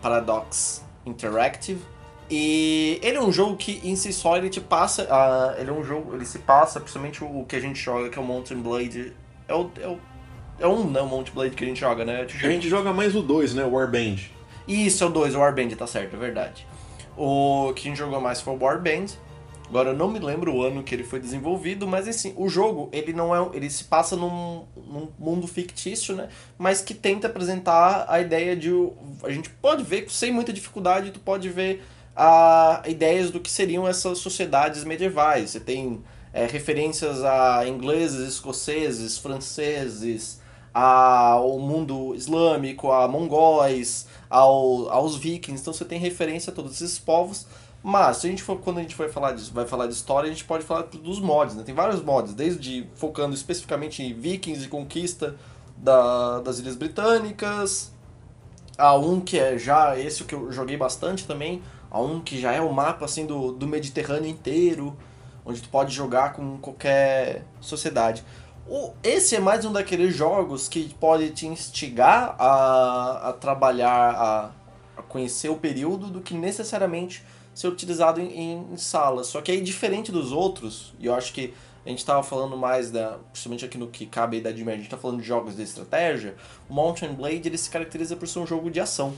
Paradox 0.01 0.83
Interactive. 1.05 1.79
E 2.29 2.99
ele 3.03 3.17
é 3.17 3.21
um 3.21 3.31
jogo 3.31 3.55
que 3.55 3.79
em 3.83 3.95
si 3.95 4.11
só 4.11 4.35
ele 4.35 4.49
te 4.49 4.59
passa, 4.59 5.03
uh, 5.03 5.59
ele 5.59 5.69
é 5.69 5.73
um 5.73 5.83
jogo, 5.83 6.15
ele 6.15 6.25
se 6.25 6.39
passa, 6.39 6.79
principalmente 6.79 7.23
o 7.23 7.45
que 7.45 7.55
a 7.55 7.59
gente 7.59 7.79
joga, 7.79 8.09
que 8.09 8.17
é 8.17 8.21
o 8.21 8.25
Mountain 8.25 8.61
Blade, 8.61 9.13
é 9.47 9.53
o, 9.53 9.69
é 9.79 9.87
o 9.87 9.99
é 10.59 10.67
um, 10.67 10.89
né, 10.89 11.01
o 11.01 11.07
Mountain 11.07 11.33
Blade 11.33 11.55
que 11.55 11.63
a 11.63 11.67
gente 11.67 11.79
joga, 11.79 12.05
né? 12.05 12.21
A 12.21 12.47
gente 12.47 12.69
joga 12.69 12.93
mais 12.93 13.15
o 13.15 13.21
2, 13.21 13.55
né, 13.55 13.65
o 13.65 13.71
Warband. 13.71 14.17
Isso, 14.67 15.03
é 15.03 15.07
o 15.07 15.09
2, 15.09 15.35
o 15.35 15.39
Warband, 15.39 15.69
tá 15.75 15.85
certo, 15.85 16.15
é 16.15 16.19
verdade. 16.19 16.65
O 17.17 17.73
que 17.75 17.87
a 17.87 17.89
gente 17.89 17.97
jogou 17.97 18.19
mais 18.19 18.41
foi 18.41 18.53
o 18.55 18.63
Warband. 18.63 19.07
Agora 19.67 19.89
eu 19.89 19.95
não 19.95 20.07
me 20.07 20.19
lembro 20.19 20.53
o 20.53 20.63
ano 20.63 20.83
que 20.83 20.93
ele 20.93 21.03
foi 21.03 21.19
desenvolvido, 21.19 21.87
mas 21.87 22.07
assim, 22.07 22.33
o 22.37 22.47
jogo, 22.47 22.87
ele 22.91 23.13
não 23.13 23.35
é, 23.35 23.49
ele 23.55 23.69
se 23.69 23.83
passa 23.85 24.15
num, 24.15 24.63
num 24.75 25.09
mundo 25.17 25.47
fictício, 25.47 26.15
né? 26.15 26.29
Mas 26.57 26.81
que 26.81 26.93
tenta 26.93 27.27
apresentar 27.27 28.05
a 28.07 28.21
ideia 28.21 28.55
de 28.55 28.69
a 29.23 29.31
gente 29.31 29.49
pode 29.49 29.83
ver 29.83 30.09
sem 30.09 30.31
muita 30.31 30.53
dificuldade, 30.53 31.11
tu 31.11 31.19
pode 31.19 31.49
ver 31.49 31.83
a 32.15 32.81
ideias 32.85 33.31
do 33.31 33.39
que 33.39 33.51
seriam 33.51 33.87
essas 33.87 34.19
sociedades 34.19 34.83
medievais. 34.83 35.51
Você 35.51 35.59
tem 35.59 36.03
é, 36.33 36.45
referências 36.45 37.23
a 37.23 37.67
ingleses, 37.67 38.27
escoceses, 38.27 39.17
franceses, 39.17 40.39
ao 40.73 41.57
mundo 41.59 42.13
islâmico, 42.15 42.91
a 42.91 43.07
mongóis, 43.07 44.07
ao, 44.29 44.89
aos 44.89 45.15
vikings. 45.15 45.61
Então 45.61 45.73
você 45.73 45.85
tem 45.85 45.99
referência 45.99 46.51
a 46.51 46.55
todos 46.55 46.73
esses 46.81 46.99
povos 46.99 47.45
mas, 47.87 48.17
se 48.17 48.25
a 48.25 48.29
gente 48.31 48.41
for, 48.41 48.57
quando 48.57 48.79
a 48.79 48.81
gente 48.81 48.95
vai 48.95 49.07
falar, 49.07 49.33
disso, 49.33 49.53
vai 49.53 49.67
falar 49.67 49.85
de 49.85 49.93
história, 49.93 50.27
a 50.27 50.31
gente 50.31 50.43
pode 50.43 50.65
falar 50.65 50.87
dos 50.87 51.19
mods, 51.19 51.53
né? 51.53 51.61
Tem 51.63 51.75
vários 51.75 52.01
mods, 52.01 52.33
desde 52.33 52.89
focando 52.95 53.35
especificamente 53.35 54.01
em 54.01 54.11
vikings 54.11 54.65
e 54.65 54.67
conquista 54.67 55.35
da, 55.77 56.39
das 56.39 56.57
Ilhas 56.57 56.75
Britânicas, 56.75 57.93
a 58.75 58.95
um 58.95 59.21
que 59.21 59.37
é 59.37 59.59
já 59.59 59.99
esse 59.99 60.23
que 60.23 60.33
eu 60.33 60.51
joguei 60.51 60.75
bastante 60.75 61.27
também, 61.27 61.61
a 61.95 62.01
um 62.01 62.19
que 62.19 62.37
já 62.37 62.51
é 62.51 62.59
o 62.59 62.73
mapa 62.73 63.05
assim 63.05 63.25
do, 63.25 63.53
do 63.53 63.65
Mediterrâneo 63.65 64.29
inteiro, 64.29 64.97
onde 65.45 65.61
tu 65.61 65.69
pode 65.69 65.95
jogar 65.95 66.33
com 66.33 66.57
qualquer 66.57 67.45
sociedade. 67.61 68.21
O, 68.67 68.91
esse 69.01 69.33
é 69.33 69.39
mais 69.39 69.63
um 69.63 69.71
daqueles 69.71 70.13
jogos 70.13 70.67
que 70.67 70.93
pode 70.95 71.29
te 71.29 71.47
instigar 71.47 72.35
a, 72.37 73.29
a 73.29 73.33
trabalhar, 73.33 74.13
a, 74.13 74.51
a 74.97 75.03
conhecer 75.03 75.47
o 75.47 75.55
período, 75.55 76.07
do 76.07 76.19
que 76.19 76.33
necessariamente 76.33 77.23
ser 77.53 77.69
utilizado 77.69 78.19
em, 78.19 78.73
em 78.73 78.75
salas. 78.75 79.27
Só 79.27 79.41
que 79.41 79.49
aí, 79.49 79.61
diferente 79.61 80.11
dos 80.11 80.33
outros, 80.33 80.93
e 80.99 81.05
eu 81.05 81.15
acho 81.15 81.31
que 81.31 81.53
a 81.85 81.89
gente 81.89 81.99
estava 81.99 82.21
falando 82.23 82.57
mais, 82.57 82.91
da, 82.91 83.19
principalmente 83.31 83.63
aqui 83.63 83.77
no 83.77 83.87
que 83.87 84.05
cabe 84.05 84.35
a 84.35 84.39
Idade 84.41 84.57
Média, 84.57 84.73
a 84.73 84.77
gente 84.77 84.87
está 84.87 84.97
falando 84.97 85.21
de 85.21 85.27
jogos 85.27 85.55
de 85.55 85.63
estratégia, 85.63 86.35
o 86.69 86.73
Mountain 86.73 87.13
Blade 87.13 87.47
ele 87.47 87.57
se 87.57 87.69
caracteriza 87.69 88.17
por 88.17 88.27
ser 88.27 88.39
um 88.39 88.45
jogo 88.45 88.69
de 88.69 88.81
ação. 88.81 89.13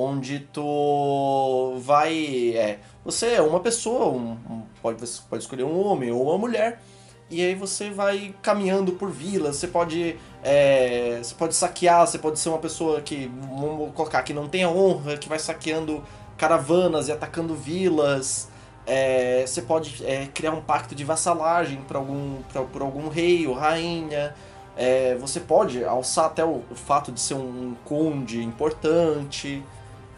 Onde 0.00 0.38
tu 0.52 1.74
vai. 1.80 2.54
É, 2.54 2.78
você 3.04 3.32
é 3.32 3.42
uma 3.42 3.58
pessoa, 3.58 4.06
um, 4.12 4.38
um, 4.48 4.62
pode, 4.80 5.04
pode 5.28 5.42
escolher 5.42 5.64
um 5.64 5.84
homem 5.84 6.12
ou 6.12 6.22
uma 6.22 6.38
mulher, 6.38 6.80
e 7.28 7.42
aí 7.42 7.56
você 7.56 7.90
vai 7.90 8.32
caminhando 8.40 8.92
por 8.92 9.10
vilas, 9.10 9.56
você 9.56 9.66
pode. 9.66 10.16
É, 10.40 11.18
você 11.20 11.34
pode 11.34 11.52
saquear, 11.56 12.06
você 12.06 12.16
pode 12.16 12.38
ser 12.38 12.48
uma 12.48 12.58
pessoa 12.58 13.00
que, 13.00 13.28
vamos 13.50 13.92
colocar, 13.92 14.22
que 14.22 14.32
não 14.32 14.48
tem 14.48 14.62
a 14.62 14.70
honra, 14.70 15.16
que 15.16 15.28
vai 15.28 15.40
saqueando 15.40 16.00
caravanas 16.36 17.08
e 17.08 17.12
atacando 17.12 17.56
vilas. 17.56 18.48
É, 18.86 19.44
você 19.44 19.62
pode 19.62 20.06
é, 20.06 20.26
criar 20.32 20.52
um 20.52 20.62
pacto 20.62 20.94
de 20.94 21.02
vassalagem 21.02 21.82
para 21.88 21.98
algum, 21.98 22.36
por 22.72 22.82
algum 22.82 23.08
rei 23.08 23.48
ou 23.48 23.54
rainha. 23.54 24.32
É, 24.76 25.16
você 25.16 25.40
pode 25.40 25.84
alçar 25.84 26.26
até 26.26 26.44
o, 26.44 26.62
o, 26.70 26.74
fato 26.76 27.10
de 27.10 27.18
ser 27.18 27.34
um 27.34 27.74
conde 27.84 28.40
importante. 28.44 29.60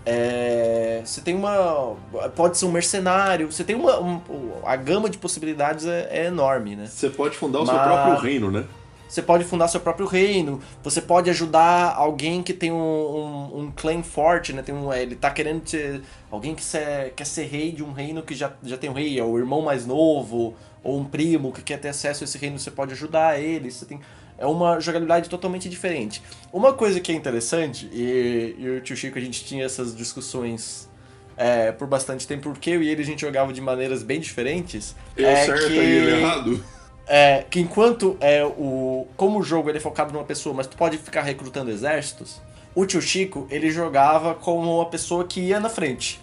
É, 0.06 1.02
você 1.04 1.20
tem 1.20 1.34
uma. 1.34 1.96
Pode 2.34 2.56
ser 2.56 2.64
um 2.64 2.72
mercenário. 2.72 3.50
Você 3.50 3.64
tem 3.64 3.76
uma. 3.76 4.00
Um, 4.00 4.20
a 4.64 4.76
gama 4.76 5.10
de 5.10 5.18
possibilidades 5.18 5.86
é, 5.86 6.08
é 6.10 6.26
enorme, 6.26 6.76
né? 6.76 6.86
Você 6.86 7.10
pode 7.10 7.36
fundar 7.36 7.60
o 7.60 7.66
Mas... 7.66 7.76
seu 7.76 7.84
próprio 7.84 8.18
reino, 8.18 8.50
né? 8.50 8.64
você 9.10 9.20
pode 9.20 9.42
fundar 9.42 9.66
seu 9.66 9.80
próprio 9.80 10.06
reino, 10.06 10.60
você 10.84 11.02
pode 11.02 11.28
ajudar 11.30 11.96
alguém 11.96 12.44
que 12.44 12.54
tem 12.54 12.70
um, 12.70 12.76
um, 12.76 13.58
um 13.58 13.72
claim 13.74 14.04
forte, 14.04 14.52
né? 14.52 14.62
Tem 14.62 14.72
um, 14.72 14.92
ele 14.92 15.16
tá 15.16 15.30
querendo 15.30 15.68
ser. 15.68 16.00
Alguém 16.30 16.54
que 16.54 16.62
ser, 16.62 17.12
quer 17.16 17.26
ser 17.26 17.46
rei 17.46 17.72
de 17.72 17.82
um 17.82 17.90
reino 17.90 18.22
que 18.22 18.36
já, 18.36 18.52
já 18.62 18.78
tem 18.78 18.88
um 18.88 18.92
rei, 18.92 19.18
é 19.18 19.24
o 19.24 19.36
irmão 19.36 19.62
mais 19.62 19.84
novo, 19.84 20.54
ou 20.84 21.00
um 21.00 21.04
primo 21.04 21.50
que 21.50 21.60
quer 21.60 21.78
ter 21.78 21.88
acesso 21.88 22.22
a 22.22 22.24
esse 22.24 22.38
reino, 22.38 22.56
você 22.56 22.70
pode 22.70 22.92
ajudar 22.92 23.40
ele. 23.40 23.68
Você 23.68 23.84
tem, 23.84 24.00
é 24.40 24.46
uma 24.46 24.80
jogabilidade 24.80 25.28
totalmente 25.28 25.68
diferente. 25.68 26.22
Uma 26.50 26.72
coisa 26.72 26.98
que 26.98 27.12
é 27.12 27.14
interessante, 27.14 27.88
e, 27.92 28.56
e 28.58 28.70
o 28.70 28.80
tio 28.80 28.96
Chico 28.96 29.18
a 29.18 29.20
gente 29.20 29.44
tinha 29.44 29.64
essas 29.66 29.94
discussões 29.94 30.88
é, 31.36 31.70
por 31.70 31.86
bastante 31.86 32.26
tempo, 32.26 32.44
porque 32.44 32.70
eu 32.70 32.82
e 32.82 32.88
ele 32.88 33.02
a 33.02 33.04
gente 33.04 33.20
jogava 33.20 33.52
de 33.52 33.60
maneiras 33.60 34.02
bem 34.02 34.18
diferentes. 34.18 34.96
Eu 35.14 35.28
é 35.28 35.44
certo 35.44 35.66
que... 35.66 35.74
e 35.74 35.78
ele 35.78 36.20
errado? 36.22 36.64
É, 37.06 37.44
que 37.50 37.60
enquanto 37.60 38.16
é 38.20 38.44
o 38.44 39.06
como 39.16 39.40
o 39.40 39.42
jogo 39.42 39.68
ele 39.68 39.78
é 39.78 39.80
focado 39.80 40.12
numa 40.12 40.24
pessoa, 40.24 40.54
mas 40.54 40.66
tu 40.66 40.76
pode 40.76 40.96
ficar 40.96 41.22
recrutando 41.22 41.70
exércitos, 41.70 42.40
o 42.74 42.86
tio 42.86 43.02
Chico 43.02 43.46
ele 43.50 43.70
jogava 43.70 44.34
como 44.34 44.76
uma 44.76 44.86
pessoa 44.86 45.24
que 45.24 45.40
ia 45.40 45.60
na 45.60 45.68
frente. 45.68 46.20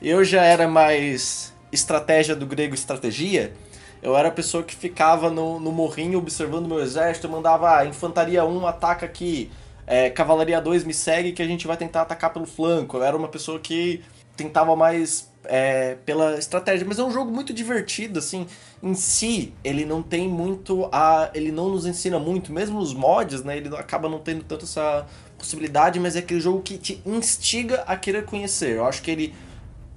Eu 0.00 0.24
já 0.24 0.42
era 0.42 0.66
mais 0.66 1.52
estratégia 1.70 2.34
do 2.34 2.44
grego 2.44 2.74
estratégia. 2.74 3.52
Eu 4.02 4.16
era 4.16 4.28
a 4.28 4.32
pessoa 4.32 4.64
que 4.64 4.74
ficava 4.74 5.30
no, 5.30 5.60
no 5.60 5.70
morrinho 5.70 6.18
observando 6.18 6.66
meu 6.66 6.80
exército, 6.80 7.28
mandava 7.28 7.78
ah, 7.78 7.86
infantaria 7.86 8.44
1 8.44 8.66
ataca 8.66 9.06
aqui, 9.06 9.50
é, 9.86 10.10
cavalaria 10.10 10.60
2 10.60 10.84
me 10.84 10.92
segue 10.92 11.32
que 11.32 11.40
a 11.40 11.46
gente 11.46 11.66
vai 11.66 11.76
tentar 11.76 12.02
atacar 12.02 12.32
pelo 12.32 12.46
flanco. 12.46 12.96
Eu 12.96 13.04
era 13.04 13.16
uma 13.16 13.28
pessoa 13.28 13.60
que 13.60 14.02
tentava 14.36 14.74
mais 14.74 15.30
é, 15.44 15.96
pela 16.06 16.38
estratégia, 16.38 16.86
mas 16.86 16.98
é 16.98 17.02
um 17.02 17.10
jogo 17.10 17.30
muito 17.30 17.52
divertido, 17.52 18.18
assim, 18.18 18.46
em 18.82 18.94
si, 18.94 19.52
ele 19.62 19.84
não 19.84 20.02
tem 20.02 20.28
muito 20.28 20.88
a... 20.92 21.30
ele 21.34 21.50
não 21.50 21.68
nos 21.68 21.86
ensina 21.86 22.18
muito, 22.18 22.52
mesmo 22.52 22.78
os 22.78 22.94
mods, 22.94 23.42
né, 23.42 23.56
ele 23.56 23.74
acaba 23.76 24.08
não 24.08 24.18
tendo 24.18 24.44
tanto 24.44 24.64
essa 24.64 25.06
possibilidade, 25.36 25.98
mas 25.98 26.16
é 26.16 26.20
aquele 26.20 26.40
jogo 26.40 26.60
que 26.60 26.78
te 26.78 27.02
instiga 27.04 27.82
a 27.86 27.96
querer 27.96 28.24
conhecer, 28.24 28.76
eu 28.76 28.86
acho 28.86 29.02
que 29.02 29.10
ele, 29.10 29.34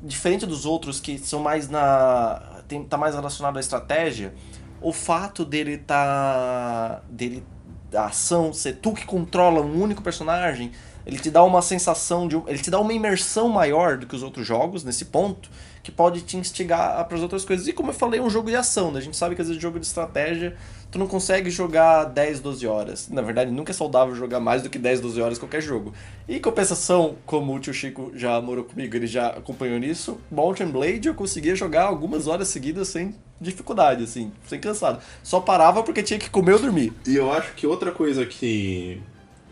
diferente 0.02 0.46
dos 0.46 0.66
outros 0.66 1.00
que 1.00 1.18
são 1.18 1.40
mais 1.40 1.70
na... 1.70 2.55
Tem, 2.68 2.84
tá 2.84 2.98
mais 2.98 3.16
relacionado 3.16 3.58
à 3.58 3.60
estratégia, 3.60 4.34
o 4.82 4.92
fato 4.92 5.46
dele 5.46 5.78
tá... 5.78 7.02
dele, 7.10 7.44
da 7.92 8.06
ação 8.06 8.52
ser 8.52 8.74
tu 8.74 8.94
que 8.94 9.06
controla 9.06 9.62
um 9.62 9.82
único 9.82 10.02
personagem 10.02 10.72
ele 11.06 11.20
te 11.20 11.30
dá 11.30 11.44
uma 11.44 11.62
sensação 11.62 12.28
de. 12.28 12.36
Ele 12.48 12.58
te 12.58 12.72
dá 12.72 12.80
uma 12.80 12.92
imersão 12.92 13.48
maior 13.48 13.98
do 13.98 14.08
que 14.08 14.16
os 14.16 14.24
outros 14.24 14.46
jogos 14.46 14.84
nesse 14.84 15.06
ponto, 15.06 15.50
que 15.86 15.92
pode 15.92 16.22
te 16.22 16.36
instigar 16.36 17.06
para 17.06 17.16
as 17.16 17.22
outras 17.22 17.46
coisas. 17.46 17.68
E 17.68 17.72
como 17.72 17.92
eu 17.92 17.94
falei, 17.94 18.20
é 18.20 18.24
um 18.24 18.30
jogo 18.30 18.50
de 18.50 18.56
ação, 18.56 18.92
né? 18.92 18.98
A 18.98 19.02
gente 19.04 19.16
sabe 19.16 19.36
que 19.36 19.42
às 19.44 19.48
vezes 19.48 19.62
jogo 19.62 19.80
de 19.80 19.86
estratégia, 19.86 20.56
tu 20.90 20.98
não 20.98 21.06
consegue 21.06 21.52
jogar 21.52 22.06
10, 22.06 22.40
12 22.40 22.66
horas. 22.66 23.08
Na 23.08 23.22
verdade, 23.22 23.52
nunca 23.52 23.72
é 23.72 23.74
saudável 23.74 24.16
jogar 24.16 24.40
mais 24.40 24.64
do 24.64 24.70
que 24.70 24.80
10, 24.80 25.00
12 25.00 25.22
horas 25.22 25.38
qualquer 25.38 25.62
jogo. 25.62 25.94
E 26.28 26.38
em 26.38 26.42
compensação, 26.42 27.18
como 27.24 27.54
o 27.54 27.60
tio 27.60 27.72
Chico 27.72 28.12
já 28.16 28.42
morou 28.42 28.64
comigo, 28.64 28.96
ele 28.96 29.06
já 29.06 29.28
acompanhou 29.28 29.78
nisso, 29.78 30.18
Mountain 30.32 30.72
Blade 30.72 31.08
eu 31.08 31.14
conseguia 31.14 31.56
jogar 31.56 31.84
algumas 31.84 32.26
horas 32.26 32.48
seguidas 32.48 32.88
sem 32.88 33.14
dificuldade, 33.40 34.06
assim, 34.06 34.32
sem 34.48 34.60
cansado. 34.60 35.00
Só 35.22 35.40
parava 35.40 35.84
porque 35.84 36.02
tinha 36.02 36.18
que 36.18 36.32
comer 36.32 36.54
ou 36.54 36.60
dormir. 36.60 36.94
E 37.06 37.16
eu 37.16 37.32
acho 37.32 37.54
que 37.54 37.68
outra 37.68 37.92
coisa 37.92 38.26
que 38.26 39.00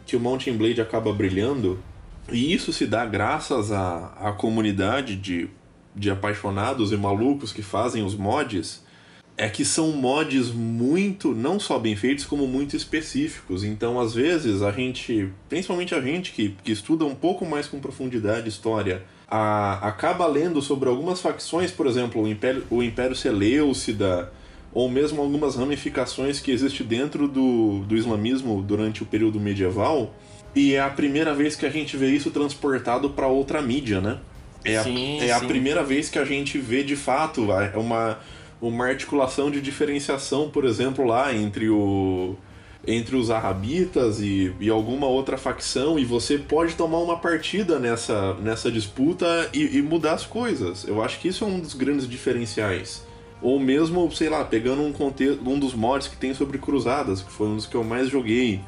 que 0.08 0.16
o 0.16 0.20
Mountain 0.20 0.58
Blade 0.58 0.82
acaba 0.82 1.14
brilhando, 1.14 1.80
e 2.30 2.54
isso 2.54 2.74
se 2.74 2.86
dá 2.86 3.06
graças 3.06 3.72
à, 3.72 4.12
à 4.20 4.32
comunidade 4.34 5.16
de, 5.16 5.50
de 5.95 6.10
apaixonados 6.10 6.91
e 6.91 6.98
malucos 6.98 7.52
que 7.52 7.61
fazem 7.61 8.03
os 8.03 8.15
mods, 8.15 8.84
é 9.36 9.49
que 9.49 9.65
são 9.65 9.91
mods 9.91 10.52
muito, 10.52 11.34
não 11.34 11.60
só 11.60 11.80
bem 11.80 11.95
feitos, 11.95 12.26
como 12.26 12.48
muito 12.48 12.76
específicos. 12.76 13.64
Então, 13.64 13.99
às 13.99 14.14
vezes, 14.14 14.61
a 14.61 14.72
gente, 14.72 15.30
principalmente 15.49 15.95
a 15.95 16.02
gente 16.02 16.32
que, 16.32 16.56
que 16.64 16.72
estuda 16.72 17.03
um 17.06 17.15
pouco 17.15 17.45
mais 17.45 17.68
com 17.68 17.80
profundidade 17.80 18.48
história, 18.48 19.03
a, 19.28 19.88
acaba 19.88 20.28
lendo 20.28 20.61
sobre 20.61 20.88
algumas 20.88 21.20
facções, 21.20 21.72
por 21.72 21.88
exemplo, 21.88 22.22
o 22.22 22.28
Império, 22.28 22.64
o 22.70 22.84
Império 22.84 23.15
Seleucida, 23.15 24.32
ou 24.72 24.90
mesmo 24.90 25.22
algumas 25.22 25.56
ramificações 25.56 26.40
que 26.40 26.52
existem 26.52 26.86
dentro 26.86 27.28
do, 27.28 27.80
do 27.88 27.95
islamismo 27.95 28.61
durante 28.61 29.02
o 29.03 29.06
período 29.06 29.40
medieval, 29.40 30.14
e 30.56 30.76
é 30.76 30.80
a 30.80 30.90
primeira 30.90 31.34
vez 31.34 31.56
que 31.56 31.65
a 31.65 31.70
gente 31.70 31.98
vê 31.98 32.11
isso 32.11 32.30
transportado 32.30 33.10
para 33.10 33.28
outra 33.28 33.61
mídia, 33.61 33.99
né? 33.99 34.20
É, 34.64 34.81
sim, 34.84 35.19
a, 35.19 35.23
é 35.23 35.27
sim. 35.27 35.31
a 35.31 35.40
primeira 35.48 35.84
vez 35.84 36.10
que 36.10 36.19
a 36.19 36.26
gente 36.26 36.57
vê 36.57 36.84
de 36.84 36.95
fato 36.95 37.48
uma, 37.76 38.19
uma 38.61 38.85
articulação 38.85 39.52
de 39.52 39.61
diferenciação, 39.61 40.49
por 40.49 40.65
exemplo, 40.65 41.06
lá 41.06 41.34
entre 41.34 41.69
o 41.69 42.35
entre 42.85 43.15
os 43.15 43.31
arabitas 43.31 44.19
e, 44.19 44.53
e 44.60 44.69
alguma 44.69 45.07
outra 45.07 45.38
facção 45.38 45.98
e 45.98 46.03
você 46.03 46.38
pode 46.38 46.76
tomar 46.76 46.99
uma 46.99 47.18
partida 47.18 47.80
nessa, 47.80 48.34
nessa 48.35 48.69
disputa 48.69 49.49
e, 49.53 49.77
e 49.77 49.81
mudar 49.81 50.14
as 50.14 50.26
coisas. 50.26 50.85
Eu 50.85 51.02
acho 51.02 51.19
que 51.19 51.30
isso 51.30 51.45
é 51.45 51.48
um 51.48 51.60
dos 51.60 51.73
grandes 51.73 52.07
diferenciais. 52.07 53.06
Ou 53.41 53.60
mesmo, 53.60 54.10
sei 54.11 54.30
lá, 54.30 54.44
pegando 54.44 54.81
um, 54.81 54.91
contexto, 54.91 55.49
um 55.49 55.57
dos 55.57 55.73
mods 55.73 56.07
que 56.07 56.18
tem 56.18 56.34
sobre 56.34 56.57
cruzadas, 56.57 57.22
que 57.22 57.31
foi 57.31 57.48
um 57.48 57.56
dos 57.56 57.65
que 57.65 57.76
eu 57.76 57.84
mais 57.84 58.10
joguei. 58.10 58.61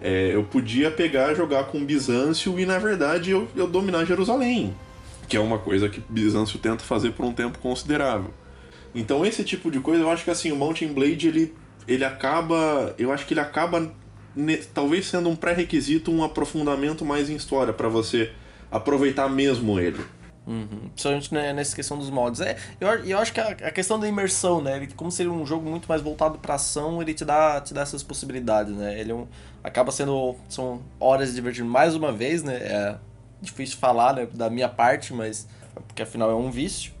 É, 0.00 0.34
eu 0.34 0.44
podia 0.44 0.90
pegar, 0.90 1.34
jogar 1.34 1.64
com 1.64 1.84
Bizâncio 1.84 2.58
e 2.58 2.66
na 2.66 2.78
verdade 2.78 3.30
eu, 3.30 3.46
eu 3.54 3.68
dominar 3.68 4.04
Jerusalém, 4.04 4.74
que 5.32 5.36
é 5.38 5.40
uma 5.40 5.58
coisa 5.58 5.88
que 5.88 5.98
Bizâncio 6.10 6.58
tenta 6.58 6.84
fazer 6.84 7.12
por 7.12 7.24
um 7.24 7.32
tempo 7.32 7.58
considerável. 7.58 8.34
Então 8.94 9.24
esse 9.24 9.42
tipo 9.42 9.70
de 9.70 9.80
coisa, 9.80 10.02
eu 10.02 10.10
acho 10.10 10.24
que 10.24 10.30
assim, 10.30 10.52
o 10.52 10.56
Mountain 10.56 10.92
Blade 10.92 11.26
ele, 11.26 11.54
ele 11.88 12.04
acaba, 12.04 12.94
eu 12.98 13.10
acho 13.10 13.24
que 13.24 13.32
ele 13.32 13.40
acaba 13.40 13.90
ne, 14.36 14.58
talvez 14.58 15.06
sendo 15.06 15.30
um 15.30 15.34
pré-requisito 15.34 16.12
um 16.12 16.22
aprofundamento 16.22 17.02
mais 17.02 17.30
em 17.30 17.34
história 17.34 17.72
para 17.72 17.88
você 17.88 18.30
aproveitar 18.70 19.26
mesmo 19.26 19.80
ele. 19.80 20.04
Uhum. 20.46 20.90
Principalmente 20.90 21.32
né, 21.32 21.54
nessa 21.54 21.74
questão 21.74 21.96
dos 21.96 22.10
mods. 22.10 22.42
É, 22.42 22.58
eu, 22.78 22.88
eu 22.88 23.18
acho 23.18 23.32
que 23.32 23.40
a, 23.40 23.48
a 23.48 23.70
questão 23.70 23.98
da 23.98 24.06
imersão, 24.06 24.60
né? 24.60 24.76
Ele, 24.76 24.88
como 24.88 25.10
seria 25.10 25.32
um 25.32 25.46
jogo 25.46 25.70
muito 25.70 25.86
mais 25.88 26.02
voltado 26.02 26.36
pra 26.36 26.56
ação, 26.56 27.00
ele 27.00 27.14
te 27.14 27.24
dá, 27.24 27.58
te 27.58 27.72
dá 27.72 27.80
essas 27.80 28.02
possibilidades, 28.02 28.74
né? 28.74 29.00
Ele 29.00 29.12
é 29.12 29.14
um, 29.14 29.26
acaba 29.64 29.90
sendo. 29.90 30.36
São 30.46 30.82
horas 31.00 31.30
de 31.30 31.36
divertir 31.36 31.64
mais 31.64 31.94
uma 31.94 32.12
vez, 32.12 32.42
né? 32.42 32.56
É 32.56 33.11
difícil 33.42 33.76
falar 33.76 34.14
né, 34.14 34.26
da 34.32 34.48
minha 34.48 34.68
parte, 34.68 35.12
mas. 35.12 35.46
Porque 35.86 36.02
afinal 36.02 36.30
é 36.30 36.34
um 36.34 36.50
vício. 36.50 36.92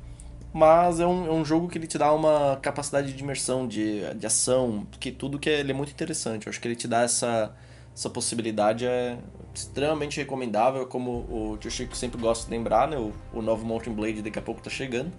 Mas 0.52 1.00
é 1.00 1.06
um, 1.06 1.26
é 1.26 1.30
um 1.30 1.44
jogo 1.44 1.66
que 1.66 1.78
ele 1.78 1.86
te 1.86 1.96
dá 1.96 2.12
uma 2.12 2.58
capacidade 2.60 3.12
de 3.12 3.22
imersão, 3.22 3.66
de, 3.66 4.02
de 4.14 4.26
ação, 4.26 4.86
porque 4.90 5.10
tudo 5.10 5.38
que 5.38 5.48
é, 5.48 5.60
ele 5.60 5.70
é 5.70 5.74
muito 5.74 5.90
interessante. 5.90 6.46
Eu 6.46 6.50
acho 6.50 6.60
que 6.60 6.68
ele 6.68 6.76
te 6.76 6.86
dá 6.86 7.02
essa, 7.02 7.54
essa 7.96 8.10
possibilidade 8.10 8.84
é 8.84 9.16
extremamente 9.54 10.18
recomendável, 10.18 10.86
como 10.86 11.10
o 11.30 11.56
tio 11.58 11.70
Chico 11.70 11.96
sempre 11.96 12.20
gosta 12.20 12.44
de 12.44 12.50
lembrar, 12.50 12.86
né? 12.86 12.98
O, 12.98 13.12
o 13.32 13.40
novo 13.40 13.64
Mountain 13.64 13.94
Blade 13.94 14.20
daqui 14.20 14.38
a 14.38 14.42
pouco 14.42 14.62
tá 14.62 14.68
chegando. 14.68 15.10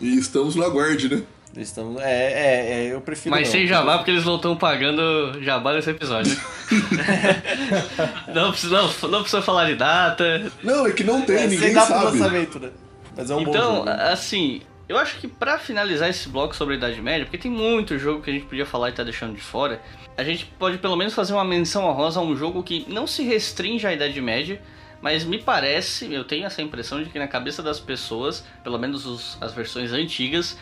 E 0.00 0.16
estamos 0.18 0.54
no 0.54 0.64
aguarde, 0.64 1.14
né? 1.14 1.22
Estamos, 1.56 2.00
é, 2.00 2.06
é, 2.32 2.72
é, 2.86 2.94
eu 2.94 3.00
prefiro. 3.00 3.34
Mas 3.34 3.48
não. 3.48 3.52
sem 3.52 3.66
jabá, 3.66 3.98
porque 3.98 4.10
eles 4.12 4.24
não 4.24 4.36
estão 4.36 4.56
pagando 4.56 5.42
jabá 5.42 5.72
nesse 5.72 5.90
episódio. 5.90 6.36
não, 8.34 8.50
precisa, 8.50 8.82
não, 8.82 9.08
não 9.10 9.20
precisa 9.22 9.42
falar 9.42 9.66
de 9.66 9.74
data. 9.74 10.50
Não, 10.62 10.86
é 10.86 10.92
que 10.92 11.04
não 11.04 11.22
tem, 11.22 11.36
É, 11.36 11.46
ninguém 11.46 11.72
data 11.74 11.88
sabe. 11.88 12.04
lançamento, 12.18 12.60
né? 12.60 12.70
Mas 13.16 13.30
é 13.30 13.34
um 13.34 13.44
bom 13.44 13.50
então, 13.50 13.76
jogo. 13.78 13.88
assim, 13.90 14.62
eu 14.88 14.96
acho 14.96 15.18
que 15.18 15.26
pra 15.26 15.58
finalizar 15.58 16.08
esse 16.08 16.28
bloco 16.28 16.54
sobre 16.54 16.74
a 16.74 16.76
Idade 16.78 17.00
Média, 17.02 17.24
porque 17.26 17.38
tem 17.38 17.50
muito 17.50 17.98
jogo 17.98 18.22
que 18.22 18.30
a 18.30 18.32
gente 18.32 18.46
podia 18.46 18.64
falar 18.66 18.90
e 18.90 18.92
tá 18.92 19.02
deixando 19.02 19.34
de 19.34 19.40
fora, 19.40 19.80
a 20.16 20.22
gente 20.22 20.46
pode 20.58 20.78
pelo 20.78 20.96
menos 20.96 21.14
fazer 21.14 21.32
uma 21.32 21.44
menção 21.44 21.84
honrosa 21.84 22.20
a 22.20 22.22
um 22.22 22.36
jogo 22.36 22.62
que 22.62 22.86
não 22.88 23.06
se 23.06 23.22
restringe 23.24 23.86
à 23.86 23.92
Idade 23.92 24.20
Média, 24.20 24.60
mas 25.02 25.24
me 25.24 25.38
parece, 25.38 26.12
eu 26.12 26.24
tenho 26.24 26.46
essa 26.46 26.62
impressão 26.62 27.02
de 27.02 27.08
que 27.10 27.18
na 27.18 27.26
cabeça 27.26 27.62
das 27.62 27.80
pessoas, 27.80 28.44
pelo 28.62 28.78
menos 28.78 29.06
os- 29.06 29.36
as 29.40 29.52
versões 29.52 29.92
antigas, 29.92 30.56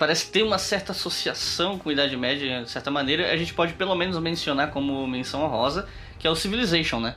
parece 0.00 0.32
ter 0.32 0.42
uma 0.42 0.56
certa 0.56 0.92
associação 0.92 1.78
com 1.78 1.92
Idade 1.92 2.16
Média, 2.16 2.62
de 2.62 2.70
certa 2.70 2.90
maneira, 2.90 3.30
a 3.30 3.36
gente 3.36 3.52
pode 3.52 3.74
pelo 3.74 3.94
menos 3.94 4.18
mencionar 4.18 4.70
como 4.70 5.06
menção 5.06 5.42
honrosa, 5.42 5.86
que 6.18 6.26
é 6.26 6.30
o 6.30 6.34
Civilization, 6.34 7.00
né? 7.00 7.16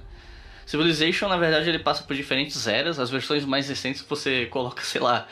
Civilization, 0.66 1.30
na 1.30 1.38
verdade, 1.38 1.70
ele 1.70 1.80
passa 1.80 2.04
por 2.04 2.14
diferentes 2.14 2.68
eras. 2.68 3.00
As 3.00 3.10
versões 3.10 3.46
mais 3.46 3.70
recentes 3.70 4.06
você 4.08 4.48
coloca, 4.48 4.84
sei 4.84 5.00
lá, 5.00 5.26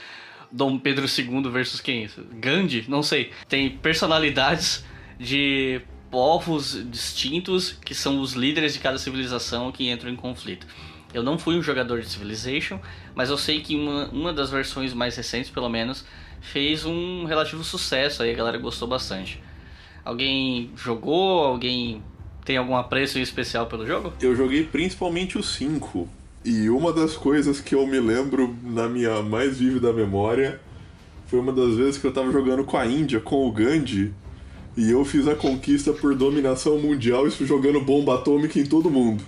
Dom 0.50 0.80
Pedro 0.80 1.06
II 1.06 1.50
versus 1.52 1.82
quem? 1.82 2.10
Gandhi? 2.40 2.86
Não 2.88 3.04
sei. 3.04 3.34
Tem 3.50 3.70
personalidades 3.70 4.86
de 5.20 5.82
povos 6.10 6.82
distintos 6.90 7.74
que 7.84 7.94
são 7.94 8.22
os 8.22 8.32
líderes 8.32 8.74
de 8.76 8.80
cada 8.80 8.98
civilização 8.98 9.74
que 9.74 9.90
entram 9.90 10.10
em 10.10 10.16
conflito. 10.16 10.66
Eu 11.14 11.22
não 11.22 11.38
fui 11.38 11.58
um 11.58 11.62
jogador 11.62 12.00
de 12.00 12.08
Civilization, 12.08 12.80
mas 13.14 13.30
eu 13.30 13.38
sei 13.38 13.60
que 13.60 13.76
uma, 13.76 14.08
uma 14.08 14.32
das 14.32 14.50
versões 14.50 14.94
mais 14.94 15.18
recentes, 15.18 15.52
pelo 15.52 15.68
menos, 15.68 16.06
fez 16.42 16.86
um 16.86 17.26
relativo 17.26 17.64
sucesso 17.64 18.24
aí, 18.24 18.32
a 18.32 18.36
galera 18.36 18.58
gostou 18.58 18.88
bastante. 18.88 19.42
Alguém 20.04 20.72
jogou? 20.76 21.44
Alguém 21.44 22.04
tem 22.44 22.58
algum 22.58 22.76
apreço 22.76 23.20
em 23.20 23.22
especial 23.22 23.68
pelo 23.68 23.86
jogo? 23.86 24.12
Eu 24.22 24.36
joguei 24.36 24.64
principalmente 24.64 25.38
o 25.38 25.44
5. 25.44 26.10
E 26.44 26.70
uma 26.70 26.92
das 26.92 27.16
coisas 27.16 27.62
que 27.62 27.76
eu 27.76 27.86
me 27.86 28.00
lembro 28.00 28.56
na 28.64 28.90
minha 28.90 29.22
mais 29.22 29.60
vívida 29.60 29.94
memória 29.94 30.60
foi 31.28 31.40
uma 31.40 31.54
das 31.54 31.76
vezes 31.76 31.98
que 31.98 32.06
eu 32.06 32.12
tava 32.12 32.32
jogando 32.32 32.64
com 32.64 32.78
a 32.78 32.86
Índia, 32.86 33.20
com 33.20 33.48
o 33.48 33.52
Gandhi. 33.52 34.12
E 34.76 34.90
eu 34.90 35.06
fiz 35.06 35.28
a 35.28 35.36
conquista 35.36 35.94
por 35.94 36.16
dominação 36.16 36.80
mundial 36.80 37.28
isso 37.28 37.46
jogando 37.46 37.80
bomba 37.80 38.16
atômica 38.16 38.58
em 38.58 38.66
todo 38.66 38.90
mundo. 38.90 39.24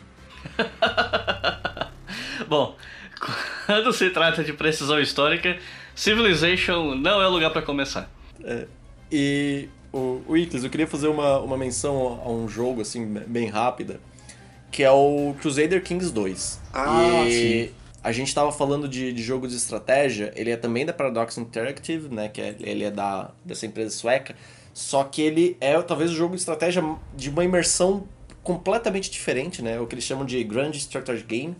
Bom, 2.50 2.76
quando 3.66 3.94
se 3.94 4.10
trata 4.10 4.44
de 4.44 4.54
precisão 4.54 5.00
histórica, 5.00 5.58
Civilization 5.96 6.96
não 6.96 7.22
é 7.22 7.28
o 7.28 7.30
lugar 7.30 7.52
pra 7.52 7.62
começar. 7.62 8.10
E 9.12 9.70
o, 9.92 10.22
o 10.28 10.36
Iclis, 10.36 10.64
eu 10.64 10.70
queria 10.70 10.88
fazer 10.88 11.08
uma, 11.08 11.40
uma 11.40 11.58
menção 11.58 12.20
a 12.26 12.30
um 12.30 12.50
jogo 12.50 12.82
assim 12.82 13.06
bem 13.28 13.48
rápida, 13.48 14.00
que 14.72 14.84
é 14.84 14.90
o 14.90 15.36
Crusader 15.40 15.84
Kings 15.84 16.12
2. 16.12 16.60
Ah, 16.74 17.24
e 17.28 17.68
sim. 17.68 17.74
a 18.04 18.12
gente 18.12 18.34
tava 18.34 18.52
falando 18.52 18.88
de, 18.88 19.14
de 19.14 19.22
jogo 19.22 19.48
de 19.48 19.56
estratégia, 19.56 20.34
ele 20.36 20.50
é 20.50 20.58
também 20.58 20.84
da 20.84 20.92
Paradox 20.92 21.38
Interactive, 21.38 22.10
né, 22.10 22.28
que 22.28 22.42
é, 22.42 22.56
ele 22.60 22.84
é 22.84 22.90
da 22.90 23.30
dessa 23.46 23.68
empresa 23.68 23.92
sueca, 23.92 24.36
só 24.74 25.04
que 25.04 25.22
ele 25.22 25.56
é 25.62 25.80
talvez 25.84 26.10
o 26.10 26.16
jogo 26.16 26.34
de 26.34 26.42
estratégia 26.42 26.84
de 27.16 27.30
uma 27.30 27.44
imersão 27.44 28.08
completamente 28.42 29.12
diferente, 29.12 29.62
né, 29.62 29.80
o 29.80 29.86
que 29.86 29.94
eles 29.94 30.04
chamam 30.04 30.26
de 30.26 30.44
Grand 30.44 30.72
Strategy 30.72 31.24
Game 31.24 31.56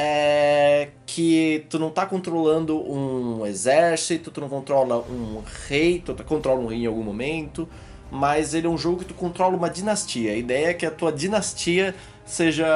é 0.00 0.90
que 1.04 1.66
tu 1.68 1.76
não 1.76 1.90
tá 1.90 2.06
controlando 2.06 2.78
um 2.80 3.44
exército, 3.44 4.30
tu 4.30 4.40
não 4.40 4.48
controla 4.48 4.98
um 4.98 5.42
rei, 5.66 5.98
tu 5.98 6.14
controla 6.24 6.60
um 6.60 6.66
rei 6.66 6.84
em 6.84 6.86
algum 6.86 7.02
momento, 7.02 7.68
mas 8.08 8.54
ele 8.54 8.68
é 8.68 8.70
um 8.70 8.78
jogo 8.78 8.98
que 8.98 9.06
tu 9.06 9.14
controla 9.14 9.56
uma 9.56 9.68
dinastia. 9.68 10.32
A 10.32 10.36
ideia 10.36 10.68
é 10.68 10.74
que 10.74 10.86
a 10.86 10.90
tua 10.92 11.10
dinastia 11.10 11.96
seja 12.24 12.66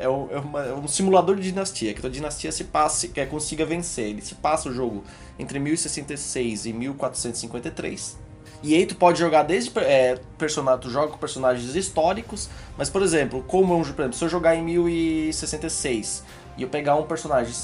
é, 0.00 0.08
um- 0.08 0.28
é 0.30 0.38
uma- 0.38 0.64
é 0.64 0.74
um 0.74 0.86
simulador 0.86 1.34
de 1.34 1.42
dinastia, 1.42 1.92
que 1.92 1.98
a 1.98 2.02
tua 2.02 2.10
dinastia 2.10 2.52
se 2.52 2.64
passe, 2.64 3.08
que 3.08 3.26
consiga 3.26 3.64
vencer. 3.66 4.06
Ele 4.10 4.22
se 4.22 4.36
passa 4.36 4.68
o 4.68 4.72
jogo 4.72 5.02
entre 5.40 5.58
1066 5.58 6.66
e 6.66 6.72
1453. 6.72 8.16
E 8.62 8.74
aí 8.74 8.86
tu 8.86 8.96
pode 8.96 9.18
jogar 9.18 9.44
desde 9.44 9.70
é, 9.78 10.18
personagem, 10.36 10.80
tu 10.80 10.90
joga 10.90 11.12
com 11.12 11.18
personagens 11.18 11.76
históricos, 11.76 12.48
mas 12.76 12.90
por 12.90 13.02
exemplo, 13.02 13.44
como 13.46 13.76
um 13.76 13.82
por 13.82 14.02
exemplo, 14.02 14.14
se 14.14 14.24
eu 14.24 14.28
jogar 14.28 14.56
em 14.56 14.62
1066 14.62 16.24
e 16.56 16.62
eu 16.62 16.68
pegar 16.68 16.96
um 16.96 17.04
personagem 17.04 17.54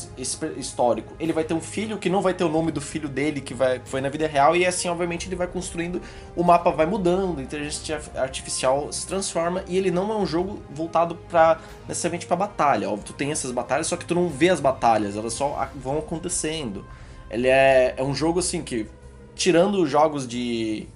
histórico, 0.56 1.12
ele 1.18 1.32
vai 1.32 1.42
ter 1.42 1.52
um 1.52 1.60
filho 1.60 1.98
que 1.98 2.08
não 2.08 2.22
vai 2.22 2.32
ter 2.32 2.44
o 2.44 2.48
nome 2.48 2.70
do 2.70 2.80
filho 2.80 3.08
dele 3.08 3.40
que 3.40 3.52
vai, 3.52 3.80
foi 3.84 4.00
na 4.00 4.08
vida 4.08 4.28
real 4.28 4.54
e 4.54 4.64
assim, 4.64 4.88
obviamente, 4.88 5.28
ele 5.28 5.34
vai 5.34 5.48
construindo, 5.48 6.00
o 6.36 6.44
mapa 6.44 6.70
vai 6.70 6.86
mudando, 6.86 7.40
a 7.40 7.42
inteligência 7.42 8.00
artificial 8.14 8.92
se 8.92 9.04
transforma 9.04 9.64
e 9.66 9.76
ele 9.76 9.90
não 9.90 10.12
é 10.12 10.16
um 10.16 10.24
jogo 10.24 10.62
voltado 10.70 11.16
para 11.16 11.58
necessariamente 11.88 12.24
para 12.24 12.36
batalha. 12.36 12.88
Óbvio, 12.88 13.06
tu 13.06 13.12
tem 13.14 13.32
essas 13.32 13.50
batalhas, 13.50 13.88
só 13.88 13.96
que 13.96 14.04
tu 14.04 14.14
não 14.14 14.28
vê 14.28 14.48
as 14.48 14.60
batalhas, 14.60 15.16
elas 15.16 15.32
só 15.32 15.68
vão 15.74 15.98
acontecendo. 15.98 16.86
Ele 17.28 17.48
é, 17.48 17.94
é 17.96 18.02
um 18.04 18.14
jogo 18.14 18.38
assim 18.38 18.62
que 18.62 18.86
tirando 19.34 19.82
os 19.82 19.90
jogos 19.90 20.26
de 20.26 20.86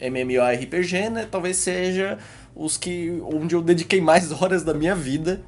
MMORPG, 0.00 1.10
né, 1.10 1.28
talvez 1.30 1.56
seja 1.56 2.18
os 2.54 2.76
que 2.76 3.22
onde 3.22 3.54
eu 3.54 3.62
dediquei 3.62 4.00
mais 4.00 4.30
horas 4.32 4.62
da 4.62 4.74
minha 4.74 4.94
vida. 4.94 5.42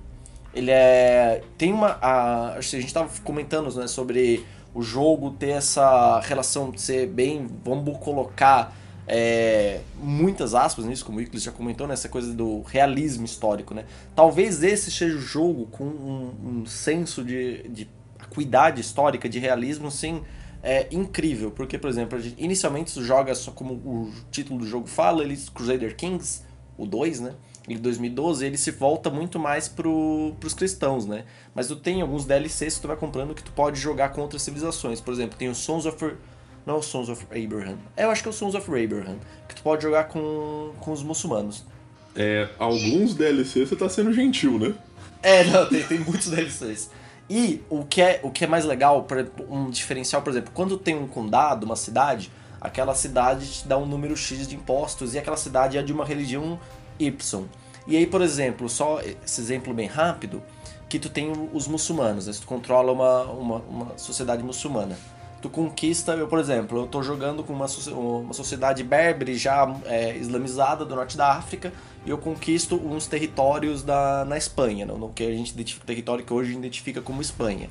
Ele 0.54 0.70
é 0.70 1.42
tem 1.58 1.72
uma 1.72 1.98
a, 2.00 2.54
a 2.54 2.60
gente 2.60 2.86
estava 2.86 3.10
comentando, 3.22 3.72
né, 3.74 3.86
sobre 3.86 4.44
o 4.74 4.82
jogo 4.82 5.30
ter 5.30 5.50
essa 5.50 6.20
relação 6.20 6.70
de 6.70 6.80
ser 6.80 7.06
bem, 7.08 7.46
vamos 7.64 7.98
colocar 7.98 8.76
é, 9.08 9.80
muitas 9.96 10.54
aspas 10.54 10.84
nisso, 10.84 11.04
como 11.04 11.18
o 11.18 11.22
Iclis 11.22 11.44
já 11.44 11.52
comentou, 11.52 11.86
né, 11.86 11.94
essa 11.94 12.08
coisa 12.08 12.32
do 12.32 12.62
realismo 12.62 13.24
histórico, 13.24 13.72
né? 13.72 13.84
Talvez 14.14 14.62
esse 14.62 14.90
seja 14.90 15.16
o 15.16 15.20
jogo 15.20 15.66
com 15.66 15.84
um, 15.84 16.34
um 16.44 16.66
senso 16.66 17.22
de, 17.22 17.68
de 17.68 17.88
acuidade 18.18 18.80
histórica, 18.80 19.28
de 19.28 19.38
realismo, 19.38 19.90
sim, 19.90 20.22
é 20.66 20.88
incrível, 20.90 21.52
porque, 21.52 21.78
por 21.78 21.88
exemplo, 21.88 22.20
gente, 22.20 22.42
inicialmente 22.42 22.92
tu 22.92 23.04
joga 23.04 23.32
só 23.36 23.52
como 23.52 23.74
o 23.74 24.12
título 24.32 24.58
do 24.58 24.66
jogo 24.66 24.88
fala, 24.88 25.22
ele 25.22 25.36
Crusader 25.54 25.94
Kings, 25.94 26.42
o 26.76 26.84
2, 26.84 27.20
né? 27.20 27.34
Ele 27.68 27.76
de 27.76 27.82
2012, 27.82 28.44
ele 28.44 28.56
se 28.56 28.72
volta 28.72 29.08
muito 29.08 29.38
mais 29.38 29.68
pro, 29.68 30.34
pros 30.40 30.54
cristãos, 30.54 31.06
né? 31.06 31.24
Mas 31.54 31.68
tu 31.68 31.76
tem 31.76 32.02
alguns 32.02 32.24
DLCs 32.24 32.74
que 32.76 32.80
tu 32.82 32.88
vai 32.88 32.96
comprando 32.96 33.32
que 33.32 33.44
tu 33.44 33.52
pode 33.52 33.78
jogar 33.78 34.08
com 34.08 34.20
outras 34.20 34.42
civilizações. 34.42 35.00
Por 35.00 35.14
exemplo, 35.14 35.38
tem 35.38 35.48
o 35.48 35.54
Sons 35.54 35.86
of... 35.86 36.14
Não 36.66 36.74
é 36.74 36.78
o 36.78 36.82
Sons 36.82 37.08
of 37.08 37.24
Abraham. 37.30 37.78
É, 37.96 38.02
eu 38.02 38.10
acho 38.10 38.22
que 38.22 38.28
é 38.28 38.30
o 38.30 38.34
Sons 38.34 38.56
of 38.56 38.68
Abraham. 38.68 39.18
Que 39.48 39.54
tu 39.54 39.62
pode 39.62 39.84
jogar 39.84 40.08
com, 40.08 40.72
com 40.80 40.90
os 40.90 41.02
muçulmanos. 41.02 41.64
É, 42.16 42.48
alguns 42.58 43.14
DLC 43.14 43.64
você 43.64 43.76
tá 43.76 43.88
sendo 43.88 44.12
gentil, 44.12 44.58
né? 44.58 44.74
É, 45.22 45.44
não, 45.44 45.68
tem, 45.68 45.82
tem 45.84 45.98
muitos 46.00 46.28
DLCs. 46.28 46.90
E 47.28 47.62
o 47.68 47.84
que, 47.84 48.00
é, 48.00 48.20
o 48.22 48.30
que 48.30 48.44
é 48.44 48.46
mais 48.46 48.64
legal, 48.64 49.04
um 49.50 49.68
diferencial, 49.68 50.22
por 50.22 50.30
exemplo, 50.30 50.52
quando 50.54 50.76
tem 50.78 50.96
um 50.96 51.08
condado, 51.08 51.64
uma 51.64 51.74
cidade, 51.74 52.30
aquela 52.60 52.94
cidade 52.94 53.46
te 53.46 53.68
dá 53.68 53.76
um 53.76 53.86
número 53.86 54.16
X 54.16 54.46
de 54.46 54.54
impostos 54.54 55.14
e 55.14 55.18
aquela 55.18 55.36
cidade 55.36 55.76
é 55.76 55.82
de 55.82 55.92
uma 55.92 56.04
religião 56.04 56.58
Y. 56.98 57.44
E 57.86 57.96
aí, 57.96 58.06
por 58.06 58.22
exemplo, 58.22 58.68
só 58.68 59.00
esse 59.00 59.40
exemplo 59.40 59.74
bem 59.74 59.86
rápido, 59.88 60.42
que 60.88 60.98
tu 60.98 61.08
tem 61.08 61.32
os 61.52 61.66
muçulmanos, 61.66 62.26
né? 62.26 62.32
Tu 62.32 62.46
controla 62.46 62.92
uma, 62.92 63.22
uma, 63.24 63.56
uma 63.68 63.98
sociedade 63.98 64.42
muçulmana. 64.42 64.96
Tu 65.46 65.50
conquista, 65.50 66.10
eu, 66.14 66.26
por 66.26 66.40
exemplo, 66.40 66.80
eu 66.80 66.86
tô 66.88 67.04
jogando 67.04 67.44
com 67.44 67.52
uma, 67.52 67.66
uma 67.92 68.34
sociedade 68.34 68.82
berbere 68.82 69.36
já 69.36 69.72
é, 69.84 70.16
islamizada 70.16 70.84
do 70.84 70.96
norte 70.96 71.16
da 71.16 71.34
África 71.34 71.72
e 72.04 72.10
eu 72.10 72.18
conquisto 72.18 72.74
uns 72.74 73.06
territórios 73.06 73.84
da, 73.84 74.24
na 74.24 74.36
Espanha, 74.36 74.84
no, 74.84 74.98
no 74.98 75.08
que 75.10 75.24
a 75.24 75.30
gente 75.30 75.54
território 75.54 76.24
que 76.24 76.32
hoje 76.32 76.52
identifica 76.52 77.00
como 77.00 77.22
Espanha. 77.22 77.70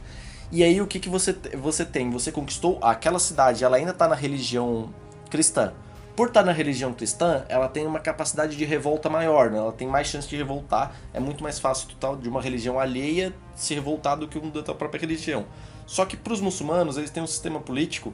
E 0.53 0.63
aí 0.63 0.79
o 0.79 0.87
que, 0.87 1.01
que 1.01 1.09
você, 1.09 1.35
você 1.57 1.83
tem? 1.83 2.09
Você 2.11 2.31
conquistou 2.31 2.79
aquela 2.81 3.19
cidade, 3.19 3.61
ela 3.61 3.75
ainda 3.75 3.91
tá 3.91 4.07
na 4.07 4.15
religião 4.15 4.93
cristã. 5.29 5.73
Por 6.15 6.29
estar 6.29 6.45
na 6.45 6.53
religião 6.53 6.93
cristã, 6.93 7.43
ela 7.49 7.67
tem 7.67 7.85
uma 7.85 7.99
capacidade 7.99 8.55
de 8.55 8.63
revolta 8.63 9.09
maior, 9.09 9.51
né? 9.51 9.57
ela 9.57 9.73
tem 9.73 9.85
mais 9.85 10.07
chance 10.07 10.29
de 10.29 10.37
revoltar. 10.37 10.95
É 11.13 11.19
muito 11.19 11.43
mais 11.43 11.59
fácil 11.59 11.89
tá 11.99 12.15
de 12.15 12.29
uma 12.29 12.41
religião 12.41 12.79
alheia 12.79 13.33
se 13.53 13.73
revoltar 13.73 14.15
do 14.15 14.29
que 14.29 14.37
um 14.37 14.49
da 14.49 14.63
tua 14.63 14.75
própria 14.75 15.01
religião. 15.01 15.45
Só 15.85 16.05
que 16.05 16.17
para 16.17 16.33
os 16.33 16.41
muçulmanos, 16.41 16.97
eles 16.97 17.09
têm 17.09 17.21
um 17.21 17.27
sistema 17.27 17.59
político 17.59 18.13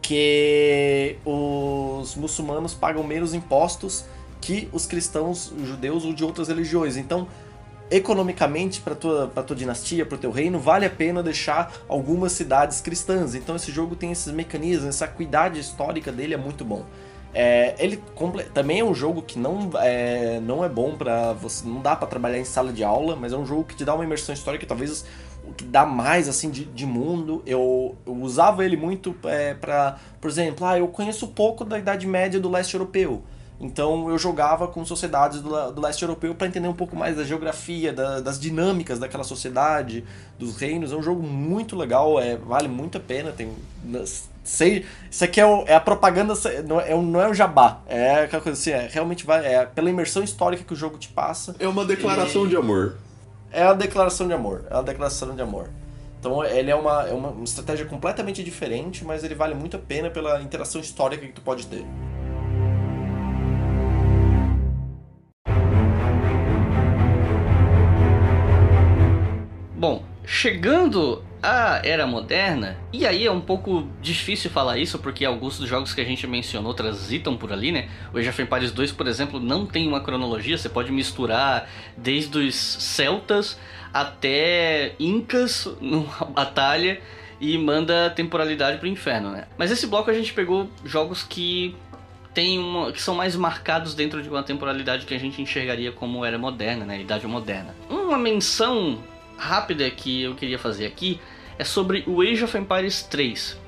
que 0.00 1.16
os 1.24 2.16
muçulmanos 2.16 2.74
pagam 2.74 3.04
menos 3.04 3.32
impostos 3.34 4.04
que 4.40 4.68
os 4.72 4.86
cristãos, 4.86 5.52
os 5.52 5.68
judeus 5.68 6.04
ou 6.04 6.12
de 6.12 6.24
outras 6.24 6.48
religiões. 6.48 6.96
Então, 6.96 7.28
economicamente 7.92 8.80
para 8.80 8.94
tua 8.94 9.28
para 9.28 9.42
tua 9.42 9.54
dinastia, 9.54 10.04
para 10.04 10.16
o 10.16 10.18
teu 10.18 10.30
reino, 10.30 10.58
vale 10.58 10.86
a 10.86 10.90
pena 10.90 11.22
deixar 11.22 11.72
algumas 11.88 12.32
cidades 12.32 12.80
cristãs. 12.80 13.34
Então 13.34 13.54
esse 13.54 13.70
jogo 13.70 13.94
tem 13.94 14.10
esses 14.10 14.32
mecanismos, 14.32 14.88
essa 14.88 15.04
acuidade 15.04 15.60
histórica 15.60 16.10
dele 16.10 16.34
é 16.34 16.38
muito 16.38 16.64
bom. 16.64 16.84
É, 17.34 17.74
ele 17.78 18.02
também 18.52 18.80
é 18.80 18.84
um 18.84 18.94
jogo 18.94 19.22
que 19.22 19.38
não 19.38 19.70
é, 19.76 20.38
não 20.40 20.64
é 20.64 20.68
bom 20.68 20.96
para 20.96 21.32
você, 21.32 21.66
não 21.66 21.80
dá 21.80 21.96
para 21.96 22.06
trabalhar 22.06 22.38
em 22.38 22.44
sala 22.44 22.72
de 22.72 22.84
aula, 22.84 23.16
mas 23.16 23.32
é 23.32 23.36
um 23.36 23.46
jogo 23.46 23.64
que 23.64 23.74
te 23.74 23.84
dá 23.84 23.94
uma 23.94 24.04
imersão 24.04 24.34
histórica, 24.34 24.66
talvez 24.66 25.04
o 25.48 25.52
que 25.52 25.64
dá 25.64 25.84
mais 25.84 26.28
assim 26.28 26.50
de, 26.50 26.64
de 26.64 26.86
mundo. 26.86 27.42
Eu, 27.46 27.96
eu 28.06 28.14
usava 28.14 28.64
ele 28.64 28.76
muito 28.76 29.14
é, 29.24 29.54
para, 29.54 29.96
por 30.20 30.30
exemplo, 30.30 30.66
ah, 30.66 30.78
eu 30.78 30.88
conheço 30.88 31.28
pouco 31.28 31.64
da 31.64 31.78
Idade 31.78 32.06
Média 32.06 32.38
do 32.40 32.50
leste 32.50 32.74
europeu. 32.74 33.22
Então 33.60 34.08
eu 34.10 34.18
jogava 34.18 34.66
com 34.66 34.84
sociedades 34.84 35.40
do, 35.40 35.70
do 35.70 35.80
leste 35.80 36.02
europeu 36.02 36.34
para 36.34 36.48
entender 36.48 36.66
um 36.66 36.72
pouco 36.74 36.96
mais 36.96 37.16
da 37.16 37.22
geografia, 37.22 37.92
da- 37.92 38.18
das 38.18 38.40
dinâmicas 38.40 38.98
daquela 38.98 39.22
sociedade, 39.22 40.04
dos 40.36 40.56
reinos. 40.56 40.90
É 40.92 40.96
um 40.96 41.02
jogo 41.02 41.22
muito 41.22 41.76
legal, 41.76 42.18
é, 42.20 42.36
vale 42.36 42.66
muito 42.66 42.98
a 42.98 43.00
pena. 43.00 43.30
Tem, 43.30 43.52
sei, 44.42 44.84
isso 45.08 45.22
aqui 45.22 45.40
é, 45.40 45.46
o- 45.46 45.64
é 45.68 45.74
a 45.76 45.80
propaganda, 45.80 46.34
não 46.66 46.80
é, 46.80 46.92
o- 46.92 47.02
não 47.02 47.20
é 47.20 47.28
o 47.28 47.34
jabá. 47.34 47.80
É 47.86 48.24
aquela 48.24 48.42
coisa 48.42 48.58
assim, 48.58 48.70
é, 48.72 48.88
realmente 48.90 49.24
vai, 49.24 49.46
é 49.46 49.64
pela 49.64 49.88
imersão 49.88 50.24
histórica 50.24 50.64
que 50.64 50.72
o 50.72 50.76
jogo 50.76 50.98
te 50.98 51.08
passa. 51.08 51.54
É 51.60 51.68
uma 51.68 51.84
declaração 51.84 52.48
de 52.48 52.56
amor. 52.56 52.96
É 53.52 53.62
a 53.62 53.74
declaração 53.74 54.26
de 54.26 54.32
amor. 54.32 54.64
É 54.70 54.74
uma 54.74 54.82
declaração 54.82 55.36
de 55.36 55.42
amor. 55.42 55.68
Então 56.18 56.42
ele 56.44 56.70
é 56.70 56.74
uma, 56.74 57.06
é 57.06 57.12
uma 57.12 57.44
estratégia 57.44 57.84
completamente 57.84 58.42
diferente, 58.42 59.04
mas 59.04 59.24
ele 59.24 59.34
vale 59.34 59.54
muito 59.54 59.76
a 59.76 59.80
pena 59.80 60.08
pela 60.08 60.40
interação 60.40 60.80
histórica 60.80 61.26
que 61.26 61.32
tu 61.32 61.42
pode 61.42 61.66
ter. 61.66 61.84
Bom, 69.76 70.04
chegando 70.24 71.24
à 71.42 71.80
era 71.84 72.06
moderna, 72.06 72.78
e 72.92 73.04
aí 73.04 73.26
é 73.26 73.30
um 73.30 73.40
pouco 73.40 73.88
difícil 74.00 74.48
falar 74.48 74.78
isso 74.78 74.98
porque 75.00 75.24
alguns 75.24 75.58
dos 75.58 75.68
jogos 75.68 75.92
que 75.92 76.00
a 76.00 76.04
gente 76.04 76.24
mencionou 76.26 76.72
transitam 76.72 77.36
por 77.36 77.52
ali, 77.52 77.72
né? 77.72 77.88
O 78.14 78.18
Age 78.18 78.28
of 78.28 78.42
Empires 78.42 78.70
2, 78.70 78.92
por 78.92 79.08
exemplo, 79.08 79.40
não 79.40 79.66
tem 79.66 79.88
uma 79.88 80.00
cronologia, 80.00 80.56
você 80.56 80.68
pode 80.68 80.92
misturar 80.92 81.68
desde 81.96 82.38
os 82.38 82.54
celtas 82.54 83.58
até 83.92 84.94
incas 85.00 85.68
numa 85.80 86.26
batalha 86.32 87.00
e 87.40 87.58
manda 87.58 88.08
temporalidade 88.10 88.78
pro 88.78 88.86
inferno, 88.86 89.30
né? 89.30 89.46
Mas 89.58 89.72
esse 89.72 89.88
bloco 89.88 90.08
a 90.08 90.14
gente 90.14 90.32
pegou 90.32 90.70
jogos 90.84 91.24
que 91.24 91.74
tem 92.32 92.58
uma, 92.58 92.92
que 92.92 93.02
são 93.02 93.16
mais 93.16 93.34
marcados 93.34 93.94
dentro 93.94 94.22
de 94.22 94.28
uma 94.28 94.44
temporalidade 94.44 95.04
que 95.04 95.12
a 95.12 95.18
gente 95.18 95.42
enxergaria 95.42 95.90
como 95.90 96.24
era 96.24 96.38
moderna, 96.38 96.84
né? 96.84 97.00
Idade 97.00 97.26
moderna. 97.26 97.74
Uma 97.90 98.16
menção 98.16 99.02
rápida 99.36 99.90
que 99.90 100.22
eu 100.22 100.36
queria 100.36 100.58
fazer 100.58 100.86
aqui 100.86 101.20
é 101.58 101.64
sobre 101.64 102.04
o 102.06 102.22
Age 102.22 102.44
of 102.44 102.56
Empires 102.56 103.02
3, 103.02 103.58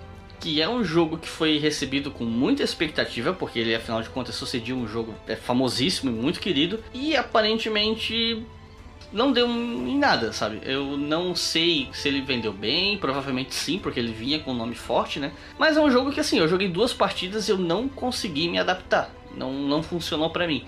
que 0.41 0.61
é 0.61 0.69
um 0.69 0.85
jogo 0.85 1.19
que 1.19 1.29
foi 1.29 1.59
recebido 1.59 2.11
com 2.11 2.25
muita 2.25 2.63
expectativa, 2.63 3.33
porque 3.33 3.59
ele 3.59 3.75
afinal 3.75 4.03
de 4.03 4.11
contas 4.11 4.35
sucedia 4.35 4.75
um 4.75 4.87
jogo 4.87 5.15
é, 5.27 5.37
famosíssimo 5.37 6.11
e 6.11 6.15
muito 6.15 6.41
querido, 6.41 6.83
e 6.93 7.17
aparentemente 7.17 8.45
não 9.13 9.33
deu 9.33 9.49
em 9.49 9.97
nada, 9.97 10.33
sabe? 10.33 10.61
Eu 10.65 10.97
não 10.97 11.35
sei 11.37 11.89
se 11.93 12.09
ele 12.09 12.21
vendeu 12.21 12.53
bem, 12.53 12.99
provavelmente 12.99 13.55
sim, 13.55 13.79
porque 13.79 14.01
ele 14.01 14.13
vinha 14.13 14.41
com 14.41 14.51
um 14.51 14.57
nome 14.57 14.75
forte, 14.75 15.21
né? 15.21 15.33
Mas 15.59 15.77
é 15.77 15.81
um 15.81 15.91
jogo 15.91 16.11
que 16.11 16.21
assim, 16.21 16.39
eu 16.39 16.49
joguei 16.49 16.69
duas 16.69 16.93
partidas 16.93 17.49
e 17.49 17.53
eu 17.53 17.59
não 17.59 17.89
consegui 17.89 18.49
me 18.49 18.59
adaptar. 18.59 19.11
Não, 19.37 19.53
não 19.53 19.83
funcionou 19.83 20.31
pra 20.31 20.47
mim. 20.47 20.65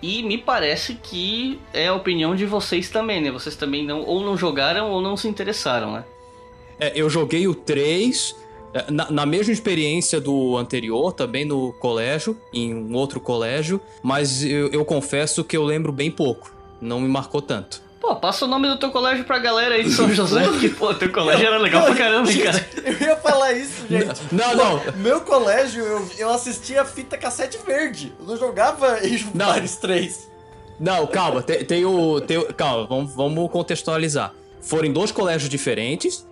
E 0.00 0.22
me 0.22 0.38
parece 0.38 0.94
que 0.94 1.58
é 1.72 1.88
a 1.88 1.94
opinião 1.94 2.36
de 2.36 2.46
vocês 2.46 2.88
também, 2.88 3.20
né? 3.20 3.30
Vocês 3.30 3.56
também 3.56 3.84
não 3.84 4.02
ou 4.02 4.22
não 4.22 4.36
jogaram 4.36 4.90
ou 4.90 5.00
não 5.00 5.16
se 5.16 5.26
interessaram, 5.26 5.92
né? 5.92 6.04
É, 6.80 6.92
eu 6.94 7.10
joguei 7.10 7.48
o 7.48 7.54
3, 7.54 8.34
é, 8.74 8.90
na, 8.90 9.10
na, 9.10 9.26
mesma 9.26 9.52
experiência 9.52 10.20
do 10.20 10.56
anterior, 10.56 11.12
também 11.12 11.44
no 11.44 11.72
colégio, 11.74 12.36
em 12.52 12.74
um 12.74 12.94
outro 12.94 13.20
colégio, 13.20 13.80
mas 14.02 14.44
eu, 14.44 14.68
eu 14.68 14.84
confesso 14.84 15.42
que 15.42 15.56
eu 15.56 15.64
lembro 15.64 15.92
bem 15.92 16.10
pouco. 16.10 16.54
Não 16.80 17.00
me 17.00 17.08
marcou 17.08 17.42
tanto. 17.42 17.82
Pô, 18.00 18.14
passa 18.14 18.44
o 18.44 18.48
nome 18.48 18.68
do 18.68 18.78
teu 18.78 18.90
colégio 18.90 19.24
pra 19.24 19.38
galera 19.38 19.74
aí 19.74 19.84
de 19.84 19.90
São 19.90 20.08
José, 20.14 20.42
que, 20.60 20.68
pô, 20.68 20.94
teu 20.94 21.10
colégio 21.10 21.46
era 21.46 21.58
legal 21.58 21.84
pra 21.84 21.94
caramba, 21.94 22.30
hein, 22.30 22.40
cara. 22.40 22.68
Eu 22.84 22.92
ia 22.92 23.16
falar 23.16 23.52
isso, 23.52 23.86
gente. 23.88 24.20
Não, 24.32 24.54
não. 24.54 24.80
Meu 24.96 25.20
colégio, 25.20 25.84
eu, 25.84 26.08
eu 26.16 26.30
assistia 26.30 26.84
fita 26.84 27.18
cassete 27.18 27.58
verde. 27.66 28.12
Eu 28.18 28.26
não 28.26 28.36
jogava 28.36 28.94
Age 28.94 29.26
of 29.26 29.30
Empires 29.34 29.76
3. 29.76 30.30
Não, 30.80 31.06
calma, 31.06 31.42
tem, 31.42 31.64
tem 31.64 31.84
o. 31.84 32.20
Tem, 32.20 32.42
calma, 32.52 32.86
vamos, 32.86 33.14
vamos 33.14 33.50
contextualizar. 33.50 34.32
Foram 34.60 34.86
em 34.86 34.92
dois 34.92 35.10
colégios 35.10 35.50
diferentes. 35.50 36.26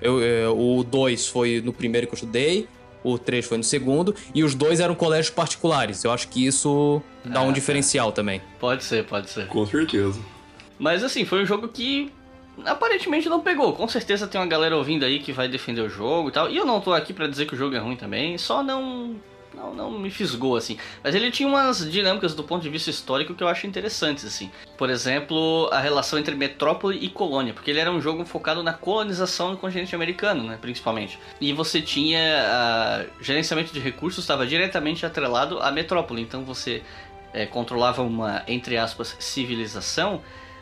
Eu, 0.00 0.20
eu, 0.20 0.58
o 0.58 0.84
2 0.84 1.28
foi 1.28 1.60
no 1.64 1.72
primeiro 1.72 2.06
que 2.06 2.12
eu 2.12 2.16
estudei, 2.16 2.68
o 3.02 3.18
3 3.18 3.46
foi 3.46 3.58
no 3.58 3.64
segundo, 3.64 4.14
e 4.34 4.44
os 4.44 4.54
dois 4.54 4.80
eram 4.80 4.94
colégios 4.94 5.30
particulares. 5.30 6.04
Eu 6.04 6.12
acho 6.12 6.28
que 6.28 6.46
isso 6.46 7.02
dá 7.24 7.42
um 7.42 7.52
diferencial 7.52 8.12
também. 8.12 8.40
Pode 8.58 8.84
ser, 8.84 9.04
pode 9.04 9.30
ser. 9.30 9.46
Com 9.46 9.66
certeza. 9.66 10.20
Mas 10.78 11.02
assim, 11.02 11.24
foi 11.24 11.42
um 11.42 11.46
jogo 11.46 11.68
que 11.68 12.10
aparentemente 12.64 13.28
não 13.28 13.40
pegou. 13.40 13.72
Com 13.72 13.88
certeza 13.88 14.26
tem 14.26 14.40
uma 14.40 14.46
galera 14.46 14.76
ouvindo 14.76 15.04
aí 15.04 15.18
que 15.18 15.32
vai 15.32 15.48
defender 15.48 15.82
o 15.82 15.88
jogo 15.88 16.28
e 16.28 16.32
tal. 16.32 16.50
E 16.50 16.56
eu 16.56 16.64
não 16.64 16.80
tô 16.80 16.92
aqui 16.92 17.12
para 17.12 17.26
dizer 17.26 17.46
que 17.46 17.54
o 17.54 17.56
jogo 17.56 17.74
é 17.74 17.78
ruim 17.78 17.96
também, 17.96 18.36
só 18.38 18.62
não 18.62 19.16
não, 19.54 19.74
não 19.74 19.90
me 19.98 20.10
fisgou, 20.10 20.56
assim. 20.56 20.78
Mas 21.02 21.14
ele 21.14 21.30
tinha 21.30 21.48
umas 21.48 21.90
dinâmicas 21.90 22.34
do 22.34 22.44
ponto 22.44 22.62
de 22.62 22.68
vista 22.68 22.90
histórico 22.90 23.34
que 23.34 23.42
eu 23.42 23.48
acho 23.48 23.66
interessantes, 23.66 24.24
assim. 24.24 24.50
Por 24.76 24.90
exemplo, 24.90 25.68
a 25.72 25.80
relação 25.80 26.18
entre 26.18 26.34
metrópole 26.34 26.98
e 26.98 27.08
colônia, 27.08 27.52
porque 27.52 27.70
ele 27.70 27.80
era 27.80 27.90
um 27.90 28.00
jogo 28.00 28.24
focado 28.24 28.62
na 28.62 28.72
colonização 28.72 29.50
do 29.50 29.56
continente 29.56 29.94
americano, 29.94 30.44
né, 30.44 30.58
principalmente. 30.60 31.18
E 31.40 31.52
você 31.52 31.80
tinha... 31.80 32.20
Uh, 32.20 33.22
gerenciamento 33.22 33.72
de 33.72 33.80
recursos 33.80 34.24
estava 34.24 34.46
diretamente 34.46 35.04
atrelado 35.04 35.58
à 35.60 35.70
metrópole, 35.70 36.22
então 36.22 36.44
você 36.44 36.82
é, 37.32 37.46
controlava 37.46 38.02
uma, 38.02 38.42
entre 38.46 38.76
aspas, 38.76 39.16
civilização 39.18 40.20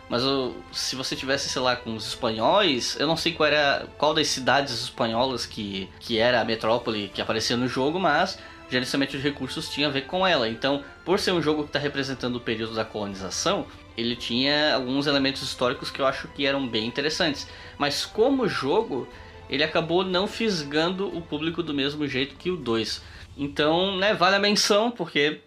mas 0.09 0.23
eu, 0.23 0.56
se 0.73 0.97
você 0.97 1.15
tivesse, 1.15 1.48
sei 1.48 1.60
lá, 1.60 1.77
com 1.77 1.94
os 1.94 2.06
espanhóis, 2.09 2.97
eu 2.98 3.06
não 3.06 3.16
sei 3.16 3.32
qual 3.32 3.47
era 3.47 3.86
qual 3.98 4.15
das 4.15 4.28
cidades 4.28 4.73
espanholas 4.81 5.44
que, 5.44 5.89
que 6.01 6.19
era 6.19 6.40
a 6.40 6.44
metrópole 6.44 7.09
que 7.09 7.20
aparecia 7.20 7.56
no 7.56 7.69
jogo, 7.69 8.01
mas 8.01 8.39
gerenciamento 8.70 9.16
de 9.16 9.23
recursos 9.23 9.69
tinha 9.70 9.89
a 9.89 9.90
ver 9.90 10.03
com 10.03 10.27
ela. 10.27 10.49
Então, 10.49 10.85
por 11.05 11.19
ser 11.19 11.32
um 11.32 11.43
jogo 11.43 11.62
que 11.62 11.70
está 11.70 11.78
representando 11.78 12.36
o 12.36 12.40
período 12.40 12.74
da 12.74 12.85
colonização, 12.85 13.66
ele 13.97 14.15
tinha 14.15 14.74
alguns 14.74 15.07
elementos 15.07 15.43
históricos 15.43 15.90
que 15.90 16.01
eu 16.01 16.07
acho 16.07 16.28
que 16.28 16.47
eram 16.47 16.66
bem 16.66 16.86
interessantes. 16.86 17.49
Mas 17.78 18.05
como 18.05 18.49
jogo, 18.49 19.09
ele 19.49 19.65
acabou 19.65 20.05
não 20.05 20.27
fisgando 20.27 21.09
o 21.16 21.23
público 21.23 21.62
do 21.62 21.73
mesmo 21.73 22.07
jeito 22.07 22.36
que 22.36 22.51
o 22.51 22.57
2. 22.57 23.03
Então, 23.36 23.97
né, 23.97 24.15
vale 24.15 24.36
a 24.36 24.40
menção, 24.40 24.90
porque 24.90 25.40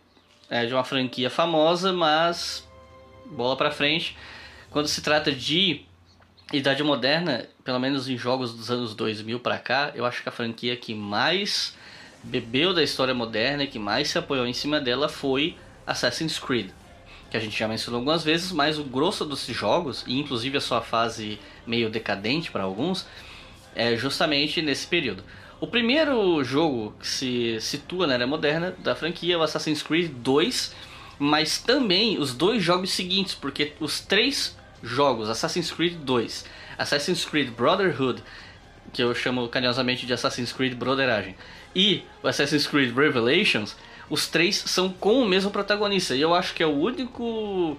é 0.49 0.65
de 0.65 0.73
uma 0.73 0.83
franquia 0.83 1.29
famosa, 1.29 1.93
mas 1.93 2.67
bola 3.25 3.55
pra 3.55 3.71
frente. 3.71 4.17
Quando 4.69 4.87
se 4.87 5.01
trata 5.01 5.31
de 5.31 5.81
idade 6.51 6.83
moderna, 6.83 7.47
pelo 7.63 7.79
menos 7.79 8.09
em 8.09 8.17
jogos 8.17 8.53
dos 8.53 8.71
anos 8.71 8.93
2000 8.95 9.39
para 9.39 9.57
cá, 9.57 9.91
eu 9.95 10.05
acho 10.05 10.23
que 10.23 10.29
a 10.29 10.31
franquia 10.31 10.75
que 10.75 10.93
mais 10.93 11.75
bebeu 12.23 12.73
da 12.73 12.83
história 12.83 13.13
moderna 13.13 13.63
e 13.63 13.67
que 13.67 13.79
mais 13.79 14.09
se 14.09 14.17
apoiou 14.17 14.45
em 14.45 14.53
cima 14.53 14.79
dela 14.79 15.09
foi 15.09 15.55
Assassin's 15.85 16.37
Creed. 16.39 16.69
Que 17.29 17.37
a 17.37 17.39
gente 17.39 17.57
já 17.57 17.67
mencionou 17.67 17.99
algumas 17.99 18.23
vezes, 18.23 18.51
mas 18.51 18.77
o 18.77 18.83
grosso 18.83 19.25
desses 19.25 19.55
jogos, 19.55 20.03
e 20.05 20.19
inclusive 20.19 20.57
a 20.57 20.61
sua 20.61 20.81
fase 20.81 21.39
meio 21.65 21.89
decadente 21.89 22.51
para 22.51 22.63
alguns, 22.63 23.07
é 23.73 23.95
justamente 23.95 24.61
nesse 24.61 24.85
período. 24.85 25.23
O 25.59 25.67
primeiro 25.67 26.43
jogo 26.43 26.93
que 26.99 27.07
se 27.07 27.57
situa 27.61 28.07
na 28.07 28.15
era 28.15 28.27
moderna 28.27 28.75
da 28.79 28.95
franquia 28.95 29.35
é 29.35 29.37
o 29.37 29.43
Assassin's 29.43 29.83
Creed 29.83 30.11
2, 30.11 30.75
mas 31.19 31.59
também 31.59 32.17
os 32.17 32.33
dois 32.33 32.63
jogos 32.63 32.91
seguintes, 32.91 33.35
porque 33.35 33.73
os 33.79 33.99
três 33.99 34.57
jogos, 34.81 35.29
Assassin's 35.29 35.71
Creed 35.71 35.97
2, 35.99 36.45
Assassin's 36.77 37.23
Creed 37.23 37.51
Brotherhood, 37.51 38.23
que 38.91 39.03
eu 39.03 39.13
chamo 39.13 39.47
carinhosamente 39.47 40.05
de 40.05 40.13
Assassin's 40.13 40.51
Creed 40.51 40.73
Brotheragem, 40.73 41.35
e 41.75 42.03
o 42.21 42.27
Assassin's 42.27 42.67
Creed 42.67 42.95
Revelations, 42.95 43.75
os 44.09 44.27
três 44.27 44.57
são 44.57 44.89
com 44.89 45.21
o 45.21 45.25
mesmo 45.25 45.51
protagonista. 45.51 46.15
E 46.15 46.21
eu 46.21 46.33
acho 46.33 46.53
que 46.53 46.61
é 46.61 46.67
o 46.67 46.77
único 46.77 47.77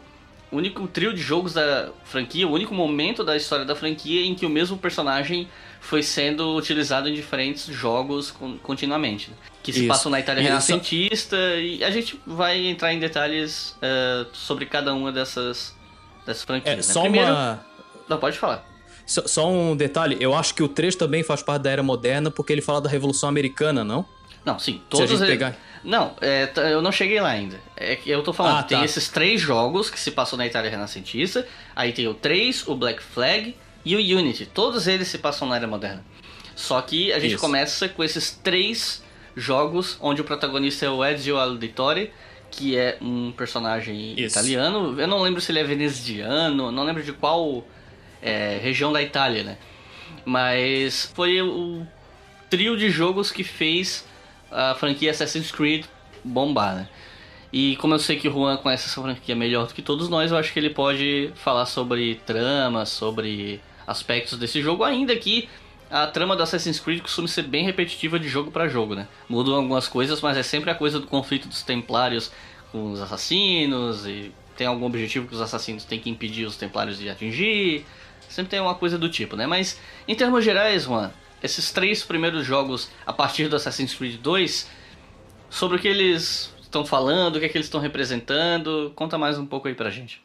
único 0.51 0.87
trio 0.87 1.15
de 1.15 1.21
jogos 1.21 1.55
da 1.55 1.91
franquia, 2.05 2.47
o 2.47 2.53
único 2.53 2.75
momento 2.75 3.25
da 3.25 3.35
história 3.35 3.65
da 3.65 3.75
franquia 3.75 4.25
em 4.25 4.35
que 4.35 4.45
o 4.45 4.51
mesmo 4.51 4.77
personagem 4.77 5.49
foi 5.81 6.03
sendo 6.03 6.55
utilizado 6.55 7.09
em 7.09 7.15
diferentes 7.15 7.67
jogos 7.67 8.33
continuamente. 8.63 9.31
Que 9.63 9.73
se 9.73 9.81
Isso. 9.81 9.89
passam 9.89 10.13
na 10.13 10.21
Itália 10.21 10.43
renascentista 10.43 11.37
e 11.57 11.83
a 11.83 11.91
gente 11.91 12.21
vai 12.27 12.67
entrar 12.67 12.93
em 12.93 12.99
detalhes 12.99 13.77
uh, 13.79 14.27
sobre 14.35 14.67
cada 14.67 14.93
uma 14.95 15.11
dessas, 15.11 15.75
dessas 16.27 16.43
franquias. 16.43 16.73
É, 16.73 16.77
né? 16.77 16.83
só 16.83 17.01
Primeiro, 17.01 17.33
uma... 17.33 17.65
Não, 18.09 18.19
pode 18.19 18.39
falar. 18.39 18.72
Só, 19.07 19.27
só, 19.27 19.49
um 19.51 19.77
detalhe, 19.77 20.17
eu 20.21 20.35
acho 20.35 20.55
que 20.55 20.63
o 20.63 20.69
3 20.69 20.95
também 20.97 21.23
faz 21.23 21.43
parte 21.43 21.63
da 21.63 21.71
era 21.71 21.83
moderna 21.83 22.31
porque 22.31 22.53
ele 22.53 22.63
fala 22.63 22.81
da 22.81 22.89
Revolução 22.89 23.29
Americana, 23.29 23.85
não? 23.85 24.05
Não, 24.45 24.59
sim, 24.59 24.81
todos 24.89 25.09
Se 25.09 25.15
a 25.15 25.19
gente 25.19 25.27
pegar... 25.27 25.57
Não, 25.85 26.15
é, 26.21 26.51
eu 26.71 26.81
não 26.81 26.93
cheguei 26.93 27.21
lá 27.21 27.31
ainda. 27.31 27.61
É 27.77 27.97
que 27.97 28.09
eu 28.09 28.23
tô 28.23 28.33
falando, 28.33 28.59
ah, 28.59 28.63
tem 28.63 28.79
tá. 28.79 28.85
esses 28.85 29.09
três 29.09 29.41
jogos 29.41 29.91
que 29.91 29.99
se 29.99 30.13
passam 30.13 30.37
na 30.37 30.47
Itália 30.47 30.71
renascentista, 30.71 31.47
aí 31.75 31.93
tem 31.93 32.07
o 32.07 32.15
3, 32.15 32.69
o 32.69 32.77
Black 32.77 33.03
Flag 33.03 33.57
e 33.85 33.97
o 33.97 34.19
Unity. 34.19 34.47
Todos 34.47 34.87
eles 34.87 35.09
se 35.09 35.19
passam 35.19 35.49
na 35.49 35.57
era 35.57 35.67
moderna. 35.67 36.05
Só 36.55 36.81
que 36.81 37.13
a 37.13 37.19
gente 37.19 37.33
Isso. 37.33 37.41
começa 37.41 37.89
com 37.89 38.05
esses 38.05 38.31
três 38.31 39.03
jogos 39.35 39.97
onde 40.01 40.21
o 40.21 40.25
protagonista 40.25 40.87
é 40.87 40.91
o 40.91 41.05
Ezio 41.05 41.39
Auditore, 41.39 42.13
que 42.51 42.77
é 42.77 42.99
um 43.01 43.33
personagem 43.33 44.13
Isso. 44.13 44.39
italiano. 44.39 45.01
Eu 45.01 45.09
não 45.09 45.21
lembro 45.21 45.41
se 45.41 45.51
ele 45.51 45.59
é 45.59 45.65
veneziano, 45.65 46.71
não 46.71 46.85
lembro 46.85 47.03
de 47.03 47.13
qual 47.13 47.65
é, 48.23 48.59
região 48.63 48.93
da 48.93 49.03
Itália, 49.03 49.43
né? 49.43 49.59
Mas 50.25 51.13
foi 51.15 51.43
o 51.43 51.85
trio 52.49 52.77
de 52.77 52.91
jogos 52.91 53.33
que 53.33 53.43
fez 53.43 54.07
a 54.51 54.75
franquia 54.75 55.11
Assassin's 55.11 55.51
Creed 55.51 55.85
bombar, 56.25 56.75
né? 56.75 56.89
E 57.53 57.77
como 57.77 57.95
eu 57.95 57.99
sei 57.99 58.17
que 58.17 58.29
o 58.29 58.33
Juan 58.33 58.57
conhece 58.57 58.87
essa 58.87 59.03
franquia 59.03 59.37
melhor 59.37 59.67
do 59.67 59.75
que 59.75 59.83
todos 59.83 60.09
nós, 60.09 60.31
eu 60.31 60.39
acho 60.39 60.53
que 60.53 60.59
ele 60.59 60.71
pode 60.71 61.31
falar 61.35 61.67
sobre 61.67 62.15
trama, 62.25 62.87
sobre 62.87 63.61
aspectos 63.87 64.39
desse 64.39 64.63
jogo, 64.63 64.85
ainda 64.85 65.15
que 65.17 65.49
a 65.91 66.07
trama 66.07 66.35
do 66.35 66.43
Assassin's 66.43 66.81
Creed 66.81 67.03
costuma 67.03 67.29
ser 67.29 67.43
bem 67.43 67.65
repetitiva 67.65 68.19
de 68.19 68.27
jogo 68.27 68.51
para 68.51 68.69
jogo, 68.69 68.95
né? 68.95 69.07
Mudam 69.29 69.55
algumas 69.55 69.87
coisas, 69.87 70.23
mas 70.23 70.39
é 70.39 70.43
sempre 70.43 70.71
a 70.71 70.75
coisa 70.75 70.99
do 70.99 71.07
conflito 71.07 71.47
dos 71.47 71.63
templários 71.63 72.33
com 72.71 72.93
os 72.93 73.01
assassinos 73.01 74.07
e 74.07 74.33
tem 74.57 74.67
algum 74.67 74.87
objetivo 74.87 75.29
que 75.29 75.35
os 75.35 75.41
assassinos 75.41 75.85
têm 75.85 75.99
que 75.99 76.09
impedir 76.09 76.47
os 76.47 76.57
templários 76.57 76.99
de 76.99 77.11
atingir. 77.11 77.85
Sempre 78.33 78.51
tem 78.51 78.61
uma 78.61 78.75
coisa 78.75 78.97
do 78.97 79.09
tipo, 79.09 79.37
né? 79.37 79.47
Mas 79.47 79.79
em 80.09 80.15
termos 80.15 80.45
gerais, 80.45 80.85
Juan, 80.85 81.11
esses 81.43 81.71
três 81.71 82.03
primeiros 82.03 82.47
jogos 82.47 82.91
a 83.07 83.13
partir 83.13 83.49
do 83.49 83.57
Assassin's 83.57 83.95
Creed 83.95 84.21
2, 84.21 84.69
sobre 85.51 85.77
o 85.77 85.81
que 85.81 85.89
eles 85.89 86.53
estão 86.63 86.85
falando, 86.87 87.37
o 87.37 87.41
que 87.41 87.45
é 87.45 87.49
que 87.49 87.57
eles 87.59 87.67
estão 87.67 87.81
representando, 87.81 88.91
conta 88.97 89.19
mais 89.19 89.39
um 89.39 89.45
pouco 89.45 89.69
aí 89.69 89.75
pra 89.75 89.91
gente. 89.91 90.23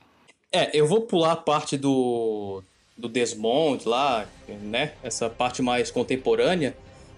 É, 0.52 0.70
eu 0.74 0.88
vou 0.88 1.02
pular 1.02 1.34
a 1.34 1.36
parte 1.36 1.76
do, 1.76 2.64
do 2.98 3.10
Desmond 3.10 3.88
lá, 3.88 4.26
né? 4.48 4.94
Essa 5.04 5.30
parte 5.30 5.62
mais 5.62 5.92
contemporânea, 5.92 6.78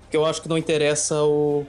que 0.09 0.17
eu 0.17 0.25
acho 0.25 0.41
que 0.41 0.49
não 0.49 0.57
interessa 0.57 1.21
o, 1.21 1.67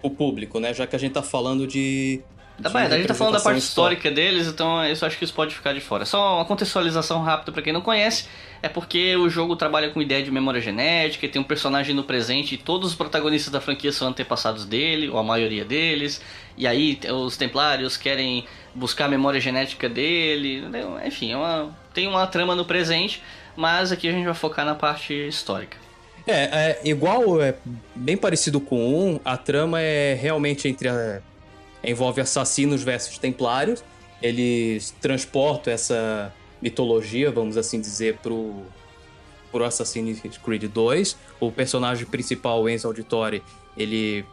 o 0.00 0.08
público, 0.08 0.60
né? 0.60 0.72
Já 0.72 0.86
que 0.86 0.94
a 0.94 0.98
gente 0.98 1.12
tá 1.12 1.22
falando 1.22 1.66
de 1.66 2.22
Tá 2.62 2.68
bem, 2.68 2.82
a 2.82 2.90
gente 2.90 3.08
tá 3.08 3.14
falando 3.14 3.34
da 3.34 3.40
parte 3.40 3.58
histórica 3.58 4.10
deles, 4.10 4.46
então 4.46 4.84
isso 4.86 5.04
acho 5.04 5.18
que 5.18 5.24
isso 5.24 5.34
pode 5.34 5.54
ficar 5.54 5.72
de 5.72 5.80
fora. 5.80 6.04
Só 6.04 6.36
uma 6.36 6.44
contextualização 6.44 7.22
rápida 7.22 7.50
para 7.50 7.62
quem 7.62 7.72
não 7.72 7.80
conhece, 7.80 8.26
é 8.62 8.68
porque 8.68 9.16
o 9.16 9.28
jogo 9.28 9.56
trabalha 9.56 9.90
com 9.90 10.00
ideia 10.00 10.22
de 10.22 10.30
memória 10.30 10.60
genética, 10.60 11.28
tem 11.28 11.42
um 11.42 11.44
personagem 11.44 11.94
no 11.94 12.04
presente 12.04 12.54
e 12.54 12.58
todos 12.58 12.90
os 12.90 12.94
protagonistas 12.94 13.52
da 13.52 13.60
franquia 13.60 13.90
são 13.90 14.08
antepassados 14.08 14.64
dele, 14.64 15.08
ou 15.08 15.18
a 15.18 15.22
maioria 15.22 15.64
deles, 15.64 16.22
e 16.56 16.66
aí 16.66 16.98
os 17.10 17.36
templários 17.36 17.96
querem 17.96 18.46
buscar 18.72 19.06
a 19.06 19.08
memória 19.08 19.40
genética 19.40 19.88
dele, 19.88 20.62
enfim, 21.04 21.32
é 21.32 21.36
uma, 21.36 21.76
tem 21.92 22.06
uma 22.06 22.24
trama 22.26 22.54
no 22.54 22.64
presente, 22.64 23.20
mas 23.56 23.90
aqui 23.90 24.08
a 24.08 24.12
gente 24.12 24.24
vai 24.24 24.34
focar 24.34 24.64
na 24.64 24.76
parte 24.76 25.12
histórica. 25.12 25.76
É, 26.24 26.78
é 26.84 26.88
igual, 26.88 27.42
é 27.42 27.56
bem 27.96 28.16
parecido 28.16 28.60
com 28.60 28.76
um, 28.78 29.20
a 29.24 29.36
trama 29.36 29.80
é 29.80 30.14
realmente 30.14 30.68
entre 30.68 30.88
a, 30.88 31.20
envolve 31.82 32.20
assassinos 32.20 32.84
versus 32.84 33.18
templários. 33.18 33.82
Eles 34.22 34.94
transportam 35.00 35.72
essa 35.72 36.32
mitologia, 36.62 37.30
vamos 37.30 37.56
assim 37.56 37.80
dizer, 37.80 38.18
pro, 38.18 38.62
pro 39.50 39.64
Assassin's 39.64 40.22
Creed 40.42 40.64
2. 40.64 41.16
O 41.40 41.50
personagem 41.50 42.06
principal, 42.06 42.68
Enzo 42.68 42.86
Auditore, 42.86 43.42
ele 43.76 44.24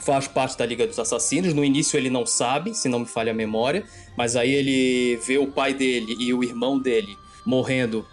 faz 0.00 0.28
parte 0.28 0.56
da 0.56 0.66
Liga 0.66 0.86
dos 0.86 0.98
Assassinos. 0.98 1.54
No 1.54 1.64
início 1.64 1.96
ele 1.96 2.10
não 2.10 2.26
sabe, 2.26 2.74
se 2.74 2.88
não 2.88 3.00
me 3.00 3.06
falha 3.06 3.32
a 3.32 3.34
memória, 3.34 3.84
mas 4.16 4.36
aí 4.36 4.54
ele 4.54 5.16
vê 5.16 5.38
o 5.38 5.46
pai 5.46 5.74
dele 5.74 6.16
e 6.18 6.32
o 6.32 6.44
irmão 6.44 6.78
dele 6.78 7.16
morrendo 7.44 8.06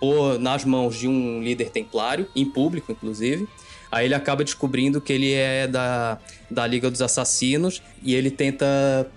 ou 0.00 0.38
nas 0.38 0.64
mãos 0.64 0.96
de 0.96 1.08
um 1.08 1.42
líder 1.42 1.70
templário, 1.70 2.28
em 2.36 2.44
público 2.44 2.92
inclusive. 2.92 3.48
Aí 3.90 4.04
ele 4.04 4.14
acaba 4.14 4.44
descobrindo 4.44 5.00
que 5.00 5.12
ele 5.12 5.32
é 5.32 5.66
da, 5.66 6.18
da 6.50 6.66
Liga 6.66 6.90
dos 6.90 7.02
Assassinos 7.02 7.82
e 8.02 8.14
ele 8.14 8.30
tenta 8.30 8.66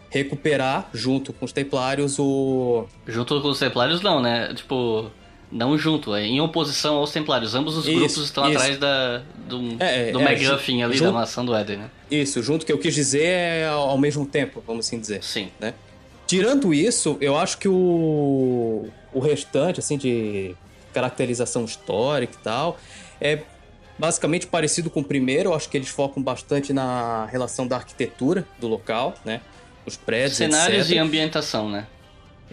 recuperar, 0.10 0.90
junto 0.94 1.32
com 1.34 1.45
os 1.45 1.52
Templários, 1.53 2.18
o. 2.20 2.86
Junto 3.08 3.40
com 3.41 3.48
os 3.49 3.60
Templários, 3.60 4.02
não, 4.02 4.22
né? 4.22 4.53
Tipo, 4.53 5.10
não 5.52 5.78
junto, 5.78 6.14
é 6.16 6.26
em 6.26 6.41
oposição 6.41 6.95
aos 6.95 7.12
Templários. 7.12 7.56
Ambos 7.56 7.78
os 7.78 7.86
Isso, 7.88 7.95
grupos 7.98 8.18
estão 8.18 8.49
isso. 8.49 8.58
atrás 8.58 8.78
da, 8.78 9.22
do, 9.48 9.76
É, 9.80 10.12
do 10.12 10.20
é, 10.20 10.24
MacGuffin 10.24 10.84
ali, 10.84 10.98
ju- 10.98 11.06
da 11.06 11.12
maçã 11.12 11.44
do 11.44 11.56
Éden, 11.56 11.78
né? 11.78 11.90
Isso, 12.10 12.41
junto 12.44 12.66
que 12.66 12.72
eu 12.72 12.78
quis 12.78 12.94
dizer 12.94 13.24
é 13.24 13.68
ao 13.68 13.90
ao 13.91 13.98
mesmo 13.98 14.26
tempo, 14.26 14.62
vamos 14.68 14.86
assim 14.86 14.99
dizer. 14.99 15.24
Sim. 15.24 15.49
né? 15.60 15.74
Tirando 16.28 16.74
isso, 16.74 17.18
eu 17.20 17.38
acho 17.38 17.58
que 17.58 17.68
o, 17.68 18.88
o 19.14 19.20
restante, 19.20 19.80
assim, 19.82 19.98
de 19.98 20.56
caracterização 20.94 21.66
histórica 21.66 22.34
e 22.40 22.44
tal, 22.44 22.78
é 23.20 23.40
basicamente 24.02 24.48
parecido 24.48 24.90
com 24.90 24.99
o 25.02 25.03
primeiro. 25.03 25.49
Eu 25.52 25.53
acho 25.53 25.69
que 25.69 25.78
eles 25.78 25.88
focam 25.90 26.22
bastante 26.22 26.73
na 26.73 27.28
relação 27.28 27.68
da 27.68 27.76
arquitetura 27.78 28.45
do 28.60 28.68
local, 28.68 29.14
né? 29.23 29.40
Os 29.86 29.95
prédios, 29.95 30.38
Cenários 30.38 30.86
etc. 30.88 30.95
e 30.95 30.99
ambientação, 30.99 31.69
né? 31.69 31.86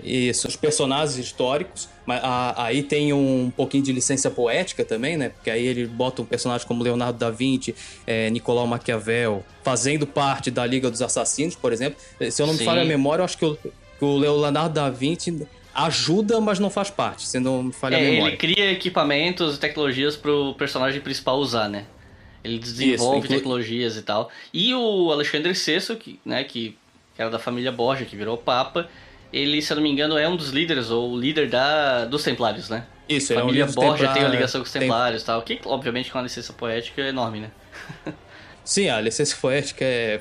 Isso, 0.00 0.46
os 0.46 0.54
personagens 0.54 1.16
históricos, 1.18 1.88
mas 2.06 2.20
a- 2.22 2.54
aí 2.66 2.84
tem 2.84 3.12
um 3.12 3.50
pouquinho 3.56 3.82
de 3.82 3.92
licença 3.92 4.30
poética 4.30 4.84
também, 4.84 5.16
né? 5.16 5.30
Porque 5.30 5.50
aí 5.50 5.66
ele 5.66 5.86
bota 5.86 6.22
um 6.22 6.24
personagem 6.24 6.64
como 6.68 6.84
Leonardo 6.84 7.18
da 7.18 7.30
Vinci, 7.30 7.74
é, 8.06 8.30
Nicolau 8.30 8.64
Maquiavel, 8.66 9.44
fazendo 9.64 10.06
parte 10.06 10.50
da 10.52 10.64
Liga 10.64 10.88
dos 10.88 11.02
Assassinos, 11.02 11.56
por 11.56 11.72
exemplo. 11.72 11.98
Se 12.30 12.40
eu 12.40 12.46
não 12.46 12.52
me 12.52 12.60
Sim. 12.60 12.64
falha 12.64 12.82
a 12.82 12.84
memória, 12.84 13.22
eu 13.22 13.24
acho 13.24 13.36
que 13.38 13.56
que 13.98 14.04
o 14.04 14.16
Leonardo 14.16 14.72
da 14.74 14.88
Vinci 14.88 15.44
ajuda, 15.84 16.40
mas 16.40 16.58
não 16.58 16.70
faz 16.70 16.90
parte, 16.90 17.26
se 17.26 17.38
não 17.40 17.62
me 17.64 17.72
falha 17.72 17.96
É, 17.96 17.98
a 17.98 18.02
memória. 18.10 18.30
ele 18.32 18.36
cria 18.36 18.72
equipamentos 18.72 19.56
e 19.56 19.60
tecnologias 19.60 20.16
pro 20.16 20.54
personagem 20.54 21.00
principal 21.00 21.38
usar, 21.38 21.68
né? 21.68 21.84
Ele 22.44 22.58
desenvolve 22.58 23.18
inclui- 23.18 23.36
tecnologias 23.36 23.96
e 23.96 24.02
tal. 24.02 24.30
E 24.54 24.74
o 24.74 25.10
Alexandre 25.12 25.52
VI, 25.52 25.96
que, 25.96 26.20
né, 26.24 26.44
que 26.44 26.76
era 27.16 27.28
da 27.30 27.38
família 27.38 27.72
Borgia, 27.72 28.06
que 28.06 28.16
virou 28.16 28.36
papa, 28.36 28.88
ele, 29.32 29.60
se 29.60 29.72
eu 29.72 29.76
não 29.76 29.82
me 29.82 29.90
engano, 29.90 30.16
é 30.16 30.26
um 30.28 30.36
dos 30.36 30.50
líderes, 30.50 30.88
ou 30.90 31.12
o 31.12 31.18
líder 31.20 31.50
da, 31.50 32.04
dos 32.06 32.22
Templários, 32.22 32.68
né? 32.68 32.86
Isso, 33.08 33.32
a 33.32 33.36
é 33.36 33.38
um 33.38 33.40
família 33.42 33.66
Borgia 33.66 34.08
tem 34.12 34.22
uma 34.22 34.30
ligação 34.30 34.60
com 34.60 34.66
os 34.66 34.72
tem- 34.72 34.80
Templários 34.82 35.22
e 35.22 35.24
tal, 35.24 35.42
que 35.42 35.60
obviamente 35.64 36.10
com 36.10 36.18
uma 36.18 36.24
licença 36.24 36.52
poética 36.52 37.02
é 37.02 37.08
enorme, 37.08 37.40
né? 37.40 37.50
Sim, 38.64 38.88
a 38.88 39.00
licença 39.00 39.34
poética 39.40 39.84
é, 39.84 40.20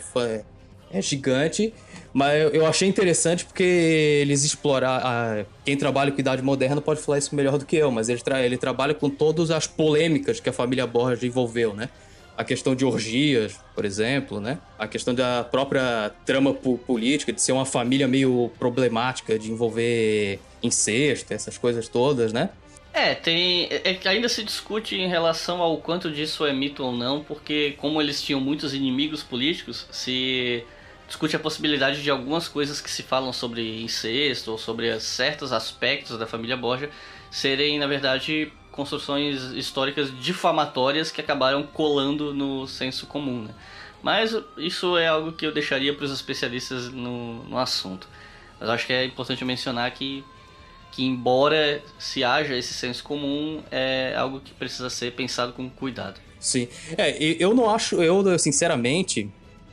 é 0.91 1.01
gigante, 1.01 1.73
mas 2.17 2.51
eu, 2.51 2.65
achei 2.65 2.87
interessante 2.87 3.45
porque 3.45 3.61
eles 3.61 4.43
exploraram. 4.43 5.45
Quem 5.63 5.77
trabalha 5.77 6.11
com 6.11 6.19
idade 6.19 6.41
moderna 6.41 6.81
pode 6.81 6.99
falar 6.99 7.19
isso 7.19 7.35
melhor 7.35 7.59
do 7.59 7.65
que 7.65 7.75
eu, 7.75 7.91
mas 7.91 8.09
ele, 8.09 8.19
tra 8.19 8.43
ele 8.43 8.57
trabalha 8.57 8.95
com 8.95 9.07
todas 9.07 9.51
as 9.51 9.67
polêmicas 9.67 10.39
que 10.39 10.49
a 10.49 10.51
família 10.51 10.87
Borges 10.87 11.23
envolveu, 11.23 11.75
né? 11.75 11.89
A 12.35 12.43
questão 12.43 12.73
de 12.73 12.83
orgias, 12.83 13.59
por 13.75 13.85
exemplo, 13.85 14.39
né? 14.39 14.57
A 14.79 14.87
questão 14.87 15.13
da 15.13 15.43
própria 15.43 16.11
trama 16.25 16.55
po- 16.55 16.79
política, 16.79 17.31
de 17.31 17.39
ser 17.39 17.51
uma 17.51 17.65
família 17.65 18.07
meio 18.07 18.51
problemática, 18.57 19.37
de 19.37 19.51
envolver 19.51 20.39
incesto, 20.63 21.31
essas 21.31 21.55
coisas 21.55 21.87
todas, 21.87 22.33
né? 22.33 22.49
É, 22.95 23.13
tem. 23.13 23.69
É 23.71 23.95
ainda 24.05 24.27
se 24.27 24.43
discute 24.43 24.95
em 24.95 25.07
relação 25.07 25.61
ao 25.61 25.77
quanto 25.77 26.09
disso 26.09 26.47
é 26.47 26.51
mito 26.51 26.83
ou 26.83 26.91
não, 26.91 27.23
porque 27.23 27.75
como 27.77 28.01
eles 28.01 28.23
tinham 28.23 28.41
muitos 28.41 28.73
inimigos 28.73 29.21
políticos, 29.21 29.85
se 29.91 30.65
discute 31.07 31.35
a 31.35 31.39
possibilidade 31.39 32.03
de 32.03 32.11
algumas 32.11 32.47
coisas 32.47 32.81
que 32.81 32.91
se 32.91 33.01
falam 33.01 33.31
sobre 33.31 33.81
incesto 33.81 34.51
ou 34.51 34.57
sobre 34.57 34.99
certos 34.99 35.51
aspectos 35.51 36.17
da 36.17 36.27
família 36.27 36.57
Borgia 36.57 36.89
serem, 37.31 37.79
na 37.79 37.87
verdade, 37.87 38.51
construções 38.71 39.41
históricas 39.53 40.11
difamatórias 40.21 41.09
que 41.09 41.21
acabaram 41.21 41.63
colando 41.63 42.33
no 42.33 42.67
senso 42.67 43.07
comum, 43.07 43.43
né? 43.43 43.53
Mas 44.03 44.35
isso 44.57 44.97
é 44.97 45.07
algo 45.07 45.31
que 45.31 45.45
eu 45.45 45.51
deixaria 45.51 45.93
para 45.93 46.05
os 46.05 46.11
especialistas 46.11 46.89
no, 46.89 47.43
no 47.45 47.57
assunto. 47.57 48.07
Mas 48.59 48.69
acho 48.69 48.85
que 48.85 48.93
é 48.93 49.05
importante 49.05 49.43
mencionar 49.43 49.89
que 49.91 50.23
que 50.97 51.03
embora 51.03 51.83
se 51.99 52.23
haja 52.23 52.55
esse 52.55 52.73
senso 52.73 53.03
comum, 53.03 53.61
é 53.69 54.15
algo 54.17 54.39
que 54.39 54.51
precisa 54.53 54.89
ser 54.89 55.11
pensado 55.11 55.53
com 55.53 55.69
cuidado. 55.69 56.19
Sim. 56.39 56.67
É, 56.97 57.15
eu 57.39 57.53
não 57.53 57.69
acho, 57.69 58.01
eu 58.01 58.39
sinceramente, 58.39 59.29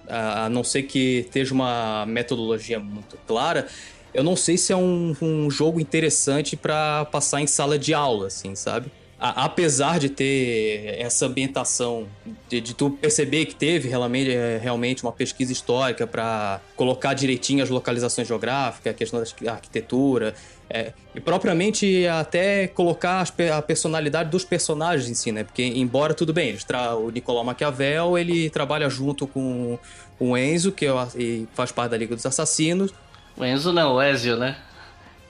a 0.09 0.49
não 0.49 0.65
ser 0.65 0.85
que 0.85 1.21
esteja 1.21 1.55
uma 1.55 2.05
metodologia 2.07 2.79
muito 2.79 3.17
clara, 3.27 3.67
eu 4.13 4.23
não 4.23 4.37
sei 4.37 4.57
se 4.57 4.73
é 4.73 4.77
um, 4.77 5.15
um 5.21 5.51
jogo 5.51 5.81
interessante 5.81 6.57
pra 6.57 7.05
passar 7.07 7.41
em 7.41 7.47
sala 7.47 7.79
de 7.79 7.93
aula, 7.93 8.29
assim, 8.29 8.55
sabe? 8.55 8.91
A- 9.27 9.47
apesar 9.47 9.99
de 9.99 10.11
ter 10.11 10.97
essa 10.99 11.25
ambientação, 11.25 12.07
de, 12.47 12.61
de 12.61 12.75
tu 12.75 12.91
perceber 12.91 13.47
que 13.47 13.55
teve 13.55 13.89
realmente, 13.89 14.31
é, 14.31 14.59
realmente 14.63 15.03
uma 15.03 15.13
pesquisa 15.13 15.51
histórica 15.51 16.07
pra 16.07 16.61
colocar 16.77 17.15
direitinho 17.15 17.63
as 17.63 17.71
localizações 17.71 18.29
geográficas, 18.29 18.91
a 18.93 18.95
questão 18.95 19.19
da 19.19 19.25
arqui- 19.25 19.49
arquitetura, 19.49 20.35
é, 20.69 20.93
e 21.15 21.21
propriamente 21.21 22.07
até 22.07 22.67
colocar 22.69 23.23
as 23.23 23.33
a 23.51 23.63
personalidade 23.63 24.29
dos 24.29 24.45
personagens 24.45 25.09
em 25.09 25.15
si, 25.15 25.33
né? 25.33 25.43
Porque, 25.43 25.63
embora 25.63 26.13
tudo 26.13 26.35
bem, 26.35 26.55
o 27.03 27.11
Nicolau 27.11 27.45
Maquiavel 27.45 28.19
ele 28.19 28.51
trabalha 28.51 28.91
junto 28.91 29.27
com, 29.27 29.79
o 30.19 30.37
Enzo, 30.37 30.71
que 30.71 30.85
é 30.85 30.93
o- 30.93 31.09
e 31.17 31.49
faz 31.55 31.73
parte 31.73 31.93
da 31.93 31.97
Liga 31.97 32.15
dos 32.15 32.27
Assassinos. 32.27 32.93
O 33.39 33.43
Enzo 33.45 33.73
não, 33.73 33.95
o 33.95 34.03
Ezio, 34.03 34.37
né? 34.37 34.55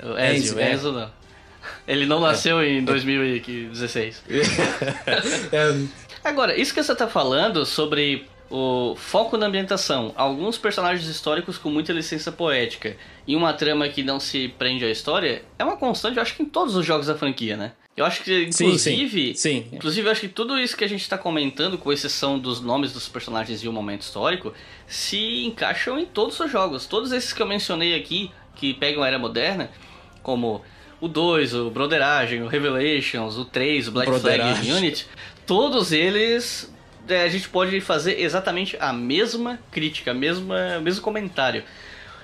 O 0.03 0.19
Ezio, 0.19 0.47
Enzo, 0.51 0.57
o 0.57 0.61
é. 0.61 0.73
Enzo 0.73 0.93
não. 0.93 1.11
Ele 1.87 2.07
não 2.07 2.21
nasceu 2.21 2.63
em 2.63 2.85
2016. 2.85 4.25
É, 5.53 5.75
Agora, 6.25 6.59
isso 6.59 6.73
que 6.73 6.83
você 6.83 6.95
tá 6.95 7.07
falando 7.07 7.67
sobre 7.67 8.27
o 8.51 8.95
foco 8.97 9.37
na 9.37 9.47
ambientação, 9.47 10.13
alguns 10.17 10.57
personagens 10.57 11.07
históricos 11.09 11.59
com 11.59 11.69
muita 11.71 11.93
licença 11.93 12.31
poética 12.33 12.97
e 13.27 13.37
uma 13.37 13.53
trama 13.53 13.89
que 13.89 14.03
não 14.03 14.19
se 14.21 14.49
prende 14.49 14.85
à 14.85 14.91
história, 14.91 15.43
é 15.59 15.65
uma 15.65 15.77
constante, 15.77 16.17
eu 16.17 16.23
acho 16.23 16.35
que 16.35 16.43
em 16.43 16.47
todos 16.47 16.77
os 16.77 16.85
jogos 16.87 17.07
da 17.07 17.15
franquia, 17.15 17.57
né? 17.57 17.73
Eu 17.97 18.05
acho 18.05 18.23
que, 18.25 18.51
Sim, 18.53 18.65
inclusive, 18.65 19.35
sim, 19.37 19.63
sim. 19.63 19.69
inclusive, 19.73 20.07
eu 20.09 20.11
acho 20.11 20.23
que 20.23 20.29
tudo 20.29 20.59
isso 20.59 20.77
que 20.77 20.83
a 20.83 20.89
gente 20.89 21.09
tá 21.09 21.17
comentando, 21.17 21.79
com 21.79 21.93
exceção 21.93 22.39
dos 22.39 22.61
nomes 22.61 22.93
dos 22.93 23.09
personagens 23.09 23.63
e 23.63 23.69
o 23.69 23.73
momento 23.73 24.03
histórico, 24.03 24.53
se 24.87 25.45
encaixam 25.45 25.99
em 25.99 26.05
todos 26.05 26.39
os 26.41 26.51
jogos. 26.51 26.87
Todos 26.87 27.13
esses 27.13 27.33
que 27.33 27.41
eu 27.41 27.47
mencionei 27.47 27.95
aqui, 27.95 28.33
que 28.57 28.75
pegam 28.75 29.03
a 29.03 29.07
era 29.07 29.19
moderna, 29.19 29.71
como 30.25 30.63
o 31.05 31.09
2, 31.09 31.55
o 31.55 31.71
Broderagem, 31.71 32.43
o 32.43 32.47
Revelations, 32.49 33.37
o 33.37 33.45
3, 33.45 33.89
o 33.89 33.93
Black 33.93 34.19
Flag 34.21 34.67
e 34.67 34.73
o 34.73 34.77
Unity, 34.77 35.07
todos 35.47 35.93
eles 35.93 36.73
é, 37.07 37.23
a 37.23 37.29
gente 37.29 37.47
pode 37.51 37.79
fazer 37.83 38.21
exatamente 38.21 38.77
a 38.81 38.91
mesma 38.91 39.59
crítica, 39.71 40.13
a 40.13 40.15
mesma, 40.15 40.79
o 40.79 40.83
mesmo 40.83 41.03
comentário. 41.03 41.63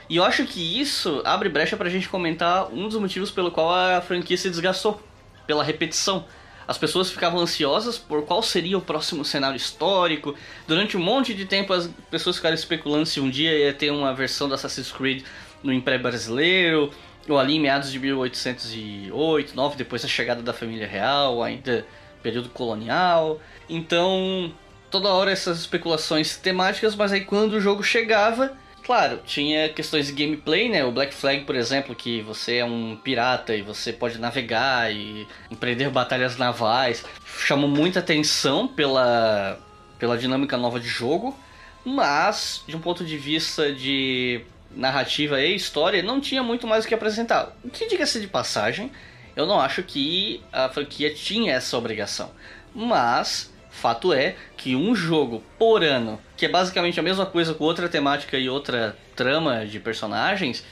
E 0.09 0.17
eu 0.17 0.25
acho 0.25 0.45
que 0.47 0.81
isso 0.81 1.21
abre 1.25 1.51
brecha 1.51 1.77
pra 1.77 1.91
gente 1.91 2.09
comentar 2.09 2.73
um 2.73 2.89
dos 2.89 2.99
motivos 2.99 3.31
pelo 3.31 3.51
qual 3.51 3.71
a 3.71 4.01
franquia 4.01 4.37
se 4.37 4.49
desgastou, 4.49 5.01
pela 5.47 5.63
repetição. 5.63 6.25
As 6.67 6.79
pessoas 6.79 7.11
ficavam 7.11 7.41
ansiosas 7.41 7.99
por 7.99 8.23
qual 8.23 8.43
seria 8.43 8.79
o 8.79 8.81
próximo 8.81 9.25
cenário 9.25 9.57
histórico. 9.57 10.35
Durante 10.67 10.97
um 10.97 11.01
monte 11.01 11.35
de 11.35 11.45
tempo 11.45 11.75
as 11.75 11.91
pessoas 12.11 12.37
ficaram 12.37 12.55
especulando 12.55 13.05
se 13.05 13.21
um 13.21 13.29
dia 13.29 13.53
ia 13.53 13.75
ter 13.75 13.91
uma 13.91 14.15
versão 14.15 14.49
do 14.49 14.55
Assassin's 14.55 14.91
Creed 14.91 15.23
no 15.63 15.73
Império 15.73 16.01
Brasileiro, 16.01 16.91
ou 17.29 17.39
ali 17.39 17.57
em 17.57 17.61
meados 17.61 17.91
de 17.93 17.99
1808, 17.99 19.55
9, 19.55 19.77
depois 19.77 20.03
da 20.03 20.09
chegada 20.09 20.43
da 20.43 20.53
família 20.53 20.87
real, 20.87 21.43
ainda 21.43 21.87
período 22.23 22.49
colonial. 22.51 23.41
Então, 23.69 24.53
toda 24.91 25.09
hora 25.09 25.31
essas 25.31 25.61
especulações 25.61 26.37
temáticas, 26.37 26.95
mas 26.95 27.13
aí 27.13 27.23
quando 27.23 27.55
o 27.55 27.61
jogo 27.61 27.83
chegava, 27.83 28.57
claro, 28.83 29.21
tinha 29.25 29.69
questões 29.69 30.07
de 30.07 30.13
gameplay, 30.13 30.69
né? 30.69 30.85
O 30.85 30.93
Black 30.93 31.15
Flag, 31.15 31.45
por 31.45 31.55
exemplo, 31.55 31.95
que 31.95 32.21
você 32.23 32.57
é 32.57 32.65
um 32.65 32.97
pirata 32.97 33.55
e 33.55 33.63
você 33.63 33.93
pode 33.93 34.19
navegar 34.19 34.93
e 34.93 35.27
empreender 35.51 35.89
batalhas 35.91 36.37
navais, 36.37 37.05
chamou 37.39 37.69
muita 37.69 38.01
atenção 38.01 38.67
pela, 38.67 39.59
pela 39.99 40.19
dinâmica 40.19 40.57
nova 40.57 40.81
de 40.81 40.89
jogo, 40.89 41.37
mas 41.85 42.63
de 42.67 42.77
um 42.77 42.81
ponto 42.81 43.05
de 43.05 43.17
vista 43.17 43.73
de 43.73 44.43
narrativa 44.75 45.41
e 45.41 45.55
história, 45.55 46.03
não 46.03 46.21
tinha 46.21 46.43
muito 46.43 46.67
mais 46.67 46.85
o 46.85 46.89
que 46.89 46.95
apresentar. 46.95 47.57
O 47.65 47.71
que 47.71 47.89
diga-se 47.89 48.21
de 48.21 48.27
passagem, 48.27 48.91
eu 49.35 49.47
não 49.47 49.61
acho 49.61 49.83
que 49.83 50.43
a 50.53 50.69
franquia 50.69 51.13
tinha 51.13 51.55
essa 51.55 51.77
obrigação. 51.77 52.31
Mas, 52.75 53.53
fato 53.71 54.13
é 54.13 54.37
que 54.57 54.77
um 54.77 54.95
jogo 54.95 55.43
por 55.59 55.83
ano, 55.83 56.21
que 56.37 56.47
é 56.47 56.49
basicamente 56.49 57.01
a 57.01 57.03
mesma 57.03 57.27
coisa 57.27 57.55
com 57.55 57.65
outra 57.65 57.89
temática 57.89 58.39
e 58.39 58.49
outra 58.49 58.97
trama 59.17 59.67
de 59.67 59.81
personagens, 59.81 60.65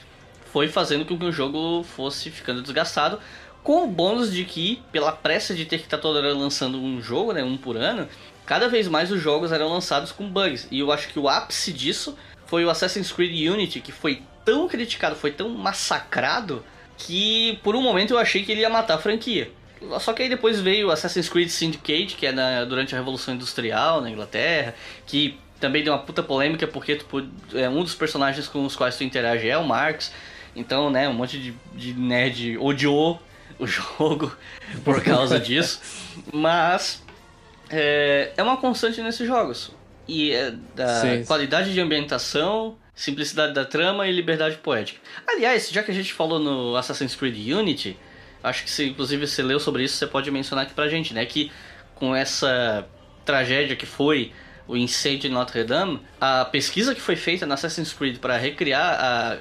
foi 0.52 0.68
fazendo 0.68 1.04
com 1.04 1.18
que 1.18 1.24
o 1.24 1.32
jogo 1.32 1.82
fosse 1.82 2.30
ficando 2.30 2.62
desgastado. 2.62 3.18
Com 3.62 3.84
o 3.84 3.86
bônus 3.86 4.32
de 4.32 4.44
que, 4.44 4.82
pela 4.90 5.12
pressa 5.12 5.54
de 5.54 5.66
ter 5.66 5.78
que 5.78 5.84
estar 5.84 5.98
toda 5.98 6.20
hora 6.20 6.32
lançando 6.32 6.80
um 6.80 7.02
jogo, 7.02 7.32
né, 7.32 7.42
um 7.42 7.56
por 7.56 7.76
ano, 7.76 8.08
cada 8.46 8.68
vez 8.68 8.88
mais 8.88 9.10
os 9.10 9.20
jogos 9.20 9.52
eram 9.52 9.68
lançados 9.68 10.10
com 10.10 10.30
bugs. 10.30 10.66
E 10.70 10.78
eu 10.78 10.90
acho 10.90 11.08
que 11.08 11.18
o 11.18 11.28
ápice 11.28 11.72
disso 11.72 12.16
foi 12.48 12.64
o 12.64 12.70
Assassin's 12.70 13.12
Creed 13.12 13.48
Unity, 13.48 13.80
que 13.80 13.92
foi 13.92 14.22
tão 14.44 14.66
criticado, 14.66 15.14
foi 15.14 15.30
tão 15.30 15.50
massacrado, 15.50 16.64
que 16.96 17.58
por 17.62 17.76
um 17.76 17.82
momento 17.82 18.14
eu 18.14 18.18
achei 18.18 18.42
que 18.42 18.50
ele 18.50 18.62
ia 18.62 18.70
matar 18.70 18.94
a 18.94 18.98
franquia. 18.98 19.52
Só 20.00 20.12
que 20.12 20.22
aí 20.22 20.28
depois 20.28 20.58
veio 20.58 20.88
o 20.88 20.90
Assassin's 20.90 21.28
Creed 21.28 21.48
Syndicate, 21.50 22.16
que 22.16 22.26
é 22.26 22.32
na, 22.32 22.64
durante 22.64 22.94
a 22.94 22.98
Revolução 22.98 23.34
Industrial 23.34 24.00
na 24.00 24.10
Inglaterra, 24.10 24.74
que 25.06 25.38
também 25.60 25.84
deu 25.84 25.92
uma 25.92 26.00
puta 26.00 26.22
polêmica 26.22 26.66
porque 26.66 26.96
tu, 26.96 27.28
é, 27.54 27.68
um 27.68 27.82
dos 27.82 27.94
personagens 27.94 28.48
com 28.48 28.64
os 28.64 28.74
quais 28.74 28.96
tu 28.96 29.04
interage 29.04 29.48
é 29.48 29.56
o 29.56 29.64
Marx. 29.64 30.12
Então, 30.56 30.90
né, 30.90 31.08
um 31.08 31.12
monte 31.12 31.38
de, 31.38 31.54
de 31.74 31.92
nerd 31.94 32.58
odiou 32.58 33.22
o 33.58 33.66
jogo 33.68 34.34
por 34.84 35.02
causa 35.02 35.38
disso. 35.38 35.80
Mas 36.32 37.02
é, 37.70 38.32
é 38.36 38.42
uma 38.42 38.56
constante 38.56 39.00
nesses 39.02 39.26
jogos. 39.26 39.70
E 40.08 40.32
é 40.32 40.52
da 40.74 41.00
Sim. 41.02 41.24
qualidade 41.24 41.72
de 41.72 41.80
ambientação, 41.80 42.76
simplicidade 42.94 43.52
da 43.52 43.64
trama 43.64 44.08
e 44.08 44.12
liberdade 44.12 44.56
poética. 44.56 44.98
Aliás, 45.26 45.68
já 45.70 45.82
que 45.82 45.90
a 45.90 45.94
gente 45.94 46.14
falou 46.14 46.38
no 46.38 46.74
Assassin's 46.76 47.14
Creed 47.14 47.36
Unity, 47.52 47.96
acho 48.42 48.64
que 48.64 48.70
se 48.70 48.88
inclusive 48.88 49.26
você 49.26 49.42
leu 49.42 49.60
sobre 49.60 49.84
isso, 49.84 49.96
você 49.96 50.06
pode 50.06 50.30
mencionar 50.30 50.64
aqui 50.64 50.72
pra 50.72 50.88
gente, 50.88 51.12
né? 51.12 51.26
Que 51.26 51.52
com 51.94 52.16
essa 52.16 52.88
tragédia 53.24 53.76
que 53.76 53.84
foi 53.84 54.32
o 54.66 54.76
incêndio 54.76 55.28
de 55.28 55.28
Notre 55.30 55.64
Dame, 55.64 56.00
a 56.20 56.44
pesquisa 56.44 56.94
que 56.94 57.00
foi 57.00 57.16
feita 57.16 57.44
na 57.44 57.54
Assassin's 57.54 57.92
Creed 57.92 58.18
para 58.18 58.36
recriar 58.36 58.98
a, 58.98 59.38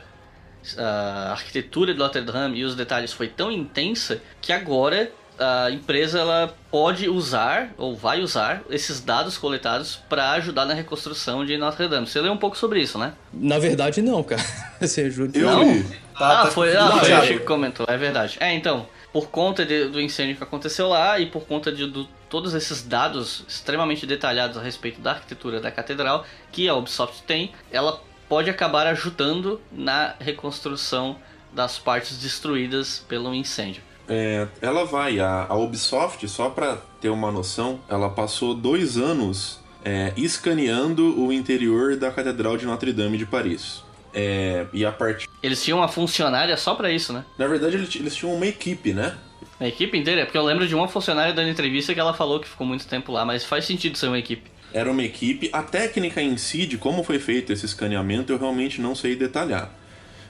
a 0.78 1.32
arquitetura 1.32 1.94
de 1.94 2.00
Notre 2.00 2.22
Dame 2.22 2.60
e 2.60 2.64
os 2.64 2.76
detalhes 2.76 3.14
foi 3.14 3.28
tão 3.28 3.52
intensa 3.52 4.22
que 4.42 4.52
agora 4.52 5.12
a 5.40 5.70
empresa 5.72 6.20
ela 6.20 6.56
pode 6.72 7.08
usar 7.10 7.70
ou 7.78 7.96
vai 7.96 8.22
usar 8.22 8.62
esses 8.70 9.00
dados 9.02 9.38
coletados 9.38 9.96
para 10.10 10.32
ajudar 10.32 10.66
na 10.66 10.74
reconstrução 10.74 11.46
de 11.46 11.58
Notre 11.58 11.88
Dame. 11.88 12.08
Você 12.08 12.20
leu 12.22 12.32
um 12.34 12.38
pouco 12.38 12.58
sobre 12.58 12.82
isso, 12.82 12.98
né? 12.98 13.14
Na 13.34 13.60
verdade, 13.60 14.02
não, 14.02 14.24
cara. 14.24 14.42
Você? 14.82 15.08
Eu 15.34 15.50
Não? 15.50 15.64
li. 15.64 15.84
Tá, 16.18 16.42
ah, 16.42 16.46
tá- 16.46 16.52
foi, 16.52 16.76
ah, 16.76 16.88
foi 17.00 17.14
o. 17.14 17.22
Chico 17.26 17.40
que 17.42 17.46
comentou, 17.46 17.86
é 17.88 17.96
verdade. 17.98 18.38
É, 18.40 18.52
então, 18.54 18.88
por 19.14 19.28
conta 19.30 19.64
de- 19.66 19.86
do 19.90 20.02
incêndio 20.02 20.36
que 20.36 20.44
aconteceu 20.44 20.88
lá 20.88 21.20
e 21.20 21.28
por 21.28 21.46
conta 21.46 21.72
de 21.72 21.86
do- 21.86 22.08
todos 22.30 22.54
esses 22.56 22.82
dados 22.82 23.46
extremamente 23.48 24.06
detalhados 24.06 24.58
a 24.58 24.62
respeito 24.62 25.00
da 25.00 25.12
arquitetura 25.12 25.60
da 25.62 25.70
catedral 25.72 26.26
que 26.52 26.68
a 26.68 26.74
Ubisoft 26.76 27.22
tem, 27.24 27.52
ela 27.72 28.02
pode 28.28 28.50
acabar 28.50 28.88
ajudando 28.88 29.62
na 29.72 30.16
reconstrução 30.20 31.16
das 31.54 31.78
partes 31.80 32.18
destruídas 32.18 33.04
pelo 33.08 33.34
incêndio. 33.34 33.82
É, 34.10 34.48
ela 34.62 34.86
vai, 34.86 35.20
a, 35.20 35.46
a 35.50 35.56
Ubisoft, 35.56 36.28
só 36.28 36.50
pra 36.50 36.78
ter 37.02 37.10
uma 37.10 37.32
noção, 37.32 37.80
ela 37.90 38.10
passou 38.10 38.54
dois 38.54 38.98
anos 38.98 39.60
é, 39.84 40.14
escaneando 40.16 41.20
o 41.22 41.32
interior 41.32 41.96
da 41.96 42.12
Catedral 42.12 42.58
de 42.58 42.66
Notre 42.66 42.94
Dame 42.94 43.18
de 43.18 43.26
Paris. 43.26 43.84
É, 44.14 44.66
e 44.74 44.86
a 44.86 44.92
partir. 44.92 45.28
Eles 45.44 45.64
tinham 45.64 45.80
uma 45.80 45.88
funcionária 45.88 46.56
só 46.58 46.74
pra 46.74 46.92
isso, 46.92 47.14
né? 47.14 47.24
Na 47.38 47.48
verdade, 47.48 47.76
eles, 47.76 47.96
eles 47.96 48.16
tinham 48.16 48.34
uma 48.34 48.46
equipe, 48.46 48.94
né? 48.94 49.16
A 49.60 49.68
equipe 49.68 49.98
inteira, 49.98 50.26
porque 50.26 50.38
eu 50.38 50.44
lembro 50.44 50.68
de 50.68 50.76
uma 50.76 50.88
funcionária 50.88 51.34
dando 51.34 51.50
entrevista 51.50 51.94
que 51.94 52.00
ela 52.00 52.14
falou 52.14 52.40
que 52.40 52.48
ficou 52.48 52.66
muito 52.66 52.88
tempo 52.88 53.12
lá, 53.12 53.26
mas 53.26 53.44
faz 53.44 53.66
sentido 53.66 53.98
ser 53.98 54.08
uma 54.08 54.20
equipe. 54.20 54.50
Era 54.74 54.92
uma 54.92 55.04
equipe. 55.04 55.50
A 55.52 55.64
técnica 55.64 56.22
em 56.22 56.38
si, 56.38 56.66
de 56.66 56.78
como 56.78 57.04
foi 57.04 57.20
feito 57.20 57.52
esse 57.54 57.66
escaneamento, 57.66 58.32
eu 58.32 58.38
realmente 58.38 58.82
não 58.82 58.94
sei 58.94 59.16
detalhar. 59.16 59.72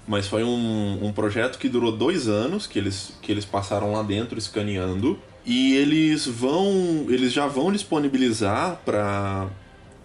Mas 0.08 0.26
foi 0.28 0.44
um, 0.44 1.00
um 1.06 1.12
projeto 1.12 1.58
que 1.60 1.68
durou 1.68 1.92
dois 1.92 2.28
anos, 2.30 2.66
que 2.66 2.80
eles, 2.80 3.12
que 3.22 3.32
eles 3.32 3.44
passaram 3.44 3.92
lá 3.92 4.02
dentro 4.02 4.38
escaneando. 4.40 5.20
E 5.46 5.76
eles 5.76 6.26
vão. 6.26 7.06
Eles 7.10 7.32
já 7.34 7.46
vão 7.48 7.72
disponibilizar 7.72 8.80
para. 8.86 9.48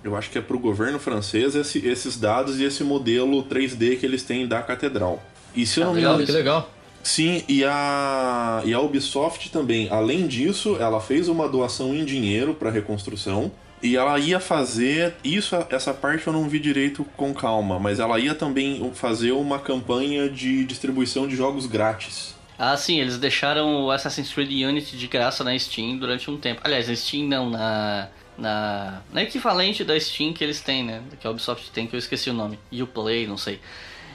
Eu 0.03 0.17
acho 0.17 0.31
que 0.31 0.39
é 0.39 0.41
para 0.41 0.57
o 0.57 0.59
governo 0.59 0.99
francês 0.99 1.55
esse- 1.55 1.87
esses 1.87 2.17
dados 2.19 2.59
e 2.59 2.65
esse 2.65 2.83
modelo 2.83 3.43
3D 3.45 3.97
que 3.97 4.05
eles 4.05 4.25
têm 4.25 4.47
da 4.49 4.61
catedral. 4.61 5.23
E 5.55 5.65
se 5.65 5.79
eu 5.79 5.85
Ah, 5.85 5.87
não 5.87 5.93
me 5.95 6.01
legal, 6.01 6.15
engano. 6.15 6.27
Que 6.27 6.33
legal. 6.33 6.71
Sim, 7.05 7.43
e 7.49 7.65
a, 7.65 8.63
e 8.65 8.73
a 8.73 8.81
Ubisoft 8.81 9.51
também, 9.51 9.89
além 9.91 10.27
disso, 10.27 10.77
ela 10.79 11.01
fez 11.01 11.29
uma 11.29 11.49
doação 11.49 11.95
em 11.95 12.05
dinheiro 12.05 12.55
para 12.55 12.71
reconstrução. 12.71 13.51
E 13.83 13.97
ela 13.97 14.19
ia 14.19 14.39
fazer. 14.39 15.15
Isso, 15.25 15.57
essa 15.71 15.93
parte 15.93 16.27
eu 16.27 16.33
não 16.33 16.49
vi 16.49 16.61
direito 16.61 17.05
com 17.17 17.35
calma, 17.35 17.79
mas 17.79 17.99
ela 17.99 18.19
ia 18.19 18.35
também 18.35 18.91
fazer 18.95 19.33
uma 19.33 19.59
campanha 19.59 20.29
de 20.29 20.65
distribuição 20.65 21.27
de 21.27 21.35
jogos 21.35 21.67
grátis. 21.67 22.35
Ah, 22.57 22.77
sim, 22.77 23.01
eles 23.01 23.19
deixaram 23.19 23.85
o 23.85 23.91
Assassin's 23.91 24.33
Creed 24.33 24.51
Unity 24.51 24.97
de 24.97 25.09
graça 25.09 25.43
na 25.43 25.59
Steam 25.59 25.97
durante 25.97 26.31
um 26.31 26.37
tempo. 26.37 26.61
Aliás, 26.63 26.89
na 26.89 26.95
Steam 26.95 27.27
não, 27.27 27.51
na. 27.51 28.09
Na, 28.39 29.03
na 29.13 29.23
equivalente 29.23 29.85
da 29.85 29.99
Steam 30.01 30.33
que 30.33 30.43
eles 30.43 30.61
têm, 30.63 30.83
né? 30.83 31.03
Que 31.21 31.27
a 31.27 31.31
Ubisoft 31.31 31.71
tem, 31.71 31.87
que 31.87 31.95
eu 31.95 31.99
esqueci 31.99 32.31
o 32.31 32.33
nome. 32.33 32.59
Uplay, 32.73 33.27
não 33.27 33.37
sei. 33.37 33.61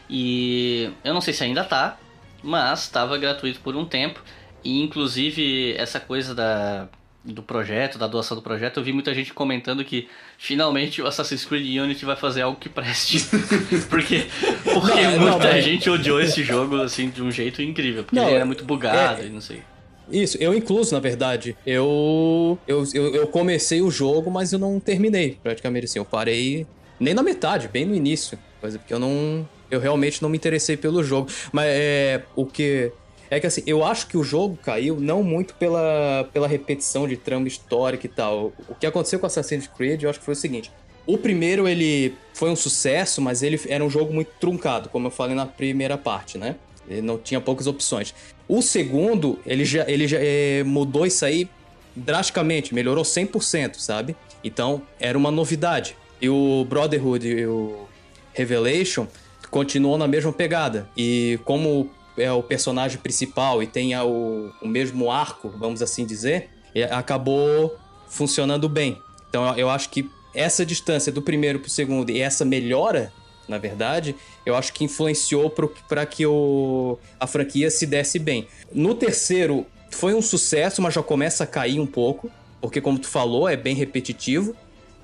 E 0.09 0.89
eu 1.03 1.13
não 1.13 1.21
sei 1.21 1.33
se 1.33 1.43
ainda 1.43 1.63
tá, 1.63 1.99
mas 2.41 2.83
estava 2.83 3.15
gratuito 3.17 3.59
por 3.59 3.75
um 3.75 3.85
tempo. 3.85 4.23
E 4.63 4.81
inclusive 4.81 5.75
essa 5.77 5.99
coisa 5.99 6.33
da, 6.33 6.89
do 7.27 7.43
projeto, 7.43 7.97
da 7.97 8.07
doação 8.07 8.35
do 8.37 8.41
projeto, 8.41 8.77
eu 8.77 8.83
vi 8.83 8.93
muita 8.93 9.13
gente 9.13 9.33
comentando 9.33 9.83
que 9.83 10.07
finalmente 10.37 11.01
o 11.01 11.07
Assassin's 11.07 11.43
Creed 11.45 11.77
Unity 11.79 12.05
vai 12.05 12.15
fazer 12.15 12.41
algo 12.41 12.57
que 12.59 12.69
preste. 12.69 13.19
porque 13.89 14.25
porque 14.63 15.01
Não, 15.01 15.11
não, 15.11 15.19
muita 15.31 15.47
mas- 15.53 15.63
gente 15.65 15.89
odiou 15.89 16.21
esse 16.21 16.43
jogo 16.43 16.81
assim 16.81 17.09
de 17.09 17.21
um 17.21 17.29
jeito 17.29 17.61
incrível. 17.61 18.03
Porque 18.03 18.15
Não, 18.15 18.25
ele 18.27 18.35
era 18.35 18.45
muito 18.45 18.63
bugado 18.63 19.21
é- 19.21 19.25
e 19.25 19.29
não 19.29 19.41
sei. 19.41 19.61
Isso, 20.09 20.37
eu 20.39 20.53
incluso, 20.53 20.93
na 20.93 21.01
verdade. 21.01 21.55
Eu, 21.65 22.57
eu, 22.65 22.83
eu, 22.93 23.13
eu 23.13 23.27
comecei 23.27 23.81
o 23.81 23.91
jogo, 23.91 24.31
mas 24.31 24.53
eu 24.53 24.59
não 24.59 24.79
terminei, 24.79 25.37
praticamente 25.43 25.83
assim. 25.85 25.99
Eu 25.99 26.05
parei 26.05 26.65
nem 26.97 27.13
na 27.13 27.21
metade, 27.21 27.67
bem 27.67 27.85
no 27.85 27.93
início. 27.93 28.39
Coisa 28.61 28.79
porque 28.79 28.93
eu 28.93 28.99
não. 28.99 29.45
Eu 29.69 29.81
realmente 29.81 30.21
não 30.21 30.29
me 30.29 30.37
interessei 30.37 30.77
pelo 30.77 31.03
jogo. 31.03 31.29
Mas 31.51 31.65
é. 31.67 32.23
O 32.37 32.45
que. 32.45 32.89
É 33.29 33.39
que 33.39 33.47
assim, 33.47 33.63
eu 33.65 33.83
acho 33.83 34.07
que 34.07 34.17
o 34.17 34.23
jogo 34.23 34.57
caiu 34.63 34.99
não 34.99 35.21
muito 35.21 35.53
pela, 35.55 36.27
pela 36.31 36.47
repetição 36.47 37.07
de 37.07 37.17
trama 37.17 37.47
histórica 37.47 38.05
e 38.05 38.09
tal. 38.09 38.53
O 38.69 38.75
que 38.75 38.85
aconteceu 38.85 39.19
com 39.19 39.25
Assassin's 39.25 39.67
Creed, 39.67 40.03
eu 40.03 40.09
acho 40.09 40.19
que 40.19 40.25
foi 40.25 40.33
o 40.33 40.37
seguinte. 40.37 40.71
O 41.05 41.17
primeiro, 41.17 41.67
ele 41.67 42.15
foi 42.33 42.49
um 42.49 42.55
sucesso, 42.55 43.21
mas 43.21 43.41
ele 43.41 43.59
era 43.67 43.83
um 43.83 43.89
jogo 43.89 44.13
muito 44.13 44.31
truncado, 44.39 44.89
como 44.89 45.07
eu 45.07 45.11
falei 45.11 45.35
na 45.35 45.45
primeira 45.45 45.97
parte, 45.97 46.37
né? 46.37 46.55
Ele 46.89 47.01
não 47.01 47.17
tinha 47.17 47.39
poucas 47.39 47.67
opções. 47.67 48.13
O 48.47 48.61
segundo, 48.61 49.39
ele 49.45 49.65
já, 49.65 49.89
ele 49.89 50.07
já 50.07 50.17
eh, 50.19 50.63
mudou 50.65 51.05
isso 51.05 51.25
aí 51.25 51.49
drasticamente, 51.95 52.73
melhorou 52.73 53.03
100%, 53.03 53.75
sabe? 53.75 54.15
Então, 54.43 54.81
era 54.99 55.17
uma 55.17 55.31
novidade. 55.31 55.97
E 56.21 56.29
o 56.29 56.65
Brotherhood 56.67 57.27
e 57.27 57.45
o 57.45 57.87
Revelation 58.33 59.07
continuou 59.49 59.97
na 59.97 60.07
mesma 60.07 60.31
pegada. 60.31 60.87
E 60.95 61.39
como 61.43 61.89
é 62.17 62.31
o 62.31 62.41
personagem 62.43 62.97
principal 62.99 63.61
e 63.61 63.67
tem 63.67 63.93
a- 63.93 64.03
o, 64.03 64.51
o 64.61 64.67
mesmo 64.67 65.11
arco, 65.11 65.49
vamos 65.57 65.81
assim 65.81 66.05
dizer, 66.05 66.49
eh, 66.75 66.83
acabou 66.83 67.75
funcionando 68.09 68.67
bem. 68.69 69.01
Então, 69.29 69.47
eu- 69.49 69.55
eu 69.55 69.69
acho 69.69 69.89
que 69.89 70.09
essa 70.33 70.65
distância 70.65 71.11
do 71.11 71.21
primeiro 71.21 71.59
pro 71.59 71.69
segundo 71.69 72.09
e 72.11 72.21
essa 72.21 72.43
melhora 72.45 73.11
na 73.47 73.57
verdade, 73.57 74.13
eu 74.45 74.57
acho 74.57 74.73
que 74.73 74.83
influenciou 74.83 75.49
para 75.87 76.05
que 76.05 76.25
o, 76.25 76.99
a 77.17 77.25
franquia 77.25 77.71
se 77.71 77.85
desse 77.85 78.19
bem. 78.19 78.45
No 78.73 78.93
terceiro, 78.93 79.65
foi 79.89 80.13
um 80.13 80.21
sucesso, 80.21 80.81
mas 80.81 80.93
já 80.93 81.01
começa 81.01 81.45
a 81.45 81.47
cair 81.47 81.79
um 81.79 81.85
pouco, 81.87 82.29
porque, 82.59 82.81
como 82.81 82.99
tu 82.99 83.07
falou, 83.07 83.47
é 83.47 83.55
bem 83.55 83.73
repetitivo, 83.73 84.53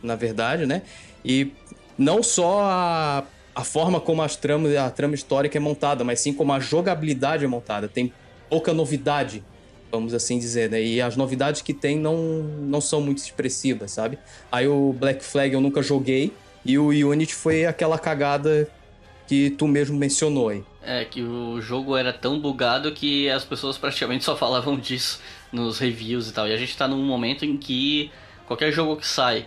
na 0.01 0.17
verdade, 0.17 0.65
né? 0.65 0.81
E 1.23 1.53
não 1.97 2.21
só 2.21 2.59
a, 2.63 3.23
a 3.55 3.63
forma 3.63 3.99
como 3.99 4.21
as 4.21 4.35
tramas, 4.35 4.75
a 4.75 4.89
trama 4.89 5.15
histórica 5.15 5.57
é 5.57 5.61
montada, 5.61 6.03
mas 6.03 6.19
sim 6.19 6.33
como 6.33 6.53
a 6.53 6.59
jogabilidade 6.59 7.45
é 7.45 7.47
montada. 7.47 7.87
Tem 7.87 8.11
pouca 8.49 8.73
novidade, 8.73 9.43
vamos 9.91 10.13
assim 10.13 10.39
dizer, 10.39 10.69
né? 10.69 10.81
E 10.81 11.01
as 11.01 11.15
novidades 11.15 11.61
que 11.61 11.73
tem 11.73 11.97
não, 11.97 12.17
não 12.17 12.81
são 12.81 13.01
muito 13.01 13.19
expressivas, 13.19 13.91
sabe? 13.91 14.17
Aí 14.51 14.67
o 14.67 14.93
Black 14.93 15.23
Flag 15.23 15.53
eu 15.53 15.61
nunca 15.61 15.81
joguei, 15.81 16.33
e 16.65 16.77
o 16.77 16.87
Unity 16.87 17.35
foi 17.35 17.65
aquela 17.65 17.99
cagada 17.99 18.69
que 19.27 19.49
tu 19.51 19.67
mesmo 19.67 19.97
mencionou 19.97 20.49
aí. 20.49 20.63
É 20.81 21.05
que 21.05 21.21
o 21.21 21.61
jogo 21.61 21.95
era 21.95 22.11
tão 22.11 22.39
bugado 22.39 22.91
que 22.91 23.29
as 23.29 23.43
pessoas 23.43 23.77
praticamente 23.77 24.23
só 24.25 24.35
falavam 24.35 24.77
disso 24.77 25.21
nos 25.51 25.79
reviews 25.79 26.29
e 26.29 26.33
tal. 26.33 26.47
E 26.47 26.53
a 26.53 26.57
gente 26.57 26.75
tá 26.75 26.87
num 26.87 27.03
momento 27.03 27.45
em 27.45 27.57
que 27.57 28.11
qualquer 28.47 28.71
jogo 28.71 28.97
que 28.97 29.07
sai 29.07 29.45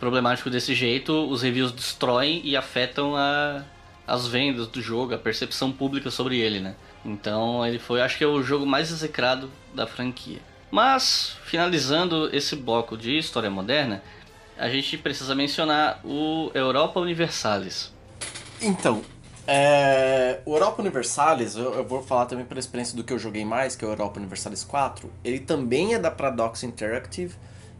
problemático 0.00 0.50
desse 0.50 0.74
jeito, 0.74 1.12
os 1.28 1.42
reviews 1.42 1.72
destroem 1.72 2.40
e 2.44 2.56
afetam 2.56 3.16
a, 3.16 3.64
as 4.06 4.26
vendas 4.26 4.66
do 4.66 4.80
jogo, 4.80 5.14
a 5.14 5.18
percepção 5.18 5.72
pública 5.72 6.10
sobre 6.10 6.38
ele, 6.38 6.60
né? 6.60 6.74
Então 7.04 7.66
ele 7.66 7.78
foi, 7.78 8.00
acho 8.00 8.16
que 8.18 8.24
é 8.24 8.26
o 8.26 8.42
jogo 8.42 8.66
mais 8.66 8.90
execrado 8.90 9.50
da 9.74 9.86
franquia. 9.86 10.38
Mas, 10.70 11.36
finalizando 11.44 12.34
esse 12.34 12.56
bloco 12.56 12.96
de 12.96 13.16
história 13.16 13.48
moderna, 13.48 14.02
a 14.58 14.68
gente 14.68 14.98
precisa 14.98 15.34
mencionar 15.34 16.00
o 16.04 16.50
Europa 16.54 16.98
Universalis. 16.98 17.92
Então, 18.60 19.02
é, 19.46 20.40
o 20.46 20.54
Europa 20.54 20.80
Universalis, 20.80 21.54
eu, 21.54 21.74
eu 21.74 21.84
vou 21.84 22.02
falar 22.02 22.26
também 22.26 22.44
pela 22.44 22.58
experiência 22.58 22.96
do 22.96 23.04
que 23.04 23.12
eu 23.12 23.18
joguei 23.18 23.44
mais, 23.44 23.76
que 23.76 23.84
é 23.84 23.88
o 23.88 23.90
Europa 23.90 24.18
Universalis 24.18 24.64
4. 24.64 25.10
Ele 25.22 25.38
também 25.38 25.94
é 25.94 25.98
da 25.98 26.10
Paradox 26.10 26.62
Interactive 26.62 27.34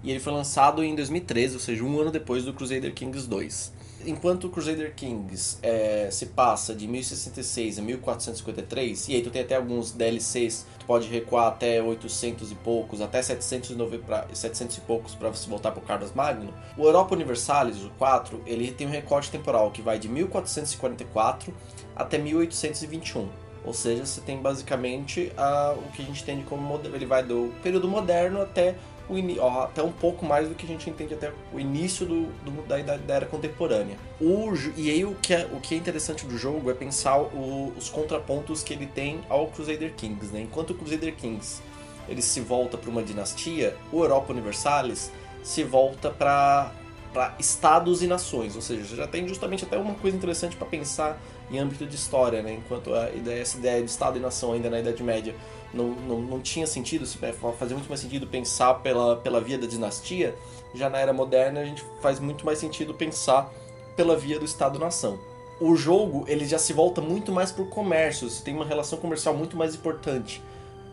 e 0.05 0.11
ele 0.11 0.21
foi 0.21 0.35
lançado 0.35 0.85
em 0.85 0.95
2013, 0.95 1.55
ou 1.55 1.61
seja, 1.61 1.83
um 1.83 1.99
ano 1.99 2.11
depois 2.11 2.45
do 2.45 2.53
Crusader 2.53 2.93
Kings 2.93 3.27
2. 3.27 3.73
Enquanto 4.07 4.45
o 4.45 4.51
Crusader 4.51 4.93
Kings 4.95 5.57
é, 5.63 6.11
se 6.13 6.27
passa 6.27 6.75
de 6.75 6.87
1066 6.87 7.79
a 7.79 7.83
1453, 7.83 9.09
e 9.09 9.15
aí 9.15 9.23
tu 9.23 9.31
tem 9.31 9.41
até 9.41 9.57
alguns 9.57 9.93
DLCs, 9.93 10.67
tu 10.79 10.85
pode 10.85 11.09
recuar 11.09 11.47
até 11.47 11.83
800 11.83 12.53
e 12.53 12.55
poucos, 12.55 13.01
até 13.01 13.23
790 13.23 14.05
pra, 14.05 14.27
700 14.31 14.77
e 14.77 14.81
poucos 14.83 15.15
para 15.15 15.31
você 15.31 15.49
voltar 15.49 15.71
pro 15.73 15.81
Carlos 15.81 16.13
Magno. 16.13 16.53
O 16.77 16.85
Europa 16.85 17.15
Universalis, 17.15 17.83
o 17.83 17.89
4, 17.99 18.43
ele 18.45 18.71
tem 18.73 18.87
um 18.87 18.91
recorte 18.91 19.31
temporal 19.31 19.71
que 19.71 19.81
vai 19.81 19.99
de 19.99 20.07
1444 20.07 21.55
até 21.97 22.19
1821. 22.19 23.27
Ou 23.65 23.73
seja, 23.73 24.05
você 24.05 24.21
tem 24.21 24.37
basicamente 24.43 25.33
a, 25.37 25.75
o 25.75 25.91
que 25.93 26.03
a 26.03 26.05
gente 26.05 26.23
entende 26.23 26.45
como. 26.45 26.79
Ele 26.85 27.07
vai 27.07 27.23
do 27.23 27.51
período 27.63 27.89
moderno 27.89 28.43
até 28.43 28.77
o 29.09 29.15
ó, 29.41 29.65
até 29.65 29.83
um 29.83 29.93
pouco 29.93 30.25
mais 30.25 30.49
do 30.49 30.55
que 30.55 30.65
a 30.65 30.69
gente 30.69 30.89
entende 30.89 31.15
até 31.15 31.31
o 31.53 31.61
início 31.61 32.07
do, 32.07 32.23
do- 32.45 32.63
da, 32.67 32.79
da 32.97 33.15
era 33.15 33.27
contemporânea. 33.27 33.97
O, 34.21 34.53
e 34.77 34.91
aí 34.91 35.05
o 35.05 35.15
que, 35.17 35.35
é, 35.35 35.49
o 35.53 35.61
que 35.61 35.75
é 35.75 35.79
interessante 35.79 36.25
do 36.27 36.37
jogo 36.39 36.71
é 36.71 36.75
pensar 36.75 37.19
o- 37.21 37.73
os 37.77 37.89
contrapontos 37.91 38.63
que 38.63 38.73
ele 38.73 38.87
tem 38.87 39.21
ao 39.29 39.49
Crusader 39.49 39.93
Kings. 39.95 40.33
Né? 40.33 40.43
Enquanto 40.43 40.71
o 40.71 40.75
Crusader 40.75 41.15
Kings 41.15 41.61
ele 42.09 42.23
se 42.23 42.41
volta 42.41 42.77
para 42.77 42.91
uma 42.91 43.03
dinastia, 43.03 43.77
o 43.93 44.03
Europa 44.03 44.33
Universalis 44.33 45.11
se 45.43 45.63
volta 45.65 46.11
para 46.11 46.73
para 47.13 47.33
estados 47.39 48.03
e 48.03 48.09
nações, 48.09 48.57
ou 48.57 48.61
seja, 48.61 48.85
você 48.85 48.97
já 48.97 49.07
tem 49.07 49.29
justamente 49.29 49.65
até 49.65 49.79
uma 49.79 49.95
coisa 49.95 50.17
interessante 50.17 50.57
para 50.57 50.67
pensar 50.67 51.17
em 51.49 51.61
âmbito 51.61 51.87
de 51.87 51.95
história, 51.95 52.43
né? 52.43 52.55
Enquanto 52.55 52.93
a 52.93 53.09
ideia, 53.13 53.41
essa 53.41 53.57
ideia 53.57 53.81
de 53.81 53.89
estado 53.89 54.19
e 54.19 54.21
nação 54.21 54.53
ainda 54.53 54.69
na 54.69 54.81
Idade 54.81 55.01
Média 55.01 55.33
não, 55.75 55.89
não, 55.89 56.21
não 56.21 56.41
tinha 56.41 56.67
sentido, 56.67 57.05
se- 57.05 57.19
fazia 57.59 57.77
muito 57.77 57.89
mais 57.89 58.01
sentido 58.01 58.27
pensar 58.27 58.75
pela, 58.75 59.17
pela 59.17 59.41
via 59.41 59.59
da 59.59 59.67
dinastia, 59.67 60.35
já 60.75 60.89
na 60.89 60.99
era 60.99 61.13
moderna 61.13 61.61
a 61.61 61.65
gente 61.65 61.85
faz 62.01 62.19
muito 62.21 62.45
mais 62.47 62.59
sentido 62.59 62.95
pensar 62.95 63.53
pela 63.97 64.17
via 64.17 64.39
do 64.39 64.45
estado-nação. 64.45 65.19
O 65.61 65.77
jogo 65.77 66.25
ele 66.27 66.45
já 66.45 66.59
se 66.59 66.73
volta 66.73 67.01
muito 67.01 67.31
mais 67.33 67.53
para 67.53 67.63
o 67.63 67.67
comércio, 67.67 68.29
você 68.29 68.43
tem 68.43 68.55
uma 68.55 68.65
relação 68.65 68.99
comercial 68.99 69.35
muito 69.35 69.57
mais 69.57 69.75
importante 69.75 70.43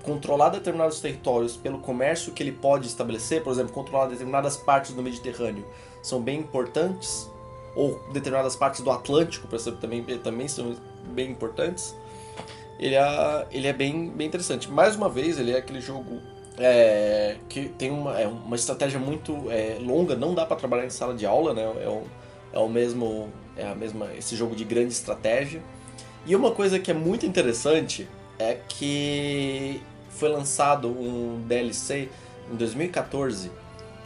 controlar 0.03 0.49
determinados 0.49 0.99
territórios 0.99 1.55
pelo 1.55 1.79
comércio 1.79 2.33
que 2.33 2.41
ele 2.41 2.51
pode 2.51 2.87
estabelecer, 2.87 3.43
por 3.43 3.53
exemplo, 3.53 3.71
controlar 3.71 4.07
determinadas 4.07 4.57
partes 4.57 4.93
do 4.93 5.01
Mediterrâneo, 5.01 5.63
são 6.01 6.19
bem 6.19 6.39
importantes, 6.39 7.29
ou 7.75 7.99
determinadas 8.11 8.55
partes 8.55 8.81
do 8.81 8.91
Atlântico, 8.91 9.47
exemplo, 9.53 9.79
também, 9.79 10.03
também 10.03 10.47
são 10.47 10.75
bem 11.05 11.31
importantes. 11.31 11.95
Ele 12.81 12.95
é, 12.95 13.47
ele 13.51 13.67
é 13.67 13.73
bem, 13.73 14.09
bem 14.09 14.27
interessante. 14.27 14.69
Mais 14.69 14.95
uma 14.95 15.07
vez, 15.07 15.39
ele 15.39 15.51
é 15.51 15.57
aquele 15.57 15.79
jogo 15.79 16.19
é, 16.57 17.37
que 17.47 17.69
tem 17.69 17.91
uma, 17.91 18.19
é 18.19 18.27
uma 18.27 18.55
estratégia 18.55 18.99
muito 18.99 19.49
é, 19.51 19.77
longa, 19.79 20.15
não 20.15 20.33
dá 20.33 20.45
para 20.45 20.57
trabalhar 20.57 20.85
em 20.85 20.89
sala 20.89 21.13
de 21.13 21.25
aula, 21.25 21.53
né? 21.53 21.61
É 21.61 22.21
é 22.53 22.59
o 22.59 22.67
mesmo, 22.67 23.29
é 23.55 23.65
a 23.65 23.75
mesma, 23.75 24.09
esse 24.17 24.35
jogo 24.35 24.55
de 24.55 24.63
grande 24.63 24.91
estratégia. 24.91 25.61
E 26.25 26.35
uma 26.35 26.51
coisa 26.51 26.79
que 26.79 26.91
é 26.91 26.93
muito 26.93 27.25
interessante 27.25 28.07
é 28.37 28.57
que 28.67 29.81
foi 30.09 30.29
lançado 30.29 30.87
um 30.89 31.41
DLC 31.47 32.09
em 32.51 32.55
2014, 32.55 33.51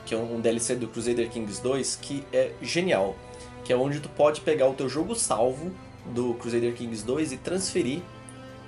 que 0.05 0.13
é 0.13 0.17
um 0.17 0.39
DLC 0.39 0.75
do 0.75 0.87
Crusader 0.87 1.29
Kings 1.29 1.61
2, 1.61 1.95
que 1.95 2.23
é 2.31 2.51
genial, 2.61 3.15
que 3.63 3.73
é 3.73 3.75
onde 3.75 3.99
tu 3.99 4.09
pode 4.09 4.41
pegar 4.41 4.67
o 4.67 4.73
teu 4.73 4.87
jogo 4.87 5.15
salvo 5.15 5.71
do 6.05 6.35
Crusader 6.35 6.73
Kings 6.73 7.03
2 7.03 7.31
e 7.31 7.37
transferir 7.37 8.01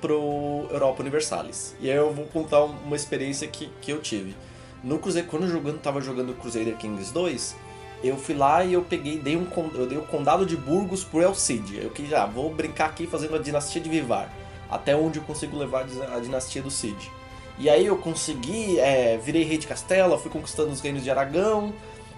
pro 0.01 0.67
Europa 0.71 1.01
Universalis. 1.01 1.75
E 1.79 1.89
aí 1.89 1.97
eu 1.97 2.13
vou 2.13 2.25
contar 2.25 2.63
uma 2.63 2.95
experiência 2.95 3.47
que, 3.47 3.69
que 3.81 3.91
eu 3.91 3.99
tive. 3.99 4.35
No 4.83 4.99
Crusader, 4.99 5.29
quando 5.29 5.43
eu 5.43 5.49
jogando, 5.49 5.79
tava 5.79 6.01
jogando 6.01 6.33
Crusader 6.33 6.75
Kings 6.77 7.13
2, 7.13 7.55
eu 8.03 8.15
fui 8.15 8.35
lá 8.35 8.63
e 8.63 8.73
eu 8.73 8.83
peguei, 8.83 9.17
dei 9.17 9.35
um, 9.35 9.47
eu 9.73 9.87
dei 9.87 9.97
o 9.97 10.03
condado 10.03 10.45
de 10.45 10.55
Burgos 10.55 11.03
pro 11.03 11.21
El 11.21 11.33
Cid. 11.33 11.79
Eu 11.81 11.89
que 11.89 12.05
já 12.07 12.25
vou 12.25 12.53
brincar 12.53 12.85
aqui 12.85 13.07
fazendo 13.07 13.35
a 13.35 13.39
dinastia 13.39 13.81
de 13.81 13.89
Vivar, 13.89 14.31
até 14.69 14.95
onde 14.95 15.19
eu 15.19 15.23
consigo 15.23 15.57
levar 15.57 15.85
a 16.13 16.19
dinastia 16.19 16.61
do 16.61 16.69
Cid. 16.69 17.11
E 17.59 17.69
aí 17.69 17.85
eu 17.87 17.97
consegui, 17.97 18.79
é, 18.79 19.17
virei 19.17 19.43
rei 19.43 19.57
de 19.57 19.65
Castela, 19.65 20.17
fui 20.19 20.29
conquistando 20.29 20.71
os 20.71 20.79
reinos 20.79 21.03
de 21.03 21.09
Aragão. 21.09 21.73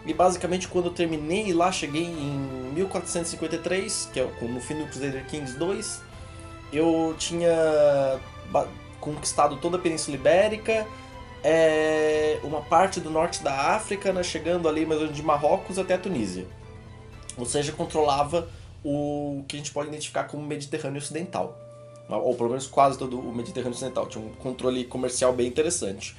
E 0.05 0.13
basicamente 0.13 0.67
quando 0.67 0.85
eu 0.85 0.93
terminei 0.93 1.53
lá, 1.53 1.71
cheguei 1.71 2.03
em 2.03 2.71
1453, 2.73 4.09
que 4.13 4.19
é 4.19 4.29
no 4.41 4.59
fim 4.59 4.75
do 4.75 4.85
Crusader 4.85 5.25
Kings 5.27 5.57
2, 5.57 6.01
eu 6.71 7.15
tinha 7.17 8.19
conquistado 8.99 9.57
toda 9.57 9.77
a 9.77 9.79
Península 9.79 10.15
Ibérica, 10.15 10.85
é, 11.43 12.39
uma 12.43 12.61
parte 12.61 12.99
do 12.99 13.09
norte 13.09 13.41
da 13.43 13.73
África, 13.75 14.11
né, 14.11 14.23
chegando 14.23 14.67
ali 14.67 14.85
mais 14.85 15.13
de 15.13 15.23
Marrocos 15.23 15.79
até 15.79 15.93
a 15.93 15.97
Tunísia. 15.97 16.45
Ou 17.37 17.45
seja, 17.45 17.71
controlava 17.71 18.49
o 18.83 19.43
que 19.47 19.55
a 19.55 19.59
gente 19.59 19.71
pode 19.71 19.87
identificar 19.87 20.25
como 20.25 20.45
Mediterrâneo 20.45 20.99
Ocidental. 20.99 21.57
Ou 22.09 22.33
pelo 22.35 22.49
menos 22.49 22.67
quase 22.67 22.97
todo 22.97 23.19
o 23.19 23.33
Mediterrâneo 23.33 23.73
Ocidental. 23.73 24.07
Tinha 24.07 24.25
um 24.25 24.29
controle 24.29 24.83
comercial 24.83 25.31
bem 25.31 25.47
interessante. 25.47 26.15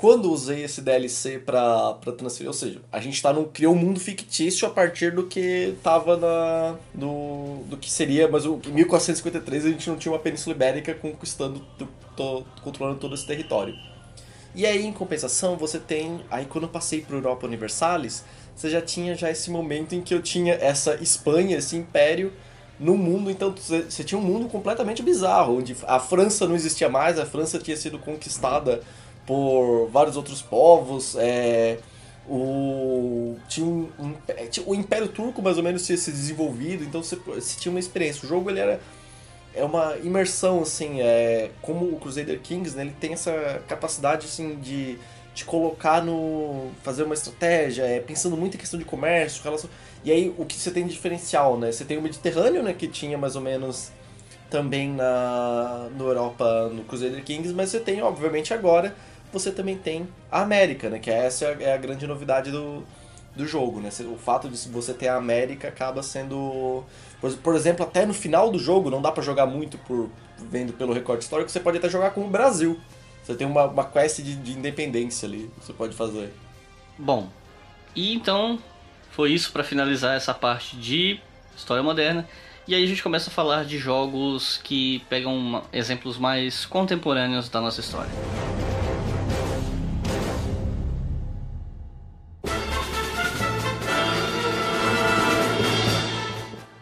Quando 0.00 0.32
usei 0.32 0.64
esse 0.64 0.80
DLC 0.80 1.38
para 1.38 1.92
transferir, 2.16 2.48
ou 2.48 2.54
seja, 2.54 2.80
a 2.90 2.98
gente 3.00 3.20
tá 3.20 3.34
num, 3.34 3.44
criou 3.44 3.74
um 3.74 3.76
mundo 3.76 4.00
fictício 4.00 4.66
a 4.66 4.70
partir 4.70 5.12
do 5.14 5.26
que 5.26 5.74
tava 5.82 6.16
na 6.16 6.74
do, 6.94 7.62
do 7.66 7.76
que 7.76 7.90
seria, 7.90 8.26
mas 8.26 8.46
o 8.46 8.58
em 8.66 8.72
1453 8.72 9.66
a 9.66 9.68
gente 9.68 9.90
não 9.90 9.98
tinha 9.98 10.10
uma 10.10 10.18
Península 10.18 10.56
Ibérica 10.56 10.94
conquistando, 10.94 11.60
to- 12.16 12.46
controlando 12.62 12.98
todo 12.98 13.14
esse 13.14 13.26
território. 13.26 13.74
E 14.54 14.64
aí, 14.64 14.86
em 14.86 14.90
compensação, 14.90 15.58
você 15.58 15.78
tem. 15.78 16.22
Aí, 16.30 16.46
quando 16.46 16.64
eu 16.64 16.70
passei 16.70 17.02
para 17.02 17.14
Europa 17.16 17.46
Universalis, 17.46 18.24
você 18.56 18.70
já 18.70 18.80
tinha 18.80 19.14
já 19.14 19.30
esse 19.30 19.50
momento 19.50 19.94
em 19.94 20.00
que 20.00 20.14
eu 20.14 20.22
tinha 20.22 20.54
essa 20.54 20.94
Espanha, 20.94 21.58
esse 21.58 21.76
império 21.76 22.32
no 22.78 22.96
mundo. 22.96 23.30
Então, 23.30 23.54
você 23.54 24.02
tinha 24.02 24.18
um 24.18 24.24
mundo 24.24 24.48
completamente 24.48 25.02
bizarro, 25.02 25.58
onde 25.58 25.76
a 25.86 26.00
França 26.00 26.48
não 26.48 26.54
existia 26.54 26.88
mais, 26.88 27.18
a 27.18 27.26
França 27.26 27.58
tinha 27.58 27.76
sido 27.76 27.98
conquistada 27.98 28.80
por 29.30 29.88
vários 29.90 30.16
outros 30.16 30.42
povos. 30.42 31.14
É, 31.18 31.78
o, 32.28 33.36
tinha 33.48 33.66
um, 33.66 33.88
um- 33.98 34.14
é, 34.28 34.48
o 34.66 34.74
Império 34.74 35.08
Turco, 35.08 35.40
mais 35.42 35.56
ou 35.56 35.62
menos, 35.62 35.86
tinha 35.86 35.96
se 35.98 36.10
desenvolvido. 36.10 36.84
Então, 36.84 37.02
você, 37.02 37.16
você 37.16 37.58
tinha 37.60 37.70
uma 37.72 37.80
experiência. 37.80 38.24
O 38.24 38.28
jogo 38.28 38.50
ele 38.50 38.60
era 38.60 38.80
é 39.54 39.64
uma 39.64 39.96
imersão, 39.98 40.62
assim, 40.62 41.00
é, 41.00 41.50
como 41.62 41.84
o 41.86 41.98
Crusader 41.98 42.40
Kings, 42.40 42.76
né, 42.76 42.82
ele 42.84 42.94
tem 43.00 43.12
essa 43.14 43.62
capacidade, 43.68 44.26
assim, 44.26 44.56
de 44.60 44.98
te 45.34 45.44
colocar 45.44 46.02
no... 46.04 46.70
fazer 46.82 47.02
uma 47.04 47.14
estratégia, 47.14 47.82
é, 47.84 48.00
pensando 48.00 48.36
muito 48.36 48.56
em 48.56 48.60
questão 48.60 48.78
de 48.78 48.84
comércio, 48.84 49.42
relação... 49.42 49.70
E 50.04 50.10
aí, 50.12 50.34
o 50.38 50.44
que 50.46 50.54
você 50.56 50.70
tem 50.70 50.86
de 50.86 50.92
diferencial, 50.94 51.58
né? 51.58 51.72
Você 51.72 51.84
tem 51.84 51.98
o 51.98 52.02
Mediterrâneo, 52.02 52.62
né, 52.62 52.72
que 52.74 52.88
tinha 52.88 53.18
mais 53.18 53.36
ou 53.36 53.42
menos 53.42 53.90
também 54.50 54.90
na 54.90 55.88
no 55.96 56.06
Europa, 56.08 56.68
no 56.72 56.84
Crusader 56.84 57.22
Kings, 57.24 57.52
mas 57.54 57.70
você 57.70 57.80
tem, 57.80 58.02
obviamente, 58.02 58.52
agora, 58.54 58.94
você 59.32 59.50
também 59.50 59.76
tem 59.76 60.08
a 60.30 60.42
América, 60.42 60.88
né, 60.88 60.98
que 60.98 61.10
essa 61.10 61.44
é 61.46 61.72
a, 61.72 61.74
é 61.74 61.78
grande 61.78 62.06
novidade 62.06 62.50
do, 62.50 62.84
do 63.34 63.46
jogo, 63.46 63.80
né? 63.80 63.90
O 64.12 64.16
fato 64.16 64.48
de 64.48 64.68
você 64.68 64.92
ter 64.92 65.08
a 65.08 65.16
América 65.16 65.68
acaba 65.68 66.02
sendo... 66.02 66.84
Por, 67.42 67.54
exemplo, 67.54 67.84
até 67.84 68.06
no 68.06 68.14
final 68.14 68.50
do 68.50 68.58
jogo, 68.58 68.90
não 68.90 69.02
dá 69.02 69.12
pra 69.12 69.22
jogar 69.22 69.46
muito 69.46 69.76
por 69.78 70.08
vendo 70.38 70.72
pelo 70.72 70.92
recorde 70.92 71.24
histórico, 71.24 71.50
você 71.50 71.60
pode 71.60 71.78
até 71.78 71.88
jogar 71.88 72.10
com 72.10 72.24
o 72.24 72.28
Brasil. 72.28 72.80
Você 73.22 73.34
tem 73.34 73.46
uma, 73.46 73.66
uma 73.66 73.84
quest 73.84 74.20
de, 74.22 74.34
de 74.34 74.52
independência 74.52 75.28
ali, 75.28 75.50
você 75.60 75.72
pode 75.72 75.94
fazer. 75.94 76.32
Bom, 76.98 77.28
e 77.94 78.14
então 78.14 78.58
foi 79.10 79.32
isso 79.32 79.52
para 79.52 79.62
finalizar 79.62 80.16
essa 80.16 80.32
parte 80.32 80.76
de 80.76 81.20
história 81.56 81.82
moderna. 81.82 82.26
E 82.66 82.74
aí 82.74 82.84
a 82.84 82.86
gente 82.86 83.02
começa 83.02 83.30
a 83.30 83.32
falar 83.32 83.64
de 83.64 83.78
jogos 83.78 84.60
que 84.62 85.00
pegam 85.08 85.62
exemplos 85.72 86.16
mais 86.16 86.64
contemporâneos 86.64 87.48
da 87.48 87.60
nossa 87.60 87.80
história. 87.80 88.10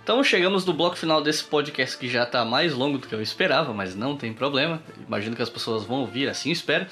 Então 0.08 0.24
chegamos 0.24 0.64
no 0.64 0.72
bloco 0.72 0.96
final 0.96 1.20
desse 1.20 1.44
podcast 1.44 1.98
que 1.98 2.08
já 2.08 2.22
está 2.22 2.42
mais 2.42 2.72
longo 2.72 2.96
do 2.96 3.06
que 3.06 3.14
eu 3.14 3.20
esperava, 3.20 3.74
mas 3.74 3.94
não 3.94 4.16
tem 4.16 4.32
problema. 4.32 4.82
Imagino 5.06 5.36
que 5.36 5.42
as 5.42 5.50
pessoas 5.50 5.84
vão 5.84 6.00
ouvir, 6.00 6.30
assim 6.30 6.50
espero. 6.50 6.86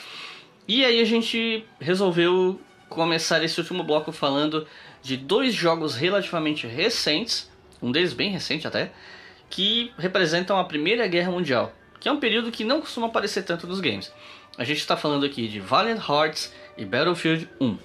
E 0.69 0.85
aí 0.85 1.01
a 1.01 1.05
gente 1.07 1.65
resolveu 1.81 2.61
começar 2.91 3.43
esse 3.43 3.59
último 3.59 3.83
bloco 3.83 4.13
falando 4.13 4.67
de 5.01 5.17
dois 5.17 5.55
jogos 5.55 5.95
relativamente 5.95 6.67
recentes, 6.67 7.51
um 7.81 7.91
deles 7.91 8.13
bem 8.13 8.31
recente 8.31 8.69
até, 8.69 8.93
que 9.49 9.95
representam 9.97 10.59
a 10.59 10.65
Primeira 10.65 11.07
Guerra 11.07 11.31
Mundial. 11.31 11.73
que 11.99 12.11
é 12.11 12.13
um 12.13 12.21
período 12.21 12.53
que 12.53 12.65
não 12.65 12.83
costuma 12.83 13.07
aparecer 13.07 13.45
tanto 13.45 13.67
nos 13.67 13.81
games. 13.81 14.13
A 14.59 14.65
gente 14.65 14.81
está 14.81 14.95
falando 14.95 15.25
aqui 15.25 15.49
de 15.49 15.59
Valiant 15.59 16.07
Hearts 16.07 16.53
e 16.77 16.85
Battlefield 16.85 17.49
1, 17.59 17.79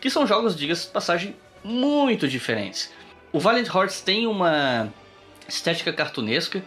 que 0.00 0.08
são 0.08 0.26
jogos, 0.26 0.56
diga-se 0.56 0.86
de 0.86 0.92
passagem, 0.92 1.36
muito 1.62 2.26
diferentes. 2.26 2.93
O 3.34 3.40
Valiant 3.40 3.66
Hearts 3.66 4.00
tem 4.00 4.28
uma 4.28 4.94
estética 5.48 5.92
cartunesca 5.92 6.62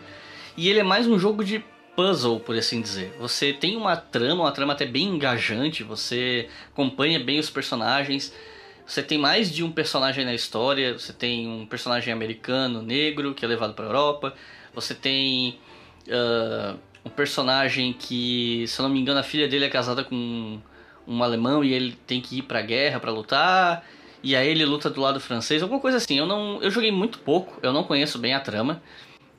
e 0.58 0.68
ele 0.68 0.82
é 0.82 0.84
mais 0.84 1.08
um 1.08 1.18
jogo 1.18 1.42
de 1.42 1.64
puzzle, 1.96 2.42
por 2.42 2.58
assim 2.58 2.82
dizer. 2.82 3.16
Você 3.22 3.54
tem 3.54 3.78
uma 3.78 3.96
trama, 3.96 4.44
uma 4.44 4.52
trama 4.52 4.74
até 4.74 4.86
bem 4.86 5.06
engajante, 5.06 5.82
você 5.82 6.50
acompanha 6.74 7.22
bem 7.22 7.40
os 7.40 7.50
personagens. 7.50 8.34
Você 8.86 9.02
tem 9.02 9.18
mais 9.18 9.50
de 9.50 9.64
um 9.64 9.72
personagem 9.72 10.26
na 10.26 10.34
história. 10.34 11.00
Você 11.00 11.14
tem 11.14 11.48
um 11.48 11.66
personagem 11.66 12.12
americano, 12.12 12.82
negro, 12.82 13.34
que 13.34 13.46
é 13.46 13.48
levado 13.48 13.74
para 13.74 13.86
Europa. 13.86 14.34
Você 14.76 14.94
tem 14.94 15.58
uh, 16.10 16.78
um 17.06 17.10
personagem 17.10 17.94
que, 17.94 18.66
se 18.68 18.78
eu 18.78 18.84
não 18.84 18.94
me 18.94 19.00
engano, 19.00 19.22
a 19.22 19.24
filha 19.24 19.48
dele 19.48 19.64
é 19.64 19.70
casada 19.70 20.04
com 20.04 20.60
um 21.08 21.24
alemão 21.24 21.64
e 21.64 21.72
ele 21.72 21.98
tem 22.06 22.20
que 22.20 22.40
ir 22.40 22.42
para 22.42 22.60
a 22.60 22.62
guerra 22.62 23.00
para 23.00 23.10
lutar. 23.10 23.86
E 24.28 24.36
aí 24.36 24.50
ele 24.50 24.66
luta 24.66 24.90
do 24.90 25.00
lado 25.00 25.22
francês, 25.22 25.64
alguma 25.64 25.80
coisa 25.80 25.96
assim. 25.96 26.20
Eu 26.20 26.26
não, 26.26 26.62
eu 26.62 26.70
joguei 26.70 26.92
muito 26.92 27.18
pouco, 27.20 27.58
eu 27.64 27.72
não 27.72 27.86
conheço 27.86 28.20
bem 28.20 28.34
a 28.34 28.42
trama. 28.42 28.84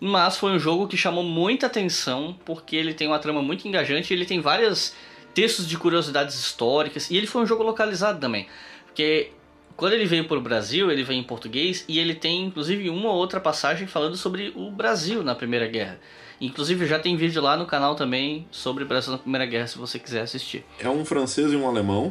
Mas 0.00 0.38
foi 0.38 0.50
um 0.50 0.58
jogo 0.58 0.88
que 0.88 0.96
chamou 0.96 1.22
muita 1.22 1.66
atenção 1.66 2.34
porque 2.42 2.74
ele 2.74 2.94
tem 2.94 3.06
uma 3.06 3.18
trama 3.18 3.42
muito 3.42 3.68
engajante, 3.68 4.14
ele 4.14 4.24
tem 4.24 4.40
vários 4.40 4.94
textos 5.34 5.68
de 5.68 5.76
curiosidades 5.76 6.36
históricas 6.36 7.10
e 7.10 7.18
ele 7.18 7.26
foi 7.26 7.42
um 7.42 7.46
jogo 7.46 7.62
localizado 7.62 8.18
também. 8.18 8.46
Porque 8.86 9.32
quando 9.76 9.92
ele 9.92 10.06
veio 10.06 10.24
para 10.24 10.38
o 10.38 10.40
Brasil, 10.40 10.90
ele 10.90 11.02
veio 11.02 11.20
em 11.20 11.24
português 11.24 11.84
e 11.86 11.98
ele 11.98 12.14
tem 12.14 12.44
inclusive 12.46 12.88
uma 12.88 13.10
ou 13.10 13.16
outra 13.16 13.40
passagem 13.40 13.86
falando 13.86 14.16
sobre 14.16 14.54
o 14.56 14.70
Brasil 14.70 15.22
na 15.22 15.34
Primeira 15.34 15.66
Guerra. 15.66 16.00
Inclusive 16.40 16.86
já 16.86 16.98
tem 16.98 17.14
vídeo 17.14 17.42
lá 17.42 17.58
no 17.58 17.66
canal 17.66 17.94
também 17.94 18.48
sobre 18.50 18.84
o 18.84 18.86
Brasil 18.86 19.12
na 19.12 19.18
Primeira 19.18 19.44
Guerra 19.44 19.66
se 19.66 19.76
você 19.76 19.98
quiser 19.98 20.22
assistir. 20.22 20.64
É 20.78 20.88
um 20.88 21.04
francês 21.04 21.52
e 21.52 21.56
um 21.56 21.68
alemão 21.68 22.10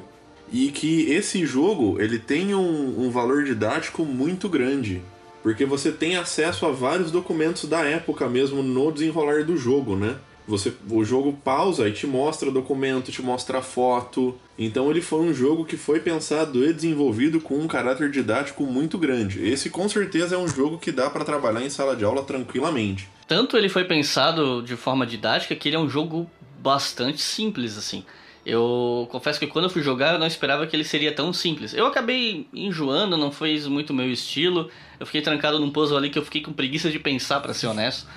e 0.52 0.70
que 0.70 1.12
esse 1.12 1.46
jogo 1.46 2.00
ele 2.00 2.20
tem 2.20 2.54
um, 2.54 3.06
um 3.06 3.10
valor 3.10 3.44
didático 3.44 4.06
muito 4.06 4.48
grande 4.48 5.02
porque 5.48 5.66
você 5.66 5.94
tem 5.94 6.18
acesso 6.18 6.66
a 6.66 6.72
vários 6.74 7.10
documentos 7.10 7.70
da 7.70 7.80
época 7.80 8.28
mesmo 8.28 8.62
no 8.62 8.92
desenrolar 8.92 9.46
do 9.46 9.56
jogo, 9.56 9.96
né? 9.96 10.18
Você, 10.46 10.74
o 10.90 11.06
jogo 11.06 11.32
pausa 11.32 11.88
e 11.88 11.94
te 11.94 12.06
mostra 12.06 12.52
documento, 12.52 13.14
te 13.14 13.22
mostra 13.22 13.62
foto. 13.62 14.38
Então 14.60 14.92
ele 14.92 15.02
foi 15.02 15.22
um 15.22 15.34
jogo 15.34 15.64
que 15.64 15.78
foi 15.78 16.02
pensado 16.02 16.66
e 16.66 16.74
desenvolvido 16.74 17.40
com 17.40 17.60
um 17.60 17.66
caráter 17.66 18.12
didático 18.12 18.64
muito 18.64 18.98
grande. 18.98 19.42
Esse 19.46 19.70
com 19.70 19.88
certeza 19.88 20.36
é 20.36 20.38
um 20.38 20.50
jogo 20.50 20.78
que 20.78 20.92
dá 20.92 21.10
para 21.10 21.24
trabalhar 21.24 21.62
em 21.62 21.70
sala 21.70 21.96
de 21.96 22.04
aula 22.04 22.24
tranquilamente. 22.24 23.08
Tanto 23.26 23.56
ele 23.56 23.70
foi 23.70 23.86
pensado 23.86 24.62
de 24.62 24.76
forma 24.76 25.08
didática 25.08 25.56
que 25.56 25.70
ele 25.70 25.78
é 25.78 25.80
um 25.80 25.90
jogo 25.90 26.30
bastante 26.60 27.22
simples 27.22 27.78
assim. 27.78 28.04
Eu 28.48 29.10
confesso 29.12 29.38
que 29.38 29.46
quando 29.46 29.66
eu 29.66 29.70
fui 29.70 29.84
jogar 29.84 30.14
eu 30.14 30.20
não 30.20 30.26
esperava 30.26 30.66
que 30.66 30.74
ele 30.74 30.86
seria 30.86 31.14
tão 31.14 31.34
simples. 31.34 31.74
Eu 31.74 31.86
acabei 31.86 32.48
enjoando, 32.54 33.18
não 33.18 33.30
foi 33.30 33.60
muito 33.68 33.94
meu 33.94 34.10
estilo. 34.10 34.72
Eu 34.98 35.06
fiquei 35.06 35.22
trancado 35.22 35.60
num 35.60 35.70
puzzle 35.70 35.98
ali 35.98 36.10
que 36.10 36.18
eu 36.18 36.24
fiquei 36.24 36.42
com 36.42 36.54
preguiça 36.54 36.90
de 36.90 36.98
pensar, 36.98 37.42
para 37.42 37.54
ser 37.54 37.68
honesto. 37.68 38.08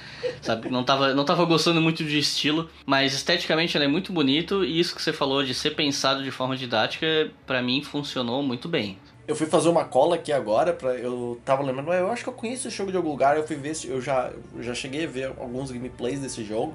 Sabe? 0.41 0.71
Não 0.71 0.85
tava, 0.85 1.13
não 1.15 1.25
tava 1.25 1.45
gostando 1.45 1.81
muito 1.81 2.05
de 2.05 2.17
estilo, 2.17 2.71
mas 2.87 3.13
esteticamente 3.13 3.77
ele 3.77 3.87
é 3.87 3.89
muito 3.89 4.13
bonito 4.13 4.65
e 4.65 4.79
isso 4.79 4.95
que 4.95 5.03
você 5.03 5.13
falou 5.13 5.43
de 5.43 5.53
ser 5.53 5.71
pensado 5.71 6.23
de 6.23 6.31
forma 6.31 6.57
didática, 6.57 7.29
para 7.45 7.61
mim 7.61 7.83
funcionou 7.83 8.41
muito 8.41 8.69
bem. 8.69 8.99
Eu 9.27 9.35
fui 9.35 9.49
fazer 9.49 9.69
uma 9.69 9.85
cola 9.85 10.15
aqui 10.15 10.33
agora, 10.33 10.73
pra, 10.73 10.95
eu 10.95 11.41
tava 11.45 11.65
lembrando, 11.65 11.93
eu 11.93 12.11
acho 12.11 12.23
que 12.23 12.29
eu 12.29 12.35
conheço 12.35 12.69
esse 12.69 12.77
jogo 12.77 12.93
de 12.93 12.97
algum 12.97 13.11
lugar, 13.11 13.37
eu 13.37 13.45
fui 13.45 13.57
ver, 13.57 13.77
eu 13.85 14.01
já, 14.01 14.31
eu 14.55 14.63
já 14.63 14.75
cheguei 14.75 15.05
a 15.05 15.09
ver 15.09 15.33
alguns 15.39 15.73
gameplays 15.73 16.21
desse 16.21 16.45
jogo. 16.45 16.73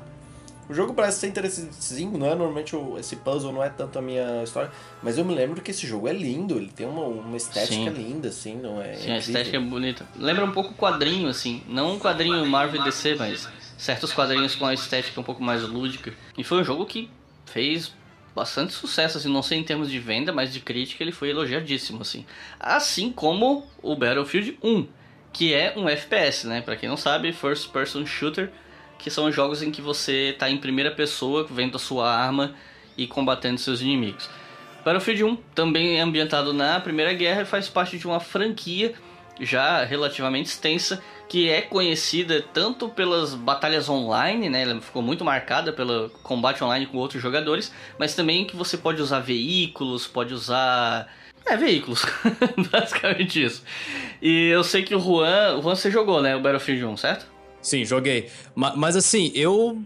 O 0.67 0.73
jogo 0.73 0.93
parece 0.93 1.19
ser 1.19 1.27
interessantezinho, 1.27 2.17
não 2.17 2.25
é 2.25 2.29
normalmente 2.29 2.75
o, 2.75 2.97
esse 2.97 3.15
puzzle, 3.17 3.51
não 3.51 3.63
é 3.63 3.69
tanto 3.69 3.99
a 3.99 4.01
minha 4.01 4.43
história, 4.43 4.71
mas 5.03 5.17
eu 5.17 5.23
me 5.23 5.35
lembro 5.35 5.61
que 5.61 5.71
esse 5.71 5.85
jogo 5.85 6.07
é 6.07 6.13
lindo, 6.13 6.57
ele 6.57 6.71
tem 6.75 6.87
uma, 6.87 7.03
uma 7.03 7.37
estética 7.37 7.73
Sim. 7.73 7.89
linda, 7.89 8.29
assim, 8.29 8.55
não 8.55 8.81
é? 8.81 8.95
Sim, 8.95 9.11
a 9.11 9.17
estética 9.17 9.57
é 9.57 9.59
bonita. 9.59 10.07
Lembra 10.15 10.43
um 10.43 10.51
pouco 10.51 10.73
quadrinho, 10.73 11.27
assim, 11.27 11.61
não 11.67 11.93
um 11.93 11.99
quadrinho 11.99 12.43
Marvel 12.47 12.83
DC, 12.83 13.15
mas 13.15 13.47
certos 13.77 14.11
quadrinhos 14.11 14.55
com 14.55 14.65
a 14.65 14.73
estética 14.73 15.19
um 15.21 15.23
pouco 15.23 15.43
mais 15.43 15.61
lúdica. 15.63 16.13
E 16.37 16.43
foi 16.43 16.61
um 16.61 16.63
jogo 16.63 16.85
que 16.85 17.09
fez 17.45 17.93
bastante 18.35 18.73
sucesso, 18.73 19.17
assim, 19.17 19.31
não 19.31 19.41
sei 19.41 19.59
em 19.59 19.63
termos 19.63 19.89
de 19.89 19.99
venda, 19.99 20.33
mas 20.33 20.51
de 20.51 20.59
crítica 20.59 21.03
ele 21.03 21.11
foi 21.11 21.29
elogiadíssimo, 21.29 22.01
assim. 22.01 22.25
Assim 22.59 23.11
como 23.11 23.65
o 23.81 23.95
Battlefield 23.95 24.57
1, 24.61 24.87
que 25.31 25.53
é 25.53 25.73
um 25.77 25.87
FPS, 25.87 26.45
né? 26.45 26.61
Pra 26.61 26.75
quem 26.75 26.89
não 26.89 26.97
sabe, 26.97 27.31
First 27.31 27.69
Person 27.69 28.05
Shooter 28.05 28.51
que 28.97 29.09
são 29.09 29.31
jogos 29.31 29.61
em 29.61 29.72
que 29.72 29.81
você 29.81 30.30
está 30.30 30.49
em 30.49 30.57
primeira 30.57 30.91
pessoa, 30.91 31.45
vendo 31.49 31.76
a 31.76 31.80
sua 31.80 32.09
arma 32.09 32.55
e 32.97 33.05
combatendo 33.07 33.59
seus 33.59 33.81
inimigos. 33.81 34.30
Battlefield 34.84 35.23
1 35.23 35.35
também 35.55 35.97
é 35.97 36.01
ambientado 36.01 36.53
na 36.53 36.80
Primeira 36.80 37.13
Guerra 37.13 37.41
e 37.41 37.45
faz 37.45 37.67
parte 37.67 37.97
de 37.97 38.05
uma 38.05 38.19
franquia 38.19 38.93
já 39.39 39.84
relativamente 39.84 40.47
extensa 40.47 41.01
que 41.27 41.49
é 41.49 41.61
conhecida 41.61 42.43
tanto 42.53 42.88
pelas 42.89 43.34
batalhas 43.34 43.89
online, 43.89 44.49
né? 44.49 44.61
Ela 44.61 44.80
ficou 44.80 45.01
muito 45.01 45.26
marcada 45.26 45.73
pelo 45.73 46.09
combate 46.22 46.63
online 46.63 46.85
com 46.85 46.97
outros 46.97 47.22
jogadores, 47.22 47.73
mas 47.97 48.13
também 48.13 48.45
que 48.45 48.55
você 48.55 48.77
pode 48.77 49.01
usar 49.01 49.19
veículos, 49.19 50.05
pode 50.05 50.34
usar 50.34 51.07
é, 51.45 51.57
veículos. 51.57 52.05
Basicamente 52.72 53.43
isso. 53.43 53.63
E 54.22 54.49
eu 54.49 54.63
sei 54.63 54.84
que 54.84 54.95
o 54.95 54.99
Juan, 54.99 55.57
o 55.57 55.61
Juan 55.63 55.76
você 55.76 55.89
jogou, 55.89 56.22
né, 56.22 56.35
o 56.35 56.39
Battlefield 56.39 56.85
1, 56.85 56.97
certo? 56.97 57.34
Sim, 57.65 57.83
joguei. 57.83 58.29
Mas, 58.53 58.75
mas, 58.75 58.95
assim, 58.95 59.31
eu. 59.33 59.81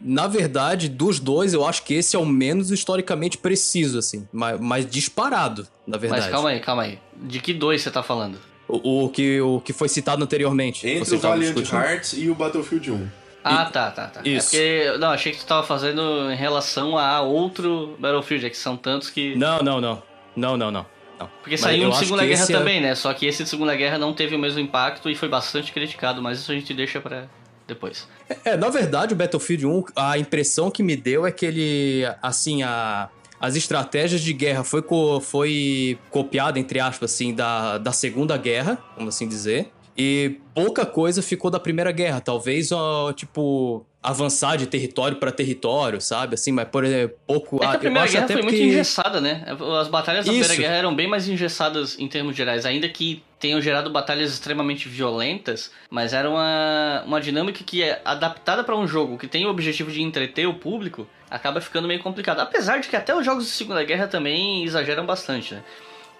Na 0.00 0.26
verdade, 0.26 0.88
dos 0.88 1.20
dois, 1.20 1.52
eu 1.52 1.66
acho 1.66 1.82
que 1.84 1.92
esse 1.92 2.16
é 2.16 2.18
o 2.18 2.24
menos 2.24 2.70
historicamente 2.70 3.36
preciso, 3.36 3.98
assim. 3.98 4.26
Mas, 4.32 4.58
mas 4.58 4.86
disparado, 4.88 5.68
na 5.86 5.98
verdade. 5.98 6.22
Mas 6.22 6.30
calma 6.30 6.48
aí, 6.48 6.60
calma 6.60 6.82
aí. 6.84 6.98
De 7.14 7.38
que 7.38 7.52
dois 7.52 7.82
você 7.82 7.90
tá 7.90 8.02
falando? 8.02 8.38
O, 8.66 9.04
o 9.04 9.08
que, 9.10 9.38
o 9.42 9.60
que 9.60 9.74
foi 9.74 9.90
citado 9.90 10.24
anteriormente. 10.24 10.88
Entre 10.88 11.14
o 11.14 11.18
Valiant 11.18 11.70
Hearts 11.70 12.14
e 12.14 12.30
o 12.30 12.34
Battlefield 12.34 12.92
1. 12.92 13.08
Ah, 13.44 13.66
e... 13.68 13.72
tá, 13.72 13.90
tá, 13.90 14.06
tá. 14.06 14.20
É 14.24 14.28
Isso. 14.30 14.56
É 14.56 14.84
porque, 14.84 14.98
não, 14.98 15.08
achei 15.10 15.32
que 15.32 15.38
tu 15.38 15.44
tava 15.44 15.66
fazendo 15.66 16.30
em 16.30 16.36
relação 16.36 16.96
a 16.96 17.20
outro 17.20 17.94
Battlefield, 17.98 18.46
é 18.46 18.50
que 18.50 18.56
são 18.56 18.78
tantos 18.78 19.10
que. 19.10 19.34
Não, 19.34 19.58
não, 19.62 19.82
não. 19.82 20.02
Não, 20.34 20.56
não, 20.56 20.70
não. 20.70 20.86
Não. 21.20 21.28
Porque 21.42 21.58
saiu 21.58 21.88
um 21.88 21.90
de 21.90 21.98
Segunda 21.98 22.24
Guerra 22.24 22.44
é- 22.44 22.46
também, 22.46 22.78
é... 22.78 22.80
né? 22.80 22.94
Só 22.94 23.12
que 23.12 23.26
esse 23.26 23.44
de 23.44 23.48
Segunda 23.48 23.76
Guerra 23.76 23.98
não 23.98 24.14
teve 24.14 24.34
o 24.34 24.38
mesmo 24.38 24.58
impacto 24.58 25.10
e 25.10 25.14
foi 25.14 25.28
bastante 25.28 25.70
criticado, 25.70 26.22
mas 26.22 26.38
isso 26.38 26.50
a 26.50 26.54
gente 26.54 26.72
deixa 26.72 27.00
para 27.00 27.26
depois. 27.68 28.08
É, 28.44 28.56
na 28.56 28.68
verdade, 28.68 29.12
o 29.12 29.16
Battlefield 29.16 29.66
1, 29.66 29.84
a 29.94 30.18
impressão 30.18 30.70
que 30.70 30.82
me 30.82 30.96
deu 30.96 31.26
é 31.26 31.30
que 31.30 31.44
ele, 31.44 32.02
assim, 32.22 32.62
a, 32.62 33.08
as 33.38 33.54
estratégias 33.54 34.22
de 34.22 34.32
guerra 34.32 34.64
foi, 34.64 34.82
co, 34.82 35.20
foi 35.20 35.98
copiada, 36.10 36.58
entre 36.58 36.80
aspas, 36.80 37.12
assim, 37.12 37.34
da, 37.34 37.78
da 37.78 37.92
Segunda 37.92 38.36
Guerra, 38.36 38.78
vamos 38.96 39.14
assim 39.14 39.28
dizer. 39.28 39.70
E 39.96 40.40
pouca 40.54 40.86
coisa 40.86 41.22
ficou 41.22 41.50
da 41.50 41.60
Primeira 41.60 41.92
Guerra. 41.92 42.20
Talvez, 42.20 42.72
ó, 42.72 43.12
tipo, 43.12 43.84
avançar 44.02 44.56
de 44.56 44.66
território 44.66 45.16
para 45.18 45.30
território, 45.30 46.00
sabe? 46.00 46.34
Assim, 46.34 46.52
mas 46.52 46.68
por 46.68 46.84
exemplo, 46.84 47.16
pouco. 47.26 47.62
É 47.62 47.66
a 47.66 47.78
Primeira 47.78 48.08
Guerra 48.08 48.28
foi 48.28 48.42
muito 48.42 48.56
engessada, 48.56 49.20
né? 49.20 49.44
As 49.80 49.88
batalhas 49.88 50.24
da 50.24 50.32
Isso. 50.32 50.40
Primeira 50.40 50.62
Guerra 50.62 50.78
eram 50.78 50.94
bem 50.94 51.06
mais 51.06 51.28
engessadas 51.28 51.98
em 51.98 52.08
termos 52.08 52.34
gerais, 52.34 52.64
ainda 52.64 52.88
que 52.88 53.22
tenham 53.38 53.60
gerado 53.60 53.90
batalhas 53.90 54.32
extremamente 54.32 54.88
violentas, 54.88 55.70
mas 55.90 56.12
era 56.12 56.28
uma, 56.28 57.02
uma 57.06 57.20
dinâmica 57.20 57.62
que 57.64 57.82
é 57.82 58.00
adaptada 58.04 58.62
para 58.62 58.76
um 58.76 58.86
jogo 58.86 59.18
que 59.18 59.26
tem 59.26 59.46
o 59.46 59.50
objetivo 59.50 59.90
de 59.90 60.02
entreter 60.02 60.46
o 60.46 60.54
público, 60.54 61.06
acaba 61.30 61.60
ficando 61.60 61.88
meio 61.88 62.02
complicado. 62.02 62.40
Apesar 62.40 62.78
de 62.78 62.88
que 62.88 62.96
até 62.96 63.14
os 63.14 63.24
jogos 63.24 63.44
de 63.44 63.50
Segunda 63.50 63.82
Guerra 63.84 64.06
também 64.06 64.64
exageram 64.64 65.06
bastante, 65.06 65.54
né? 65.54 65.62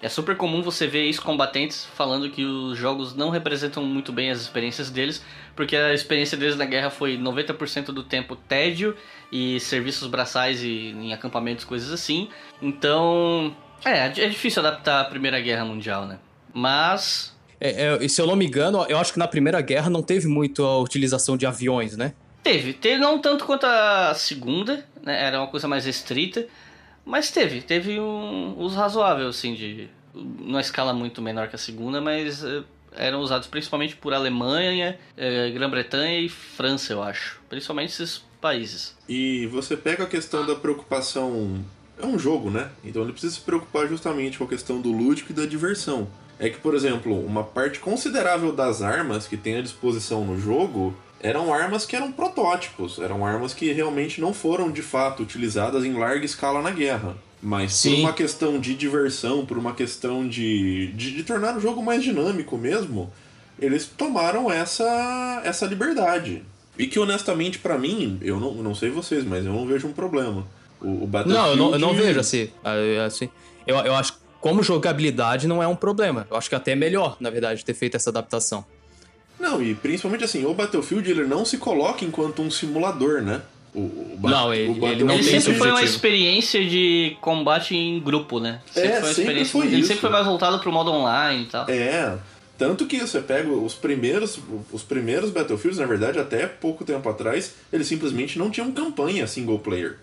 É 0.01 0.09
super 0.09 0.35
comum 0.35 0.63
você 0.63 0.87
ver 0.87 1.05
ex-combatentes 1.05 1.85
falando 1.95 2.29
que 2.29 2.43
os 2.43 2.77
jogos 2.77 3.15
não 3.15 3.29
representam 3.29 3.83
muito 3.83 4.11
bem 4.11 4.31
as 4.31 4.41
experiências 4.41 4.89
deles, 4.89 5.23
porque 5.55 5.75
a 5.75 5.93
experiência 5.93 6.35
deles 6.35 6.57
na 6.57 6.65
guerra 6.65 6.89
foi 6.89 7.17
90% 7.17 7.85
do 7.87 8.03
tempo 8.03 8.35
tédio 8.35 8.95
e 9.31 9.59
serviços 9.59 10.07
braçais 10.07 10.63
e 10.63 10.89
em 10.89 11.13
acampamentos, 11.13 11.63
coisas 11.63 11.91
assim. 11.91 12.29
Então, 12.59 13.55
é, 13.85 14.07
é 14.07 14.29
difícil 14.29 14.65
adaptar 14.65 15.01
a 15.01 15.05
Primeira 15.05 15.39
Guerra 15.39 15.65
Mundial, 15.65 16.05
né? 16.07 16.17
Mas. 16.51 17.35
É, 17.59 17.97
é, 18.03 18.07
se 18.07 18.19
eu 18.19 18.25
não 18.25 18.35
me 18.35 18.45
engano, 18.47 18.83
eu 18.89 18.97
acho 18.97 19.13
que 19.13 19.19
na 19.19 19.27
Primeira 19.27 19.61
Guerra 19.61 19.89
não 19.89 20.01
teve 20.01 20.27
muito 20.27 20.63
a 20.63 20.79
utilização 20.79 21.37
de 21.37 21.45
aviões, 21.45 21.95
né? 21.95 22.13
Teve, 22.43 22.73
teve 22.73 22.99
não 22.99 23.19
tanto 23.19 23.45
quanto 23.45 23.65
a 23.65 24.13
Segunda, 24.15 24.83
né? 25.03 25.27
Era 25.27 25.39
uma 25.39 25.47
coisa 25.47 25.67
mais 25.67 25.85
restrita. 25.85 26.47
Mas 27.05 27.31
teve, 27.31 27.61
teve 27.61 27.99
um 27.99 28.57
uso 28.57 28.75
razoável, 28.75 29.27
assim, 29.27 29.53
de. 29.53 29.89
Numa 30.13 30.59
escala 30.59 30.93
muito 30.93 31.21
menor 31.21 31.47
que 31.47 31.55
a 31.55 31.59
segunda, 31.59 32.01
mas 32.01 32.43
uh, 32.43 32.65
eram 32.93 33.21
usados 33.21 33.47
principalmente 33.47 33.95
por 33.95 34.13
Alemanha, 34.13 34.99
uh, 35.17 35.53
Grã-Bretanha 35.53 36.19
e 36.19 36.29
França, 36.29 36.93
eu 36.93 37.01
acho. 37.01 37.39
Principalmente 37.49 37.89
esses 37.89 38.21
países. 38.41 38.95
E 39.07 39.45
você 39.47 39.77
pega 39.77 40.03
a 40.03 40.07
questão 40.07 40.45
da 40.45 40.55
preocupação. 40.55 41.63
É 41.97 42.05
um 42.05 42.17
jogo, 42.17 42.49
né? 42.49 42.69
Então 42.83 43.03
ele 43.03 43.11
precisa 43.11 43.35
se 43.35 43.41
preocupar 43.41 43.87
justamente 43.87 44.37
com 44.37 44.43
a 44.43 44.47
questão 44.47 44.81
do 44.81 44.91
lúdico 44.91 45.31
e 45.31 45.35
da 45.35 45.45
diversão. 45.45 46.07
É 46.39 46.49
que, 46.49 46.57
por 46.57 46.73
exemplo, 46.73 47.23
uma 47.23 47.43
parte 47.43 47.79
considerável 47.79 48.51
das 48.51 48.81
armas 48.81 49.27
que 49.27 49.37
tem 49.37 49.57
à 49.57 49.61
disposição 49.61 50.25
no 50.25 50.39
jogo 50.39 50.97
eram 51.21 51.53
armas 51.53 51.85
que 51.85 51.95
eram 51.95 52.11
protótipos, 52.11 52.99
eram 52.99 53.25
armas 53.25 53.53
que 53.53 53.71
realmente 53.71 54.19
não 54.19 54.33
foram 54.33 54.71
de 54.71 54.81
fato 54.81 55.23
utilizadas 55.23 55.85
em 55.85 55.93
larga 55.93 56.25
escala 56.25 56.61
na 56.61 56.71
guerra. 56.71 57.15
Mas 57.41 57.71
por 57.71 57.77
Sim. 57.77 58.01
uma 58.01 58.13
questão 58.13 58.59
de 58.59 58.75
diversão, 58.75 59.45
por 59.45 59.57
uma 59.57 59.73
questão 59.73 60.27
de, 60.27 60.91
de, 60.93 61.11
de 61.11 61.23
tornar 61.23 61.57
o 61.57 61.59
jogo 61.59 61.81
mais 61.81 62.03
dinâmico 62.03 62.57
mesmo, 62.57 63.11
eles 63.59 63.85
tomaram 63.85 64.51
essa, 64.51 65.41
essa 65.43 65.65
liberdade. 65.65 66.43
E 66.77 66.87
que 66.87 66.99
honestamente, 66.99 67.59
pra 67.59 67.77
mim, 67.77 68.17
eu 68.21 68.39
não, 68.39 68.53
não 68.55 68.75
sei 68.75 68.89
vocês, 68.89 69.23
mas 69.23 69.45
eu 69.45 69.53
não 69.53 69.65
vejo 69.65 69.87
um 69.87 69.93
problema. 69.93 70.45
O, 70.79 71.03
o 71.03 71.07
Battlefield... 71.07 71.47
Não, 71.47 71.49
eu 71.51 71.55
não, 71.55 71.73
eu 71.73 71.79
não 71.79 71.93
vejo 71.93 72.19
assim. 72.19 72.49
Assim. 73.05 73.29
Eu, 73.65 73.77
eu 73.77 73.95
acho 73.95 74.13
que 74.13 74.19
como 74.39 74.63
jogabilidade 74.63 75.47
não 75.47 75.61
é 75.61 75.67
um 75.67 75.75
problema. 75.75 76.27
Eu 76.29 76.37
acho 76.37 76.49
que 76.49 76.55
até 76.55 76.71
é 76.71 76.75
melhor, 76.75 77.17
na 77.19 77.29
verdade, 77.29 77.63
ter 77.63 77.75
feito 77.75 77.95
essa 77.95 78.09
adaptação. 78.09 78.65
Não, 79.41 79.61
e 79.61 79.73
principalmente 79.75 80.23
assim, 80.23 80.45
o 80.45 80.53
Battlefield 80.53 81.09
ele 81.09 81.23
não 81.25 81.43
se 81.43 81.57
coloca 81.57 82.05
enquanto 82.05 82.41
um 82.41 82.51
simulador, 82.51 83.21
né? 83.21 83.41
O, 83.73 83.79
o 83.79 84.17
Não, 84.21 84.53
ele- 84.53 84.67
o 84.67 84.71
ele 84.71 84.79
Battlefield- 84.79 85.03
não 85.05 85.15
Ele 85.15 85.23
tem 85.29 85.39
sempre 85.39 85.57
foi 85.57 85.71
uma 85.71 85.81
experiência 85.83 86.63
de 86.63 87.17
combate 87.21 87.75
em 87.75 87.99
grupo, 87.99 88.39
né? 88.39 88.61
É, 88.75 88.81
uma 88.81 88.91
sempre 88.91 89.09
experiência. 89.11 89.51
foi 89.51 89.65
ele 89.67 89.75
isso. 89.77 89.87
sempre 89.87 90.01
foi 90.01 90.09
mais 90.09 90.25
voltado 90.25 90.59
pro 90.59 90.71
modo 90.71 90.91
online 90.91 91.43
e 91.43 91.45
tal. 91.47 91.69
É, 91.69 92.17
tanto 92.57 92.85
que 92.85 92.99
você 92.99 93.19
pega 93.21 93.49
os 93.49 93.73
primeiros, 93.73 94.37
os 94.71 94.83
primeiros 94.83 95.31
Battlefields, 95.31 95.79
na 95.79 95.85
verdade, 95.87 96.19
até 96.19 96.45
pouco 96.45 96.83
tempo 96.83 97.07
atrás, 97.09 97.53
eles 97.73 97.87
simplesmente 97.87 98.37
não 98.37 98.51
tinham 98.51 98.71
campanha 98.71 99.25
single 99.25 99.57
player. 99.59 99.97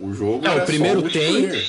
O 0.00 0.08
o 0.08 0.14
jogo 0.14 0.44
É, 0.46 0.48
o 0.48 0.52
era 0.54 0.64
primeiro 0.64 0.96
só 0.96 1.02
multiplayer. 1.02 1.68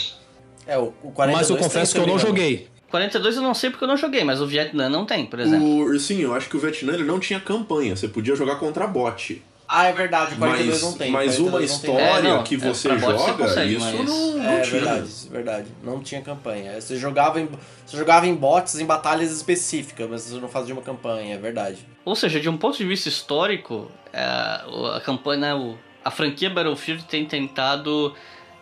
É, 0.65 0.77
o, 0.77 0.93
o 1.03 1.11
42 1.11 1.35
Mas 1.37 1.49
eu 1.49 1.55
tem, 1.57 1.63
confesso 1.65 1.93
que 1.93 1.99
eu 1.99 2.07
não 2.07 2.17
joguei. 2.17 2.67
42 2.91 3.37
eu 3.37 3.41
não 3.41 3.53
sei 3.53 3.69
porque 3.69 3.83
eu 3.83 3.87
não 3.87 3.97
joguei, 3.97 4.23
mas 4.23 4.41
o 4.41 4.45
Vietnã 4.45 4.87
não 4.89 5.05
tem, 5.05 5.25
por 5.25 5.39
exemplo. 5.39 5.85
O, 5.85 5.99
sim, 5.99 6.19
eu 6.21 6.33
acho 6.35 6.47
que 6.49 6.57
o 6.57 6.59
Vietnã 6.59 6.93
ele 6.93 7.03
não 7.03 7.19
tinha 7.19 7.39
campanha, 7.39 7.95
você 7.95 8.07
podia 8.07 8.35
jogar 8.35 8.57
contra 8.57 8.85
bot. 8.85 9.41
Ah, 9.73 9.85
é 9.85 9.93
verdade, 9.93 10.33
o 10.35 10.37
42 10.37 10.69
Mas, 10.69 10.81
não 10.81 10.97
tem. 10.97 11.11
mas 11.11 11.37
42 11.37 11.49
uma 11.53 11.63
história 11.63 12.03
É, 12.03 12.21
não, 12.21 12.43
que 12.43 12.55
é, 12.55 12.57
você 12.57 12.89
pra 12.89 12.97
bot 12.97 13.13
você 13.13 13.27
joga, 13.27 13.43
consegue, 13.45 13.75
isso 13.75 13.85
mas- 13.85 14.05
não, 14.09 14.31
não 14.33 14.43
É 14.51 14.59
tinha. 14.61 14.81
verdade, 14.81 15.09
verdade. 15.31 15.67
Não 15.81 15.99
tinha 16.01 16.21
campanha. 16.21 16.81
Você 16.81 16.97
jogava 16.97 17.39
em, 17.39 17.47
você 17.85 17.95
jogava 17.95 18.27
em 18.27 18.35
bots 18.35 18.77
em 18.77 18.85
batalhas 18.85 19.31
específicas, 19.31 20.09
mas 20.09 20.23
você 20.23 20.37
não 20.41 20.49
fazia 20.49 20.73
uma 20.73 20.81
campanha, 20.83 21.35
é 21.35 21.37
verdade. 21.37 21.87
Ou 22.03 22.15
seja, 22.17 22.37
de 22.41 22.49
um 22.49 22.57
ponto 22.57 22.77
de 22.77 22.83
vista 22.85 23.07
histórico, 23.07 23.89
é, 24.11 24.21
a 24.21 25.01
campanha, 25.05 25.39
né, 25.39 25.55
o- 25.55 25.77
a 26.03 26.11
franquia 26.11 26.49
Battlefield 26.49 27.05
tem 27.05 27.25
tentado 27.25 28.13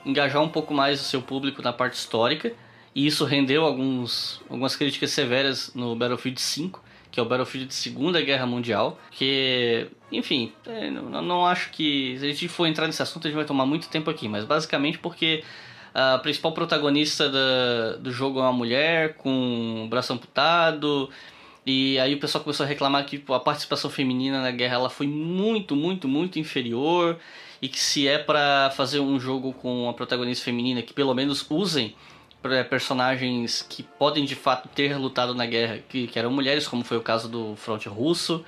engajar 0.06 0.44
um 0.44 0.50
pouco 0.50 0.76
mais 0.76 1.02
o 1.02 1.04
seu 1.06 1.24
público 1.24 1.62
na 1.64 1.74
parte 1.74 1.96
histórica, 1.96 2.54
e 2.96 3.06
isso 3.08 3.24
rendeu 3.26 3.66
alguns, 3.66 4.42
algumas 4.50 4.76
críticas 4.76 5.12
severas 5.12 5.72
no 5.76 5.96
Battlefield 5.96 6.40
5, 6.42 6.84
que 7.12 7.20
é 7.20 7.24
o 7.24 7.26
Battlefield 7.26 7.68
de 7.68 7.74
Segunda 7.74 8.22
Guerra 8.22 8.46
Mundial, 8.46 9.00
que, 9.12 9.88
enfim, 10.12 10.52
é, 10.68 10.90
não, 10.92 11.22
não 11.22 11.46
acho 11.46 11.70
que, 11.72 12.16
se 12.20 12.26
a 12.26 12.30
gente 12.30 12.48
for 12.48 12.66
entrar 12.68 12.86
nesse 12.88 13.02
assunto, 13.02 13.28
a 13.28 13.30
gente 13.30 13.36
vai 13.38 13.46
tomar 13.46 13.66
muito 13.66 13.90
tempo 13.90 14.10
aqui, 14.10 14.28
mas 14.28 14.46
basicamente 14.46 14.98
porque 15.00 15.44
a 15.94 16.20
principal 16.20 16.52
protagonista 16.52 17.28
da- 17.30 17.98
do 18.00 18.12
jogo 18.12 18.40
é 18.40 18.44
uma 18.44 18.54
mulher 18.54 19.16
com 19.16 19.84
o 19.86 19.88
braço 19.88 20.14
amputado, 20.14 21.10
e 21.66 21.98
aí 22.00 22.14
o 22.14 22.20
pessoal 22.20 22.44
começou 22.44 22.64
a 22.64 22.70
reclamar 22.70 23.06
que 23.06 23.18
pô, 23.18 23.34
a 23.34 23.40
participação 23.40 23.90
feminina 23.90 24.42
na 24.42 24.52
guerra 24.52 24.76
ela 24.76 24.90
foi 24.90 25.08
muito, 25.08 25.76
muito, 25.76 26.08
muito 26.08 26.38
inferior 26.40 27.18
e 27.62 27.68
que 27.68 27.80
se 27.80 28.08
é 28.08 28.18
pra 28.18 28.72
fazer 28.76 29.00
um 29.00 29.20
jogo 29.20 29.52
com 29.54 29.84
uma 29.84 29.94
protagonista 29.94 30.46
feminina 30.46 30.82
que 30.82 30.94
pelo 30.94 31.14
menos 31.14 31.46
usem 31.50 31.94
personagens 32.70 33.66
que 33.68 33.84
podem 33.84 34.26
de 34.26 34.36
fato 34.36 34.70
ter 34.70 34.98
lutado 34.98 35.36
na 35.36 35.46
guerra, 35.46 35.80
que, 35.90 36.08
que 36.08 36.18
eram 36.18 36.32
mulheres, 36.32 36.68
como 36.68 36.84
foi 36.84 36.98
o 36.98 37.02
caso 37.02 37.28
do 37.28 37.56
fronte 37.56 37.90
russo. 37.90 38.44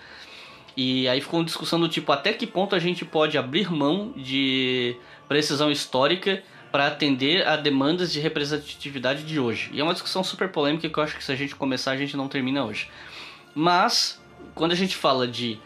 E 0.75 1.07
aí 1.09 1.19
ficou 1.19 1.39
uma 1.39 1.45
discussão 1.45 1.79
do 1.79 1.89
tipo 1.89 2.11
até 2.11 2.31
que 2.31 2.47
ponto 2.47 2.75
a 2.75 2.79
gente 2.79 3.03
pode 3.03 3.37
abrir 3.37 3.69
mão 3.69 4.13
de 4.15 4.95
precisão 5.27 5.69
histórica 5.69 6.41
para 6.71 6.87
atender 6.87 7.45
a 7.45 7.57
demandas 7.57 8.13
de 8.13 8.21
representatividade 8.21 9.23
de 9.23 9.39
hoje. 9.39 9.69
E 9.73 9.81
é 9.81 9.83
uma 9.83 9.93
discussão 9.93 10.23
super 10.23 10.49
polêmica 10.49 10.89
que 10.89 10.97
eu 10.97 11.03
acho 11.03 11.17
que 11.17 11.23
se 11.23 11.31
a 11.31 11.35
gente 11.35 11.55
começar 11.55 11.91
a 11.91 11.97
gente 11.97 12.15
não 12.15 12.29
termina 12.29 12.63
hoje. 12.63 12.89
Mas 13.53 14.21
quando 14.55 14.71
a 14.71 14.75
gente 14.75 14.95
fala 14.95 15.27
de 15.27 15.59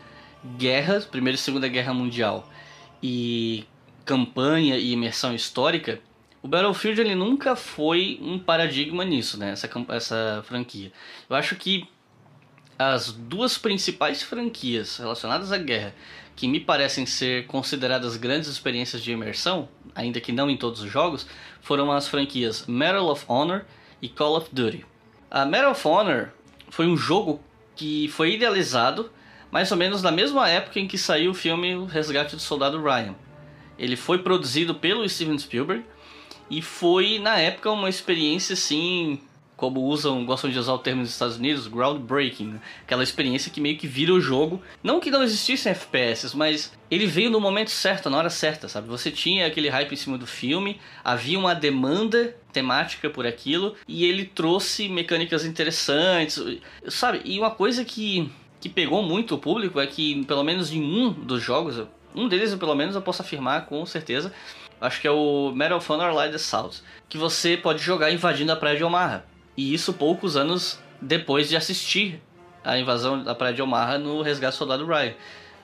guerra, 0.57 1.01
Primeira 1.01 1.35
e 1.35 1.39
Segunda 1.39 1.67
Guerra 1.67 1.93
Mundial 1.93 2.49
e 3.01 3.65
campanha 4.03 4.77
e 4.77 4.93
imersão 4.93 5.33
histórica, 5.33 5.99
o 6.45 6.47
Battlefield 6.47 7.01
ele 7.01 7.15
nunca 7.15 7.55
foi 7.55 8.19
um 8.21 8.37
paradigma 8.37 9.03
nisso, 9.03 9.35
né? 9.35 9.49
Essa, 9.49 9.67
essa 9.89 10.43
franquia. 10.45 10.91
Eu 11.27 11.35
acho 11.35 11.55
que 11.55 11.87
as 12.77 13.11
duas 13.11 13.57
principais 13.57 14.21
franquias 14.21 14.97
relacionadas 14.97 15.51
à 15.51 15.57
guerra 15.57 15.95
que 16.35 16.47
me 16.47 16.59
parecem 16.59 17.03
ser 17.03 17.47
consideradas 17.47 18.15
grandes 18.15 18.47
experiências 18.47 19.01
de 19.01 19.11
imersão, 19.11 19.67
ainda 19.95 20.21
que 20.21 20.31
não 20.31 20.47
em 20.47 20.55
todos 20.55 20.83
os 20.83 20.91
jogos, 20.91 21.25
foram 21.61 21.91
as 21.91 22.07
franquias 22.07 22.67
Medal 22.67 23.09
of 23.09 23.25
Honor 23.27 23.65
e 23.99 24.07
Call 24.07 24.37
of 24.37 24.49
Duty. 24.51 24.85
A 25.31 25.45
Medal 25.45 25.71
of 25.71 25.87
Honor 25.87 26.29
foi 26.69 26.85
um 26.85 26.95
jogo 26.95 27.41
que 27.75 28.07
foi 28.09 28.35
idealizado 28.35 29.11
mais 29.49 29.71
ou 29.71 29.77
menos 29.77 30.03
na 30.03 30.11
mesma 30.11 30.47
época 30.47 30.79
em 30.79 30.87
que 30.87 30.99
saiu 30.99 31.31
o 31.31 31.33
filme 31.33 31.75
O 31.75 31.85
Resgate 31.85 32.35
do 32.35 32.41
Soldado 32.41 32.79
Ryan. 32.83 33.15
Ele 33.79 33.95
foi 33.95 34.19
produzido 34.19 34.75
pelo 34.75 35.09
Steven 35.09 35.39
Spielberg 35.39 35.83
e 36.49 36.61
foi 36.61 37.19
na 37.19 37.37
época 37.39 37.71
uma 37.71 37.89
experiência 37.89 38.53
assim, 38.53 39.19
como 39.55 39.81
usam, 39.81 40.25
gostam 40.25 40.49
de 40.49 40.59
usar 40.59 40.73
o 40.73 40.79
termo 40.79 41.01
nos 41.01 41.11
Estados 41.11 41.37
Unidos, 41.37 41.67
groundbreaking, 41.67 42.59
aquela 42.83 43.03
experiência 43.03 43.51
que 43.51 43.61
meio 43.61 43.77
que 43.77 43.87
vira 43.87 44.13
o 44.13 44.19
jogo. 44.19 44.61
Não 44.83 44.99
que 44.99 45.09
não 45.09 45.23
existissem 45.23 45.71
FPS, 45.71 46.35
mas 46.35 46.73
ele 46.91 47.05
veio 47.05 47.29
no 47.29 47.39
momento 47.39 47.71
certo, 47.71 48.09
na 48.09 48.17
hora 48.17 48.29
certa, 48.29 48.67
sabe? 48.67 48.87
Você 48.87 49.09
tinha 49.09 49.47
aquele 49.47 49.69
hype 49.69 49.93
em 49.93 49.95
cima 49.95 50.17
do 50.17 50.27
filme, 50.27 50.79
havia 51.03 51.39
uma 51.39 51.55
demanda 51.55 52.35
temática 52.51 53.09
por 53.09 53.25
aquilo 53.25 53.75
e 53.87 54.05
ele 54.05 54.25
trouxe 54.25 54.87
mecânicas 54.87 55.45
interessantes, 55.45 56.41
sabe? 56.87 57.21
E 57.23 57.39
uma 57.39 57.51
coisa 57.51 57.83
que 57.83 58.29
que 58.59 58.69
pegou 58.69 59.03
muito 59.03 59.35
o 59.35 59.37
público 59.37 59.79
é 59.79 59.85
que 59.85 60.25
pelo 60.25 60.43
menos 60.43 60.71
em 60.71 60.81
um 60.81 61.11
dos 61.11 61.43
jogos, 61.43 61.85
um 62.15 62.27
deles 62.27 62.55
pelo 62.55 62.73
menos 62.73 62.95
eu 62.95 63.01
posso 63.01 63.21
afirmar 63.21 63.67
com 63.67 63.85
certeza, 63.85 64.33
acho 64.79 65.01
que 65.01 65.07
é 65.07 65.11
o 65.11 65.51
Medal 65.55 65.77
of 65.77 65.91
Honor 65.91 66.13
Light 66.13 66.35
Assault, 66.35 66.81
que 67.09 67.17
você 67.17 67.57
pode 67.57 67.81
jogar 67.81 68.11
invadindo 68.11 68.51
a 68.51 68.55
praia 68.55 68.77
de 68.77 68.83
Omaha. 68.83 69.23
E 69.55 69.73
isso 69.73 69.93
poucos 69.93 70.35
anos 70.35 70.79
depois 71.01 71.47
de 71.49 71.55
assistir 71.55 72.21
a 72.63 72.77
invasão 72.77 73.23
da 73.23 73.35
praia 73.35 73.53
de 73.53 73.61
Omaha 73.61 73.97
no 73.97 74.21
Resgate 74.21 74.55
do 74.55 74.57
Soldado 74.57 74.85
Ryan. 74.85 75.13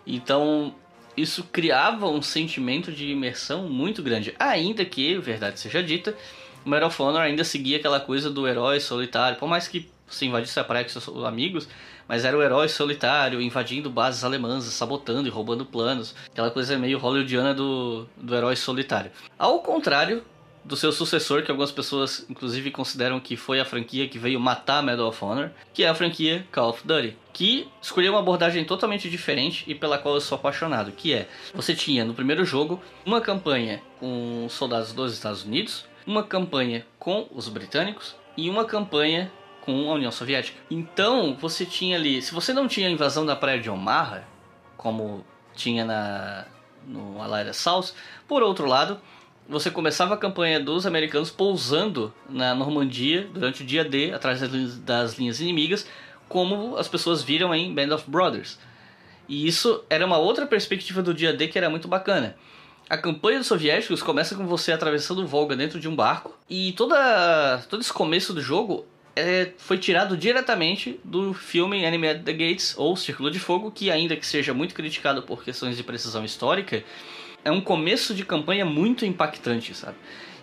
Então, 0.06 0.76
isso 1.16 1.44
criava 1.52 2.08
um 2.08 2.22
sentimento 2.22 2.92
de 2.92 3.12
imersão 3.12 3.68
muito 3.68 4.02
grande. 4.02 4.34
Ainda 4.40 4.86
que, 4.86 5.18
verdade 5.18 5.60
seja 5.60 5.84
dita, 5.84 6.16
o 6.66 6.70
Medal 6.70 6.90
of 6.90 7.02
Honor 7.02 7.22
ainda 7.22 7.44
seguia 7.44 7.78
aquela 7.78 8.00
coisa 8.00 8.30
do 8.30 8.48
herói 8.48 8.80
solitário. 8.80 9.38
Por 9.38 9.48
mais 9.48 9.68
que 9.68 9.90
você 10.08 10.26
invadisse 10.26 10.60
a 10.60 10.64
praia 10.64 10.84
com 10.84 10.92
seus 10.92 11.26
amigos, 11.26 11.68
mas 12.12 12.26
era 12.26 12.38
o 12.38 12.44
herói 12.44 12.68
solitário 12.68 13.42
invadindo 13.42 13.90
bases 13.90 14.26
alemãs, 14.26 14.66
sabotando 14.66 15.30
e 15.30 15.32
roubando 15.32 15.66
planos. 15.66 16.14
Aquela 16.30 16.52
coisa 16.52 16.78
meio 16.78 17.00
hollywoodiana 17.00 17.54
do, 17.54 18.06
do 18.18 18.36
herói 18.36 18.58
solitário. 18.58 19.10
Ao 19.40 19.60
contrário 19.60 20.22
do 20.62 20.76
seu 20.76 20.92
sucessor, 20.92 21.42
que 21.42 21.50
algumas 21.50 21.72
pessoas 21.72 22.26
inclusive 22.30 22.70
consideram 22.70 23.18
que 23.18 23.38
foi 23.38 23.62
a 23.62 23.66
franquia 23.66 24.10
que 24.10 24.20
veio 24.20 24.42
matar 24.42 24.84
Medal 24.84 25.08
of 25.08 25.24
Honor, 25.24 25.52
que 25.74 25.86
é 25.86 25.88
a 25.88 25.96
franquia 25.96 26.46
Call 26.52 26.72
of 26.72 26.86
Duty, 26.86 27.16
que 27.32 27.70
escolheu 27.82 28.12
uma 28.12 28.20
abordagem 28.20 28.66
totalmente 28.66 29.10
diferente 29.10 29.64
e 29.66 29.74
pela 29.74 29.98
qual 29.98 30.16
eu 30.16 30.22
sou 30.22 30.36
apaixonado, 30.36 30.92
que 30.92 31.14
é, 31.14 31.30
você 31.54 31.74
tinha 31.74 32.04
no 32.04 32.14
primeiro 32.14 32.44
jogo 32.44 32.82
uma 33.06 33.22
campanha 33.22 33.82
com 34.02 34.48
soldados 34.50 34.92
dos 34.92 35.14
Estados 35.14 35.46
Unidos, 35.46 35.86
uma 36.06 36.24
campanha 36.24 36.86
com 37.00 37.26
os 37.32 37.48
britânicos 37.48 38.18
e 38.36 38.50
uma 38.50 38.66
campanha 38.66 39.32
com 39.62 39.90
a 39.90 39.94
União 39.94 40.12
Soviética. 40.12 40.60
Então, 40.70 41.38
você 41.40 41.66
tinha 41.66 41.96
ali, 41.96 42.22
se 42.22 42.34
você 42.34 42.54
não 42.54 42.68
tinha 42.68 42.88
a 42.88 42.92
invasão 42.92 43.26
da 43.26 43.36
praia 43.36 43.60
de 43.60 43.70
Omaha, 43.70 44.24
como 44.76 45.26
tinha 45.56 45.86
na 45.86 46.46
no 46.88 47.22
Allied 47.22 47.50
Assault, 47.50 47.94
por 48.28 48.42
outro 48.42 48.66
lado, 48.66 49.00
você 49.48 49.70
começava 49.70 50.16
a 50.16 50.18
campanha 50.18 50.60
dos 50.60 50.86
americanos 50.86 51.30
pousando 51.30 52.14
na 52.28 52.56
Normandia 52.56 53.30
durante 53.32 53.62
o 53.62 53.66
dia 53.66 53.86
D, 53.86 54.12
atrás 54.12 54.40
das 54.40 54.50
linhas, 54.50 54.78
das 54.80 55.14
linhas 55.18 55.40
inimigas, 55.40 55.88
como 56.28 56.78
as 56.78 56.88
pessoas 56.88 57.22
viram 57.22 57.54
em 57.54 57.74
Band 57.74 57.94
of 57.94 58.10
Brothers. 58.10 58.58
E 59.28 59.46
isso 59.46 59.84
era 59.90 60.06
uma 60.06 60.18
outra 60.18 60.46
perspectiva 60.46 61.04
do 61.04 61.14
dia 61.14 61.34
D 61.34 61.48
que 61.48 61.58
era 61.58 61.70
muito 61.70 61.88
bacana. 61.88 62.36
A 62.90 62.98
campanha 62.98 63.38
dos 63.38 63.48
soviéticos 63.48 64.02
começa 64.02 64.36
com 64.36 64.46
você 64.46 64.72
atravessando 64.72 65.22
o 65.22 65.28
Volga 65.28 65.56
dentro 65.56 65.80
de 65.80 65.88
um 65.88 65.96
barco, 65.96 66.38
e 66.50 66.74
toda, 66.74 67.64
todo 67.70 67.82
esse 67.82 67.94
começo 67.94 68.34
do 68.34 68.42
jogo 68.42 68.86
é, 69.16 69.52
foi 69.58 69.78
tirado 69.78 70.16
diretamente 70.16 71.00
do 71.04 71.34
filme 71.34 71.84
Enemy 71.84 72.08
at 72.08 72.24
the 72.24 72.34
Gates, 72.34 72.76
ou 72.78 72.96
Círculo 72.96 73.30
de 73.30 73.40
Fogo, 73.40 73.72
que 73.72 73.92
ainda 73.92 74.16
que 74.16 74.26
seja 74.26 74.54
muito 74.54 74.74
criticado 74.74 75.22
por 75.24 75.44
questões 75.44 75.78
de 75.78 75.84
precisão 75.84 76.24
histórica, 76.24 76.84
é 77.44 77.52
um 77.52 77.62
começo 77.62 78.14
de 78.14 78.24
campanha 78.24 78.66
muito 78.66 79.06
impactante, 79.06 79.74
sabe? 79.74 79.98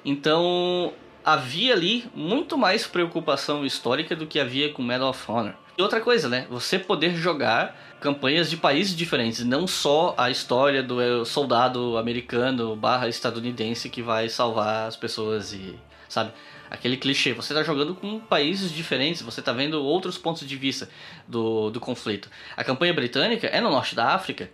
Então 0.04 0.92
havia 1.24 1.74
ali 1.74 2.06
muito 2.14 2.56
mais 2.56 2.86
preocupação 2.86 3.64
histórica 3.64 4.16
do 4.16 4.26
que 4.26 4.40
havia 4.40 4.72
com 4.72 4.82
Medal 4.82 5.10
of 5.10 5.30
Honor. 5.30 5.54
E 5.76 5.82
outra 5.82 6.00
coisa, 6.00 6.28
né? 6.28 6.46
Você 6.50 6.78
poder 6.78 7.14
jogar 7.14 7.96
campanhas 8.00 8.50
de 8.50 8.56
países 8.56 8.96
diferentes, 8.96 9.44
não 9.44 9.66
só 9.66 10.14
a 10.18 10.30
história 10.30 10.82
do 10.82 11.00
eh, 11.00 11.24
soldado 11.24 11.96
americano 11.96 12.74
barra 12.74 13.08
estadunidense 13.08 13.88
que 13.88 14.02
vai 14.02 14.28
salvar 14.28 14.88
as 14.88 14.96
pessoas 14.96 15.52
e, 15.52 15.78
sabe? 16.08 16.32
Aquele 16.70 16.96
clichê, 16.96 17.32
você 17.32 17.54
tá 17.54 17.62
jogando 17.62 17.94
com 17.94 18.20
países 18.20 18.70
diferentes, 18.70 19.22
você 19.22 19.40
tá 19.40 19.52
vendo 19.52 19.82
outros 19.82 20.18
pontos 20.18 20.46
de 20.46 20.56
vista 20.56 20.88
do, 21.26 21.70
do 21.70 21.80
conflito. 21.80 22.30
A 22.56 22.62
campanha 22.62 22.92
britânica 22.92 23.46
é 23.46 23.60
no 23.60 23.70
norte 23.70 23.94
da 23.94 24.14
África, 24.14 24.50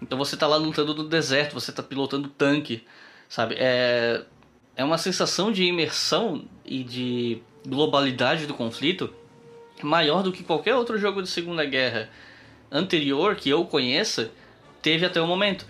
então 0.00 0.16
você 0.16 0.36
tá 0.36 0.46
lá 0.46 0.56
lutando 0.56 0.94
no 0.94 1.08
deserto, 1.08 1.52
você 1.52 1.70
tá 1.70 1.82
pilotando 1.82 2.28
tanque, 2.28 2.84
sabe? 3.28 3.56
É, 3.58 4.24
é 4.74 4.84
uma 4.84 4.96
sensação 4.96 5.52
de 5.52 5.64
imersão 5.64 6.44
e 6.64 6.82
de 6.82 7.42
globalidade 7.66 8.46
do 8.46 8.54
conflito 8.54 9.12
maior 9.82 10.22
do 10.22 10.32
que 10.32 10.42
qualquer 10.42 10.74
outro 10.74 10.98
jogo 10.98 11.22
de 11.22 11.28
Segunda 11.28 11.64
Guerra 11.64 12.08
anterior 12.70 13.34
que 13.34 13.50
eu 13.50 13.64
conheça 13.64 14.30
teve 14.80 15.04
até 15.04 15.20
o 15.20 15.26
momento. 15.26 15.66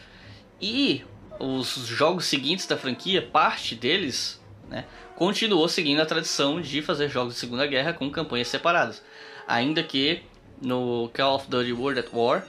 E 0.61 1.05
os 1.39 1.69
jogos 1.87 2.27
seguintes 2.27 2.67
da 2.67 2.77
franquia, 2.77 3.23
parte 3.23 3.75
deles, 3.75 4.41
né, 4.69 4.85
continuou 5.21 5.69
seguindo 5.69 6.01
a 6.01 6.07
tradição 6.07 6.63
de 6.63 6.81
fazer 6.81 7.11
jogos 7.11 7.35
de 7.35 7.41
Segunda 7.41 7.67
Guerra 7.67 7.93
com 7.93 8.11
campanhas 8.11 8.49
separadas. 8.49 9.03
Ainda 9.47 9.83
que 9.83 10.23
no 10.63 11.11
Call 11.13 11.35
of 11.35 11.47
Duty 11.47 11.75
World 11.75 12.01
at 12.01 12.07
War, 12.11 12.47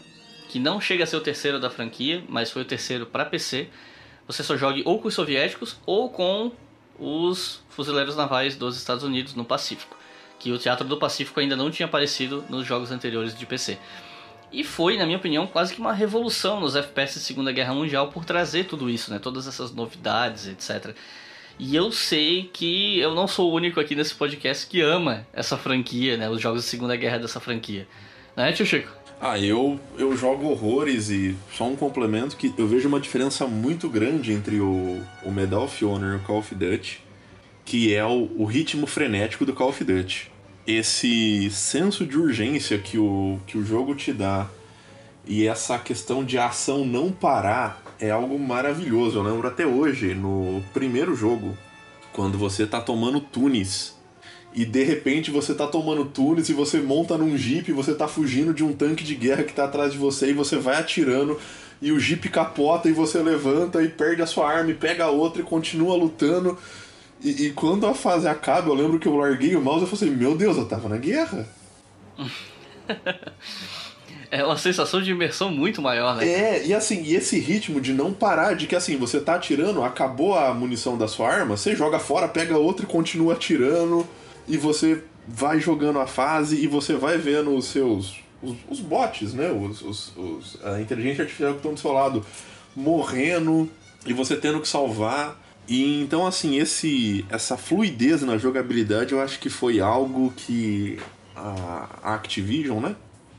que 0.48 0.58
não 0.58 0.80
chega 0.80 1.04
a 1.04 1.08
ser 1.08 1.18
o 1.18 1.20
terceiro 1.20 1.60
da 1.60 1.70
franquia, 1.70 2.24
mas 2.30 2.50
foi 2.50 2.62
o 2.62 2.66
terceiro 2.66 3.06
para 3.06 3.26
PC, 3.26 3.68
você 4.26 4.42
só 4.42 4.56
jogue 4.56 4.84
ou 4.86 5.02
com 5.02 5.10
os 5.10 5.14
soviéticos 5.14 5.82
ou 5.86 6.10
com 6.10 6.54
os 6.98 7.62
fuzileiros 7.68 8.16
navais 8.16 8.56
dos 8.56 8.78
Estados 8.78 9.04
Unidos 9.04 9.36
no 9.36 9.44
Pacífico, 9.44 9.98
que 10.40 10.50
o 10.54 10.58
Teatro 10.58 10.88
do 10.88 10.96
Pacífico 10.96 11.42
ainda 11.42 11.58
não 11.58 11.70
tinha 11.70 11.88
aparecido 11.88 12.42
nos 12.48 12.66
jogos 12.66 12.90
anteriores 12.90 13.38
de 13.38 13.46
PC. 13.46 13.78
E 14.50 14.64
foi, 14.64 14.98
na 14.98 15.06
minha 15.06 15.18
opinião, 15.18 15.46
quase 15.46 15.74
que 15.74 15.82
uma 15.82 15.92
revolução 15.92 16.62
nos 16.62 16.78
FPS 16.78 17.20
de 17.20 17.26
Segunda 17.26 17.52
Guerra 17.52 17.74
Mundial 17.74 18.08
por 18.08 18.24
trazer 18.24 18.64
tudo 18.64 18.90
isso, 18.90 19.12
né? 19.12 19.20
Todas 19.20 19.46
essas 19.46 19.74
novidades, 19.74 20.48
etc. 20.48 20.96
E 21.64 21.76
eu 21.76 21.92
sei 21.92 22.50
que 22.52 23.00
eu 23.00 23.14
não 23.14 23.28
sou 23.28 23.52
o 23.52 23.54
único 23.54 23.80
aqui 23.80 23.94
nesse 23.94 24.16
podcast 24.16 24.66
que 24.66 24.82
ama 24.82 25.28
essa 25.32 25.56
franquia, 25.56 26.18
né? 26.18 26.28
Os 26.28 26.42
jogos 26.42 26.64
de 26.64 26.68
Segunda 26.68 26.96
Guerra 26.96 27.20
dessa 27.20 27.40
franquia. 27.40 27.88
Né, 28.36 28.52
tio 28.52 28.66
Chico? 28.66 28.92
Ah, 29.22 29.38
eu, 29.38 29.80
eu 29.96 30.18
jogo 30.18 30.50
horrores 30.50 31.12
e 31.12 31.36
só 31.56 31.68
um 31.68 31.76
complemento 31.76 32.36
que 32.36 32.52
eu 32.58 32.68
vejo 32.68 32.88
uma 32.88 33.00
diferença 33.00 33.46
muito 33.46 33.88
grande 33.88 34.34
entre 34.34 34.60
o, 34.60 35.00
o 35.24 35.32
Medal 35.32 35.66
of 35.66 35.86
Honor 35.86 36.14
e 36.14 36.16
o 36.16 36.20
Call 36.22 36.40
of 36.40 36.56
Duty, 36.56 37.00
que 37.64 37.94
é 37.94 38.04
o, 38.04 38.32
o 38.36 38.46
ritmo 38.46 38.88
frenético 38.88 39.46
do 39.46 39.54
Call 39.54 39.70
of 39.70 39.84
Duty 39.84 40.32
esse 40.66 41.50
senso 41.52 42.06
de 42.06 42.18
urgência 42.18 42.78
que 42.78 42.98
o, 42.98 43.40
que 43.48 43.58
o 43.58 43.66
jogo 43.66 43.96
te 43.96 44.14
dá 44.14 44.48
e 45.26 45.48
essa 45.48 45.78
questão 45.78 46.24
de 46.24 46.38
ação 46.38 46.86
não 46.86 47.12
parar 47.12 47.91
é 48.02 48.10
algo 48.10 48.38
maravilhoso. 48.38 49.20
Eu 49.20 49.24
lembro 49.24 49.48
até 49.48 49.66
hoje, 49.66 50.16
no 50.16 50.62
primeiro 50.74 51.16
jogo, 51.16 51.56
quando 52.12 52.38
você 52.38 52.66
tá 52.66 52.82
tomando 52.82 53.22
tunis 53.22 53.96
e 54.54 54.66
de 54.66 54.84
repente 54.84 55.32
você 55.32 55.54
tá 55.54 55.66
tomando 55.68 56.04
tunis 56.04 56.50
e 56.50 56.54
você 56.54 56.82
monta 56.82 57.18
num 57.18 57.38
jeep 57.38 57.72
você 57.72 57.96
tá 57.96 58.06
fugindo 58.06 58.54
de 58.54 58.66
um 58.66 58.74
tanque 58.74 59.02
de 59.02 59.16
guerra 59.16 59.44
que 59.44 59.54
tá 59.54 59.64
atrás 59.64 59.94
de 59.94 59.98
você 59.98 60.32
e 60.32 60.34
você 60.34 60.58
vai 60.58 60.76
atirando 60.76 61.40
e 61.82 61.90
o 61.90 62.00
jeep 62.00 62.28
capota 62.28 62.90
e 62.90 62.92
você 62.92 63.20
levanta 63.20 63.82
e 63.82 63.88
perde 63.88 64.22
a 64.22 64.26
sua 64.26 64.52
arma 64.52 64.72
e 64.72 64.76
pega 64.76 65.06
a 65.06 65.10
outra 65.10 65.42
e 65.42 65.46
continua 65.46 65.96
lutando. 65.96 66.58
E, 67.24 67.48
e, 67.48 67.52
quando 67.54 67.86
a 67.86 67.94
fase 67.94 68.28
acaba, 68.28 68.70
eu 68.70 68.74
lembro 68.74 69.00
que 69.00 69.08
eu 69.08 69.16
larguei 69.16 69.56
o 69.56 69.62
mouse 69.62 69.86
e 69.86 69.88
falei 69.88 70.10
assim, 70.10 70.20
meu 70.20 70.36
Deus, 70.36 70.58
eu 70.58 70.66
tava 70.66 70.90
na 70.90 70.98
guerra. 70.98 71.48
é 74.32 74.44
uma 74.46 74.58
sensação 74.58 75.02
de 75.02 75.12
imersão 75.12 75.52
muito 75.52 75.82
maior, 75.82 76.16
né? 76.16 76.26
É, 76.26 76.66
e 76.66 76.74
assim, 76.74 77.04
e 77.04 77.16
esse 77.16 77.38
ritmo 77.38 77.82
de 77.82 77.94
não 77.94 78.14
parar, 78.14 78.56
de 78.56 78.66
que 78.66 78.76
assim, 78.76 78.96
você 78.96 79.20
tá 79.20 79.36
atirando, 79.36 79.84
acabou 79.84 80.38
a 80.38 80.54
munição 80.54 80.98
da 80.98 81.08
sua 81.08 81.30
arma, 81.30 81.58
você 81.58 81.76
joga 81.76 82.00
fora, 82.00 82.30
pega 82.30 82.58
outra 82.58 82.86
e 82.86 82.88
continua 82.88 83.34
atirando, 83.34 84.08
e 84.48 84.56
você 84.56 85.04
vai 85.28 85.60
jogando 85.60 86.00
a 86.00 86.08
fase 86.08 86.56
e 86.56 86.66
você 86.66 86.96
vai 86.96 87.18
vendo 87.18 87.54
os 87.54 87.66
seus. 87.66 88.16
os, 88.42 88.56
os 88.70 88.80
bots, 88.80 89.34
né? 89.34 89.52
Os, 89.52 89.82
os, 89.82 90.18
os, 90.18 90.58
a 90.64 90.80
inteligência 90.80 91.24
artificial 91.24 91.52
que 91.52 91.58
estão 91.58 91.74
do 91.74 91.80
seu 91.80 91.92
lado 91.92 92.26
morrendo 92.74 93.70
e 94.06 94.14
você 94.14 94.38
tendo 94.38 94.62
que 94.62 94.68
salvar. 94.68 95.40
E 95.68 96.02
então 96.02 96.26
assim, 96.26 96.58
esse 96.58 97.26
essa 97.30 97.58
fluidez 97.58 98.22
na 98.24 98.38
jogabilidade 98.38 99.12
eu 99.12 99.22
acho 99.22 99.40
que 99.40 99.50
foi 99.50 99.80
algo 99.80 100.34
que 100.36 100.98
a, 101.36 101.88
a 102.02 102.16
Activision, 102.16 102.80
né? 102.80 102.96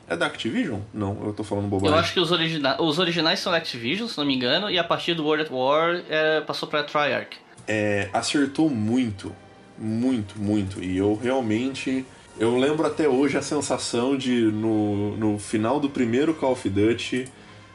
É 0.09 0.17
da 0.17 0.27
Activision? 0.27 0.81
Não, 0.93 1.19
eu 1.25 1.33
tô 1.33 1.45
falando 1.45 1.69
bobagem. 1.69 1.95
Eu 1.95 2.01
acho 2.01 2.13
que 2.13 2.21
os, 2.21 2.31
origina 2.31 2.81
os 2.81 2.99
originais 2.99 3.41
são 3.41 3.53
da 3.53 3.59
Activision, 3.59 4.09
se 4.09 4.19
não 4.19 4.25
me 4.25 4.35
engano, 4.35 4.71
e 4.71 4.79
a 4.79 4.85
partir 4.85 5.15
do 5.15 5.25
World 5.25 5.45
at 5.45 5.51
War 5.51 6.03
é, 6.09 6.41
passou 6.41 6.69
pra 6.69 6.83
Treyarch. 6.83 7.39
É, 7.67 8.09
acertou 8.13 8.69
muito, 8.69 9.35
muito, 9.79 10.39
muito. 10.39 10.83
E 10.83 10.97
eu 10.97 11.15
realmente. 11.15 12.05
Eu 12.39 12.57
lembro 12.59 12.87
até 12.87 13.09
hoje 13.09 13.37
a 13.37 13.43
sensação 13.43 14.17
de, 14.17 14.43
no, 14.51 15.17
no 15.17 15.39
final 15.39 15.79
do 15.79 15.89
primeiro 15.91 16.33
Call 16.35 16.53
of 16.53 16.69
Duty, 16.69 17.29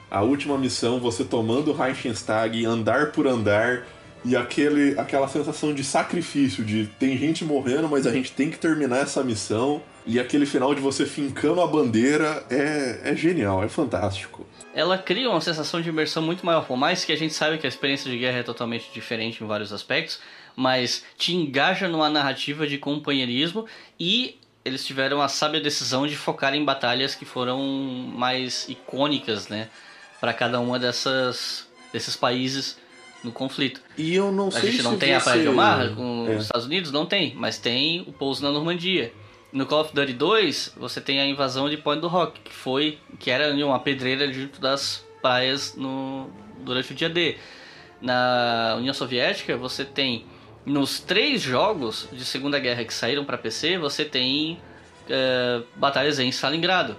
a 0.10 0.22
última 0.22 0.58
missão, 0.58 1.00
você 1.00 1.24
tomando 1.24 1.72
o 1.72 1.74
Reichenstag, 1.74 2.66
andar 2.66 3.12
por 3.12 3.28
andar, 3.28 3.86
e 4.26 4.36
aquele, 4.36 5.00
aquela 5.00 5.28
sensação 5.28 5.74
de 5.74 5.84
sacrifício, 5.84 6.64
de 6.64 6.88
tem 7.00 7.18
gente 7.18 7.46
morrendo, 7.46 7.88
mas 7.88 8.08
a 8.08 8.12
gente 8.12 8.32
tem 8.32 8.50
que 8.50 8.58
terminar 8.58 9.00
essa 9.00 9.24
missão. 9.24 9.82
E 10.08 10.20
aquele 10.20 10.46
final 10.46 10.74
de 10.74 10.80
você 10.80 11.06
fincando 11.06 11.60
a 11.62 11.68
bandeira 11.68 12.46
é, 12.50 13.12
é 13.12 13.16
genial, 13.16 13.64
é 13.64 13.68
fantástico. 13.68 14.48
Ela 14.74 14.98
cria 14.98 15.30
uma 15.30 15.42
sensação 15.42 15.82
de 15.82 15.90
imersão 15.90 16.24
muito 16.24 16.46
maior, 16.46 16.66
por 16.66 16.78
mais 16.78 17.04
que 17.04 17.12
a 17.12 17.18
gente 17.18 17.34
saiba 17.34 17.58
que 17.58 17.66
a 17.66 17.70
experiência 17.70 18.10
de 18.10 18.18
guerra 18.18 18.38
é 18.38 18.44
totalmente 18.44 18.90
diferente 18.94 19.44
em 19.44 19.48
vários 19.48 19.74
aspectos, 19.74 20.20
mas 20.56 21.04
te 21.18 21.36
engaja 21.36 21.88
numa 21.88 22.10
narrativa 22.10 22.66
de 22.66 22.78
companheirismo 22.78 23.66
e 24.00 24.38
eles 24.64 24.86
tiveram 24.86 25.22
a 25.22 25.28
sábia 25.28 25.60
decisão 25.60 26.06
de 26.08 26.16
focar 26.16 26.54
em 26.54 26.64
batalhas 26.64 27.16
que 27.16 27.26
foram 27.26 27.60
mais 27.62 28.68
icônicas, 28.70 29.48
né, 29.48 29.68
para 30.22 30.34
cada 30.34 30.60
uma 30.60 30.78
dessas 30.80 31.68
desses 31.92 32.16
países 32.16 32.78
no 33.24 33.32
conflito. 33.32 33.82
E 33.98 34.14
eu 34.14 34.32
não 34.32 34.50
a 34.50 34.52
sei 34.52 34.72
gente 34.72 34.84
não 34.84 34.92
se 34.94 34.98
tem 34.98 35.16
a. 35.16 35.20
Praia 35.22 35.42
de 35.42 35.48
Omar 35.48 35.96
com 35.96 36.28
É. 36.30 36.36
os 36.36 36.44
Estados 36.44 36.66
Unidos? 36.66 36.92
Não 36.92 37.06
tem, 37.06 37.34
mas 37.36 37.58
tem 37.58 38.02
o 38.02 38.12
pouso 38.12 38.44
na 38.44 38.52
Normandia. 38.52 39.12
No 39.52 39.66
Call 39.66 39.82
of 39.82 39.94
Duty 39.94 40.14
2, 40.14 40.74
você 40.78 41.00
tem 41.00 41.22
a 41.22 41.26
invasão 41.26 41.70
de 41.70 41.78
Point 41.78 42.02
do 42.02 42.08
Rock, 42.08 42.40
que 42.42 42.54
foi 42.54 42.98
que 43.20 43.32
era 43.32 43.54
uma 43.66 43.80
pedreira 43.80 44.32
junto 44.32 44.60
das 44.60 45.06
praias 45.22 45.76
no, 45.76 46.30
durante 46.60 46.92
o 46.92 46.96
dia 46.96 47.10
D. 47.10 47.38
Na 48.02 48.76
União 48.78 48.94
Soviética, 48.94 49.56
você 49.56 49.86
tem 49.86 50.26
nos 50.66 51.00
três 51.00 51.42
jogos 51.42 52.10
de 52.12 52.26
Segunda 52.26 52.60
Guerra 52.60 52.84
que 52.84 52.94
saíram 52.94 53.24
para 53.24 53.38
PC, 53.38 53.78
você 53.78 54.04
tem 54.04 54.60
eh, 55.10 55.62
batalhas 55.76 56.20
em 56.20 56.28
Stalingrado. 56.28 56.98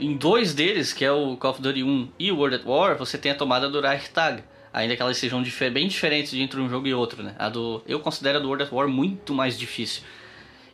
Em 0.00 0.16
dois 0.16 0.54
deles, 0.54 0.92
que 0.92 1.04
é 1.04 1.12
o 1.12 1.36
Call 1.36 1.50
of 1.50 1.60
Duty 1.60 1.82
1 1.82 2.08
e 2.18 2.32
o 2.32 2.36
World 2.36 2.56
at 2.56 2.64
War, 2.64 2.96
você 2.96 3.18
tem 3.18 3.32
a 3.32 3.34
tomada 3.34 3.68
do 3.68 3.80
Reichstag. 3.80 4.42
Ainda 4.72 4.96
que 4.96 5.02
elas 5.02 5.18
sejam 5.18 5.42
bem 5.72 5.88
diferentes 5.88 6.32
entre 6.34 6.60
um 6.60 6.68
jogo 6.68 6.86
e 6.86 6.94
outro, 6.94 7.22
né? 7.22 7.34
A 7.38 7.48
do, 7.48 7.82
eu 7.86 8.00
considero 8.00 8.38
a 8.38 8.40
do 8.40 8.46
World 8.46 8.64
at 8.64 8.72
War 8.72 8.88
muito 8.88 9.34
mais 9.34 9.58
difícil. 9.58 10.02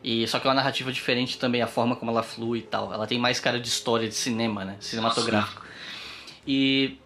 E 0.04 0.28
só 0.28 0.38
que 0.38 0.46
é 0.46 0.50
uma 0.50 0.54
narrativa 0.54 0.92
diferente 0.92 1.38
também, 1.38 1.62
a 1.62 1.66
forma 1.66 1.96
como 1.96 2.10
ela 2.10 2.22
flui 2.22 2.58
e 2.58 2.62
tal. 2.62 2.92
Ela 2.92 3.06
tem 3.06 3.18
mais 3.18 3.40
cara 3.40 3.58
de 3.58 3.66
história 3.66 4.06
de 4.06 4.14
cinema, 4.14 4.62
né? 4.64 4.76
Cinematográfico. 4.78 5.64
E 6.46 6.98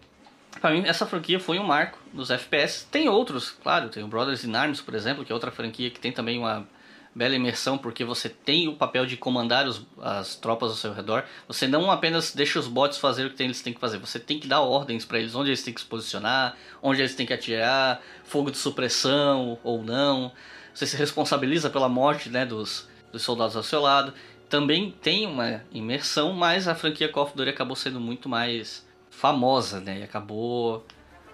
pra 0.59 0.71
mim 0.71 0.83
essa 0.85 1.05
franquia 1.05 1.39
foi 1.39 1.57
um 1.59 1.63
marco 1.63 1.97
nos 2.13 2.29
FPS. 2.29 2.85
Tem 2.91 3.07
outros, 3.07 3.51
claro, 3.51 3.87
tem 3.89 4.03
o 4.03 4.07
Brothers 4.07 4.43
in 4.43 4.53
Arms, 4.53 4.81
por 4.81 4.93
exemplo, 4.95 5.23
que 5.23 5.31
é 5.31 5.35
outra 5.35 5.49
franquia 5.49 5.89
que 5.89 5.99
tem 5.99 6.11
também 6.11 6.37
uma 6.37 6.67
bela 7.15 7.33
imersão 7.35 7.77
porque 7.77 8.03
você 8.03 8.27
tem 8.29 8.67
o 8.67 8.75
papel 8.75 9.05
de 9.05 9.15
comandar 9.17 9.65
os- 9.65 9.81
as 10.01 10.35
tropas 10.35 10.69
ao 10.69 10.75
seu 10.75 10.93
redor. 10.93 11.23
Você 11.47 11.67
não 11.67 11.89
apenas 11.89 12.33
deixa 12.33 12.59
os 12.59 12.67
bots 12.67 12.97
fazer 12.97 13.25
o 13.25 13.29
que 13.33 13.41
eles 13.41 13.61
têm 13.61 13.73
que 13.73 13.79
fazer, 13.79 13.97
você 13.97 14.19
tem 14.19 14.39
que 14.39 14.47
dar 14.47 14.59
ordens 14.61 15.05
para 15.05 15.19
eles 15.19 15.33
onde 15.35 15.49
eles 15.51 15.63
têm 15.63 15.73
que 15.73 15.79
se 15.81 15.87
posicionar, 15.87 16.55
onde 16.83 17.01
eles 17.01 17.15
têm 17.15 17.25
que 17.25 17.33
atirar, 17.33 18.01
fogo 18.25 18.51
de 18.51 18.57
supressão 18.57 19.57
ou 19.63 19.81
não. 19.83 20.31
Você 20.73 20.85
se 20.85 20.95
responsabiliza 20.97 21.69
pela 21.69 21.89
morte 21.89 22.29
né, 22.29 22.45
dos, 22.45 22.87
dos 23.11 23.21
soldados 23.21 23.55
ao 23.55 23.63
seu 23.63 23.81
lado. 23.81 24.13
Também 24.49 24.91
tem 25.01 25.27
uma 25.27 25.63
imersão, 25.71 26.33
mas 26.33 26.67
a 26.67 26.75
franquia 26.75 27.09
Call 27.09 27.25
of 27.25 27.35
Duty 27.35 27.49
acabou 27.49 27.75
sendo 27.75 27.99
muito 27.99 28.27
mais 28.27 28.85
famosa, 29.09 29.79
né? 29.79 29.99
E 29.99 30.03
acabou 30.03 30.85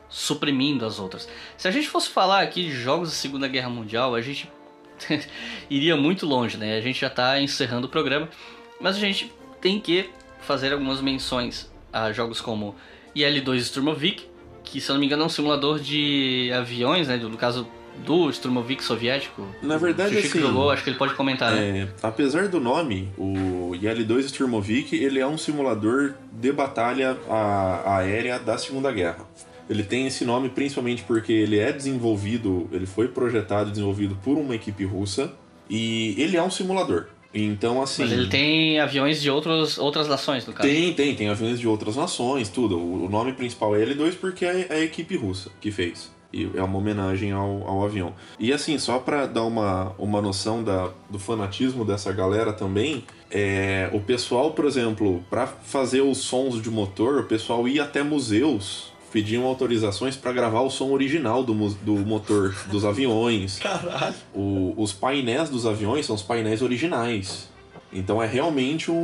suprimindo 0.10 0.86
as 0.86 1.00
outras. 1.00 1.28
Se 1.58 1.68
a 1.68 1.72
gente 1.72 1.88
fosse 1.88 2.10
falar 2.10 2.42
aqui 2.42 2.64
de 2.64 2.72
jogos 2.72 3.10
da 3.10 3.16
Segunda 3.16 3.48
Guerra 3.48 3.70
Mundial, 3.70 4.16
a 4.16 4.22
gente 4.22 4.50
iria 5.70 5.96
muito 5.96 6.26
longe, 6.26 6.58
né? 6.58 6.78
A 6.78 6.82
gente 6.82 7.00
já 7.00 7.08
está 7.08 7.40
encerrando 7.40 7.88
o 7.88 7.90
programa, 7.90 8.30
mas 8.80 8.96
a 8.96 9.00
gente 9.00 9.32
tem 9.62 9.80
que 9.80 10.10
fazer 10.42 10.74
algumas 10.74 11.02
menções 11.02 11.72
a 11.92 12.12
jogos 12.12 12.42
como 12.42 12.76
IL-2 13.16 13.62
Sturmovik, 13.62 14.28
que 14.64 14.82
se 14.82 14.90
eu 14.90 14.94
não 14.94 15.00
me 15.00 15.06
engano 15.06 15.24
é 15.24 15.26
um 15.26 15.30
simulador 15.30 15.80
de 15.80 16.52
aviões, 16.54 17.08
né? 17.08 17.18
No 17.18 17.38
caso 17.38 17.68
do 18.04 18.32
Sturmovik 18.32 18.84
soviético. 18.84 19.48
Na 19.62 19.78
verdade, 19.78 20.16
o 20.16 20.22
Chico 20.22 20.38
assim, 20.38 20.48
jogou, 20.48 20.72
acho 20.72 20.84
que 20.84 20.90
ele 20.90 20.98
pode 20.98 21.14
comentar, 21.14 21.54
né? 21.54 21.80
É, 21.80 21.88
apesar 22.04 22.48
do 22.48 22.60
nome, 22.60 23.10
o 23.18 23.74
IL-2 23.76 24.24
Sturmovik, 24.24 24.96
ele 24.96 25.20
é 25.20 25.28
um 25.28 25.38
simulador 25.38 26.14
de 26.32 26.52
batalha 26.52 27.18
aérea 27.86 28.40
da 28.40 28.58
Segunda 28.58 28.92
Guerra. 28.92 29.26
Ele 29.70 29.84
tem 29.84 30.06
esse 30.06 30.26
nome 30.26 30.50
principalmente 30.50 31.04
porque 31.04 31.34
ele 31.34 31.58
é 31.58 31.72
desenvolvido, 31.72 32.70
ele 32.72 32.86
foi 32.86 33.08
projetado 33.08 33.70
e 33.70 33.72
desenvolvido 33.72 34.16
por 34.24 34.38
uma 34.38 34.54
equipe 34.54 34.84
russa 34.86 35.34
e 35.70 36.16
ele 36.22 36.38
é 36.38 36.44
um 36.44 36.52
simulador. 36.52 37.08
Então, 37.34 37.82
assim. 37.82 38.04
Mas 38.04 38.14
ele 38.14 38.30
tem 38.30 38.80
aviões 38.80 39.22
de 39.22 39.30
outros, 39.30 39.78
outras 39.78 40.08
nações, 40.08 40.48
no 40.48 40.54
caso. 40.54 40.70
Tem, 40.70 40.94
tem, 40.94 41.16
tem 41.16 41.28
aviões 41.28 41.60
de 41.60 41.68
outras 41.68 41.98
nações, 41.98 42.48
tudo. 42.48 42.78
O 42.78 43.06
o 43.06 43.10
nome 43.10 43.34
principal 43.34 43.76
é 43.76 43.86
L2 43.86 44.16
porque 44.20 44.46
é 44.46 44.68
a 44.70 44.80
equipe 44.80 45.16
russa 45.16 45.52
que 45.62 45.72
fez. 45.72 46.12
E 46.38 46.52
é 46.54 46.62
uma 46.62 46.78
homenagem 46.78 47.32
ao, 47.32 47.66
ao 47.66 47.86
avião. 47.86 48.12
E 48.38 48.52
assim, 48.52 48.78
só 48.78 49.00
pra 49.00 49.26
dar 49.26 49.44
uma, 49.46 49.94
uma 49.98 50.22
noção 50.22 50.62
da, 50.62 50.90
do 51.10 51.18
fanatismo 51.18 51.86
dessa 51.86 52.12
galera 52.12 52.52
também, 52.52 53.06
é, 53.32 53.90
o 53.94 54.02
pessoal, 54.02 54.52
por 54.52 54.66
exemplo, 54.66 55.24
pra 55.30 55.48
fazer 55.48 56.02
os 56.02 56.18
sons 56.18 56.62
de 56.62 56.70
motor, 56.70 57.20
o 57.22 57.24
pessoal 57.24 57.66
ia 57.70 57.84
até 57.84 58.04
museus, 58.04 58.92
pediam 59.14 59.46
autorizações 59.46 60.18
pra 60.18 60.34
gravar 60.34 60.60
o 60.60 60.70
som 60.70 60.90
original 60.92 61.42
do, 61.42 61.54
do 61.54 61.94
motor 62.06 62.54
dos 62.70 62.84
aviões. 62.86 63.60
Caralho. 63.60 64.16
O- 64.34 64.74
os 64.76 64.92
painéis 64.92 65.50
dos 65.50 65.66
aviões 65.66 66.06
são 66.06 66.16
os 66.18 66.22
painéis 66.22 66.62
originais. 66.62 67.48
Então 67.94 68.22
é 68.22 68.28
realmente 68.28 68.92
um, 68.92 68.96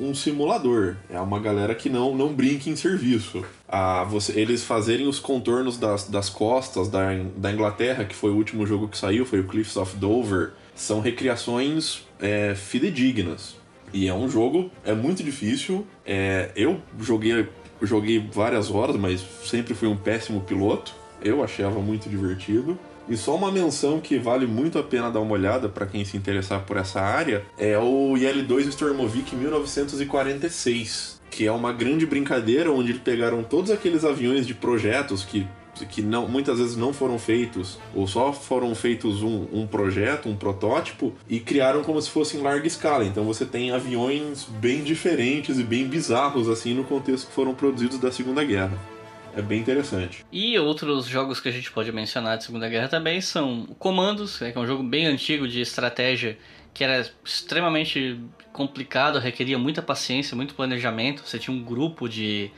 um- 0.00 0.10
um 0.10 0.14
simulador. 0.14 0.94
É 1.10 1.18
uma 1.18 1.40
galera 1.40 1.74
que 1.74 1.88
não, 1.90 2.14
não 2.16 2.32
brinca 2.32 2.70
em 2.70 2.76
serviço. 2.76 3.44
Ah, 3.72 4.02
você- 4.02 4.32
eles 4.40 4.64
fazerem 4.64 5.06
os 5.06 5.20
contornos 5.20 5.78
das, 5.78 6.08
das 6.08 6.28
costas 6.28 6.88
da, 6.88 7.06
da 7.36 7.52
Inglaterra, 7.52 8.04
que 8.04 8.16
foi 8.16 8.30
o 8.30 8.34
último 8.34 8.66
jogo 8.66 8.88
que 8.88 8.98
saiu, 8.98 9.24
foi 9.24 9.38
o 9.40 9.44
Cliffs 9.44 9.76
of 9.76 9.96
Dover, 9.96 10.50
são 10.74 10.98
recriações 11.00 12.02
é, 12.20 12.54
fidedignas. 12.56 13.54
E 13.92 14.08
é 14.08 14.14
um 14.14 14.28
jogo, 14.28 14.70
é 14.84 14.92
muito 14.92 15.22
difícil. 15.22 15.86
É, 16.04 16.50
eu 16.56 16.80
joguei, 17.00 17.46
joguei 17.82 18.18
várias 18.32 18.70
horas, 18.70 18.96
mas 18.96 19.24
sempre 19.44 19.72
fui 19.74 19.88
um 19.88 19.96
péssimo 19.96 20.40
piloto. 20.40 20.92
Eu 21.22 21.42
achava 21.44 21.80
muito 21.80 22.08
divertido. 22.08 22.78
E 23.08 23.16
só 23.16 23.34
uma 23.34 23.50
menção 23.50 24.00
que 24.00 24.18
vale 24.18 24.46
muito 24.46 24.78
a 24.78 24.82
pena 24.82 25.10
dar 25.10 25.20
uma 25.20 25.32
olhada 25.32 25.68
para 25.68 25.84
quem 25.86 26.04
se 26.04 26.16
interessar 26.16 26.60
por 26.64 26.76
essa 26.76 27.00
área 27.00 27.44
é 27.58 27.76
o 27.76 28.16
IL-2 28.16 28.68
Stormovik 28.68 29.34
1946, 29.34 31.19
que 31.30 31.46
é 31.46 31.52
uma 31.52 31.72
grande 31.72 32.04
brincadeira 32.04 32.70
onde 32.70 32.90
eles 32.90 33.02
pegaram 33.02 33.42
todos 33.42 33.70
aqueles 33.70 34.04
aviões 34.04 34.46
de 34.46 34.54
projetos 34.54 35.24
que 35.24 35.46
que 35.88 36.02
não, 36.02 36.28
muitas 36.28 36.58
vezes 36.58 36.76
não 36.76 36.92
foram 36.92 37.18
feitos, 37.18 37.78
ou 37.94 38.06
só 38.06 38.32
foram 38.32 38.74
feitos 38.74 39.22
um, 39.22 39.46
um 39.52 39.66
projeto, 39.66 40.28
um 40.28 40.36
protótipo, 40.36 41.14
e 41.28 41.40
criaram 41.40 41.82
como 41.82 42.02
se 42.02 42.10
fosse 42.10 42.36
em 42.36 42.40
larga 42.40 42.66
escala. 42.66 43.04
Então 43.04 43.24
você 43.24 43.46
tem 43.46 43.70
aviões 43.70 44.44
bem 44.44 44.82
diferentes 44.82 45.58
e 45.58 45.62
bem 45.62 45.86
bizarros, 45.86 46.48
assim, 46.48 46.74
no 46.74 46.84
contexto 46.84 47.28
que 47.28 47.32
foram 47.32 47.54
produzidos 47.54 47.98
da 47.98 48.12
Segunda 48.12 48.44
Guerra. 48.44 48.76
É 49.34 49.40
bem 49.40 49.60
interessante. 49.60 50.24
E 50.30 50.58
outros 50.58 51.06
jogos 51.06 51.40
que 51.40 51.48
a 51.48 51.52
gente 51.52 51.70
pode 51.70 51.90
mencionar 51.92 52.36
de 52.36 52.44
Segunda 52.44 52.68
Guerra 52.68 52.88
também 52.88 53.20
são 53.20 53.66
Comandos, 53.78 54.40
né, 54.40 54.50
que 54.50 54.58
é 54.58 54.60
um 54.60 54.66
jogo 54.66 54.82
bem 54.82 55.06
antigo 55.06 55.46
de 55.46 55.60
estratégia 55.60 56.36
que 56.72 56.84
era 56.84 57.08
extremamente 57.24 58.20
complicado, 58.52 59.18
requeria 59.18 59.58
muita 59.58 59.80
paciência, 59.82 60.36
muito 60.36 60.54
planejamento. 60.54 61.22
Você 61.24 61.38
tinha 61.38 61.56
um 61.56 61.62
grupo 61.62 62.08
de, 62.08 62.50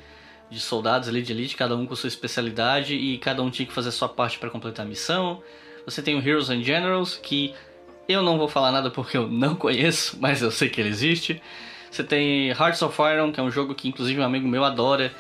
de 0.51 0.59
soldados 0.61 1.09
ali 1.09 1.23
de 1.23 1.33
elite, 1.33 1.57
cada 1.57 1.77
um 1.77 1.87
com 1.87 1.95
sua 1.95 2.09
especialidade 2.09 2.95
e 2.95 3.19
cada 3.19 3.43
um 3.43 3.51
tinha 3.51 3.67
que 3.67 3.73
fazer 3.73 3.91
a 3.91 3.93
sua 3.93 4.09
parte 4.09 4.39
para 4.39 4.51
completar 4.51 4.85
a 4.87 4.89
missão. 4.89 5.43
Você 5.85 6.03
tem 6.03 6.17
o 6.17 6.27
Heroes 6.27 6.49
and 6.51 6.63
Generals, 6.63 7.17
que 7.23 7.55
eu 8.09 8.23
não 8.23 8.39
vou 8.39 8.49
falar 8.49 8.73
nada 8.73 8.91
porque 8.91 9.17
eu 9.17 9.29
não 9.29 9.55
conheço, 9.55 10.17
mas 10.21 10.43
eu 10.43 10.51
sei 10.51 10.69
que 10.69 10.81
ele 10.81 10.89
existe. 10.91 11.41
Você 11.91 12.03
tem 12.03 12.49
Hearts 12.49 12.81
of 12.81 12.97
Iron, 13.03 13.31
que 13.33 13.39
é 13.39 13.43
um 13.43 13.51
jogo 13.51 13.75
que 13.75 13.87
inclusive 13.87 14.19
um 14.19 14.25
amigo 14.25 14.49
meu 14.49 14.65
adora. 14.65 15.13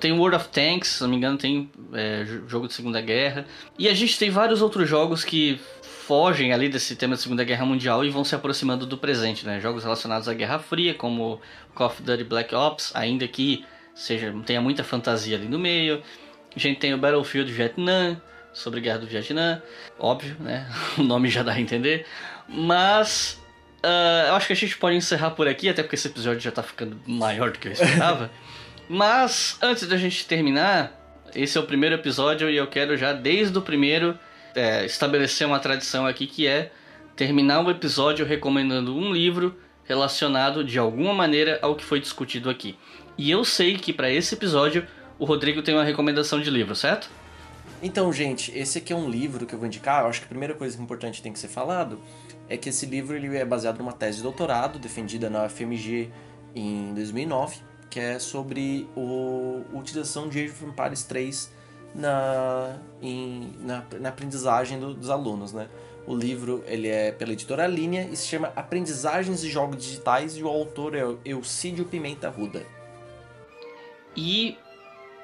Tem 0.00 0.12
World 0.12 0.36
of 0.36 0.48
Tanks, 0.48 0.88
se 0.88 1.02
não 1.02 1.08
me 1.08 1.16
engano, 1.16 1.38
tem 1.38 1.70
é, 1.94 2.24
jo- 2.24 2.46
jogo 2.46 2.68
de 2.68 2.74
Segunda 2.74 3.00
Guerra. 3.00 3.46
E 3.78 3.88
a 3.88 3.94
gente 3.94 4.18
tem 4.18 4.28
vários 4.28 4.60
outros 4.60 4.86
jogos 4.86 5.24
que 5.24 5.58
fogem 6.06 6.52
ali 6.52 6.68
desse 6.68 6.96
tema 6.96 7.14
de 7.14 7.22
Segunda 7.22 7.44
Guerra 7.44 7.64
Mundial 7.64 8.04
e 8.04 8.10
vão 8.10 8.24
se 8.24 8.34
aproximando 8.34 8.86
do 8.86 8.98
presente, 8.98 9.46
né? 9.46 9.60
Jogos 9.60 9.84
relacionados 9.84 10.28
à 10.28 10.34
Guerra 10.34 10.58
Fria, 10.58 10.94
como 10.94 11.40
Call 11.74 11.86
of 11.88 12.02
Duty 12.02 12.24
Black 12.24 12.54
Ops, 12.54 12.92
ainda 12.94 13.26
que 13.28 13.64
seja 13.94 14.34
tenha 14.44 14.60
muita 14.60 14.82
fantasia 14.82 15.36
ali 15.36 15.46
no 15.46 15.58
meio. 15.58 16.02
A 16.54 16.58
gente 16.58 16.78
tem 16.78 16.92
o 16.92 16.98
Battlefield 16.98 17.50
Vietnã, 17.50 18.20
sobre 18.52 18.80
a 18.80 18.82
Guerra 18.82 18.98
do 18.98 19.06
Vietnã, 19.06 19.62
óbvio, 19.98 20.36
né? 20.40 20.68
O 20.98 21.02
nome 21.02 21.28
já 21.28 21.42
dá 21.42 21.52
a 21.52 21.60
entender. 21.60 22.06
Mas 22.48 23.40
ah, 23.82 24.26
eu 24.28 24.34
acho 24.34 24.46
que 24.46 24.52
a 24.52 24.56
gente 24.56 24.76
pode 24.76 24.96
encerrar 24.96 25.30
por 25.30 25.48
aqui, 25.48 25.68
até 25.68 25.82
porque 25.82 25.96
esse 25.96 26.06
episódio 26.06 26.40
já 26.40 26.52
tá 26.52 26.62
ficando 26.62 27.00
maior 27.06 27.50
do 27.50 27.58
que 27.58 27.68
eu 27.68 27.72
esperava. 27.72 28.30
Mas 28.88 29.56
antes 29.62 29.86
da 29.88 29.96
gente 29.96 30.26
terminar, 30.26 30.92
esse 31.34 31.56
é 31.56 31.60
o 31.60 31.64
primeiro 31.64 31.94
episódio 31.94 32.50
e 32.50 32.56
eu 32.56 32.66
quero 32.66 32.96
já 32.96 33.12
desde 33.12 33.56
o 33.56 33.62
primeiro 33.62 34.18
é, 34.54 34.84
estabelecer 34.84 35.46
uma 35.46 35.58
tradição 35.58 36.06
aqui 36.06 36.26
que 36.26 36.46
é 36.46 36.72
terminar 37.16 37.64
o 37.64 37.70
episódio 37.70 38.24
recomendando 38.24 38.96
um 38.96 39.12
livro 39.12 39.56
relacionado 39.84 40.64
de 40.64 40.78
alguma 40.78 41.12
maneira 41.12 41.58
ao 41.62 41.74
que 41.74 41.84
foi 41.84 42.00
discutido 42.00 42.48
aqui. 42.48 42.78
E 43.18 43.30
eu 43.30 43.44
sei 43.44 43.76
que 43.76 43.92
para 43.92 44.10
esse 44.10 44.34
episódio 44.34 44.86
o 45.18 45.24
Rodrigo 45.24 45.62
tem 45.62 45.74
uma 45.74 45.84
recomendação 45.84 46.40
de 46.40 46.50
livro, 46.50 46.74
certo? 46.74 47.10
Então, 47.82 48.12
gente, 48.12 48.56
esse 48.56 48.78
aqui 48.78 48.92
é 48.92 48.96
um 48.96 49.08
livro 49.08 49.44
que 49.44 49.54
eu 49.54 49.58
vou 49.58 49.66
indicar. 49.66 50.02
Eu 50.02 50.08
acho 50.08 50.20
que 50.20 50.26
a 50.26 50.28
primeira 50.28 50.54
coisa 50.54 50.80
importante 50.80 51.16
que 51.16 51.22
tem 51.22 51.32
que 51.32 51.38
ser 51.38 51.48
falado 51.48 52.00
é 52.48 52.56
que 52.56 52.68
esse 52.68 52.86
livro 52.86 53.16
ele 53.16 53.36
é 53.36 53.44
baseado 53.44 53.78
numa 53.78 53.92
tese 53.92 54.18
de 54.18 54.22
doutorado 54.22 54.78
defendida 54.78 55.28
na 55.28 55.44
UFMG 55.46 56.10
em 56.54 56.94
2009, 56.94 57.56
que 57.90 57.98
é 57.98 58.18
sobre 58.18 58.88
o, 58.96 59.64
a 59.72 59.76
utilização 59.76 60.28
de 60.28 60.38
Age 60.38 60.52
of 60.52 60.64
Empires 60.64 61.02
3 61.02 61.52
na, 61.94 62.76
em- 63.00 63.52
na, 63.60 63.84
na 64.00 64.08
aprendizagem 64.08 64.78
do- 64.80 64.94
dos 64.94 65.10
alunos, 65.10 65.52
né? 65.52 65.68
O 66.06 66.14
livro 66.16 66.64
ele 66.66 66.88
é 66.88 67.12
pela 67.12 67.32
editora 67.32 67.66
Linha 67.66 68.08
e 68.10 68.16
se 68.16 68.26
chama 68.26 68.52
Aprendizagens 68.56 69.40
de 69.40 69.48
Jogos 69.48 69.76
Digitais 69.76 70.36
e 70.36 70.42
o 70.42 70.48
autor 70.48 70.96
é 70.96 71.02
Eucídio 71.24 71.84
Pimenta 71.84 72.28
Ruda. 72.28 72.64
E 74.16 74.56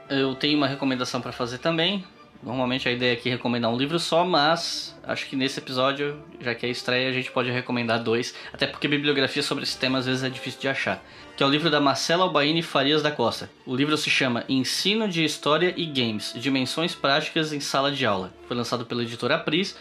eu 0.08 0.34
tenho 0.36 0.56
uma 0.56 0.68
recomendação 0.68 1.20
para 1.20 1.32
fazer 1.32 1.58
também. 1.58 2.04
Normalmente 2.42 2.88
a 2.88 2.92
ideia 2.92 3.14
aqui 3.14 3.28
é 3.28 3.32
recomendar 3.32 3.70
um 3.70 3.76
livro 3.76 3.98
só, 3.98 4.24
mas 4.24 4.96
acho 5.02 5.26
que 5.26 5.34
nesse 5.34 5.58
episódio, 5.58 6.22
já 6.40 6.54
que 6.54 6.64
é 6.64 6.68
estreia, 6.68 7.08
a 7.08 7.12
gente 7.12 7.30
pode 7.32 7.50
recomendar 7.50 8.02
dois, 8.02 8.34
até 8.52 8.66
porque 8.66 8.86
bibliografia 8.86 9.42
sobre 9.42 9.64
esse 9.64 9.76
tema 9.76 9.98
às 9.98 10.06
vezes 10.06 10.22
é 10.22 10.30
difícil 10.30 10.60
de 10.60 10.68
achar. 10.68 11.02
Que 11.36 11.42
é 11.42 11.46
o 11.46 11.50
livro 11.50 11.68
da 11.68 11.80
Marcela 11.80 12.24
Albaini 12.24 12.62
Farias 12.62 13.02
da 13.02 13.10
Costa. 13.10 13.50
O 13.66 13.74
livro 13.74 13.96
se 13.96 14.08
chama 14.08 14.44
Ensino 14.48 15.08
de 15.08 15.24
História 15.24 15.74
e 15.76 15.86
Games: 15.86 16.32
Dimensões 16.36 16.94
Práticas 16.94 17.52
em 17.52 17.60
Sala 17.60 17.90
de 17.90 18.06
Aula. 18.06 18.32
Foi 18.46 18.56
lançado 18.56 18.86
pela 18.86 19.02
editora 19.02 19.34
Apris 19.34 19.76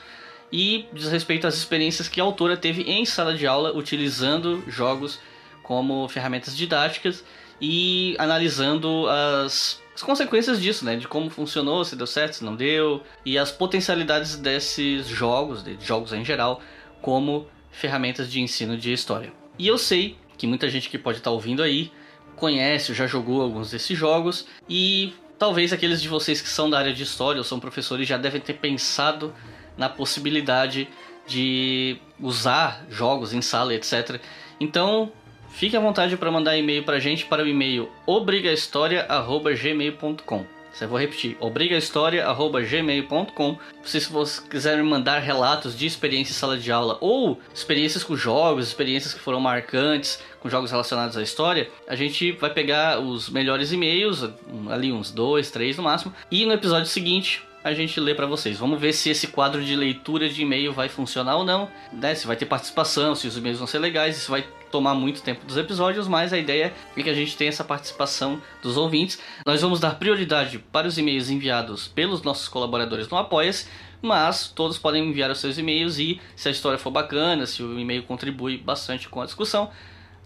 e 0.52 0.86
diz 0.94 1.12
respeito 1.12 1.46
às 1.46 1.56
experiências 1.56 2.08
que 2.08 2.22
a 2.22 2.24
autora 2.24 2.56
teve 2.56 2.84
em 2.84 3.06
sala 3.06 3.36
de 3.36 3.46
aula 3.46 3.76
utilizando 3.76 4.64
jogos 4.68 5.20
como 5.62 6.08
ferramentas 6.08 6.56
didáticas 6.56 7.24
e 7.60 8.16
analisando 8.18 9.08
as, 9.10 9.82
as 9.98 10.04
consequências 10.04 10.62
disso, 10.62 10.86
né? 10.86 10.96
De 10.96 11.08
como 11.08 11.28
funcionou, 11.28 11.84
se 11.84 11.96
deu 11.96 12.06
certo, 12.06 12.34
se 12.34 12.44
não 12.44 12.56
deu, 12.56 13.02
e 13.26 13.36
as 13.36 13.52
potencialidades 13.52 14.36
desses 14.36 15.08
jogos, 15.08 15.64
de 15.64 15.76
jogos 15.84 16.14
em 16.14 16.24
geral, 16.24 16.62
como 17.02 17.48
ferramentas 17.72 18.30
de 18.30 18.40
ensino 18.40 18.78
de 18.78 18.94
história. 18.94 19.34
E 19.58 19.68
eu 19.68 19.76
sei 19.76 20.16
que 20.38 20.46
muita 20.46 20.70
gente 20.70 20.88
que 20.88 21.00
pode 21.00 21.18
estar 21.18 21.32
ouvindo 21.32 21.64
aí 21.64 21.92
conhece 22.36 22.94
já 22.94 23.08
jogou 23.08 23.42
alguns 23.42 23.72
desses 23.72 23.98
jogos 23.98 24.46
e 24.70 25.16
talvez 25.40 25.74
aqueles 25.74 26.00
de 26.00 26.08
vocês 26.08 26.42
que 26.42 26.48
são 26.48 26.70
da 26.70 26.78
área 26.78 26.94
de 26.94 27.02
história 27.02 27.40
ou 27.40 27.44
são 27.44 27.60
professores 27.60 28.08
já 28.08 28.20
devem 28.20 28.40
ter 28.40 28.54
pensado 28.54 29.34
na 29.76 29.90
possibilidade 29.90 30.88
de 31.26 31.98
usar 32.20 32.86
jogos 32.88 33.34
em 33.34 33.42
sala, 33.42 33.74
etc. 33.74 34.22
Então, 34.60 35.12
fique 35.50 35.76
à 35.76 35.80
vontade 35.80 36.16
para 36.18 36.32
mandar 36.32 36.56
e-mail 36.58 36.84
para 36.84 36.98
a 36.98 37.00
gente 37.00 37.26
para 37.26 37.44
o 37.44 37.48
e-mail 37.48 37.90
obrigahistoria@gmail.com. 38.06 40.46
Eu 40.80 40.88
vou 40.88 41.00
repetir, 41.00 41.36
obrigahistoria@gmail.com. 41.40 43.58
Se 43.84 44.00
vocês 44.12 44.48
quiserem 44.48 44.84
mandar 44.84 45.18
relatos 45.20 45.76
de 45.76 45.88
experiência 45.88 46.32
em 46.32 46.36
sala 46.36 46.56
de 46.56 46.72
aula 46.72 47.00
ou 47.02 47.40
experiências 47.52 48.04
com 48.04 48.16
jogos, 48.16 48.68
experiências 48.68 49.12
que 49.12 49.20
foram 49.20 49.40
marcantes 49.40 50.22
com 50.40 50.48
jogos 50.48 50.70
relacionados 50.70 51.18
à 51.18 51.24
história, 51.24 51.68
a 51.88 51.96
gente 51.96 52.32
vai 52.34 52.52
pegar 52.52 53.00
os 53.00 53.28
melhores 53.28 53.72
e-mails, 53.72 54.24
ali 54.70 54.92
uns 54.92 55.10
dois, 55.10 55.50
três 55.50 55.78
no 55.78 55.84
máximo, 55.84 56.14
e 56.30 56.46
no 56.46 56.54
episódio 56.54 56.86
seguinte 56.86 57.42
a 57.64 57.74
gente 57.74 58.00
lê 58.00 58.14
pra 58.14 58.28
vocês. 58.28 58.60
Vamos 58.60 58.80
ver 58.80 58.94
se 58.94 59.10
esse 59.10 59.26
quadro 59.28 59.64
de 59.64 59.76
leitura 59.76 60.30
de 60.30 60.44
e-mail 60.44 60.72
vai 60.72 60.90
funcionar 60.90 61.38
ou 61.38 61.44
não, 61.44 61.68
né? 61.92 62.14
Se 62.14 62.28
vai 62.28 62.36
ter 62.36 62.46
participação, 62.46 63.16
se 63.16 63.28
os 63.28 63.36
e-mails 63.36 63.58
vão 63.58 63.66
ser 63.68 63.80
legais, 63.80 64.18
se 64.18 64.30
vai 64.30 64.46
tomar 64.72 64.94
muito 64.94 65.22
tempo 65.22 65.46
dos 65.46 65.58
episódios, 65.58 66.08
mas 66.08 66.34
a 66.34 66.38
ideia 66.38 66.74
é 66.96 67.04
que 67.04 67.10
a 67.10 67.14
gente 67.14 67.36
tenha 67.38 67.50
essa 67.50 67.64
participação 67.64 68.42
dos 68.62 68.78
ouvintes. 68.78 69.20
Nós 69.46 69.62
vamos 69.62 69.80
dar 69.80 69.96
prioridade 69.96 70.60
para 70.60 70.88
os 70.88 70.98
e-mails 70.98 71.30
enviados 71.30 71.88
pelos 71.88 72.22
nossos 72.22 72.48
colaboradores 72.48 73.08
no 73.10 73.18
Apoia-se, 73.18 73.68
mas 74.02 74.48
todos 74.48 74.78
podem 74.78 75.10
enviar 75.10 75.32
os 75.32 75.40
seus 75.40 75.58
e-mails 75.58 75.98
e 75.98 76.20
se 76.36 76.48
a 76.48 76.52
história 76.52 76.78
for 76.78 76.92
bacana, 76.92 77.46
se 77.46 77.64
o 77.64 77.80
e-mail 77.80 78.04
contribui 78.04 78.58
bastante 78.58 79.10
com 79.10 79.22
a 79.22 79.26
discussão, 79.26 79.72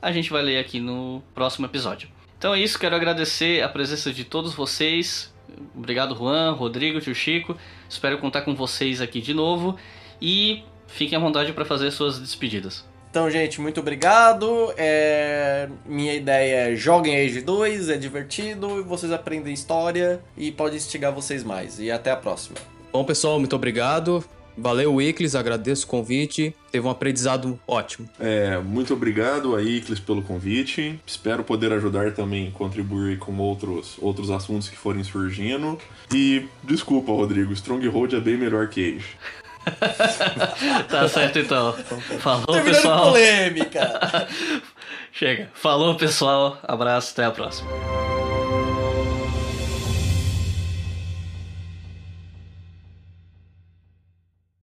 a 0.01 0.11
gente 0.11 0.31
vai 0.31 0.41
ler 0.41 0.57
aqui 0.57 0.79
no 0.79 1.21
próximo 1.33 1.65
episódio. 1.65 2.09
Então 2.37 2.55
é 2.55 2.59
isso, 2.59 2.79
quero 2.79 2.95
agradecer 2.95 3.61
a 3.61 3.69
presença 3.69 4.11
de 4.11 4.23
todos 4.23 4.53
vocês. 4.53 5.31
Obrigado, 5.75 6.15
Juan, 6.15 6.51
Rodrigo, 6.53 6.99
tio 6.99 7.13
Chico. 7.13 7.55
Espero 7.87 8.17
contar 8.17 8.41
com 8.41 8.55
vocês 8.55 8.99
aqui 8.99 9.21
de 9.21 9.33
novo 9.33 9.77
e 10.19 10.63
fiquem 10.87 11.17
à 11.17 11.21
vontade 11.21 11.53
para 11.53 11.65
fazer 11.65 11.91
suas 11.91 12.19
despedidas. 12.19 12.90
Então, 13.11 13.29
gente, 13.29 13.59
muito 13.59 13.81
obrigado. 13.81 14.73
É, 14.77 15.67
Minha 15.85 16.15
ideia 16.15 16.71
é 16.71 16.75
joguem 16.77 17.13
Age 17.13 17.41
2, 17.41 17.89
é 17.89 17.97
divertido, 17.97 18.85
vocês 18.85 19.11
aprendem 19.11 19.53
história 19.53 20.21
e 20.37 20.49
pode 20.49 20.77
instigar 20.77 21.13
vocês 21.13 21.43
mais. 21.43 21.77
E 21.77 21.91
até 21.91 22.09
a 22.09 22.15
próxima. 22.15 22.55
Bom, 22.91 23.03
pessoal, 23.03 23.37
muito 23.37 23.53
obrigado. 23.53 24.23
Valeu, 24.57 24.95
Wiclis, 24.95 25.35
agradeço 25.35 25.85
o 25.85 25.89
convite. 25.89 26.55
Teve 26.71 26.87
um 26.87 26.89
aprendizado 26.89 27.59
ótimo. 27.67 28.09
É, 28.19 28.57
muito 28.59 28.93
obrigado 28.93 29.55
a 29.55 29.61
Iclis 29.61 29.99
pelo 29.99 30.21
convite. 30.21 30.99
Espero 31.05 31.43
poder 31.43 31.73
ajudar 31.73 32.11
também, 32.13 32.51
contribuir 32.51 33.17
com 33.17 33.37
outros, 33.37 33.97
outros 33.99 34.29
assuntos 34.29 34.69
que 34.69 34.77
forem 34.77 35.03
surgindo. 35.03 35.77
E 36.13 36.45
desculpa, 36.63 37.11
Rodrigo, 37.11 37.51
Stronghold 37.53 38.15
é 38.15 38.19
bem 38.19 38.37
melhor 38.37 38.67
que 38.67 38.95
Age. 38.95 39.17
Tá 40.89 41.07
certo 41.07 41.39
então. 41.39 41.73
Falou, 42.19 42.45
Terminando 42.45 42.75
pessoal. 42.75 43.05
polêmica. 43.05 44.27
Chega. 45.13 45.49
Falou, 45.53 45.95
pessoal. 45.95 46.57
Abraço, 46.63 47.11
até 47.13 47.25
a 47.25 47.31
próxima. 47.31 47.69